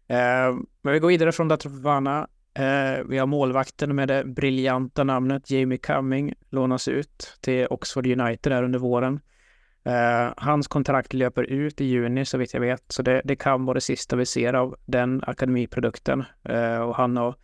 Eh, 0.08 0.56
men 0.82 0.94
vi 0.94 0.99
går 0.99 1.08
vidare 1.08 1.32
från 1.32 1.48
Datrofana. 1.48 2.28
Eh, 2.54 3.04
vi 3.10 3.18
har 3.18 3.26
målvakten 3.26 3.95
med 3.95 4.08
det 4.08 4.24
briljanta 4.24 5.04
namnet 5.04 5.52
Jamie 5.52 5.78
Cumming 5.78 6.34
lånas 6.49 6.88
ut 6.88 7.38
till 7.41 7.68
Oxford 7.70 8.08
United 8.08 8.52
där 8.52 8.64
under 8.64 8.80
våren. 8.80 9.20
Eh, 9.88 10.34
hans 10.38 10.68
kontrakt 10.68 11.14
löper 11.14 11.43
ut 11.43 11.81
i 11.81 11.85
juni 11.85 12.26
så 12.26 12.38
vitt 12.38 12.53
jag 12.53 12.61
vet, 12.61 12.84
så 12.88 13.01
det, 13.01 13.22
det 13.26 13.35
kan 13.35 13.65
vara 13.65 13.73
det 13.73 13.81
sista 13.81 14.15
vi 14.15 14.26
ser 14.26 14.53
av 14.53 14.76
den 14.85 15.23
akademiprodukten. 15.27 16.23
Eh, 16.49 16.80
och 16.80 16.95
han 16.95 17.18
har 17.18 17.35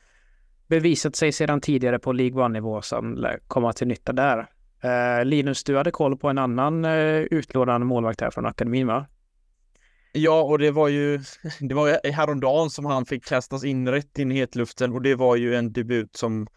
bevisat 0.68 1.15
sig 1.15 1.32
sedan 1.32 1.61
tidigare 1.61 1.99
på 1.99 2.11
League 2.11 2.44
One-nivå 2.44 2.82
som 2.82 3.15
lär 3.15 3.40
komma 3.48 3.74
till 3.74 3.88
nytta 3.88 4.14
där. 4.14 4.49
Eh, 4.84 5.26
Linus, 5.26 5.64
du 5.64 5.78
hade 5.78 5.91
koll 5.91 6.18
på 6.18 6.30
en 6.30 6.38
annan 6.38 6.86
eh, 6.86 7.20
utlånad 7.20 7.82
målvakt 7.82 8.22
här 8.22 8.32
från 8.32 8.45
akademin, 8.45 8.88
va? 8.88 9.06
Ja, 10.14 10.44
och 10.44 10.60
det 10.60 10.72
var 10.72 10.88
ju, 10.88 11.20
det 11.60 11.76
var 11.76 12.11
häromdagen 12.11 12.70
som 12.70 12.86
han 12.86 13.06
fick 13.06 13.26
kastas 13.26 13.64
in 13.64 13.88
rätt 13.88 14.20
in 14.20 14.32
i 14.32 14.36
hetluften 14.36 14.94
och 14.94 15.02
det 15.02 15.15
var 15.15 15.36
ju 15.36 15.56
en 15.56 15.74
debut 15.74 16.15
som 16.15 16.48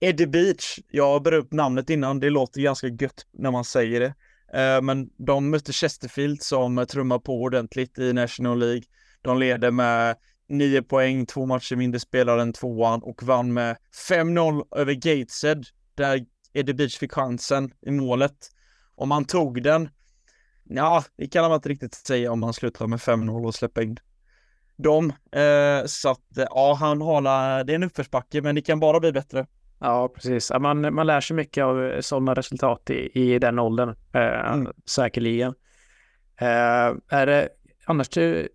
Eddie 0.00 0.26
Beach. 0.26 0.78
Jag 0.90 1.20
har 1.20 1.34
upp 1.34 1.52
namnet 1.52 1.90
innan, 1.90 2.20
det 2.20 2.30
låter 2.30 2.60
ganska 2.60 2.86
gött 2.86 3.26
när 3.32 3.50
man 3.50 3.64
säger 3.64 4.00
det. 4.00 4.14
Eh, 4.52 4.82
men 4.82 5.10
de 5.16 5.50
mötte 5.50 5.72
Chesterfield 5.72 6.42
som 6.42 6.86
trummar 6.88 7.18
på 7.18 7.42
ordentligt 7.42 7.98
i 7.98 8.12
National 8.12 8.58
League. 8.58 8.82
De 9.22 9.38
leder 9.38 9.70
med 9.70 10.16
nio 10.48 10.82
poäng, 10.82 11.26
två 11.26 11.46
matcher 11.46 11.76
mindre 11.76 12.00
spelare 12.00 12.42
än 12.42 12.52
tvåan 12.52 13.02
och 13.02 13.22
vann 13.22 13.52
med 13.52 13.76
5-0 14.08 14.64
över 14.76 14.92
Gateshead 14.92 15.62
där 15.94 16.26
Eddie 16.52 16.74
Beach 16.74 16.98
fick 16.98 17.12
chansen 17.12 17.72
i 17.86 17.90
målet. 17.90 18.50
Om 18.94 19.10
han 19.10 19.24
tog 19.24 19.62
den, 19.62 19.88
ja, 20.64 21.04
det 21.16 21.26
kan 21.26 21.42
man 21.42 21.54
inte 21.54 21.68
riktigt 21.68 21.94
säga 21.94 22.32
om 22.32 22.42
han 22.42 22.54
slutar 22.54 22.86
med 22.86 22.98
5-0 22.98 23.46
och 23.46 23.54
släpper 23.54 23.82
in 23.82 23.98
dem. 24.76 25.12
Eh, 25.32 25.86
så 25.86 26.10
att 26.10 26.26
ja, 26.34 26.76
han 26.80 27.00
har 27.00 27.22
det 27.64 27.72
är 27.72 27.74
en 27.74 27.82
uppförsbacke, 27.82 28.42
men 28.42 28.54
det 28.54 28.62
kan 28.62 28.80
bara 28.80 29.00
bli 29.00 29.12
bättre. 29.12 29.46
Ja, 29.80 30.08
precis. 30.14 30.52
Man, 30.60 30.94
man 30.94 31.06
lär 31.06 31.20
sig 31.20 31.36
mycket 31.36 31.64
av 31.64 32.00
sådana 32.00 32.34
resultat 32.34 32.90
i, 32.90 33.10
i 33.14 33.38
den 33.38 33.58
åldern, 33.58 33.88
eh, 34.12 34.52
mm. 34.52 34.72
säkerligen. 34.86 35.54
Eh, 36.40 36.94
är 37.08 37.26
det, 37.26 37.48
annars 37.84 38.08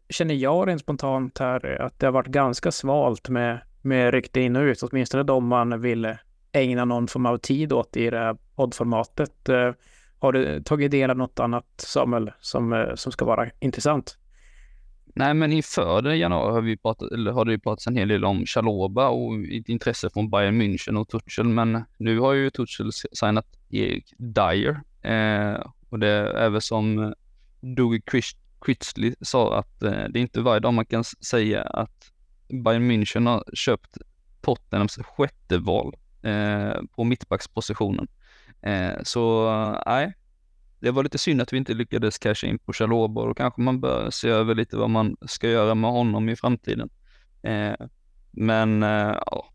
känner 0.09 0.35
jag 0.35 0.67
rent 0.67 0.81
spontant 0.81 1.39
här 1.39 1.81
att 1.81 1.99
det 1.99 2.05
har 2.05 2.11
varit 2.11 2.27
ganska 2.27 2.71
svalt 2.71 3.29
med, 3.29 3.59
med 3.81 4.13
rykte 4.13 4.41
in 4.41 4.55
och 4.55 4.61
ut, 4.61 4.83
åtminstone 4.83 5.23
de 5.23 5.47
man 5.47 5.81
vill 5.81 6.15
ägna 6.51 6.85
någon 6.85 7.07
form 7.07 7.25
av 7.25 7.37
tid 7.37 7.73
åt 7.73 7.97
i 7.97 8.09
det 8.09 8.19
här 8.19 8.37
poddformatet. 8.55 9.49
Eh, 9.49 9.71
har 10.19 10.31
du 10.31 10.63
tagit 10.63 10.91
del 10.91 11.09
av 11.09 11.17
något 11.17 11.39
annat, 11.39 11.65
Samuel, 11.77 12.31
som, 12.39 12.73
eh, 12.73 12.95
som 12.95 13.11
ska 13.11 13.25
vara 13.25 13.49
intressant? 13.59 14.17
Nej, 15.15 15.33
men 15.33 15.51
inför 15.51 16.13
januari 16.13 16.53
har, 16.53 16.61
vi 16.61 16.77
pratat, 16.77 17.11
eller 17.11 17.31
har 17.31 17.45
det 17.45 17.59
pratats 17.59 17.87
en 17.87 17.95
hel 17.95 18.07
del 18.07 18.25
om 18.25 18.45
Chaloba 18.45 19.07
och 19.09 19.33
ett 19.43 19.69
intresse 19.69 20.09
från 20.09 20.29
Bayern 20.29 20.61
München 20.61 20.97
och 20.97 21.09
Tuchel, 21.09 21.45
men 21.45 21.83
nu 21.97 22.19
har 22.19 22.33
ju 22.33 22.49
Tuchel 22.49 22.91
signat 22.91 23.45
Erik 23.69 24.13
Dyer 24.17 24.81
eh, 25.01 25.65
och 25.89 25.99
det 25.99 26.07
är 26.31 26.49
väl 26.49 26.61
som 26.61 27.13
Doug 27.61 28.01
Critchley 28.61 29.15
sa 29.21 29.59
att 29.59 29.83
eh, 29.83 29.91
det 30.09 30.19
är 30.19 30.21
inte 30.21 30.41
varje 30.41 30.59
dag 30.59 30.73
man 30.73 30.85
kan 30.85 31.03
säga 31.03 31.61
att 31.61 32.11
Bayern 32.63 32.91
München 32.91 33.27
har 33.27 33.43
köpt 33.53 33.97
Tottenhams 34.41 34.97
sjätte 34.97 35.57
val 35.57 35.95
eh, 36.21 36.81
på 36.95 37.03
mittbackspositionen. 37.03 38.07
Eh, 38.61 39.03
så 39.03 39.49
eh, 39.49 39.81
nej, 39.85 40.13
det 40.83 40.91
var 40.91 41.03
lite 41.03 41.17
synd 41.17 41.41
att 41.41 41.53
vi 41.53 41.57
inte 41.57 41.73
lyckades 41.73 42.17
casha 42.17 42.47
in 42.47 42.59
på 42.59 42.73
Chalobah 42.73 43.25
och 43.25 43.37
kanske 43.37 43.61
man 43.61 43.79
bör 43.79 44.09
se 44.09 44.29
över 44.29 44.55
lite 44.55 44.77
vad 44.77 44.89
man 44.89 45.17
ska 45.25 45.49
göra 45.49 45.75
med 45.75 45.91
honom 45.91 46.29
i 46.29 46.35
framtiden. 46.35 46.89
Eh, 47.43 47.73
men 48.31 48.83
eh, 48.83 49.17
ja, 49.25 49.47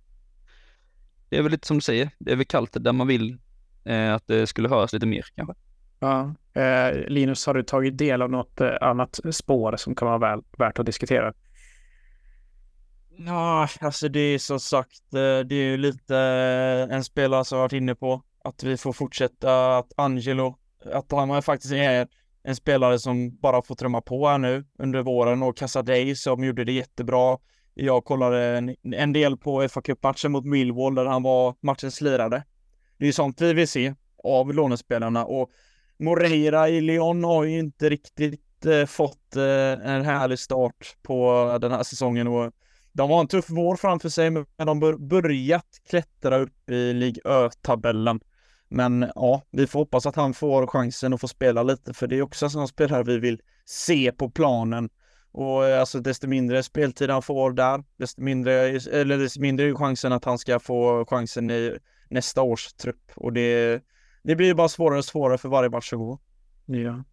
det 1.29 1.39
är 1.39 1.43
väl 1.43 1.53
lite 1.53 1.67
som 1.67 1.77
du 1.77 1.81
säger, 1.81 2.11
det 2.19 2.33
är 2.33 2.37
väl 2.37 2.47
kallt 2.47 2.77
där 2.81 2.93
man 2.93 3.07
vill 3.07 3.39
eh, 3.85 4.15
att 4.15 4.27
det 4.27 4.47
skulle 4.47 4.69
höras 4.69 4.93
lite 4.93 5.07
mer 5.07 5.25
kanske. 5.35 5.55
Ja, 6.01 6.35
eh, 6.63 6.95
Linus, 7.09 7.47
har 7.47 7.55
du 7.55 7.63
tagit 7.63 7.99
del 7.99 8.23
av 8.23 8.31
något 8.31 8.61
eh, 8.61 8.71
annat 8.81 9.21
spår 9.33 9.77
som 9.77 9.95
kan 9.95 10.09
vara 10.09 10.19
väl, 10.19 10.43
värt 10.59 10.79
att 10.79 10.87
diskutera? 10.87 11.33
Ja, 13.19 13.69
alltså 13.81 14.09
det 14.09 14.21
är 14.21 14.39
som 14.39 14.61
sagt, 14.61 15.15
eh, 15.15 15.39
det 15.47 15.55
är 15.55 15.71
ju 15.71 15.77
lite 15.77 16.17
en 16.91 17.05
spelare 17.05 17.45
som 17.45 17.57
har 17.57 17.65
varit 17.65 17.73
inne 17.73 17.95
på 17.95 18.23
att 18.45 18.63
vi 18.63 18.77
får 18.77 18.93
fortsätta 18.93 19.79
att 19.79 19.93
Angelo 19.97 20.59
att 20.85 21.13
han 21.13 21.43
faktiskt 21.43 21.73
är 21.73 22.09
en 22.43 22.57
spelare 22.57 22.99
som 22.99 23.37
bara 23.37 23.63
får 23.63 23.75
trumma 23.75 24.01
på 24.01 24.29
här 24.29 24.39
nu 24.39 24.65
under 24.79 25.03
våren 25.03 25.43
och 25.43 25.57
Casadei 25.57 26.17
som 26.17 26.45
gjorde 26.45 26.65
det 26.65 26.73
jättebra. 26.73 27.39
Jag 27.75 28.05
kollade 28.05 28.59
en, 28.59 28.77
en 28.83 29.13
del 29.13 29.37
på 29.37 29.69
fa 29.69 29.83
Cup-matchen 29.83 30.33
mot 30.33 30.45
Millwall 30.45 30.95
där 30.95 31.05
han 31.05 31.23
var 31.23 31.55
matchens 31.61 32.01
lirare. 32.01 32.45
Det 32.99 33.09
är 33.09 33.13
sånt 33.13 33.41
vi 33.41 33.53
vill 33.53 33.69
se 33.69 33.95
av 34.25 34.55
lånespelarna 34.55 35.25
och 35.25 35.51
Moreira 35.99 36.69
i 36.69 36.81
Lyon 36.81 37.25
har 37.25 37.45
ju 37.45 37.59
inte 37.59 37.89
riktigt 37.89 38.67
eh, 38.67 38.87
fått 38.87 39.37
eh, 39.37 39.93
en 39.95 40.05
härlig 40.05 40.39
start 40.39 40.97
på 41.03 41.59
den 41.61 41.73
här 41.73 41.83
säsongen 41.83 42.29
och 42.29 42.53
de 42.93 43.11
har 43.11 43.21
en 43.21 43.29
tuff 43.29 43.51
vår 43.51 43.77
framför 43.77 44.09
sig 44.09 44.31
men 44.31 44.47
de 44.57 44.83
har 44.83 45.09
börjat 45.09 45.67
klättra 45.89 46.39
upp 46.39 46.71
i 46.71 46.93
Ligue 46.93 47.23
Ö-tabellen. 47.25 48.21
Men 48.69 49.11
ja, 49.15 49.43
vi 49.51 49.67
får 49.67 49.79
hoppas 49.79 50.07
att 50.07 50.17
han 50.17 50.35
får 50.35 50.67
chansen 50.67 51.13
att 51.13 51.21
få 51.21 51.29
spela 51.29 51.63
lite, 51.63 51.95
för 51.95 52.07
det 52.07 52.19
är 52.19 52.23
också 52.23 52.47
en 52.47 52.51
sån 52.51 52.69
spelare 52.69 53.03
vi 53.03 53.19
vill 53.19 53.41
se 53.65 54.13
på 54.13 54.31
planen. 54.31 54.89
Och 55.33 55.67
eh, 55.67 55.81
alltså 55.81 56.01
desto 56.01 56.29
mindre 56.29 56.63
speltid 56.63 57.11
han 57.11 57.23
får 57.23 57.53
där, 57.53 57.85
desto 57.97 58.23
mindre, 58.23 58.53
eller 58.93 59.19
desto 59.19 59.41
mindre 59.41 59.67
är 59.67 59.75
chansen 59.75 60.13
att 60.13 60.25
han 60.25 60.39
ska 60.39 60.61
få 60.61 61.07
chansen 61.11 61.51
i 61.51 61.79
nästa 62.11 62.43
års 62.43 62.73
trupp. 62.73 63.13
Och 63.17 63.33
det, 63.33 63.83
det 64.23 64.37
blir 64.37 64.55
bara 64.55 64.69
svårare 64.69 64.99
och 64.99 65.05
svårare 65.05 65.39
för 65.39 65.49
varje 65.49 65.71
match 65.71 65.91
som 65.91 65.99
går. 65.99 66.19
Ja. 66.67 67.05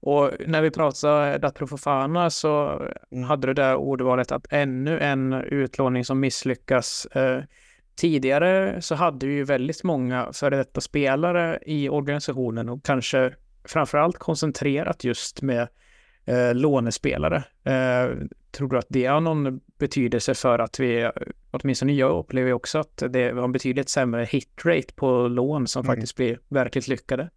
Och 0.00 0.32
när 0.46 0.62
vi 0.62 0.70
pratade 0.70 1.38
Datro 1.38 1.66
Fofana 1.66 2.30
så 2.30 2.82
mm. 3.12 3.24
hade 3.24 3.46
du 3.46 3.54
det 3.54 3.74
ordvalet 3.74 4.32
att 4.32 4.46
ännu 4.50 5.00
en 5.00 5.32
utlåning 5.32 6.04
som 6.04 6.20
misslyckas. 6.20 7.06
Eh, 7.06 7.42
Tidigare 7.98 8.82
så 8.82 8.94
hade 8.94 9.26
vi 9.26 9.34
ju 9.34 9.44
väldigt 9.44 9.84
många 9.84 10.32
före 10.32 10.56
detta 10.56 10.80
spelare 10.80 11.58
i 11.66 11.88
organisationen 11.88 12.68
och 12.68 12.84
kanske 12.84 13.34
framförallt 13.64 14.18
koncentrerat 14.18 15.04
just 15.04 15.42
med 15.42 15.68
eh, 16.24 16.54
lånespelare. 16.54 17.36
Eh, 17.64 18.16
tror 18.50 18.68
du 18.68 18.78
att 18.78 18.86
det 18.88 19.06
har 19.06 19.20
någon 19.20 19.60
betydelse 19.78 20.34
för 20.34 20.58
att 20.58 20.80
vi, 20.80 21.10
åtminstone 21.50 21.92
jag 21.92 22.18
upplever 22.18 22.52
också 22.52 22.78
att 22.78 23.02
det 23.10 23.32
var 23.32 23.44
en 23.44 23.52
betydligt 23.52 23.88
sämre 23.88 24.24
hitrate 24.24 24.94
på 24.94 25.28
lån 25.28 25.66
som 25.66 25.84
mm. 25.84 25.94
faktiskt 25.96 26.16
blir 26.16 26.38
verkligt 26.48 26.88
lyckade? 26.88 27.30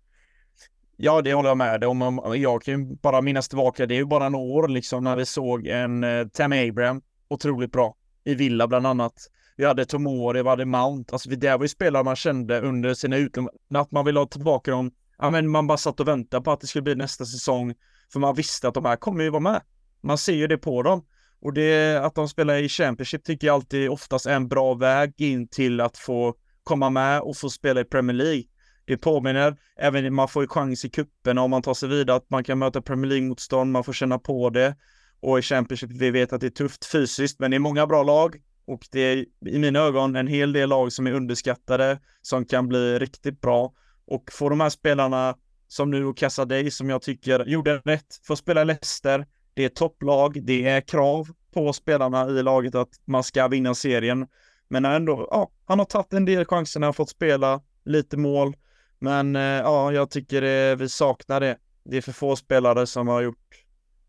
Ja, 0.98 1.22
det 1.22 1.34
håller 1.34 1.50
jag 1.50 1.58
med 1.58 1.84
om. 1.84 2.34
Jag 2.36 2.64
kan 2.64 2.80
ju 2.80 2.96
bara 2.96 3.22
minnas 3.22 3.50
tillbaka, 3.50 3.86
det 3.86 3.94
är 3.94 4.00
ju 4.00 4.06
bara 4.06 4.30
några 4.30 4.46
år 4.46 4.68
liksom 4.68 5.04
när 5.04 5.16
vi 5.16 5.26
såg 5.26 5.68
en 5.68 6.04
eh, 6.04 6.28
Tam 6.28 6.52
Abraham 6.52 7.02
otroligt 7.28 7.72
bra 7.72 7.96
i 8.24 8.36
Villa 8.36 8.68
bland 8.68 8.88
annat. 8.88 9.14
Vi 9.62 9.68
hade 9.68 9.86
Tomori, 9.86 10.44
vi 10.44 10.50
hade 10.50 10.66
Mount. 10.66 11.14
Alltså 11.14 11.30
det 11.30 11.58
var 11.58 11.64
ju 11.64 11.68
spelare 11.68 12.04
man 12.04 12.16
kände 12.16 12.62
under 12.62 12.94
sina 12.94 13.18
utlån, 13.18 13.50
att 13.74 13.92
man 13.92 14.06
ville 14.06 14.20
ha 14.20 14.26
tillbaka 14.26 14.72
dem. 14.72 14.92
Ja, 15.18 15.30
men 15.30 15.50
man 15.50 15.68
bara 15.68 15.78
satt 15.78 16.00
och 16.00 16.08
väntade 16.08 16.44
på 16.44 16.52
att 16.52 16.62
det 16.62 16.68
skulle 16.68 16.82
bli 16.82 16.96
nästa 16.96 17.26
säsong. 17.26 17.74
För 18.14 18.20
man 18.20 18.36
visste 18.36 18.68
att 18.68 18.74
de 18.74 18.86
här 18.86 18.96
kommer 18.96 19.24
ju 19.24 19.30
vara 19.30 19.40
med. 19.40 19.62
Man 20.04 20.18
ser 20.18 20.34
ju 20.34 20.48
det 20.48 20.58
på 20.58 20.84
dem. 20.84 21.06
Och 21.42 21.54
det 21.54 21.96
att 22.06 22.16
de 22.16 22.30
spelar 22.30 22.58
i 22.58 22.70
Championship 22.70 23.24
tycker 23.24 23.48
jag 23.48 23.54
alltid 23.54 23.90
oftast 23.90 24.26
är 24.26 24.36
en 24.36 24.48
bra 24.48 24.74
väg 24.74 25.14
in 25.18 25.48
till 25.48 25.82
att 25.82 25.98
få 25.98 26.36
komma 26.64 26.90
med 26.90 27.22
och 27.22 27.38
få 27.38 27.50
spela 27.50 27.82
i 27.82 27.86
Premier 27.86 28.18
League. 28.18 28.44
Det 28.86 28.98
påminner, 28.98 29.58
även 29.78 30.14
man 30.14 30.28
får 30.28 30.44
ju 30.44 30.48
chans 30.48 30.86
i 30.86 30.90
kuppen 30.90 31.38
om 31.38 31.52
man 31.52 31.62
tar 31.62 31.74
sig 31.74 31.90
vidare, 31.90 32.18
att 32.18 32.30
man 32.30 32.44
kan 32.44 32.60
möta 32.60 32.82
Premier 32.82 33.10
League-motstånd, 33.10 33.72
man 33.72 33.84
får 33.84 33.94
känna 33.94 34.20
på 34.20 34.50
det. 34.50 34.76
Och 35.20 35.40
i 35.40 35.42
Championship, 35.42 35.92
vi 35.92 36.12
vet 36.12 36.34
att 36.34 36.42
det 36.42 36.48
är 36.48 36.52
tufft 36.52 36.86
fysiskt, 36.86 37.40
men 37.40 37.52
det 37.52 37.58
är 37.58 37.60
många 37.60 37.88
bra 37.88 38.04
lag. 38.04 38.42
Och 38.72 38.88
det 38.92 39.00
är 39.00 39.26
i 39.46 39.60
mina 39.60 39.80
ögon 39.80 40.16
en 40.16 40.28
hel 40.28 40.54
del 40.54 40.70
lag 40.70 40.94
som 40.94 41.08
är 41.08 41.12
underskattade, 41.12 42.00
som 42.22 42.46
kan 42.46 42.68
bli 42.68 43.00
riktigt 43.00 43.42
bra. 43.42 43.74
Och 44.06 44.32
få 44.32 44.50
de 44.50 44.60
här 44.60 44.70
spelarna 44.70 45.36
som 45.68 45.92
nu 45.92 46.06
och 46.06 46.18
Casadei 46.18 46.72
som 46.72 46.90
jag 46.90 47.02
tycker 47.02 47.46
gjorde 47.46 47.78
rätt, 47.78 48.20
får 48.24 48.36
spela 48.36 48.64
Leicester, 48.64 49.26
det 49.54 49.66
är 49.66 49.70
topplag, 49.70 50.44
det 50.44 50.68
är 50.68 50.82
krav 50.82 51.28
på 51.54 51.74
spelarna 51.74 52.30
i 52.30 52.44
laget 52.44 52.76
att 52.76 52.90
man 53.06 53.24
ska 53.24 53.48
vinna 53.48 53.76
serien. 53.76 54.28
Men 54.68 54.86
ändå, 54.86 55.28
ja, 55.32 55.52
han 55.66 55.80
har 55.80 55.86
tagit 55.86 56.14
en 56.14 56.26
del 56.26 56.46
chanser 56.46 56.80
när 56.80 56.88
han 56.88 56.94
fått 56.94 57.10
spela 57.10 57.62
lite 57.86 58.18
mål. 58.18 58.56
Men 59.00 59.36
eh, 59.36 59.42
ja, 59.42 59.92
jag 59.92 60.10
tycker 60.10 60.42
det, 60.42 60.76
vi 60.76 60.90
saknar 60.90 61.40
det. 61.40 61.58
Det 61.84 61.98
är 61.98 62.02
för 62.02 62.12
få 62.12 62.36
spelare 62.36 62.88
som 62.88 63.08
har 63.08 63.22
gjort 63.22 63.66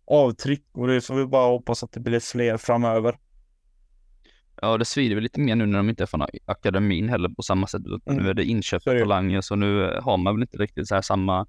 avtryck 0.06 0.64
och 0.72 0.86
det 0.86 1.00
får 1.00 1.14
vi 1.14 1.26
bara 1.26 1.46
hoppas 1.46 1.82
att 1.82 1.92
det 1.92 2.00
blir 2.00 2.20
fler 2.20 2.56
framöver. 2.56 3.18
Ja, 4.64 4.78
det 4.78 4.84
svider 4.84 5.14
väl 5.14 5.22
lite 5.22 5.40
mer 5.40 5.56
nu 5.56 5.66
när 5.66 5.78
de 5.78 5.88
inte 5.88 6.02
är 6.02 6.06
från 6.06 6.26
akademin 6.44 7.08
heller 7.08 7.28
på 7.28 7.42
samma 7.42 7.66
sätt. 7.66 7.82
Mm. 7.86 8.22
Nu 8.22 8.30
är 8.30 8.34
det 8.34 8.44
inköpta 8.44 8.98
talanger, 8.98 9.40
så 9.40 9.56
nu 9.56 9.98
har 10.02 10.16
man 10.16 10.34
väl 10.34 10.42
inte 10.42 10.58
riktigt 10.58 10.88
så 10.88 10.94
här 10.94 11.02
samma 11.02 11.46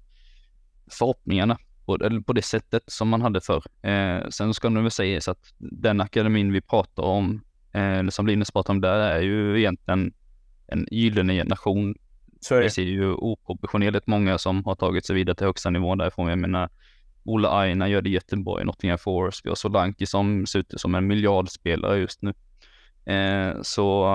förhoppningarna 0.90 1.58
på, 1.86 1.94
eller 1.94 2.20
på 2.20 2.32
det 2.32 2.42
sättet 2.42 2.82
som 2.86 3.08
man 3.08 3.22
hade 3.22 3.40
förr. 3.40 3.62
Eh, 3.82 4.28
sen 4.28 4.54
ska 4.54 4.70
det 4.70 4.80
väl 4.80 4.90
sägas 4.90 5.28
att 5.28 5.54
den 5.58 6.00
akademin 6.00 6.52
vi 6.52 6.60
pratar 6.60 7.02
om, 7.02 7.40
eh, 7.72 7.98
eller 7.98 8.10
som 8.10 8.26
Linus 8.26 8.50
pratar 8.50 8.74
om 8.74 8.80
där, 8.80 8.98
är 8.98 9.20
ju 9.20 9.58
egentligen 9.58 10.12
en 10.66 10.86
gyllene 10.90 11.32
generation. 11.32 11.94
Det 12.62 12.70
ser 12.70 12.82
ju 12.82 13.12
oproportionerligt 13.12 14.06
många 14.06 14.38
som 14.38 14.64
har 14.64 14.74
tagit 14.74 15.06
sig 15.06 15.16
vidare 15.16 15.36
till 15.36 15.46
högsta 15.46 15.70
nivån 15.70 15.98
därifrån. 15.98 16.28
Jag 16.28 16.38
menar, 16.38 16.68
Ola 17.24 17.58
Aina 17.58 17.88
gör 17.88 18.02
det 18.02 18.10
jättebra 18.10 18.62
i 18.62 18.64
Nottingham 18.64 18.98
Forest. 18.98 19.40
Vi 19.44 19.48
har 19.48 19.56
Solanki 19.56 20.06
som 20.06 20.46
ser 20.46 20.58
ut 20.58 20.72
som 20.76 20.94
en 20.94 21.06
miljardspelare 21.06 21.98
just 21.98 22.22
nu. 22.22 22.34
Eh, 23.06 23.62
så 23.62 24.06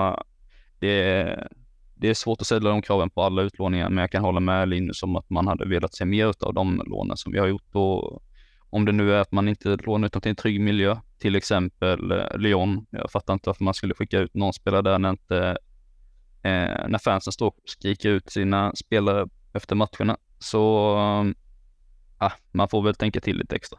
det 0.78 1.02
är, 1.02 1.48
det 1.94 2.08
är 2.08 2.14
svårt 2.14 2.40
att 2.40 2.46
ställa 2.46 2.70
de 2.70 2.82
kraven 2.82 3.10
på 3.10 3.22
alla 3.22 3.42
utlåningar, 3.42 3.88
men 3.88 3.98
jag 3.98 4.10
kan 4.10 4.24
hålla 4.24 4.40
med 4.40 4.68
Linus 4.68 5.02
om 5.02 5.16
att 5.16 5.30
man 5.30 5.46
hade 5.46 5.68
velat 5.68 5.94
se 5.94 6.04
mer 6.04 6.34
av 6.40 6.54
de 6.54 6.82
lånen 6.86 7.16
som 7.16 7.32
vi 7.32 7.38
har 7.38 7.46
gjort 7.46 7.74
och, 7.74 8.22
Om 8.70 8.84
det 8.84 8.92
nu 8.92 9.14
är 9.14 9.20
att 9.20 9.32
man 9.32 9.48
inte 9.48 9.76
lånar 9.76 10.06
ut 10.06 10.12
dem 10.12 10.22
till 10.22 10.30
en 10.30 10.36
trygg 10.36 10.60
miljö, 10.60 10.96
till 11.18 11.36
exempel 11.36 12.10
eh, 12.10 12.38
Lyon. 12.38 12.86
Jag 12.90 13.10
fattar 13.10 13.34
inte 13.34 13.48
varför 13.48 13.64
man 13.64 13.74
skulle 13.74 13.94
skicka 13.94 14.18
ut 14.18 14.34
någon 14.34 14.52
spelare 14.52 14.82
där 14.82 14.98
när 14.98 15.10
inte 15.10 15.58
eh, 16.42 16.88
när 16.88 16.98
fansen 16.98 17.32
står 17.32 17.46
och 17.46 17.56
skriker 17.64 18.08
ut 18.08 18.30
sina 18.30 18.72
spelare 18.74 19.28
efter 19.52 19.76
matcherna. 19.76 20.16
Så 20.38 20.94
eh, 20.96 21.24
ah, 22.18 22.32
man 22.52 22.68
får 22.68 22.82
väl 22.82 22.94
tänka 22.94 23.20
till 23.20 23.36
lite 23.36 23.56
extra. 23.56 23.78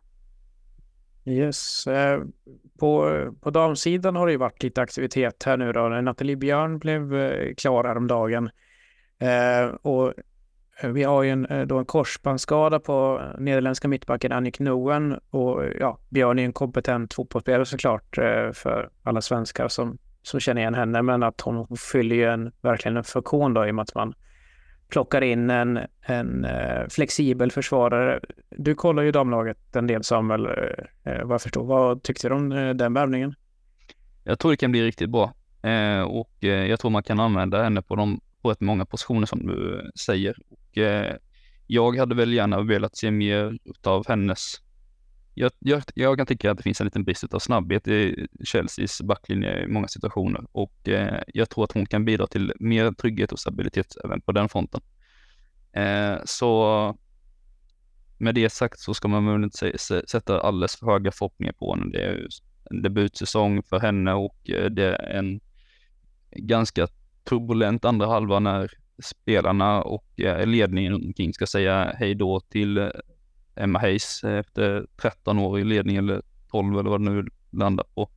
Yes. 1.26 1.88
Eh, 1.88 2.24
på, 2.80 3.28
på 3.42 3.50
damsidan 3.50 4.16
har 4.16 4.26
det 4.26 4.32
ju 4.32 4.38
varit 4.38 4.64
lite 4.64 4.82
aktivitet 4.82 5.44
här 5.44 5.58
nu 5.58 5.72
då. 5.72 5.90
Nathalie 5.90 6.36
Björn 6.36 6.80
blev 6.80 7.16
eh, 7.16 7.54
klar 7.58 7.84
häromdagen. 7.84 8.50
Eh, 9.20 9.76
och 9.82 10.14
eh, 10.82 10.90
vi 10.90 11.04
har 11.04 11.24
ju 11.24 11.30
en, 11.30 11.68
då 11.68 11.78
en 11.78 11.86
korsbandsskada 11.86 12.80
på 12.80 13.22
nederländska 13.38 13.88
mittbacken 13.88 14.32
Annik 14.32 14.60
Noen 14.60 15.20
och 15.30 15.64
ja, 15.80 16.00
Björn 16.10 16.40
är 16.40 16.44
en 16.44 16.54
kompetent 16.54 17.14
fotbollsspelare 17.14 17.66
såklart 17.66 18.16
för 18.54 18.90
alla 19.04 19.22
svenskar 19.22 19.68
som, 19.68 19.98
som 20.22 20.40
känner 20.40 20.62
igen 20.62 20.74
henne, 20.74 21.02
men 21.02 21.24
att 21.24 21.42
hon 21.42 21.78
fyller 21.78 22.16
ju 22.16 22.26
en, 22.26 22.52
verkligen 22.62 22.98
en 22.98 23.04
funktion 23.04 23.54
då 23.54 23.68
i 23.68 23.72
och 23.72 23.76
med 23.76 23.84
att 23.84 23.96
man 23.96 24.14
plockar 24.92 25.22
in 25.22 25.50
en, 25.50 25.80
en 26.02 26.46
eh, 26.46 26.88
flexibel 26.90 27.52
försvarare. 27.52 28.20
Du 28.50 28.76
kollar 28.76 29.04
ju 29.04 29.12
damlaget 29.12 29.76
en 29.76 29.88
del 29.88 30.04
Samuel, 30.04 30.46
eh, 30.46 31.14
eh 31.14 31.24
vad 31.24 31.34
jag 31.34 31.42
förstår. 31.42 31.64
Vad 31.64 32.04
tyckte 32.04 32.30
du 32.30 32.36
om 32.36 32.52
eh, 32.52 32.74
den 32.74 32.94
värvningen? 32.94 33.36
Jag 34.24 34.40
tror 34.40 34.52
det 34.52 34.58
kan 34.58 34.72
bli 34.72 34.84
riktigt 34.84 35.10
bra 35.10 35.34
eh, 35.64 36.02
och 36.02 36.32
jag 36.40 36.80
tror 36.80 36.92
man 36.92 37.04
kan 37.04 37.20
använda 37.20 37.64
henne 37.64 37.82
på, 37.82 37.96
de, 37.96 38.22
på 38.42 38.52
rätt 38.52 38.60
många 38.62 38.86
positioner 38.86 39.26
som 39.26 39.48
du 39.48 39.92
säger. 39.96 40.38
Och, 40.50 40.78
jag 41.68 41.98
hade 41.98 42.16
väl 42.16 42.34
gärna 42.34 42.62
velat 42.62 42.98
se 42.98 43.12
mer 43.12 43.58
av 43.84 44.08
hennes 44.08 44.56
jag, 45.34 45.52
jag, 45.60 45.84
jag, 45.96 46.18
kan 46.18 46.26
tycka 46.26 46.52
att 46.52 46.58
det 46.58 46.64
finns 46.64 46.82
en 46.82 46.86
liten 46.86 47.04
brist 47.04 47.34
av 47.34 47.40
snabbhet 47.40 47.88
i 47.88 48.28
Chelseas 48.46 49.02
backlinje 49.02 49.64
i 49.64 49.68
många 49.68 49.88
situationer 49.88 50.46
och 50.52 50.90
eh, 50.90 51.22
jag 51.28 51.50
tror 51.50 51.64
att 51.64 51.72
hon 51.72 51.86
kan 51.86 52.06
bidra 52.06 52.28
till 52.28 52.54
mer 52.60 52.92
trygghet 52.92 53.32
och 53.32 53.40
stabilitet 53.40 53.96
även 54.04 54.22
på 54.22 54.32
den 54.32 54.50
fronten. 54.50 54.82
Eh, 55.74 56.18
så 56.26 56.98
med 58.18 58.36
det 58.36 58.50
sagt 58.50 58.80
så 58.80 58.94
ska 58.94 59.08
man 59.08 59.26
väl 59.26 59.44
inte 59.44 59.78
sätta 60.08 60.42
alldeles 60.42 60.76
för 60.76 60.86
höga 60.86 61.12
förhoppningar 61.12 61.54
på 61.54 61.76
henne. 61.76 61.92
Det 61.92 62.04
är 62.04 62.28
en 62.72 62.82
debutsäsong 62.82 63.64
för 63.64 63.80
henne 63.80 64.14
och 64.14 64.50
eh, 64.50 64.70
det 64.70 64.96
är 64.96 65.18
en 65.18 65.42
ganska 66.32 66.88
turbulent 67.24 67.86
andra 67.86 68.08
halva 68.08 68.40
när 68.40 68.72
spelarna 69.04 69.82
och 69.82 70.20
eh, 70.20 70.46
ledningen 70.46 70.94
omkring 70.94 71.34
ska 71.34 71.46
säga 71.46 71.96
hej 71.98 72.16
då 72.16 72.40
till 72.40 72.78
eh, 72.78 72.90
Emma 73.62 73.80
Hayes 73.80 74.24
efter 74.24 74.86
13 75.02 75.40
år 75.40 75.60
i 75.60 75.64
ledning 75.64 75.96
eller 75.96 76.22
12 76.52 76.80
eller 76.80 76.90
vad 76.90 77.06
det 77.06 77.12
nu 77.12 77.28
landar 77.52 77.86
på. 77.96 78.10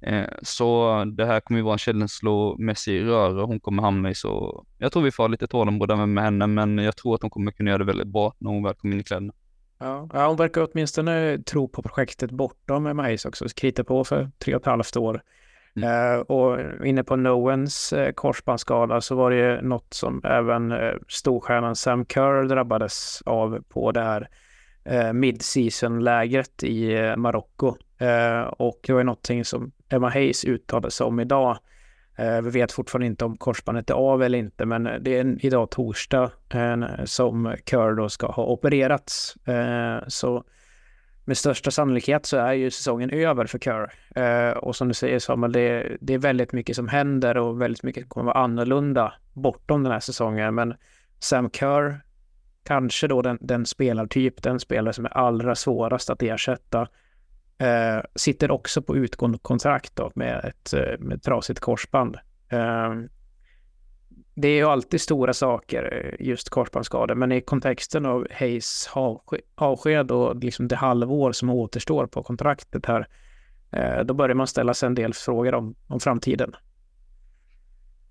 Eh, 0.00 0.26
så 0.42 1.04
det 1.04 1.26
här 1.26 1.40
kommer 1.40 1.58
ju 1.58 1.64
vara 1.64 1.72
en 1.72 1.78
känslomässig 1.78 3.02
röra 3.02 3.44
hon 3.44 3.60
kommer 3.60 3.82
hamna 3.82 4.10
i 4.10 4.14
så 4.14 4.64
jag 4.78 4.92
tror 4.92 5.02
vi 5.02 5.10
får 5.10 5.22
ha 5.22 5.28
lite 5.28 5.46
tålamod 5.46 6.08
med 6.08 6.24
henne 6.24 6.46
men 6.46 6.78
jag 6.78 6.96
tror 6.96 7.14
att 7.14 7.22
hon 7.22 7.30
kommer 7.30 7.52
kunna 7.52 7.70
göra 7.70 7.78
det 7.78 7.84
väldigt 7.84 8.06
bra 8.06 8.34
när 8.38 8.50
hon 8.50 8.62
väl 8.62 8.74
kommer 8.74 8.94
in 8.94 9.00
i 9.00 9.04
kläderna. 9.04 9.32
Ja, 9.78 10.26
hon 10.26 10.36
verkar 10.36 10.68
åtminstone 10.70 11.38
tro 11.38 11.68
på 11.68 11.82
projektet 11.82 12.30
bortom 12.30 12.86
Emma 12.86 13.02
Hayes 13.02 13.24
också, 13.24 13.44
krita 13.56 13.84
på 13.84 14.04
för 14.04 14.30
tre 14.38 14.54
och 14.54 14.60
ett 14.60 14.66
halvt 14.66 14.96
år. 14.96 15.22
Mm. 15.76 16.14
Uh, 16.14 16.20
och 16.20 16.58
inne 16.86 17.04
på 17.04 17.16
Noens 17.16 17.92
uh, 17.92 18.10
korsbandsskada 18.10 19.00
så 19.00 19.14
var 19.14 19.30
det 19.30 19.36
ju 19.36 19.62
något 19.62 19.94
som 19.94 20.20
även 20.24 20.72
uh, 20.72 20.94
storstjärnan 21.08 21.76
Sam 21.76 22.06
Kerr 22.06 22.44
drabbades 22.44 23.22
av 23.26 23.62
på 23.68 23.92
det 23.92 24.00
här 24.00 24.28
eh, 24.88 25.12
mid-season-lägret 25.12 26.62
i 26.62 26.94
eh, 26.94 27.16
Marocko. 27.16 27.74
Eh, 27.98 28.40
och 28.40 28.80
det 28.82 28.92
var 28.92 29.04
någonting 29.04 29.44
som 29.44 29.72
Emma 29.88 30.08
Hayes 30.08 30.44
uttalade 30.44 30.90
sig 30.90 31.06
om 31.06 31.20
idag. 31.20 31.58
Eh, 32.16 32.40
vi 32.40 32.50
vet 32.50 32.72
fortfarande 32.72 33.06
inte 33.06 33.24
om 33.24 33.36
korsbandet 33.36 33.90
är 33.90 33.94
av 33.94 34.22
eller 34.22 34.38
inte, 34.38 34.66
men 34.66 34.88
det 35.00 35.18
är 35.18 35.46
idag 35.46 35.70
torsdag 35.70 36.30
som 37.04 37.54
Kerr 37.66 37.96
då 37.96 38.08
ska 38.08 38.26
ha 38.26 38.44
opererats. 38.44 39.36
Eh, 39.46 39.98
så 40.08 40.44
med 41.28 41.36
största 41.36 41.70
sannolikhet 41.70 42.26
så 42.26 42.36
är 42.36 42.52
ju 42.52 42.70
säsongen 42.70 43.10
över 43.10 43.46
för 43.46 43.58
Kerr. 43.58 43.92
Eh, 44.14 44.50
och 44.50 44.76
som 44.76 44.88
du 44.88 44.94
säger 44.94 45.18
Samuel, 45.18 45.52
det, 45.52 45.96
det, 46.00 46.14
är 46.14 46.18
väldigt 46.18 46.52
mycket 46.52 46.76
som 46.76 46.88
händer 46.88 47.36
och 47.36 47.62
väldigt 47.62 47.82
mycket 47.82 48.08
kommer 48.08 48.26
vara 48.26 48.44
annorlunda 48.44 49.12
bortom 49.32 49.82
den 49.82 49.92
här 49.92 50.00
säsongen. 50.00 50.54
Men 50.54 50.74
Sam 51.18 51.50
Kerr 51.50 52.00
kanske 52.68 53.08
då 53.08 53.22
den, 53.22 53.38
den 53.40 53.66
spelartyp, 53.66 54.42
den 54.42 54.60
spelare 54.60 54.92
som 54.92 55.04
är 55.04 55.16
allra 55.16 55.54
svårast 55.54 56.10
att 56.10 56.22
ersätta, 56.22 56.88
eh, 57.58 58.00
sitter 58.14 58.50
också 58.50 58.82
på 58.82 58.96
utgående 58.96 59.38
kontrakt 59.38 59.96
då 59.96 60.10
med 60.14 60.44
ett, 60.44 60.72
eh, 60.72 60.98
med 60.98 61.16
ett 61.16 61.22
trasigt 61.22 61.60
korsband. 61.60 62.16
Eh, 62.48 62.94
det 64.34 64.48
är 64.48 64.56
ju 64.56 64.64
alltid 64.64 65.00
stora 65.00 65.32
saker, 65.32 66.14
eh, 66.20 66.26
just 66.26 66.48
korsbandsskador, 66.48 67.14
men 67.14 67.32
i 67.32 67.40
kontexten 67.40 68.06
av 68.06 68.26
Hayes 68.30 68.90
avsked 69.54 70.10
och 70.10 70.36
liksom 70.36 70.68
det 70.68 70.76
halvår 70.76 71.32
som 71.32 71.50
återstår 71.50 72.06
på 72.06 72.22
kontraktet 72.22 72.86
här, 72.86 73.08
eh, 73.72 74.04
då 74.04 74.14
börjar 74.14 74.34
man 74.34 74.46
ställa 74.46 74.74
sig 74.74 74.86
en 74.86 74.94
del 74.94 75.14
frågor 75.14 75.54
om, 75.54 75.74
om 75.86 76.00
framtiden. 76.00 76.56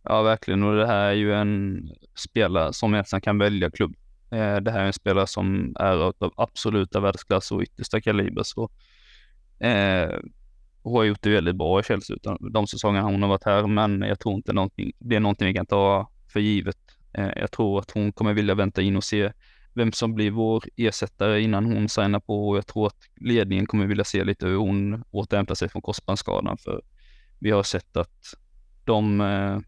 Ja, 0.03 0.21
verkligen. 0.21 0.63
Och 0.63 0.75
det 0.75 0.87
här 0.87 1.05
är 1.05 1.13
ju 1.13 1.33
en 1.33 1.89
spelare 2.15 2.73
som 2.73 2.93
egentligen 2.93 3.21
kan 3.21 3.37
välja 3.37 3.71
klubb. 3.71 3.95
Eh, 4.31 4.55
det 4.55 4.71
här 4.71 4.79
är 4.79 4.85
en 4.85 4.93
spelare 4.93 5.27
som 5.27 5.75
är 5.79 5.97
av 5.97 6.33
absoluta 6.37 6.99
världsklass 6.99 7.51
och 7.51 7.61
yttersta 7.61 8.01
kaliber. 8.01 8.43
Så, 8.43 8.69
eh, 9.59 10.09
hon 10.83 10.95
har 10.95 11.03
gjort 11.03 11.21
det 11.21 11.29
väldigt 11.29 11.55
bra 11.55 11.79
i 11.79 11.83
Chelsea 11.83 12.17
de 12.39 12.67
säsongerna 12.67 13.07
hon 13.07 13.21
har 13.21 13.29
varit 13.29 13.45
här, 13.45 13.67
men 13.67 14.01
jag 14.01 14.19
tror 14.19 14.35
inte 14.35 14.53
någonting, 14.53 14.91
det 14.99 15.15
är 15.15 15.19
någonting 15.19 15.47
vi 15.47 15.53
kan 15.53 15.65
ta 15.65 16.09
för 16.27 16.39
givet. 16.39 16.77
Eh, 17.13 17.29
jag 17.35 17.51
tror 17.51 17.79
att 17.79 17.91
hon 17.91 18.11
kommer 18.11 18.33
vilja 18.33 18.55
vänta 18.55 18.81
in 18.81 18.97
och 18.97 19.03
se 19.03 19.31
vem 19.73 19.91
som 19.91 20.15
blir 20.15 20.31
vår 20.31 20.63
ersättare 20.75 21.41
innan 21.41 21.65
hon 21.65 21.89
signar 21.89 22.19
på 22.19 22.49
och 22.49 22.57
jag 22.57 22.67
tror 22.67 22.87
att 22.87 23.09
ledningen 23.15 23.65
kommer 23.65 23.85
vilja 23.85 24.03
se 24.03 24.23
lite 24.23 24.47
hur 24.47 24.55
hon 24.55 25.03
återhämtar 25.11 25.55
sig 25.55 25.69
från 25.69 25.81
korsbandsskadan 25.81 26.57
för 26.57 26.81
vi 27.39 27.51
har 27.51 27.63
sett 27.63 27.97
att 27.97 28.35
de 28.85 29.21
eh, 29.21 29.59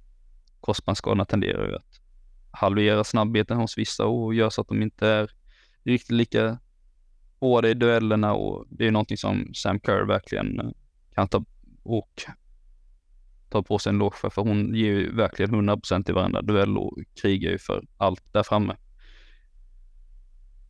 korsbandsskadorna 0.59 1.25
tenderar 1.25 1.67
ju 1.67 1.75
att 1.75 2.01
halvera 2.51 3.03
snabbheten 3.03 3.57
hos 3.57 3.77
vissa 3.77 4.05
och 4.05 4.33
gör 4.33 4.49
så 4.49 4.61
att 4.61 4.67
de 4.67 4.81
inte 4.81 5.07
är 5.07 5.31
riktigt 5.83 6.11
lika 6.11 6.59
hårda 7.39 7.69
i 7.69 7.73
duellerna 7.73 8.33
och 8.33 8.65
det 8.69 8.87
är 8.87 8.91
någonting 8.91 9.17
som 9.17 9.53
Sam 9.53 9.79
Kerr 9.79 10.05
verkligen 10.05 10.59
eh, 10.59 10.69
kan 11.15 11.27
ta 11.27 11.45
och 11.83 12.23
ta 13.49 13.63
på 13.63 13.79
sig 13.79 13.89
en 13.89 13.97
loge 13.97 14.17
för, 14.17 14.29
för 14.29 14.41
hon 14.41 14.75
ger 14.75 14.91
ju 14.91 15.15
verkligen 15.15 15.69
100% 15.69 16.09
i 16.09 16.13
varenda 16.13 16.41
duell 16.41 16.77
och 16.77 16.97
krigar 17.21 17.51
ju 17.51 17.57
för 17.57 17.83
allt 17.97 18.33
där 18.33 18.43
framme. 18.43 18.75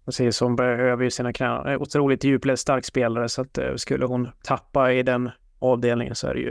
Precis, 0.05 0.39
hon 0.39 0.55
behöver 0.55 1.03
ju 1.03 1.11
sina 1.11 1.33
knän. 1.33 1.67
Eh, 1.67 1.81
otroligt 1.81 2.23
djupled 2.23 2.59
stark 2.59 2.85
spelare 2.85 3.29
så 3.29 3.41
att 3.41 3.57
eh, 3.57 3.75
skulle 3.75 4.05
hon 4.05 4.29
tappa 4.43 4.93
i 4.93 5.03
den 5.03 5.29
avdelningen 5.59 6.15
så 6.15 6.27
är 6.27 6.33
det 6.33 6.39
ju 6.39 6.49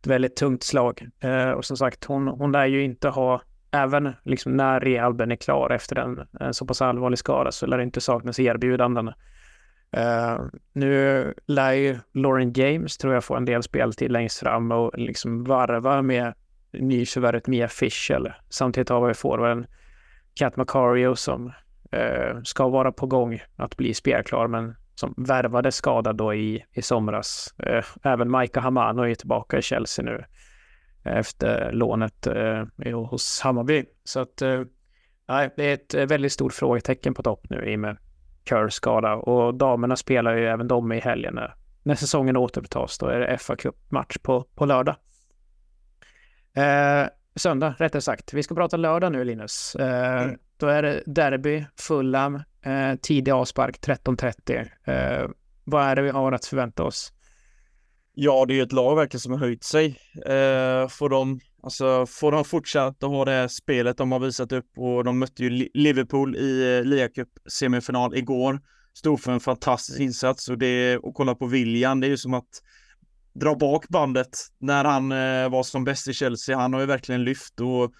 ett 0.00 0.06
väldigt 0.06 0.36
tungt 0.36 0.62
slag. 0.62 1.08
Och 1.56 1.64
som 1.64 1.76
sagt, 1.76 2.04
hon, 2.04 2.28
hon 2.28 2.52
lär 2.52 2.66
ju 2.66 2.82
inte 2.82 3.08
ha 3.08 3.42
även 3.74 4.12
liksom 4.22 4.56
när 4.56 4.80
rehaben 4.80 5.32
är 5.32 5.36
klar 5.36 5.70
efter 5.70 5.98
en, 5.98 6.26
en 6.40 6.54
så 6.54 6.66
pass 6.66 6.82
allvarlig 6.82 7.18
skada 7.18 7.52
så 7.52 7.66
lär 7.66 7.76
det 7.76 7.82
inte 7.82 8.00
saknas 8.00 8.38
erbjudanden. 8.38 9.08
Uh, 9.96 10.46
nu 10.72 11.34
lär 11.46 11.72
ju 11.72 11.98
Lauren 12.12 12.52
James, 12.52 12.98
tror 12.98 13.14
jag, 13.14 13.24
få 13.24 13.36
en 13.36 13.44
del 13.44 13.62
speltid 13.62 14.12
längst 14.12 14.38
fram 14.38 14.72
och 14.72 14.98
liksom 14.98 15.44
varva 15.44 16.02
med 16.02 16.34
nyförvärvet 16.72 17.46
Mia 17.46 17.68
Fischel. 17.68 18.32
Samtidigt 18.50 18.88
har 18.88 19.08
vi 19.08 19.14
forwarden 19.14 19.66
Cat 20.34 20.56
Macario 20.56 21.14
som 21.14 21.46
uh, 21.46 22.42
ska 22.42 22.68
vara 22.68 22.92
på 22.92 23.06
gång 23.06 23.42
att 23.56 23.76
bli 23.76 23.94
spelklar, 23.94 24.46
men 24.46 24.76
som 24.94 25.14
värvade 25.16 25.72
skadad 25.72 26.16
då 26.16 26.34
i, 26.34 26.64
i 26.72 26.82
somras. 26.82 27.54
Uh, 27.66 27.84
även 28.02 28.30
Maika 28.30 28.60
Hamano 28.60 29.02
är 29.02 29.14
tillbaka 29.14 29.58
i 29.58 29.62
Chelsea 29.62 30.04
nu 30.04 30.24
efter 31.04 31.72
lånet 31.72 32.26
eh, 32.26 32.64
hos 33.10 33.40
Hammarby. 33.40 33.84
Så 34.04 34.20
att 34.20 34.42
eh, 34.42 34.62
nej, 35.28 35.50
det 35.56 35.64
är 35.64 35.74
ett 35.74 36.10
väldigt 36.10 36.32
stort 36.32 36.52
frågetecken 36.52 37.14
på 37.14 37.22
topp 37.22 37.46
nu 37.50 37.72
i 37.72 37.76
och 37.76 37.80
med 37.80 37.96
Kerrs 38.48 38.72
skada 38.72 39.14
och 39.14 39.54
damerna 39.54 39.96
spelar 39.96 40.36
ju 40.36 40.46
även 40.46 40.68
de 40.68 40.92
i 40.92 41.00
helgen 41.00 41.34
när, 41.34 41.54
när 41.82 41.94
säsongen 41.94 42.36
återupptas. 42.36 42.98
Då 42.98 43.06
är 43.06 43.20
det 43.20 43.38
fa 43.38 43.56
Cup-match 43.56 44.16
på, 44.22 44.44
på 44.54 44.66
lördag. 44.66 44.96
Eh, 46.56 47.06
söndag, 47.36 47.74
rättare 47.78 48.02
sagt. 48.02 48.34
Vi 48.34 48.42
ska 48.42 48.54
prata 48.54 48.76
lördag 48.76 49.12
nu, 49.12 49.24
Linus. 49.24 49.74
Eh, 49.74 50.22
mm. 50.22 50.38
Då 50.56 50.66
är 50.66 50.82
det 50.82 51.02
derby, 51.06 51.64
Fulham, 51.76 52.42
eh, 52.62 52.94
tidig 53.02 53.32
avspark 53.32 53.80
13.30. 53.80 54.68
Eh, 54.84 55.28
vad 55.64 55.84
är 55.84 55.96
det 55.96 56.02
vi 56.02 56.10
har 56.10 56.32
att 56.32 56.44
förvänta 56.44 56.82
oss? 56.82 57.12
Ja, 58.16 58.44
det 58.46 58.54
är 58.54 58.56
ju 58.56 58.62
ett 58.62 58.72
lag 58.72 58.96
verkligen 58.96 59.20
som 59.20 59.32
har 59.32 59.38
höjt 59.38 59.64
sig. 59.64 59.86
Eh, 60.26 60.88
får 60.88 61.08
de, 61.08 61.40
alltså, 61.62 62.06
får 62.06 62.32
de 62.32 62.44
fortsätta 62.44 63.06
ha 63.06 63.24
det 63.24 63.30
här 63.30 63.48
spelet 63.48 63.96
de 63.96 64.12
har 64.12 64.18
visat 64.18 64.52
upp 64.52 64.70
och 64.76 65.04
de 65.04 65.18
mötte 65.18 65.44
ju 65.44 65.68
Liverpool 65.74 66.36
i 66.36 66.78
eh, 66.78 66.84
Liga 66.84 67.08
Cup 67.08 67.28
semifinal 67.48 68.16
igår 68.16 68.60
stod 68.94 69.20
för 69.20 69.32
en 69.32 69.40
fantastisk 69.40 70.00
insats 70.00 70.48
och 70.48 70.58
det 70.58 70.98
och 70.98 71.14
kolla 71.14 71.34
på 71.34 71.46
William, 71.46 72.00
det 72.00 72.06
är 72.06 72.08
ju 72.08 72.16
som 72.16 72.34
att 72.34 72.62
dra 73.34 73.54
bak 73.54 73.88
bandet 73.88 74.38
när 74.58 74.84
han 74.84 75.12
eh, 75.12 75.48
var 75.48 75.62
som 75.62 75.84
bäst 75.84 76.08
i 76.08 76.12
Chelsea. 76.12 76.56
Han 76.56 76.72
har 76.72 76.80
ju 76.80 76.86
verkligen 76.86 77.24
lyft 77.24 77.60
och 77.60 77.92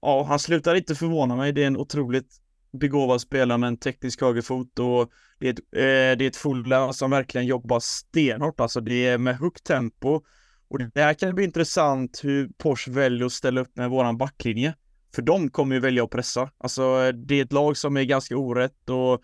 ja, 0.00 0.24
han 0.28 0.38
slutar 0.38 0.74
inte 0.74 0.94
förvåna 0.94 1.36
mig. 1.36 1.52
Det 1.52 1.62
är 1.62 1.66
en 1.66 1.76
otroligt 1.76 2.36
begåvad 2.72 3.20
spelare 3.20 3.58
med 3.58 3.68
en 3.68 3.76
teknisk 3.76 4.20
högerfot 4.20 4.78
och 4.78 5.10
det 5.38 5.48
är 5.48 5.52
ett, 5.52 5.58
eh, 5.58 6.18
det 6.18 6.24
är 6.24 6.28
ett 6.28 6.36
Fulham 6.36 6.92
som 6.92 7.10
verkligen 7.10 7.46
jobbar 7.46 7.80
stenhårt. 7.80 8.60
Alltså 8.60 8.80
det 8.80 9.06
är 9.06 9.18
med 9.18 9.38
högt 9.38 9.64
tempo 9.64 10.20
och 10.68 10.78
det 10.78 11.00
här 11.00 11.14
kan 11.14 11.34
bli 11.34 11.44
intressant 11.44 12.20
hur 12.24 12.48
Porsche 12.58 12.90
väljer 12.90 13.26
att 13.26 13.32
ställa 13.32 13.60
upp 13.60 13.76
med 13.76 13.90
våran 13.90 14.18
backlinje. 14.18 14.74
För 15.14 15.22
de 15.22 15.50
kommer 15.50 15.74
ju 15.74 15.80
välja 15.80 16.04
att 16.04 16.10
pressa. 16.10 16.50
Alltså 16.58 17.12
det 17.12 17.34
är 17.34 17.44
ett 17.44 17.52
lag 17.52 17.76
som 17.76 17.96
är 17.96 18.04
ganska 18.04 18.36
orätt 18.36 18.90
och 18.90 19.22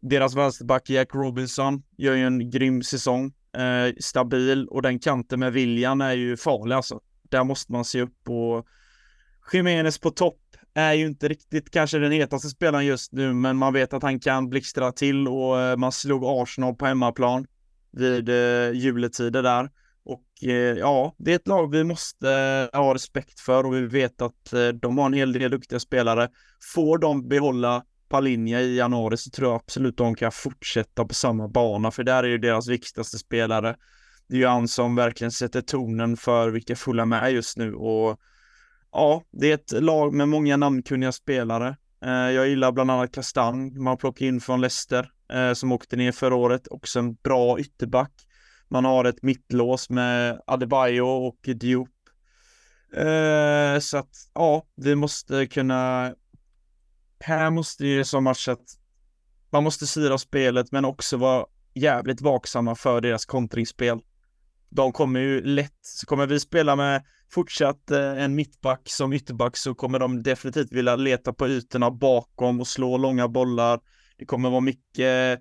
deras 0.00 0.34
vänsterback 0.34 0.90
Jack 0.90 1.14
Robinson 1.14 1.82
gör 1.96 2.14
ju 2.14 2.26
en 2.26 2.50
grym 2.50 2.82
säsong. 2.82 3.32
Eh, 3.56 3.94
stabil 4.00 4.68
och 4.68 4.82
den 4.82 4.98
kanten 4.98 5.40
med 5.40 5.52
William 5.52 6.00
är 6.00 6.12
ju 6.12 6.36
farlig 6.36 6.74
alltså. 6.74 7.00
Där 7.22 7.44
måste 7.44 7.72
man 7.72 7.84
se 7.84 8.00
upp 8.00 8.28
och 8.28 8.66
Jiménez 9.52 9.98
på 9.98 10.10
topp 10.10 10.40
är 10.74 10.92
ju 10.92 11.06
inte 11.06 11.28
riktigt 11.28 11.70
kanske 11.70 11.98
den 11.98 12.12
hetaste 12.12 12.48
spelaren 12.48 12.86
just 12.86 13.12
nu, 13.12 13.32
men 13.32 13.56
man 13.56 13.72
vet 13.72 13.92
att 13.92 14.02
han 14.02 14.20
kan 14.20 14.48
blixtra 14.48 14.92
till 14.92 15.28
och 15.28 15.60
eh, 15.60 15.76
man 15.76 15.92
slog 15.92 16.24
Arsenal 16.24 16.74
på 16.74 16.86
hemmaplan 16.86 17.46
vid 17.92 18.28
eh, 18.28 18.70
juletider 18.72 19.42
där. 19.42 19.70
Och 20.04 20.48
eh, 20.48 20.78
ja, 20.78 21.14
det 21.18 21.32
är 21.32 21.36
ett 21.36 21.48
lag 21.48 21.70
vi 21.70 21.84
måste 21.84 22.30
eh, 22.72 22.80
ha 22.80 22.94
respekt 22.94 23.40
för 23.40 23.66
och 23.66 23.74
vi 23.74 23.86
vet 23.86 24.22
att 24.22 24.52
eh, 24.52 24.68
de 24.68 24.98
har 24.98 25.06
en 25.06 25.12
hel 25.12 25.32
del 25.32 25.50
duktiga 25.50 25.80
spelare. 25.80 26.28
Får 26.74 26.98
de 26.98 27.28
behålla 27.28 27.84
Palinja 28.08 28.60
i 28.60 28.76
januari 28.76 29.16
så 29.16 29.30
tror 29.30 29.48
jag 29.48 29.56
absolut 29.56 29.96
de 29.96 30.14
kan 30.14 30.32
fortsätta 30.32 31.04
på 31.04 31.14
samma 31.14 31.48
bana, 31.48 31.90
för 31.90 32.04
där 32.04 32.22
är 32.22 32.28
ju 32.28 32.38
deras 32.38 32.68
viktigaste 32.68 33.18
spelare. 33.18 33.76
Det 34.28 34.34
är 34.34 34.38
ju 34.38 34.46
han 34.46 34.68
som 34.68 34.94
verkligen 34.94 35.30
sätter 35.30 35.60
tonen 35.60 36.16
för 36.16 36.50
vilka 36.50 36.76
fulla 36.76 37.06
med 37.06 37.32
just 37.32 37.56
nu 37.56 37.74
och 37.74 38.20
ja, 38.94 39.22
det 39.30 39.50
är 39.50 39.54
ett 39.54 39.72
lag 39.82 40.14
med 40.14 40.28
många 40.28 40.56
namnkunniga 40.56 41.12
spelare. 41.12 41.76
Eh, 42.04 42.10
jag 42.10 42.48
gillar 42.48 42.72
bland 42.72 42.90
annat 42.90 43.12
Kastan, 43.12 43.82
man 43.82 43.96
plockar 43.96 44.26
in 44.26 44.40
från 44.40 44.60
Leicester, 44.60 45.10
eh, 45.32 45.52
som 45.52 45.72
åkte 45.72 45.96
ner 45.96 46.12
förra 46.12 46.34
året, 46.34 46.68
också 46.70 46.98
en 46.98 47.14
bra 47.14 47.60
ytterback. 47.60 48.12
Man 48.68 48.84
har 48.84 49.04
ett 49.04 49.22
mittlås 49.22 49.90
med 49.90 50.40
Adebayo 50.46 51.06
och 51.06 51.38
Diop. 51.42 51.88
Eh, 52.96 53.78
så 53.80 53.98
att 53.98 54.30
ja, 54.34 54.66
vi 54.76 54.94
måste 54.94 55.46
kunna. 55.46 56.14
Här 57.20 57.50
måste 57.50 57.86
ju 57.86 58.04
som 58.04 58.24
match 58.24 58.48
att 58.48 58.64
man 59.50 59.64
måste 59.64 59.86
styra 59.86 60.18
spelet, 60.18 60.72
men 60.72 60.84
också 60.84 61.16
vara 61.16 61.46
jävligt 61.74 62.20
vaksamma 62.20 62.74
för 62.74 63.00
deras 63.00 63.24
kontringsspel. 63.24 64.00
De 64.68 64.92
kommer 64.92 65.20
ju 65.20 65.42
lätt, 65.44 65.78
så 65.82 66.06
kommer 66.06 66.26
vi 66.26 66.40
spela 66.40 66.76
med 66.76 67.02
fortsatt 67.34 67.90
eh, 67.90 68.22
en 68.22 68.34
mittback 68.34 68.80
som 68.84 69.12
ytterback 69.12 69.56
så 69.56 69.74
kommer 69.74 69.98
de 69.98 70.22
definitivt 70.22 70.72
vilja 70.72 70.96
leta 70.96 71.32
på 71.32 71.48
ytorna 71.48 71.90
bakom 71.90 72.60
och 72.60 72.66
slå 72.66 72.96
långa 72.96 73.28
bollar. 73.28 73.80
Det 74.18 74.24
kommer 74.24 74.50
vara 74.50 74.60
mycket 74.60 75.40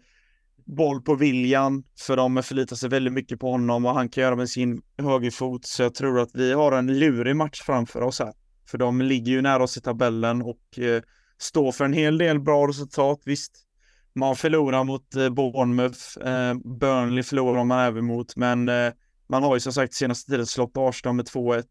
boll 0.66 1.02
på 1.02 1.16
William, 1.16 1.84
för 2.00 2.18
de 2.18 2.44
förlitar 2.44 2.76
sig 2.76 2.90
väldigt 2.90 3.14
mycket 3.14 3.40
på 3.40 3.52
honom 3.52 3.86
och 3.86 3.94
han 3.94 4.10
kan 4.10 4.24
göra 4.24 4.36
med 4.36 4.50
sin 4.50 4.82
högerfot. 4.98 5.66
Så 5.66 5.84
jag 5.84 5.96
tror 5.96 6.20
att 6.20 6.32
vi 6.34 6.54
har 6.54 6.72
en 6.72 7.00
lurig 7.00 7.36
match 7.36 7.62
framför 7.62 8.02
oss 8.02 8.20
här. 8.20 8.34
För 8.70 8.78
de 8.78 9.02
ligger 9.02 9.32
ju 9.32 9.42
nära 9.42 9.64
oss 9.64 9.78
i 9.78 9.82
tabellen 9.82 10.42
och 10.42 10.80
eh, 10.80 11.02
står 11.38 11.72
för 11.72 11.86
en 11.86 11.94
hel 11.94 12.18
del 12.18 12.40
bra 12.40 12.68
resultat. 12.68 13.22
Visst, 13.26 13.52
man 14.16 14.36
förlorar 14.36 14.84
mot 14.84 15.16
eh, 15.16 15.30
Bournemouth, 15.30 16.28
eh, 16.28 16.54
Burnley 16.54 17.24
förlorar 17.24 17.64
man 17.64 17.80
även 17.80 18.06
mot, 18.06 18.36
men 18.36 18.70
eh, 18.70 18.92
man 19.34 19.44
har 19.44 19.56
ju 19.56 19.60
som 19.60 19.74
sagt 19.74 19.94
senaste 19.94 20.32
tiden 20.32 20.46
slått 20.46 20.78
Arsenal 20.78 21.16
med 21.16 21.26
2-1. 21.26 21.64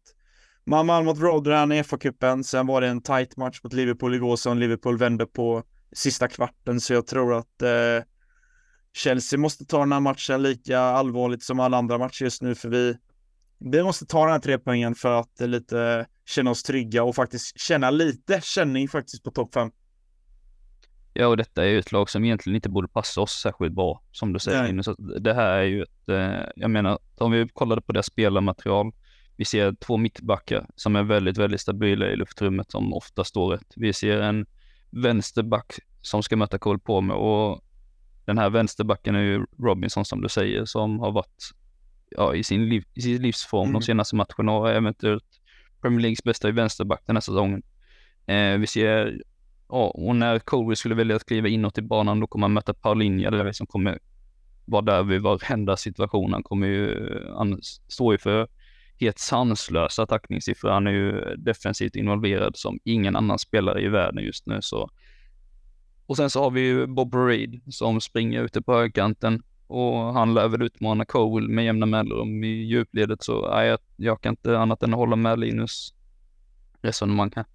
Man 0.65 0.87
vann 0.87 1.05
mot 1.05 1.19
Rotherham 1.19 1.71
i 1.71 1.83
FA-cupen, 1.83 2.43
sen 2.43 2.67
var 2.67 2.81
det 2.81 2.87
en 2.87 3.01
tight 3.01 3.37
match 3.37 3.59
mot 3.63 3.73
Liverpool 3.73 4.15
igår 4.15 4.35
som 4.35 4.57
Liverpool 4.57 4.97
vände 4.97 5.25
på 5.25 5.63
sista 5.91 6.27
kvarten, 6.27 6.81
så 6.81 6.93
jag 6.93 7.07
tror 7.07 7.33
att 7.33 7.61
eh, 7.61 8.05
Chelsea 8.93 9.39
måste 9.39 9.65
ta 9.65 9.79
den 9.79 9.91
här 9.91 9.99
matchen 9.99 10.43
lika 10.43 10.79
allvarligt 10.79 11.43
som 11.43 11.59
alla 11.59 11.77
andra 11.77 11.97
matcher 11.97 12.23
just 12.23 12.41
nu, 12.41 12.55
för 12.55 12.69
vi, 12.69 12.97
vi 13.59 13.83
måste 13.83 14.05
ta 14.05 14.23
den 14.23 14.31
här 14.31 14.39
tre 14.39 14.57
poängen 14.57 14.95
för 14.95 15.19
att 15.19 15.39
lite 15.39 16.05
känna 16.25 16.51
oss 16.51 16.63
trygga 16.63 17.03
och 17.03 17.15
faktiskt 17.15 17.59
känna 17.59 17.89
lite 17.89 18.41
känning 18.41 18.87
faktiskt 18.87 19.23
på 19.23 19.31
topp 19.31 19.53
5. 19.53 19.71
Ja, 21.13 21.27
och 21.27 21.37
detta 21.37 21.63
är 21.63 21.69
ju 21.69 21.79
ett 21.79 21.91
lag 21.91 22.09
som 22.09 22.25
egentligen 22.25 22.55
inte 22.55 22.69
borde 22.69 22.87
passa 22.87 23.21
oss 23.21 23.31
särskilt 23.31 23.73
bra, 23.73 24.01
som 24.11 24.33
du 24.33 24.39
säger. 24.39 24.81
Så 24.81 24.95
det 25.19 25.33
här 25.33 25.57
är 25.57 25.63
ju 25.63 25.83
ett, 25.83 26.09
eh, 26.09 26.49
jag 26.55 26.71
menar, 26.71 26.99
om 27.17 27.31
vi 27.31 27.47
kollade 27.53 27.81
på 27.81 27.91
deras 27.91 28.05
spelarmaterial, 28.05 28.91
vi 29.35 29.45
ser 29.45 29.73
två 29.73 29.97
mittbackar 29.97 30.69
som 30.75 30.95
är 30.95 31.03
väldigt, 31.03 31.37
väldigt 31.37 31.61
stabila 31.61 32.07
i 32.07 32.15
luftrummet, 32.15 32.71
som 32.71 32.93
ofta 32.93 33.23
står 33.23 33.49
rätt. 33.49 33.73
Vi 33.75 33.93
ser 33.93 34.21
en 34.21 34.45
vänsterback 34.89 35.73
som 36.01 36.23
ska 36.23 36.35
möta 36.35 36.57
Cole 36.57 36.79
på 36.79 37.01
med 37.01 37.15
och 37.15 37.63
den 38.25 38.37
här 38.37 38.49
vänsterbacken 38.49 39.15
är 39.15 39.21
ju 39.21 39.45
Robinson 39.59 40.05
som 40.05 40.21
du 40.21 40.29
säger, 40.29 40.65
som 40.65 40.99
har 40.99 41.11
varit 41.11 41.51
ja, 42.09 42.35
i, 42.35 42.43
sin 42.43 42.69
liv, 42.69 42.83
i 42.93 43.01
sin 43.01 43.21
livsform 43.21 43.69
mm. 43.69 43.73
de 43.73 43.81
senaste 43.81 44.15
matcherna 44.15 44.51
och 44.51 44.69
eventuellt 44.69 45.41
Premier 45.81 46.01
Leagues 46.01 46.23
bästa 46.23 46.49
i 46.49 46.51
vänsterback 46.51 47.03
den 47.05 47.15
här 47.15 47.21
säsongen. 47.21 47.63
Eh, 48.25 48.57
vi 48.57 48.67
ser, 48.67 49.21
ja, 49.73 49.87
och 49.87 50.15
när 50.15 50.39
Colby 50.39 50.75
skulle 50.75 50.95
välja 50.95 51.15
att 51.15 51.25
kliva 51.25 51.47
inåt 51.47 51.77
i 51.77 51.81
banan, 51.81 52.19
då 52.19 52.27
kommer 52.27 52.43
han 52.43 52.53
möta 52.53 52.73
Paulinja, 52.73 53.31
där 53.31 53.51
som 53.51 53.67
kommer 53.67 53.99
vara 54.65 54.81
där 54.81 55.03
vid 55.03 55.21
varenda 55.21 55.77
situation. 55.77 56.33
Han 56.33 56.43
kommer 56.43 56.67
ju, 56.67 57.09
han 57.37 57.59
står 57.87 58.13
ju 58.13 58.17
för 58.17 58.47
helt 58.99 59.19
sanslösa 59.19 60.05
tackningssiffror. 60.05 60.69
Han 60.69 60.87
är 60.87 60.91
ju 60.91 61.35
defensivt 61.35 61.95
involverad 61.95 62.57
som 62.57 62.79
ingen 62.83 63.15
annan 63.15 63.39
spelare 63.39 63.81
i 63.81 63.87
världen 63.87 64.23
just 64.23 64.47
nu, 64.47 64.57
så 64.61 64.89
och 66.05 66.17
sen 66.17 66.29
så 66.29 66.43
har 66.43 66.51
vi 66.51 66.61
ju 66.61 66.87
Bob 66.87 67.15
Reed 67.15 67.61
som 67.69 68.01
springer 68.01 68.43
ute 68.43 68.61
på 68.61 68.73
högkanten 68.73 69.43
och 69.67 70.13
han 70.13 70.33
lär 70.33 70.47
väl 70.47 70.61
utmana 70.61 71.05
Cole 71.05 71.47
med 71.47 71.65
jämna 71.65 71.85
mellanrum 71.85 72.43
i 72.43 72.47
djupledet 72.47 73.23
så 73.23 73.49
nej, 73.49 73.67
jag, 73.67 73.79
jag 73.95 74.21
kan 74.21 74.31
inte 74.31 74.59
annat 74.59 74.83
än 74.83 74.93
att 74.93 74.99
hålla 74.99 75.15
med 75.15 75.39
Linus 75.39 75.93
resonemang 76.81 77.31
här. 77.35 77.45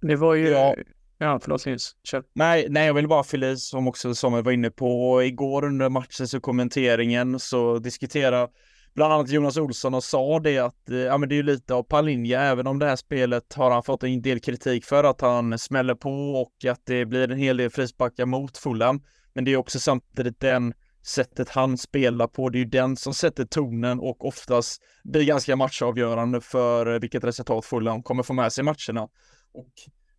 Det 0.00 0.16
var 0.16 0.34
ju, 0.34 0.48
ja, 0.48 0.74
ja 1.22 1.38
förlåt 1.42 1.66
Linus, 1.66 1.96
kör. 2.04 2.24
Nej, 2.32 2.66
nej, 2.70 2.86
jag 2.86 2.94
vill 2.94 3.08
bara 3.08 3.24
fylla 3.24 3.50
i 3.50 3.56
som 3.56 3.88
också 3.88 4.14
Samuel 4.14 4.44
var 4.44 4.52
inne 4.52 4.70
på. 4.70 5.22
Igår 5.22 5.64
under 5.64 5.88
matchen 5.88 6.28
så 6.28 6.40
kommenteringen 6.40 7.38
så 7.38 7.78
diskuterade 7.78 8.48
bland 8.94 9.12
annat 9.12 9.30
Jonas 9.30 9.56
Olsson 9.56 9.94
och 9.94 10.04
sa 10.04 10.40
det 10.40 10.58
att 10.58 10.90
eh, 10.90 10.96
ja, 10.96 11.18
men 11.18 11.28
det 11.28 11.34
är 11.34 11.36
ju 11.36 11.42
lite 11.42 11.74
av 11.74 11.82
Palinja, 11.82 12.40
även 12.40 12.66
om 12.66 12.78
det 12.78 12.86
här 12.86 12.96
spelet 12.96 13.52
har 13.52 13.70
han 13.70 13.82
fått 13.82 14.02
en 14.02 14.22
del 14.22 14.40
kritik 14.40 14.84
för 14.84 15.04
att 15.04 15.20
han 15.20 15.58
smäller 15.58 15.94
på 15.94 16.10
och 16.10 16.70
att 16.70 16.80
det 16.84 17.06
blir 17.06 17.30
en 17.30 17.38
hel 17.38 17.56
del 17.56 17.70
frisparkar 17.70 18.26
mot 18.26 18.58
Fulham. 18.58 19.02
Men 19.34 19.44
det 19.44 19.52
är 19.52 19.56
också 19.56 19.80
samtidigt 19.80 20.40
den 20.40 20.74
sättet 21.06 21.48
han 21.48 21.78
spelar 21.78 22.26
på. 22.26 22.48
Det 22.48 22.58
är 22.58 22.60
ju 22.60 22.64
den 22.64 22.96
som 22.96 23.14
sätter 23.14 23.44
tonen 23.44 24.00
och 24.00 24.26
oftast 24.26 24.82
blir 25.04 25.24
ganska 25.24 25.56
matchavgörande 25.56 26.40
för 26.40 26.94
eh, 26.94 27.00
vilket 27.00 27.24
resultat 27.24 27.64
Fulham 27.64 28.02
kommer 28.02 28.22
få 28.22 28.32
med 28.32 28.52
sig 28.52 28.62
i 28.62 28.64
matcherna. 28.64 29.08
Och 29.54 29.72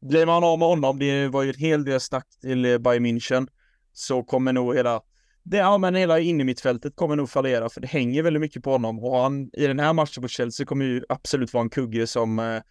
blir 0.03 0.25
man 0.25 0.43
av 0.43 0.59
med 0.59 0.67
honom, 0.67 0.99
det 0.99 1.27
var 1.27 1.43
ju 1.43 1.49
en 1.49 1.59
hel 1.59 1.85
del 1.85 1.99
snack 1.99 2.27
till 2.41 2.65
eh, 2.65 2.77
Bayern 2.77 3.05
München, 3.05 3.47
så 3.93 4.23
kommer 4.23 4.53
nog 4.53 4.75
hela 4.75 5.01
det, 5.43 5.57
ja, 5.57 5.77
men 5.77 5.95
hela 5.95 6.19
innermittfältet 6.19 6.95
kommer 6.95 7.15
nog 7.15 7.29
fallera 7.29 7.69
för 7.69 7.81
det 7.81 7.87
hänger 7.87 8.23
väldigt 8.23 8.41
mycket 8.41 8.63
på 8.63 8.71
honom 8.71 8.99
och 8.99 9.17
han 9.17 9.49
i 9.53 9.67
den 9.67 9.79
här 9.79 9.93
matchen 9.93 10.21
på 10.21 10.27
Chelsea 10.27 10.65
kommer 10.65 10.85
ju 10.85 11.03
absolut 11.09 11.53
vara 11.53 11.61
en 11.61 11.69
kugge 11.69 12.07
som 12.07 12.39
eh, 12.39 12.61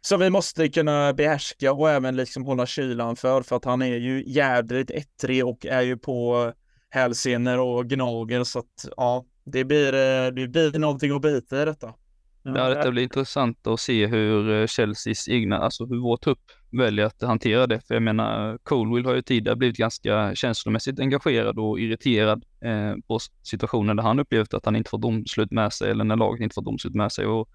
som 0.00 0.20
vi 0.20 0.30
måste 0.30 0.68
kunna 0.68 1.12
behärska 1.12 1.72
och 1.72 1.90
även 1.90 2.16
liksom 2.16 2.44
hålla 2.44 2.66
kylan 2.66 3.16
för 3.16 3.42
för 3.42 3.56
att 3.56 3.64
han 3.64 3.82
är 3.82 3.96
ju 3.96 4.24
jädrigt 4.26 4.90
ettrig 4.90 5.46
och 5.46 5.66
är 5.66 5.82
ju 5.82 5.96
på 5.96 6.44
eh, 6.46 6.52
hälsenor 6.90 7.58
och 7.58 7.86
gnager 7.86 8.44
så 8.44 8.58
att 8.58 8.88
ja, 8.96 9.24
det 9.44 9.64
blir, 9.64 9.92
det 10.30 10.48
blir 10.48 10.78
någonting 10.78 11.16
att 11.16 11.22
bita 11.22 11.62
i 11.62 11.64
detta. 11.64 11.94
Ja, 12.42 12.68
detta 12.68 12.90
blir 12.90 13.02
intressant 13.02 13.66
att 13.66 13.80
se 13.80 14.06
hur 14.06 14.66
Chelseas 14.66 15.28
egna, 15.28 15.58
alltså 15.58 15.86
hur 15.86 16.00
vår 16.00 16.16
trupp 16.16 16.42
väljer 16.78 17.04
att 17.06 17.22
hantera 17.22 17.66
det. 17.66 17.80
För 17.80 17.94
jag 17.94 18.02
menar, 18.02 18.58
Colwill 18.62 19.04
har 19.04 19.14
ju 19.14 19.22
tidigare 19.22 19.56
blivit 19.56 19.76
ganska 19.76 20.34
känslomässigt 20.34 21.00
engagerad 21.00 21.58
och 21.58 21.80
irriterad 21.80 22.44
eh, 22.60 22.94
på 23.06 23.18
situationer 23.42 23.94
där 23.94 24.02
han 24.02 24.20
upplevt 24.20 24.54
att 24.54 24.64
han 24.64 24.76
inte 24.76 24.90
får 24.90 24.98
domslut 24.98 25.50
med 25.50 25.72
sig 25.72 25.90
eller 25.90 26.04
när 26.04 26.16
laget 26.16 26.40
inte 26.40 26.54
får 26.54 26.62
domslut 26.62 26.94
med 26.94 27.12
sig. 27.12 27.26
Och 27.26 27.48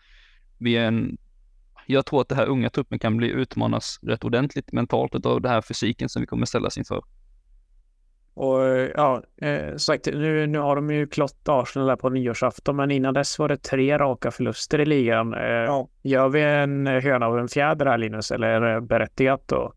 vi 0.58 0.78
är 0.78 0.86
en, 0.88 1.18
jag 1.86 2.06
tror 2.06 2.22
att 2.22 2.30
det 2.30 2.36
här 2.36 2.46
unga 2.46 2.70
truppen 2.70 3.00
kan 3.00 3.18
bli 3.18 3.28
utmanas 3.28 4.00
rätt 4.02 4.24
ordentligt 4.24 4.72
mentalt 4.72 5.26
av 5.26 5.42
den 5.42 5.52
här 5.52 5.62
fysiken 5.62 6.10
som 6.10 6.22
vi 6.22 6.26
kommer 6.26 6.46
ställas 6.46 6.78
inför. 6.78 7.04
Och 8.40 8.62
ja, 8.96 9.24
eh, 9.42 9.76
sagt, 9.76 10.06
nu, 10.06 10.48
nu 10.48 10.60
har 10.60 10.76
de 10.76 10.92
ju 10.92 11.08
klott 11.08 11.40
Arsenal 11.46 11.88
där 11.88 11.96
på 11.96 12.10
nyårsafton, 12.10 12.76
men 12.76 12.92
innan 12.92 13.14
dess 13.14 13.40
var 13.40 13.48
det 13.48 13.58
tre 13.58 13.98
raka 13.98 14.32
förluster 14.32 14.80
i 14.80 14.86
ligan. 14.86 15.34
Eh, 15.34 15.42
ja. 15.42 15.88
Gör 16.02 16.30
vi 16.30 16.42
en 16.42 16.88
höna 16.88 17.28
och 17.28 17.40
en 17.40 17.48
fjäder 17.48 17.86
här 17.86 17.98
Linus, 17.98 18.32
eller 18.32 18.48
är 18.48 18.62
det 18.62 18.82
berättigat 18.82 19.52
att 19.52 19.74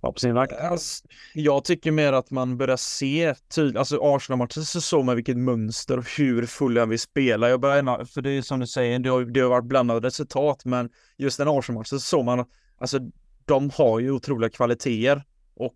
var 0.00 0.12
på 0.12 0.18
sin 0.18 0.34
vakt? 0.34 0.52
Alltså, 0.52 1.04
jag 1.34 1.64
tycker 1.64 1.90
mer 1.90 2.12
att 2.12 2.30
man 2.30 2.56
börjar 2.56 2.76
se 2.76 3.34
tydligt, 3.54 3.76
alltså 3.76 3.98
Arsenal-matchen 4.02 4.64
så 4.64 4.80
såg 4.80 5.04
man 5.04 5.16
vilket 5.16 5.36
mönster 5.36 5.98
och 5.98 6.10
hur 6.18 6.46
fulla 6.46 6.86
vi 6.86 6.98
spelar. 6.98 7.48
Jag 7.48 7.60
börjar, 7.60 8.04
för 8.04 8.22
det 8.22 8.30
är 8.30 8.42
som 8.42 8.60
du 8.60 8.66
säger, 8.66 8.98
det 8.98 9.08
har, 9.08 9.24
det 9.24 9.40
har 9.40 9.48
varit 9.48 9.64
blandade 9.64 10.06
resultat, 10.06 10.64
men 10.64 10.90
just 11.16 11.38
den 11.38 11.48
Arsenal-matchen 11.48 11.98
så 11.98 12.00
såg 12.00 12.24
man, 12.24 12.44
alltså 12.78 12.98
de 13.44 13.70
har 13.74 14.00
ju 14.00 14.10
otroliga 14.10 14.50
kvaliteter 14.50 15.22
och 15.56 15.74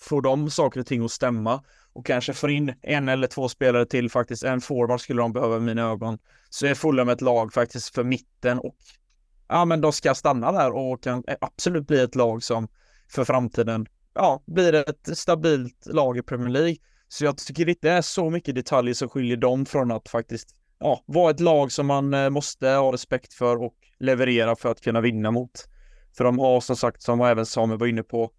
får 0.00 0.22
de 0.22 0.50
saker 0.50 0.80
och 0.80 0.86
ting 0.86 1.04
att 1.04 1.10
stämma 1.10 1.64
och 1.92 2.06
kanske 2.06 2.34
får 2.34 2.50
in 2.50 2.74
en 2.82 3.08
eller 3.08 3.26
två 3.26 3.48
spelare 3.48 3.86
till 3.86 4.10
faktiskt, 4.10 4.44
en 4.44 4.60
forward 4.60 5.00
skulle 5.00 5.22
de 5.22 5.32
behöva 5.32 5.56
i 5.56 5.60
mina 5.60 5.82
ögon, 5.82 6.18
så 6.50 6.66
är 6.66 6.74
Fulham 6.74 7.08
ett 7.08 7.20
lag 7.20 7.52
faktiskt 7.52 7.94
för 7.94 8.04
mitten 8.04 8.58
och 8.58 8.76
ja, 9.48 9.64
men 9.64 9.80
de 9.80 9.92
ska 9.92 10.14
stanna 10.14 10.52
där 10.52 10.70
och 10.70 11.02
kan 11.02 11.24
absolut 11.40 11.86
bli 11.86 12.00
ett 12.00 12.14
lag 12.14 12.42
som 12.42 12.68
för 13.08 13.24
framtiden, 13.24 13.86
ja, 14.14 14.42
blir 14.46 14.74
ett 14.74 15.18
stabilt 15.18 15.86
lag 15.86 16.18
i 16.18 16.22
Premier 16.22 16.48
League. 16.48 16.76
Så 17.08 17.24
jag 17.24 17.38
tycker 17.38 17.68
inte 17.68 17.88
det 17.88 17.94
är 17.94 18.02
så 18.02 18.30
mycket 18.30 18.54
detaljer 18.54 18.94
som 18.94 19.08
skiljer 19.08 19.36
dem 19.36 19.66
från 19.66 19.90
att 19.90 20.08
faktiskt, 20.08 20.48
ja, 20.78 21.04
vara 21.06 21.30
ett 21.30 21.40
lag 21.40 21.72
som 21.72 21.86
man 21.86 22.14
eh, 22.14 22.30
måste 22.30 22.68
ha 22.68 22.92
respekt 22.92 23.34
för 23.34 23.62
och 23.62 23.74
leverera 23.98 24.56
för 24.56 24.70
att 24.70 24.80
kunna 24.80 25.00
vinna 25.00 25.30
mot. 25.30 25.50
För 26.16 26.24
de 26.24 26.38
har 26.38 26.60
som 26.60 26.76
sagt, 26.76 27.02
som 27.02 27.20
även 27.20 27.46
Samuel 27.46 27.78
var 27.78 27.86
inne 27.86 28.02
på, 28.02 28.30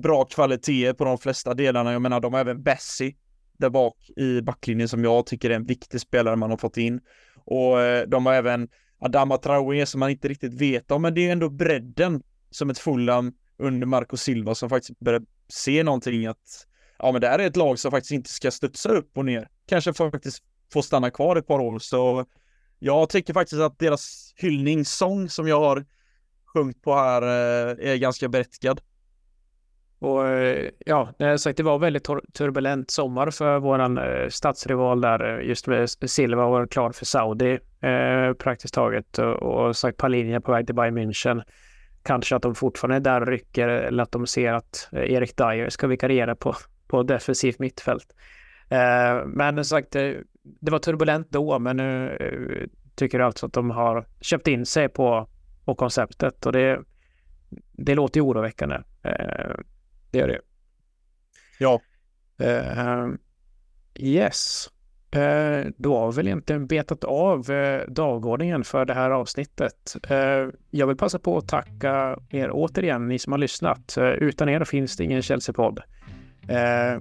bra 0.00 0.24
kvaliteter 0.24 0.92
på 0.92 1.04
de 1.04 1.18
flesta 1.18 1.54
delarna. 1.54 1.92
Jag 1.92 2.02
menar, 2.02 2.20
de 2.20 2.32
har 2.32 2.40
även 2.40 2.62
Bessie 2.62 3.14
där 3.58 3.70
bak 3.70 3.96
i 4.16 4.42
backlinjen 4.42 4.88
som 4.88 5.04
jag 5.04 5.26
tycker 5.26 5.50
är 5.50 5.54
en 5.54 5.66
viktig 5.66 6.00
spelare 6.00 6.36
man 6.36 6.50
har 6.50 6.56
fått 6.56 6.76
in. 6.76 7.00
Och 7.44 7.80
eh, 7.80 8.08
de 8.08 8.26
har 8.26 8.34
även 8.34 8.68
Adama 9.00 9.36
Traoré 9.36 9.86
som 9.86 10.00
man 10.00 10.10
inte 10.10 10.28
riktigt 10.28 10.54
vet 10.54 10.90
om, 10.90 11.02
men 11.02 11.14
det 11.14 11.28
är 11.28 11.32
ändå 11.32 11.48
bredden 11.48 12.22
som 12.50 12.70
ett 12.70 12.78
Fulham 12.78 13.32
under 13.58 13.86
Marco 13.86 14.16
Silva 14.16 14.54
som 14.54 14.68
faktiskt 14.68 14.98
börjar 14.98 15.22
se 15.48 15.82
någonting 15.82 16.26
att 16.26 16.66
ja, 16.98 17.12
men 17.12 17.20
det 17.20 17.28
här 17.28 17.38
är 17.38 17.46
ett 17.46 17.56
lag 17.56 17.78
som 17.78 17.90
faktiskt 17.90 18.12
inte 18.12 18.30
ska 18.30 18.50
studsa 18.50 18.88
upp 18.88 19.18
och 19.18 19.24
ner. 19.24 19.48
Kanske 19.66 19.92
faktiskt 19.92 20.44
få 20.72 20.82
stanna 20.82 21.10
kvar 21.10 21.36
ett 21.36 21.46
par 21.46 21.60
år, 21.60 21.78
så 21.78 22.26
jag 22.78 23.08
tycker 23.08 23.34
faktiskt 23.34 23.60
att 23.60 23.78
deras 23.78 24.34
hyllningssång 24.36 25.28
som 25.28 25.48
jag 25.48 25.60
har 25.60 25.84
sjungit 26.54 26.82
på 26.82 26.94
här 26.94 27.22
eh, 27.22 27.92
är 27.92 27.96
ganska 27.96 28.28
berättigad. 28.28 28.80
Och 30.00 30.28
eh, 30.28 30.70
ja, 30.78 31.08
ja, 31.18 31.38
sagt, 31.38 31.56
det 31.56 31.62
var 31.62 31.78
väldigt 31.78 32.08
turbulent 32.32 32.90
sommar 32.90 33.30
för 33.30 33.58
våran 33.58 33.98
eh, 33.98 34.04
statsrival 34.04 34.30
stadsrival 34.30 35.00
där. 35.00 35.38
Eh, 35.38 35.48
just 35.48 35.66
med 35.66 35.90
Silva 35.90 36.46
var 36.46 36.66
klar 36.66 36.92
för 36.92 37.04
Saudi 37.04 37.58
eh, 37.80 38.32
praktiskt 38.32 38.74
taget 38.74 39.18
och, 39.18 39.42
och 39.42 39.76
sagt 39.76 39.96
Palinja 39.96 40.40
på 40.40 40.52
väg 40.52 40.66
till 40.66 40.74
Bayern 40.74 40.98
München. 40.98 41.42
Kanske 42.02 42.36
att 42.36 42.42
de 42.42 42.54
fortfarande 42.54 42.96
är 42.96 43.00
där 43.00 43.20
och 43.20 43.26
rycker 43.26 43.68
eller 43.68 44.02
att 44.02 44.12
de 44.12 44.26
ser 44.26 44.52
att 44.52 44.88
Erik 44.92 45.36
Dyer 45.36 45.68
ska 45.68 45.86
vikariera 45.86 46.34
på, 46.36 46.54
på 46.86 47.02
defensivt 47.02 47.58
mittfält. 47.58 48.14
Eh, 48.68 49.26
men 49.26 49.64
sagt, 49.64 49.90
det, 49.90 50.22
det 50.42 50.70
var 50.70 50.78
turbulent 50.78 51.30
då, 51.30 51.58
men 51.58 51.76
nu 51.76 52.68
tycker 52.94 53.18
jag 53.18 53.26
alltså 53.26 53.46
att 53.46 53.52
de 53.52 53.70
har 53.70 54.06
köpt 54.20 54.48
in 54.48 54.66
sig 54.66 54.88
på, 54.88 55.28
på 55.64 55.74
konceptet 55.74 56.46
och 56.46 56.52
det, 56.52 56.80
det 57.72 57.94
låter 57.94 58.20
ju 58.20 58.22
oroväckande. 58.22 58.76
Eh, 59.02 59.54
det 60.10 60.18
gör 60.18 60.28
det. 60.28 60.40
Ja. 61.58 61.80
Uh, 62.42 63.14
yes. 63.98 64.68
Uh, 65.16 65.70
då 65.76 65.98
har 65.98 66.12
vi 66.12 66.16
väl 66.16 66.26
egentligen 66.26 66.66
betat 66.66 67.04
av 67.04 67.50
uh, 67.50 67.80
dagordningen 67.88 68.64
för 68.64 68.84
det 68.84 68.94
här 68.94 69.10
avsnittet. 69.10 69.96
jag 70.70 70.86
vill 70.86 70.96
passa 70.96 71.18
på 71.18 71.38
att 71.38 71.48
tacka 71.48 72.18
er 72.30 72.50
återigen, 72.52 73.08
ni 73.08 73.18
som 73.18 73.32
har 73.32 73.38
lyssnat. 73.38 73.98
utan 73.98 74.48
er 74.48 74.64
finns 74.64 74.96
det 74.96 75.04
ingen 75.04 75.22
Chelsea-podd. 75.22 75.80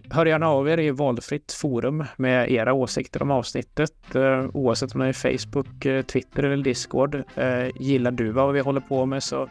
hör 0.09 0.25
gärna 0.25 0.47
av 0.47 0.69
er 0.69 0.79
i 0.79 0.91
valfritt 0.91 1.51
forum 1.51 2.03
med 2.17 2.51
era 2.51 2.73
åsikter 2.73 3.21
om 3.21 3.31
avsnittet, 3.31 4.15
oavsett 4.53 4.95
om 4.95 5.01
det 5.01 5.07
är 5.07 5.13
Facebook, 5.13 6.07
Twitter 6.07 6.43
eller 6.43 6.63
Discord. 6.63 7.23
gillar 7.75 8.11
du 8.11 8.31
vad 8.31 8.53
vi 8.53 8.59
håller 8.59 8.81
på 8.81 9.05
med 9.05 9.23
så 9.23 9.49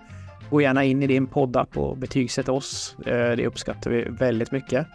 Gå 0.51 0.61
gärna 0.61 0.85
in 0.85 1.03
i 1.03 1.07
din 1.07 1.27
poddapp 1.27 1.77
och 1.77 1.97
betygsätt 1.97 2.49
oss. 2.49 2.97
Eh, 3.07 3.37
det 3.37 3.47
uppskattar 3.47 3.91
vi 3.91 4.07
väldigt 4.11 4.53
mycket. 4.53 4.87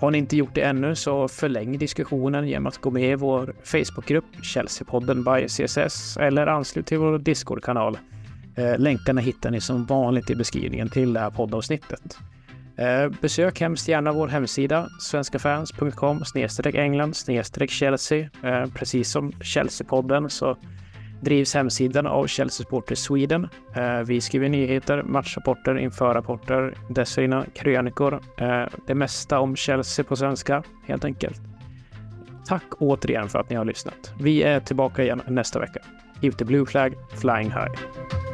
Har 0.00 0.10
ni 0.10 0.18
inte 0.18 0.36
gjort 0.36 0.54
det 0.54 0.60
ännu 0.60 0.94
så 0.94 1.28
förläng 1.28 1.78
diskussionen 1.78 2.48
genom 2.48 2.66
att 2.66 2.78
gå 2.78 2.90
med 2.90 3.10
i 3.10 3.14
vår 3.14 3.54
Facebookgrupp 3.62 4.24
Chelsea-podden 4.42 5.24
by 5.24 5.48
CSS 5.48 6.16
eller 6.16 6.46
anslut 6.46 6.86
till 6.86 6.98
vår 6.98 7.18
Discord-kanal. 7.18 7.98
Eh, 8.56 8.78
länkarna 8.78 9.20
hittar 9.20 9.50
ni 9.50 9.60
som 9.60 9.84
vanligt 9.84 10.30
i 10.30 10.34
beskrivningen 10.34 10.88
till 10.88 11.12
det 11.12 11.20
här 11.20 11.30
poddavsnittet. 11.30 12.18
Eh, 12.76 13.08
besök 13.20 13.60
hemskt 13.60 13.88
gärna 13.88 14.12
vår 14.12 14.28
hemsida 14.28 14.88
svenskafans.com 15.00 16.22
England 16.74 17.16
Chelsea. 17.68 18.28
Precis 18.74 19.10
som 19.10 19.32
Chelsea-podden 19.32 20.28
så 20.28 20.56
drivs 21.24 21.54
hemsidan 21.54 22.06
av 22.06 22.26
Chelsea 22.26 22.64
Supporters 22.64 22.98
Sweden. 22.98 23.48
Eh, 23.76 23.98
vi 23.98 24.20
skriver 24.20 24.48
nyheter, 24.48 25.02
matchrapporter, 25.02 25.78
införrapporter, 25.78 26.74
dessförinnan 26.88 27.46
krönikor. 27.54 28.20
Eh, 28.38 28.64
det 28.86 28.94
mesta 28.94 29.40
om 29.40 29.56
Chelsea 29.56 30.04
på 30.04 30.16
svenska, 30.16 30.62
helt 30.86 31.04
enkelt. 31.04 31.40
Tack 32.46 32.64
återigen 32.78 33.28
för 33.28 33.38
att 33.38 33.50
ni 33.50 33.56
har 33.56 33.64
lyssnat. 33.64 34.12
Vi 34.20 34.42
är 34.42 34.60
tillbaka 34.60 35.02
igen 35.02 35.22
nästa 35.28 35.58
vecka. 35.58 35.80
Give 36.20 36.36
the 36.36 36.44
blue 36.44 36.66
flag 36.66 36.94
flying 37.20 37.50
high. 37.50 38.33